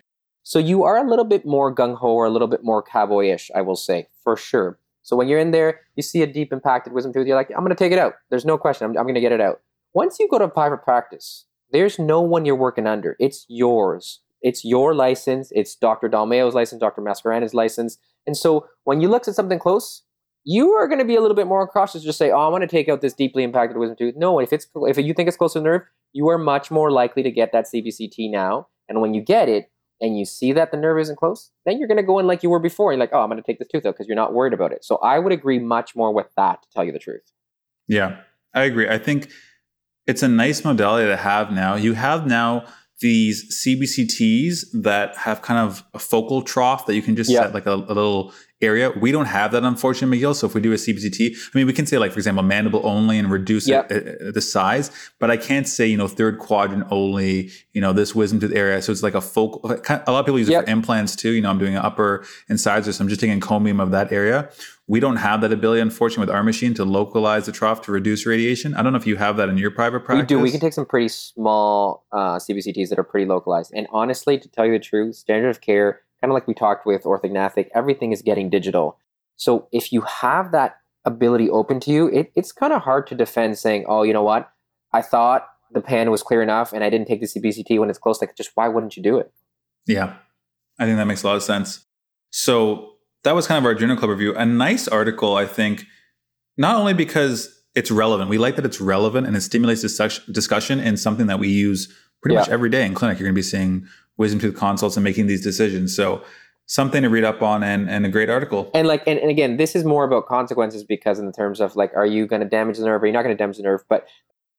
So 0.47 0.59
you 0.59 0.83
are 0.83 0.95
a 0.95 1.05
little 1.05 1.25
bit 1.25 1.45
more 1.45 1.75
gung 1.75 1.97
ho 1.97 2.07
or 2.07 2.25
a 2.25 2.29
little 2.29 2.47
bit 2.47 2.63
more 2.63 2.81
cowboyish, 2.81 3.51
I 3.53 3.59
will 3.59 3.75
say, 3.75 4.07
for 4.23 4.37
sure. 4.37 4.79
So 5.03 5.17
when 5.17 5.27
you're 5.27 5.41
in 5.41 5.51
there, 5.51 5.81
you 5.97 6.03
see 6.03 6.21
a 6.21 6.25
deep 6.25 6.53
impacted 6.53 6.93
wisdom 6.93 7.11
tooth, 7.11 7.27
you're 7.27 7.35
like, 7.35 7.49
I'm 7.49 7.65
going 7.65 7.67
to 7.67 7.75
take 7.75 7.91
it 7.91 7.99
out. 7.99 8.13
There's 8.29 8.45
no 8.45 8.57
question. 8.57 8.85
I'm, 8.85 8.97
I'm 8.97 9.03
going 9.03 9.15
to 9.15 9.19
get 9.19 9.33
it 9.33 9.41
out. 9.41 9.59
Once 9.93 10.19
you 10.21 10.27
go 10.29 10.39
to 10.39 10.47
private 10.47 10.83
practice, 10.85 11.47
there's 11.73 11.99
no 11.99 12.21
one 12.21 12.45
you're 12.45 12.55
working 12.55 12.87
under. 12.87 13.17
It's 13.19 13.45
yours. 13.49 14.21
It's 14.41 14.63
your 14.63 14.95
license. 14.95 15.51
It's 15.51 15.75
Dr. 15.75 16.07
Dalmao's 16.07 16.55
license, 16.55 16.79
Dr. 16.79 17.01
Mascarana's 17.01 17.53
license. 17.53 17.97
And 18.25 18.37
so 18.37 18.67
when 18.85 19.01
you 19.01 19.09
look 19.09 19.27
at 19.27 19.35
something 19.35 19.59
close, 19.59 20.03
you 20.45 20.71
are 20.71 20.87
going 20.87 20.99
to 20.99 21.05
be 21.05 21.17
a 21.17 21.21
little 21.21 21.35
bit 21.35 21.47
more 21.47 21.67
cautious. 21.67 22.03
Just 22.03 22.17
say, 22.17 22.31
"Oh, 22.31 22.39
I 22.39 22.47
want 22.47 22.61
to 22.61 22.67
take 22.67 22.87
out 22.87 23.01
this 23.01 23.13
deeply 23.13 23.43
impacted 23.43 23.77
wisdom 23.77 23.97
tooth." 23.97 24.15
No, 24.15 24.39
if 24.39 24.53
it's 24.53 24.65
if 24.75 24.97
you 24.97 25.13
think 25.13 25.27
it's 25.27 25.35
close 25.35 25.53
to 25.53 25.59
the 25.59 25.65
nerve, 25.65 25.81
you 26.13 26.29
are 26.29 26.37
much 26.37 26.71
more 26.71 26.89
likely 26.89 27.21
to 27.23 27.31
get 27.31 27.51
that 27.51 27.65
CBCT 27.65 28.31
now. 28.31 28.67
And 28.87 29.01
when 29.01 29.13
you 29.13 29.19
get 29.19 29.49
it, 29.49 29.69
and 30.01 30.17
you 30.17 30.25
see 30.25 30.53
that 30.53 30.71
the 30.71 30.77
nerve 30.77 30.99
isn't 30.99 31.15
close, 31.17 31.51
then 31.65 31.77
you're 31.79 31.87
going 31.87 31.97
to 31.97 32.03
go 32.03 32.19
in 32.19 32.27
like 32.27 32.43
you 32.43 32.49
were 32.49 32.59
before. 32.59 32.91
You're 32.91 32.99
like, 32.99 33.11
"Oh, 33.13 33.19
I'm 33.21 33.29
going 33.29 33.41
to 33.41 33.45
take 33.45 33.59
this 33.59 33.67
tooth 33.67 33.85
out" 33.85 33.93
because 33.95 34.07
you're 34.07 34.15
not 34.15 34.33
worried 34.33 34.53
about 34.53 34.71
it. 34.71 34.83
So 34.83 34.97
I 34.97 35.19
would 35.19 35.31
agree 35.33 35.59
much 35.59 35.95
more 35.95 36.13
with 36.13 36.27
that, 36.37 36.61
to 36.61 36.67
tell 36.73 36.83
you 36.83 36.91
the 36.91 36.99
truth. 36.99 37.31
Yeah, 37.87 38.17
I 38.53 38.63
agree. 38.63 38.87
I 38.89 38.97
think 38.97 39.29
it's 40.05 40.23
a 40.23 40.27
nice 40.27 40.63
modality 40.63 41.07
to 41.07 41.17
have 41.17 41.51
now. 41.51 41.75
You 41.75 41.93
have 41.93 42.25
now 42.27 42.65
these 42.99 43.63
CBCTs 43.63 44.65
that 44.83 45.15
have 45.17 45.41
kind 45.41 45.59
of 45.59 45.83
a 45.93 45.99
focal 45.99 46.41
trough 46.41 46.85
that 46.87 46.95
you 46.95 47.01
can 47.01 47.15
just 47.15 47.29
Yeah. 47.29 47.43
set 47.43 47.53
like 47.53 47.65
a, 47.67 47.73
a 47.73 47.93
little 47.93 48.33
area. 48.61 48.91
We 48.91 49.11
don't 49.11 49.25
have 49.25 49.51
that, 49.51 49.63
unfortunately, 49.63 50.19
McGill. 50.19 50.35
So 50.35 50.47
if 50.47 50.55
we 50.55 50.61
do 50.61 50.71
a 50.71 50.75
CBCT, 50.75 51.35
I 51.53 51.57
mean, 51.57 51.67
we 51.67 51.73
can 51.73 51.85
say 51.85 51.97
like, 51.97 52.11
for 52.11 52.17
example, 52.19 52.43
mandible 52.43 52.81
only 52.83 53.19
and 53.19 53.29
reduce 53.29 53.67
Yep. 53.67 53.91
it, 53.91 54.21
uh, 54.21 54.31
the 54.31 54.41
size, 54.41 54.89
but 55.19 55.29
I 55.29 55.37
can't 55.37 55.67
say, 55.67 55.85
you 55.85 55.97
know, 55.97 56.07
third 56.07 56.39
quadrant 56.39 56.85
only, 56.89 57.51
you 57.73 57.81
know, 57.81 57.93
this 57.93 58.15
wisdom 58.15 58.39
tooth 58.39 58.53
area. 58.55 58.81
So 58.81 58.91
it's 58.91 59.03
like 59.03 59.13
a 59.13 59.21
focal, 59.21 59.61
a 59.69 60.11
lot 60.11 60.19
of 60.19 60.25
people 60.25 60.39
use 60.39 60.49
it 60.49 60.63
for 60.65 60.69
implants 60.69 61.15
too. 61.15 61.31
You 61.31 61.41
know, 61.41 61.49
I'm 61.49 61.59
doing 61.59 61.75
an 61.75 61.83
upper 61.85 62.25
incisor, 62.49 62.91
so 62.91 63.03
I'm 63.03 63.09
just 63.09 63.21
taking 63.21 63.33
encomium 63.39 63.79
of 63.79 63.91
that 63.91 64.11
area. 64.11 64.49
We 64.89 65.01
don't 65.01 65.17
have 65.17 65.41
that 65.41 65.51
ability, 65.51 65.81
unfortunately, 65.81 66.27
with 66.27 66.35
our 66.35 66.43
machine 66.43 66.73
to 66.75 66.85
localize 66.85 67.45
the 67.45 67.51
trough 67.51 67.81
to 67.83 67.91
reduce 67.91 68.25
radiation. 68.25 68.73
I 68.73 68.81
don't 68.81 68.93
know 68.93 68.97
if 68.99 69.05
you 69.05 69.17
have 69.17 69.35
that 69.35 69.49
in 69.49 69.57
your 69.57 69.69
private 69.69 70.05
practice. 70.05 70.23
We 70.23 70.27
do. 70.27 70.39
We 70.39 70.49
can 70.49 70.61
take 70.61 70.71
some 70.71 70.85
pretty 70.85 71.09
small 71.09 72.05
uh, 72.13 72.37
CBCTs 72.37 72.87
that 72.89 72.97
are 72.97 73.03
pretty 73.03 73.25
localized. 73.25 73.73
And 73.75 73.85
honestly, 73.91 74.39
to 74.39 74.47
tell 74.47 74.65
you 74.65 74.71
the 74.71 74.79
truth, 74.79 75.15
standard 75.15 75.49
of 75.49 75.59
care, 75.59 76.01
kind 76.21 76.31
of 76.31 76.33
like 76.33 76.47
we 76.47 76.53
talked 76.53 76.85
with 76.85 77.03
orthognathic, 77.03 77.67
everything 77.75 78.11
is 78.11 78.21
getting 78.21 78.49
digital. 78.49 78.97
So 79.35 79.67
if 79.71 79.91
you 79.93 80.01
have 80.01 80.51
that 80.51 80.77
ability 81.05 81.49
open 81.49 81.79
to 81.81 81.91
you, 81.91 82.07
it, 82.07 82.31
it's 82.35 82.51
kind 82.51 82.73
of 82.73 82.81
hard 82.81 83.07
to 83.07 83.15
defend 83.15 83.57
saying, 83.57 83.85
oh, 83.87 84.03
you 84.03 84.13
know 84.13 84.23
what? 84.23 84.51
I 84.93 85.01
thought 85.01 85.47
the 85.71 85.81
pan 85.81 86.09
was 86.11 86.23
clear 86.23 86.41
enough 86.41 86.73
and 86.73 86.83
I 86.83 86.89
didn't 86.89 87.07
take 87.07 87.21
the 87.21 87.27
CBCT 87.27 87.79
when 87.79 87.89
it's 87.89 87.99
close. 87.99 88.19
Like, 88.21 88.35
just 88.35 88.51
why 88.55 88.67
wouldn't 88.67 88.97
you 88.97 89.03
do 89.03 89.17
it? 89.17 89.31
Yeah, 89.85 90.15
I 90.79 90.85
think 90.85 90.97
that 90.97 91.05
makes 91.05 91.23
a 91.23 91.27
lot 91.27 91.35
of 91.35 91.43
sense. 91.43 91.85
So 92.31 92.93
that 93.23 93.35
was 93.35 93.47
kind 93.47 93.57
of 93.57 93.65
our 93.65 93.73
Journal 93.75 93.95
Club 93.95 94.09
review. 94.09 94.35
A 94.35 94.45
nice 94.45 94.87
article, 94.87 95.35
I 95.35 95.45
think, 95.45 95.85
not 96.57 96.75
only 96.77 96.93
because 96.93 97.53
it's 97.75 97.91
relevant. 97.91 98.29
We 98.29 98.37
like 98.39 98.55
that 98.55 98.65
it's 98.65 98.81
relevant 98.81 99.27
and 99.27 99.35
it 99.35 99.41
stimulates 99.41 99.81
dis- 99.81 100.19
discussion 100.31 100.79
in 100.79 100.97
something 100.97 101.27
that 101.27 101.37
we 101.39 101.47
use 101.49 101.93
pretty 102.23 102.33
Yeah. 102.33 102.41
much 102.41 102.49
every 102.49 102.69
day 102.69 102.85
in 102.85 102.95
clinic. 102.95 103.19
You're 103.19 103.27
going 103.27 103.35
to 103.35 103.37
be 103.39 103.43
seeing 103.43 103.85
wisdom 104.17 104.39
tooth 104.39 104.55
consults 104.55 104.97
and 104.97 105.03
making 105.03 105.27
these 105.27 105.43
decisions. 105.43 105.95
So 105.95 106.23
something 106.65 107.01
to 107.01 107.09
read 107.09 107.23
up 107.23 107.41
on 107.41 107.63
and, 107.63 107.89
and 107.89 108.05
a 108.05 108.09
great 108.09 108.29
article. 108.29 108.69
And 108.73 108.87
like, 108.87 109.03
and, 109.07 109.17
and 109.19 109.29
again, 109.29 109.57
this 109.57 109.75
is 109.75 109.83
more 109.83 110.03
about 110.03 110.27
consequences 110.27 110.83
because 110.83 111.17
in 111.17 111.25
the 111.25 111.31
terms 111.31 111.61
of 111.61 111.75
like, 111.75 111.93
are 111.95 112.05
you 112.05 112.27
going 112.27 112.41
to 112.41 112.47
damage 112.47 112.77
the 112.77 112.85
nerve? 112.85 113.01
Are 113.01 113.07
you 113.07 113.13
not 113.13 113.23
going 113.23 113.35
to 113.35 113.41
damage 113.41 113.57
the 113.57 113.63
nerve? 113.63 113.83
But 113.87 114.07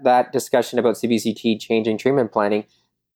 that 0.00 0.32
discussion 0.32 0.78
about 0.78 0.94
CBCT 0.94 1.60
changing 1.60 1.98
treatment 1.98 2.32
planning, 2.32 2.64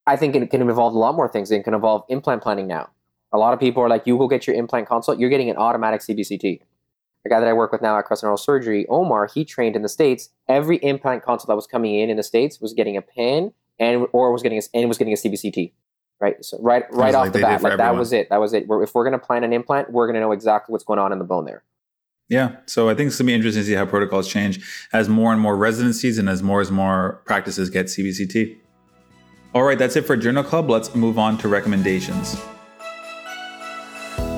I 0.07 0.17
think 0.17 0.35
it 0.35 0.51
can 0.51 0.61
involve 0.61 0.95
a 0.95 0.99
lot 0.99 1.15
more 1.15 1.29
things. 1.29 1.51
It 1.51 1.65
can 1.65 1.75
involve 1.75 2.05
implant 2.09 2.43
planning 2.43 2.67
now. 2.67 2.91
A 3.33 3.39
lot 3.39 3.55
of 3.55 3.61
people 3.61 3.83
are 3.83 3.89
like, 3.89 4.07
you 4.07 4.19
go 4.19 4.29
get 4.29 4.47
your 4.47 4.55
implant 4.55 4.87
consult, 4.87 5.19
you're 5.19 5.31
getting 5.31 5.49
an 5.49 5.57
automatic 5.57 6.03
CBCT. 6.03 6.61
The 7.25 7.31
guy 7.31 7.41
that 7.41 7.49
I 7.49 7.53
work 7.53 7.73
with 7.73 7.81
now 7.81 7.97
at 7.99 8.05
Crescent 8.05 8.27
Oral 8.27 8.37
Surgery, 8.37 8.85
Omar, 8.89 9.29
he 9.33 9.45
trained 9.45 9.77
in 9.77 9.83
the 9.83 9.89
States. 9.89 10.29
Every 10.49 10.79
implant 10.79 11.23
consult 11.23 11.49
that 11.49 11.55
was 11.55 11.69
coming 11.69 11.95
in 11.95 12.11
in 12.11 12.17
the 12.17 12.23
States 12.23 12.61
was 12.61 12.75
getting 12.75 12.97
a 12.97 13.03
pin 13.03 13.53
and 13.79 14.07
or 14.13 14.33
was 14.33 14.43
getting 14.43 14.59
a, 14.59 14.63
and 14.75 14.89
was 14.89 14.99
getting 14.99 15.15
a 15.15 15.17
CBCT. 15.17 15.73
Right, 16.23 16.37
so 16.45 16.57
right, 16.61 16.85
right 16.93 17.17
off 17.17 17.25
like 17.25 17.33
the 17.33 17.41
bat, 17.41 17.63
like 17.63 17.79
that 17.79 17.97
was 17.97 18.13
it. 18.13 18.29
That 18.31 18.37
was 18.37 18.53
it. 18.53 18.69
We're, 18.69 18.85
if 18.85 18.95
we're 18.95 19.03
going 19.03 19.19
to 19.19 19.27
plan 19.27 19.43
an 19.43 19.53
implant, 19.53 19.91
we're 19.91 20.07
going 20.07 20.15
to 20.15 20.21
know 20.21 20.31
exactly 20.31 20.73
what's 20.73 20.85
going 20.85 21.01
on 21.01 21.13
in 21.13 21.19
the 21.19 21.25
bone 21.25 21.47
there. 21.47 21.65
Yeah. 22.29 22.59
So 22.67 22.89
I 22.89 22.95
think 22.95 23.09
it's 23.09 23.19
going 23.19 23.27
to 23.27 23.31
be 23.33 23.35
interesting 23.35 23.63
to 23.63 23.67
see 23.67 23.75
how 23.75 23.87
protocols 23.87 24.29
change 24.29 24.65
as 24.93 25.09
more 25.09 25.33
and 25.33 25.41
more 25.41 25.57
residencies 25.57 26.19
and 26.19 26.29
as 26.29 26.41
more 26.41 26.61
and 26.61 26.71
more 26.71 27.21
practices 27.27 27.71
get 27.71 27.87
CBCT. 27.87 28.57
All 29.53 29.65
right, 29.65 29.77
that's 29.77 29.97
it 29.97 30.07
for 30.07 30.17
Journal 30.17 30.45
Club. 30.45 30.71
Let's 30.71 30.95
move 30.95 31.19
on 31.19 31.39
to 31.39 31.49
recommendations. 31.49 32.41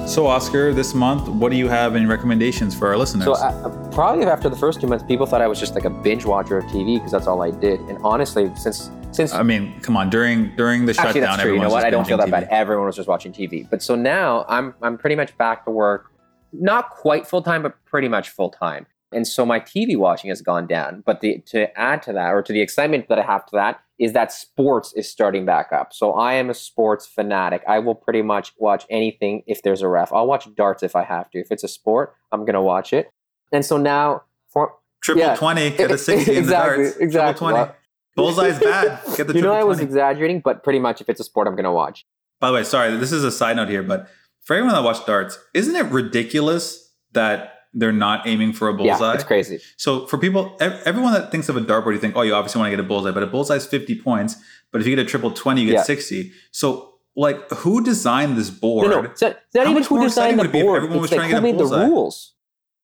So, 0.07 0.27
Oscar, 0.27 0.73
this 0.73 0.95
month, 0.95 1.29
what 1.29 1.51
do 1.51 1.57
you 1.59 1.69
have 1.69 1.97
in 1.97 2.09
recommendations 2.09 2.75
for 2.75 2.89
our 2.89 2.97
listeners? 2.97 3.27
So 3.27 3.35
uh, 3.35 3.91
probably 3.91 4.25
after 4.25 4.49
the 4.49 4.57
first 4.57 4.81
two 4.81 4.87
months, 4.87 5.05
people 5.05 5.27
thought 5.27 5.43
I 5.43 5.47
was 5.47 5.61
just 5.61 5.75
like 5.75 5.85
a 5.85 5.91
binge 5.91 6.25
watcher 6.25 6.57
of 6.57 6.65
TV 6.65 6.97
because 6.97 7.13
that's 7.13 7.27
all 7.27 7.43
I 7.43 7.51
did. 7.51 7.79
And 7.81 7.99
honestly, 8.03 8.51
since 8.57 8.91
since 9.15 9.33
I 9.33 9.43
mean, 9.43 9.81
come 9.81 9.97
on, 9.97 10.11
during 10.11 10.55
during 10.57 10.87
the 10.87 10.91
actually 10.93 11.21
shutdown, 11.21 11.23
that's 11.23 11.43
true. 11.43 11.55
You 11.55 11.61
know 11.61 11.71
what? 11.71 11.85
I 11.85 11.91
don't 11.91 12.07
feel 12.07 12.17
that 12.19 12.29
binging 12.29 12.33
bad. 12.33 12.49
Everyone 12.51 12.87
was 12.87 12.97
just 12.97 13.09
watching 13.09 13.33
TV. 13.33 13.69
But 13.69 13.83
so 13.83 13.95
now 13.95 14.45
I'm 14.49 14.75
I'm 14.83 14.99
pretty 14.99 15.17
much 15.17 15.37
back 15.39 15.65
to 15.65 15.71
work, 15.71 16.11
not 16.53 16.91
quite 16.91 17.27
full 17.27 17.43
time, 17.43 17.63
but 17.63 17.75
pretty 17.85 18.09
much 18.09 18.29
full 18.31 18.51
time. 18.51 18.87
And 19.13 19.29
so 19.29 19.47
my 19.47 19.61
TV 19.61 19.97
watching 19.97 20.29
has 20.31 20.43
gone 20.43 20.67
down. 20.67 21.03
But 21.07 21.21
the 21.21 21.39
to 21.47 21.77
add 21.79 22.03
to 22.03 22.13
that, 22.13 22.35
or 22.35 22.43
to 22.43 22.53
the 22.53 22.61
excitement 22.61 23.09
that 23.09 23.19
I 23.19 23.23
have 23.23 23.47
to 23.47 23.51
that, 23.53 23.81
is 23.99 24.13
that 24.13 24.33
sports 24.33 24.93
is 24.95 25.09
starting 25.09 25.45
back 25.47 25.73
up. 25.73 25.93
So 25.93 26.13
I 26.15 26.33
am 26.35 26.51
a 26.51 26.55
sports 26.55 27.07
fanatic. 27.07 27.63
I 27.69 27.79
will 27.79 27.95
pretty 27.95 28.23
much 28.23 28.53
watch 28.59 28.85
anything 28.91 29.45
if 29.47 29.63
there's 29.63 29.83
a 29.83 29.89
ref. 29.89 30.13
I'll 30.13 30.27
watch 30.27 30.53
darts 30.57 30.83
if 30.83 30.97
I 30.97 31.05
have 31.05 31.31
to. 31.31 31.39
If 31.39 31.53
it's 31.53 31.63
a 31.63 31.69
sport, 31.69 32.15
I'm 32.33 32.45
gonna 32.45 32.63
watch 32.63 32.93
it. 32.93 33.11
And 33.53 33.65
so 33.65 33.77
now 33.77 34.23
for 34.49 34.73
Triple 35.01 35.23
Yeah. 35.23 35.37
20, 35.37 35.71
get 35.73 35.91
a 35.93 35.99
60 35.99 36.13
in 36.31 36.35
the 36.35 36.39
Exactly, 36.41 36.85
darts. 36.85 36.97
exactly. 36.97 37.47
Triple 37.49 37.67
20. 37.67 37.73
Bullseye's 38.17 38.59
bad. 38.59 39.01
Get 39.17 39.27
the 39.27 39.35
you 39.35 39.43
know, 39.43 39.53
I 39.53 39.65
was 39.65 39.81
exaggerating, 39.81 40.41
but 40.41 40.63
pretty 40.63 40.79
much 40.79 41.01
if 41.01 41.09
it's 41.09 41.21
a 41.21 41.25
sport, 41.25 41.47
I'm 41.49 41.57
gonna 41.57 41.73
watch. 41.73 42.07
By 42.41 42.49
the 42.49 42.55
way, 42.55 42.65
sorry, 42.65 42.97
this 42.97 43.13
is 43.13 43.25
a 43.25 43.31
side 43.33 43.57
note 43.57 43.69
here, 43.69 43.83
but 43.83 44.09
for 44.43 44.55
everyone 44.55 44.75
that 44.75 44.83
watched 44.85 45.07
darts, 45.07 45.39
isn't 45.55 45.75
it 45.75 45.87
ridiculous 45.87 46.93
that 47.13 47.53
they're 47.73 47.93
not 47.93 48.27
aiming 48.27 48.53
for 48.53 48.69
a 48.69 48.75
bullseye? 48.75 49.09
Yeah, 49.09 49.15
it's 49.15 49.25
crazy. 49.25 49.59
So 49.77 50.07
for 50.07 50.19
people, 50.19 50.57
everyone 50.61 51.13
that 51.15 51.31
thinks 51.33 51.49
of 51.49 51.57
a 51.57 51.61
dartboard, 51.61 51.95
you 51.95 51.99
think, 51.99 52.15
oh, 52.17 52.23
you 52.23 52.35
obviously 52.35 52.61
want 52.61 52.71
to 52.71 52.77
get 52.77 52.85
a 52.85 52.87
bullseye, 52.87 53.11
but 53.11 53.23
a 53.23 53.27
bullseye 53.27 53.57
is 53.57 53.67
50 53.67 54.01
points. 54.01 54.37
But 54.71 54.81
if 54.81 54.87
you 54.87 54.95
get 54.95 55.05
a 55.05 55.09
triple 55.09 55.31
20, 55.33 55.61
you 55.63 55.67
get 55.69 55.75
Yeah. 55.75 55.83
60. 55.83 56.33
So 56.53 56.95
like 57.17 57.49
who 57.51 57.83
designed 57.83 58.37
this 58.37 58.51
board? 58.51 58.91
No, 58.91 59.01
no, 59.01 59.09
it's 59.11 59.23
not, 59.23 59.33
it's 59.33 59.55
not 59.55 59.67
even 59.69 59.83
who 59.83 60.03
designed 60.03 60.39
the 60.39 60.45
it 60.45 60.53
be 60.53 60.59
if 60.59 60.65
board. 60.65 60.77
everyone 60.79 61.01
was 61.01 61.11
It's 61.11 61.17
trying 61.17 61.31
like 61.33 61.41
to 61.43 61.47
who 61.49 61.53
get 61.53 61.61
a 61.61 61.65
made 61.65 61.71
the 61.89 61.89
rules. 61.95 62.34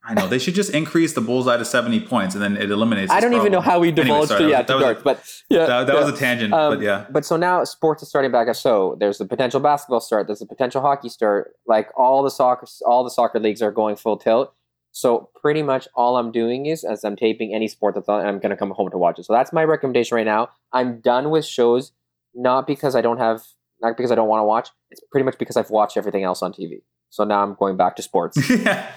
I 0.03 0.15
know 0.15 0.27
they 0.27 0.39
should 0.39 0.55
just 0.55 0.73
increase 0.73 1.13
the 1.13 1.21
bullseye 1.21 1.59
to 1.59 1.65
70 1.65 2.01
points 2.01 2.35
and 2.35 2.43
then 2.43 2.57
it 2.57 2.71
eliminates. 2.71 3.13
I 3.13 3.21
don't 3.21 3.35
even 3.35 3.53
know 3.53 3.61
how 3.61 3.79
we 3.79 3.91
Anyway, 3.91 4.25
sorry, 4.25 4.45
to, 4.45 4.49
yeah, 4.49 4.63
that 4.63 4.67
to 4.73 4.81
darts, 4.81 5.03
but 5.03 5.23
yeah, 5.51 5.67
that, 5.67 5.87
that 5.87 5.95
yeah. 5.95 6.05
was 6.05 6.15
a 6.15 6.17
tangent, 6.17 6.55
Um, 6.55 6.75
but 6.75 6.83
yeah. 6.83 7.07
But 7.11 7.27
so 7.27 7.37
now 7.37 7.65
sports 7.65 8.03
is 8.03 8.09
starting 8.09 8.33
back 8.33 8.49
up. 8.49 8.57
So 8.57 8.97
there's 8.99 9.19
the 9.19 9.27
potential 9.27 9.61
basketball 9.61 10.01
start. 10.01 10.27
There's 10.27 10.41
a 10.41 10.47
potential 10.47 10.81
hockey 10.81 11.11
start. 11.11 11.53
Like 11.67 11.89
all 11.97 12.23
the 12.23 12.31
soccer, 12.31 12.67
all 12.87 13.05
the 13.05 13.11
soccer 13.11 13.39
leagues 13.39 13.61
are 13.61 13.71
going 13.71 13.97
full 13.97 14.17
tilt. 14.17 14.55
So 14.93 15.31
pretty 15.41 15.63
much 15.63 15.87
all 15.95 16.17
I'm 16.17 16.33
doing 16.33 16.67
is, 16.67 16.83
as 16.83 17.05
I'm 17.05 17.17
taping 17.17 17.55
any 17.55 17.69
sport 17.69 17.95
that's 17.95 18.09
on, 18.09 18.27
I'm 18.27 18.39
going 18.39 18.51
to 18.51 18.57
come 18.57 18.71
home 18.71 18.91
to 18.91 18.99
watch 18.99 19.19
it. 19.19 19.25
So 19.25 19.33
that's 19.33 19.53
my 19.53 19.65
recommendation 19.65 20.17
right 20.17 20.27
now. 20.27 20.49
I'm 20.73 21.01
done 21.01 21.31
with 21.31 21.45
shows, 21.45 21.93
not 22.35 22.67
because 22.67 22.97
I 22.97 23.01
don't 23.01 23.19
have, 23.19 23.43
not 23.81 23.97
because 23.97 24.11
I 24.11 24.15
don't 24.15 24.29
want 24.29 24.41
to 24.41 24.45
watch. 24.45 24.71
It's 24.91 25.01
pretty 25.13 25.25
much 25.25 25.39
because 25.39 25.57
I've 25.57 25.71
watched 25.71 25.97
everything 25.97 26.25
else 26.25 26.43
on 26.43 26.53
TV. 26.53 26.83
So 27.11 27.25
now 27.25 27.43
I'm 27.43 27.55
going 27.55 27.77
back 27.77 27.97
to 27.97 28.03
sports. 28.03 28.39
yeah. 28.51 28.91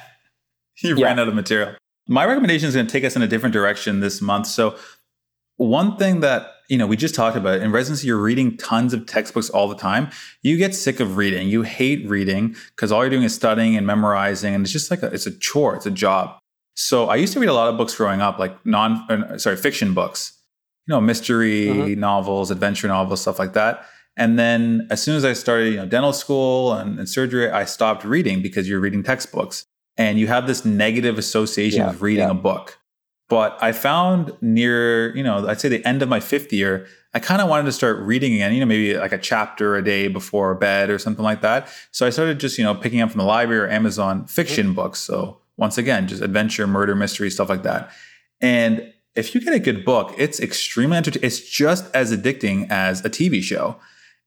You 0.82 0.96
Yeah. 0.98 1.06
ran 1.06 1.20
out 1.20 1.28
of 1.28 1.36
material. 1.36 1.76
My 2.08 2.26
recommendation 2.26 2.68
is 2.68 2.76
going 2.76 2.88
to 2.88 2.92
take 2.92 3.04
us 3.04 3.16
in 3.16 3.22
a 3.22 3.28
different 3.28 3.54
direction 3.54 4.00
this 4.00 4.22
month. 4.22 4.48
So, 4.48 4.76
one 5.58 5.98
thing 5.98 6.20
that 6.22 6.48
you 6.70 6.78
know 6.78 6.88
we 6.88 6.98
just 6.98 7.14
talked 7.16 7.38
about 7.38 7.62
in 7.62 7.72
residency, 7.72 8.08
you're 8.08 8.18
reading 8.22 8.58
tons 8.58 8.94
of 8.94 9.06
textbooks 9.06 9.50
all 9.50 9.68
the 9.68 9.76
time. 9.76 10.10
You 10.42 10.58
get 10.58 10.74
sick 10.76 11.00
of 11.00 11.16
reading. 11.18 11.48
You 11.48 11.62
hate 11.62 12.08
reading 12.10 12.56
because 12.76 12.92
all 12.92 13.02
you're 13.04 13.10
doing 13.12 13.24
is 13.24 13.36
studying 13.36 13.76
and 13.78 13.86
memorizing, 13.86 14.54
and 14.56 14.64
it's 14.64 14.72
just 14.74 14.90
like 14.92 15.04
a, 15.04 15.08
it's 15.08 15.26
a 15.28 15.38
chore. 15.38 15.76
It's 15.76 15.86
a 15.86 15.92
job. 15.92 16.38
So, 16.76 17.06
I 17.08 17.16
used 17.18 17.34
to 17.34 17.40
read 17.40 17.50
a 17.50 17.54
lot 17.54 17.70
of 17.70 17.78
books 17.78 17.96
growing 17.96 18.20
up, 18.22 18.40
like 18.40 18.54
non, 18.66 19.06
uh, 19.10 19.38
sorry, 19.38 19.56
fiction 19.58 19.94
books. 19.94 20.34
You 20.88 20.96
know, 20.96 21.02
mystery 21.02 21.68
Mhm. 21.68 21.98
novels, 21.98 22.52
adventure 22.52 22.90
novels, 22.90 23.22
stuff 23.22 23.40
like 23.40 23.54
that. 23.54 23.86
And 24.18 24.38
then 24.38 24.86
as 24.92 25.02
soon 25.02 25.16
as 25.16 25.24
I 25.24 25.32
started, 25.34 25.70
you 25.72 25.78
know, 25.78 25.86
dental 25.86 26.12
school 26.12 26.74
and, 26.74 27.00
and 27.00 27.08
surgery, 27.08 27.50
I 27.50 27.64
stopped 27.64 28.04
reading 28.04 28.42
because 28.42 28.68
you're 28.68 28.82
reading 28.82 29.02
textbooks 29.02 29.66
and 29.98 30.18
you 30.20 30.28
have 30.28 30.48
this 30.48 30.66
negative 30.66 31.18
association 31.18 31.80
Yeah, 31.82 31.88
with 31.92 32.02
reading 32.02 32.26
yeah. 32.26 32.32
a 32.32 32.36
book. 32.36 32.80
But 33.30 33.58
I 33.62 33.72
found 33.72 34.32
near, 34.42 35.16
you 35.16 35.24
know, 35.24 35.48
I'd 35.48 35.60
say 35.60 35.70
the 35.70 35.84
end 35.88 36.02
of 36.02 36.10
my 36.10 36.20
fifth 36.20 36.52
year, 36.54 36.86
I 37.14 37.20
kind 37.20 37.42
of 37.42 37.48
wanted 37.50 37.66
to 37.66 37.72
start 37.72 37.98
reading 38.00 38.34
again, 38.36 38.54
you 38.54 38.60
know, 38.60 38.66
maybe 38.66 38.96
like 38.98 39.12
a 39.14 39.18
chapter 39.18 39.76
a 39.76 39.84
day 39.84 40.08
before 40.08 40.54
bed 40.56 40.90
or 40.90 41.00
something 41.00 41.24
like 41.24 41.42
that. 41.42 41.68
So 41.92 42.06
I 42.06 42.10
started 42.10 42.40
just, 42.40 42.58
you 42.58 42.64
know, 42.64 42.76
picking 42.76 43.02
up 43.02 43.12
from 43.12 43.20
the 43.20 43.26
library 43.26 43.62
or 43.62 43.70
Amazon 43.70 44.26
fiction 44.28 44.68
Mm-hmm. 44.68 44.76
books. 44.76 45.00
So 45.00 45.38
once 45.58 45.78
again, 45.78 46.08
just 46.08 46.22
adventure, 46.22 46.68
murder, 46.68 46.96
mystery, 46.96 47.30
stuff 47.30 47.50
like 47.50 47.64
that. 47.64 47.92
And 48.42 48.92
if 49.16 49.34
you 49.34 49.42
get 49.42 49.54
a 49.54 49.60
good 49.60 49.86
book, 49.86 50.14
it's 50.18 50.40
extremely 50.40 50.98
entertaining. 50.98 51.26
It's 51.28 51.40
just 51.40 51.86
as 51.96 52.12
addicting 52.16 52.68
as 52.70 53.06
a 53.06 53.10
TV 53.10 53.42
show. 53.42 53.78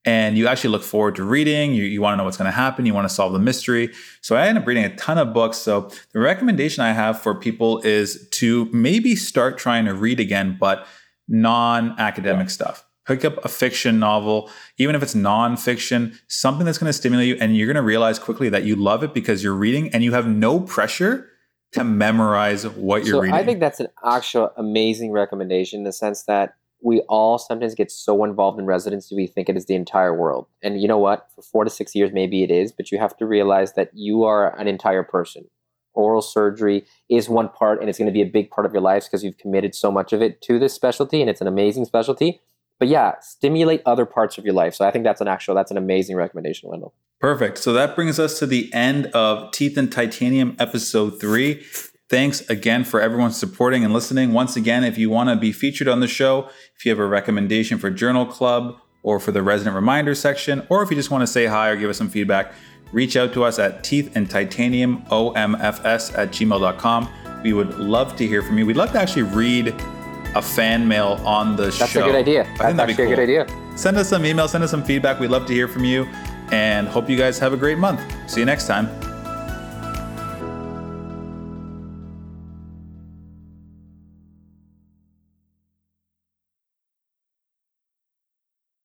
And 0.07 0.39
you 0.39 0.47
actually 0.47 0.71
look 0.71 0.85
forward 0.85 1.17
to 1.17 1.25
reading. 1.25 1.75
You, 1.75 1.85
you 1.85 2.01
want 2.01 2.15
to 2.15 2.17
know 2.17 2.25
what's 2.25 2.37
going 2.37 2.47
to 2.47 2.57
happen. 2.57 2.87
You 2.87 2.95
want 2.95 3.09
to 3.09 3.15
solve 3.15 3.33
the 3.33 3.41
mystery. 3.41 3.93
So 4.21 4.37
I 4.37 4.47
end 4.47 4.57
up 4.57 4.67
reading 4.67 4.85
a 4.85 4.95
ton 4.97 5.19
of 5.19 5.35
books. 5.35 5.59
So 5.59 5.91
the 6.13 6.21
recommendation 6.21 6.85
I 6.85 6.93
have 6.93 7.21
for 7.21 7.35
people 7.35 7.81
is 7.81 8.29
to 8.31 8.71
maybe 8.73 9.17
start 9.17 9.59
trying 9.59 9.85
to 9.87 9.95
read 9.95 10.21
again, 10.21 10.57
but 10.59 10.87
non 11.29 11.99
academic 11.99 12.51
stuff. 12.51 12.85
Pick 13.05 13.25
up 13.25 13.45
a 13.45 13.49
fiction 13.49 13.99
novel, 13.99 14.51
even 14.79 14.95
if 14.95 15.03
it's 15.03 15.15
nonfiction, 15.15 16.17
something 16.29 16.65
that's 16.65 16.79
going 16.79 16.89
to 16.89 16.93
stimulate 16.93 17.29
you. 17.29 17.37
And 17.41 17.57
you're 17.57 17.67
going 17.67 17.77
to 17.77 17.83
realize 17.83 18.19
quickly 18.19 18.49
that 18.49 18.65
you 18.65 18.77
love 18.77 19.03
it 19.03 19.13
because 19.13 19.43
you're 19.43 19.55
reading 19.55 19.93
and 19.93 20.03
you 20.05 20.13
have 20.13 20.27
no 20.27 20.61
pressure 20.61 21.29
to 21.73 21.85
memorize 21.85 22.67
what 22.67 23.05
you're 23.05 23.17
so 23.17 23.21
reading. 23.21 23.35
I 23.35 23.45
think 23.45 23.61
that's 23.61 23.81
an 23.81 23.89
actual 24.05 24.53
amazing 24.57 25.13
recommendation 25.13 25.81
in 25.81 25.85
the 25.85 25.93
sense 25.93 26.23
that 26.25 26.55
we 26.83 27.01
all 27.03 27.39
sometimes 27.39 27.75
get 27.75 27.91
so 27.91 28.25
involved 28.25 28.59
in 28.59 28.67
residency 28.67 29.15
we 29.15 29.27
think 29.27 29.49
it 29.49 29.57
is 29.57 29.67
the 29.67 29.75
entire 29.75 30.15
world. 30.15 30.47
And 30.63 30.81
you 30.81 30.89
know 30.89 30.99
what? 30.99 31.29
For 31.35 31.43
four 31.43 31.65
to 31.65 31.71
six 31.71 31.95
years, 31.95 32.11
maybe 32.13 32.43
it 32.43 32.51
is, 32.51 32.73
but 32.73 32.93
you 32.93 32.99
have 32.99 33.17
to 33.17 33.27
realize 33.27 33.73
that 33.75 33.91
you 33.95 34.25
are 34.25 34.59
an 34.59 34.69
entire 34.69 35.03
person. 35.03 35.47
Oral 35.95 36.21
surgery 36.21 36.85
is 37.09 37.29
one 37.29 37.49
part, 37.49 37.81
and 37.81 37.89
it's 37.89 37.99
going 37.99 38.07
to 38.07 38.13
be 38.13 38.21
a 38.21 38.27
big 38.27 38.51
part 38.51 38.67
of 38.67 38.73
your 38.73 38.83
life 38.83 39.05
because 39.05 39.25
you've 39.25 39.39
committed 39.39 39.75
so 39.75 39.91
much 39.91 40.13
of 40.13 40.21
it 40.21 40.43
to 40.43 40.59
this 40.59 40.75
specialty, 40.75 41.23
and 41.23 41.31
it's 41.31 41.41
an 41.41 41.47
amazing 41.47 41.87
specialty. 41.87 42.43
But 42.79 42.89
yeah, 42.89 43.15
stimulate 43.21 43.81
other 43.87 44.05
parts 44.05 44.37
of 44.37 44.45
your 44.45 44.53
life. 44.53 44.75
So 44.75 44.85
I 44.85 44.91
think 44.91 45.05
that's 45.05 45.23
an 45.23 45.29
actual, 45.29 45.55
that's 45.55 45.71
an 45.71 45.79
amazing 45.79 46.17
recommendation, 46.17 46.69
Wendell. 46.69 46.93
Perfect. 47.19 47.57
So 47.57 47.73
that 47.73 47.97
brings 47.97 48.19
us 48.21 48.39
to 48.41 48.47
the 48.47 48.71
end 48.75 49.07
of 49.07 49.51
Teeth 49.53 49.79
and 49.79 49.91
Titanium 49.91 50.55
episode 50.59 51.19
three. 51.19 51.65
Thanks 52.09 52.49
again 52.49 52.85
for 52.85 53.01
everyone 53.01 53.33
supporting 53.33 53.85
and 53.85 53.93
listening. 53.93 54.33
Once 54.33 54.55
again, 54.55 54.85
if 54.85 54.97
you 54.97 55.11
want 55.11 55.29
to 55.29 55.37
be 55.37 55.51
featured 55.51 55.89
on 55.89 55.99
the 55.99 56.07
show, 56.07 56.49
if 56.77 56.85
you 56.85 56.91
have 56.91 57.01
a 57.01 57.07
recommendation 57.07 57.79
for 57.79 57.91
Journal 57.91 58.25
Club 58.25 58.79
or 59.03 59.19
for 59.19 59.33
the 59.33 59.43
resident 59.43 59.75
reminder 59.75 60.15
section, 60.15 60.65
or 60.69 60.83
if 60.85 60.91
you 60.91 60.97
just 60.97 61.11
want 61.11 61.23
to 61.23 61.27
say 61.27 61.47
hi 61.47 61.69
or 61.69 61.77
give 61.77 61.91
us 61.91 61.99
some 61.99 62.09
feedback, 62.09 62.53
reach 62.93 63.17
out 63.17 63.33
to 63.33 63.43
us 63.43 63.59
at 63.59 63.83
teeth 63.83 64.15
and 64.15 64.31
titanium 64.31 65.03
omfs 65.07 66.17
at 66.17 66.29
gmail.com. 66.31 67.09
We 67.43 67.53
would 67.53 67.75
love 67.79 68.15
to 68.17 68.27
hear 68.27 68.43
from 68.43 68.59
you. 68.59 68.67
We'd 68.67 68.77
love 68.77 68.93
to 68.93 69.01
actually 69.01 69.23
read 69.23 69.69
a 70.37 70.43
fan 70.43 70.87
mail 70.87 71.21
on 71.25 71.57
the 71.57 71.65
That's 71.65 71.77
show. 71.77 71.85
That's 71.85 71.97
a 71.97 72.01
good 72.03 72.15
idea. 72.15 72.43
I 72.43 72.45
think 72.45 72.59
That's 72.59 72.77
that'd 72.77 72.97
be 72.97 73.03
actually 73.03 73.13
a 73.13 73.17
good 73.17 73.23
idea. 73.23 73.77
Send 73.77 73.97
us 73.97 74.09
some 74.09 74.25
email, 74.25 74.47
send 74.47 74.63
us 74.63 74.71
some 74.71 74.85
feedback. 74.85 75.19
We'd 75.19 75.31
love 75.31 75.47
to 75.47 75.53
hear 75.53 75.67
from 75.67 75.85
you 75.85 76.05
and 76.53 76.87
hope 76.87 77.11
you 77.11 77.17
guys 77.17 77.39
have 77.41 77.53
a 77.53 77.57
great 77.57 77.79
month. 77.79 78.01
See 78.31 78.41
you 78.41 78.47
next 78.47 78.69
time. 78.69 79.16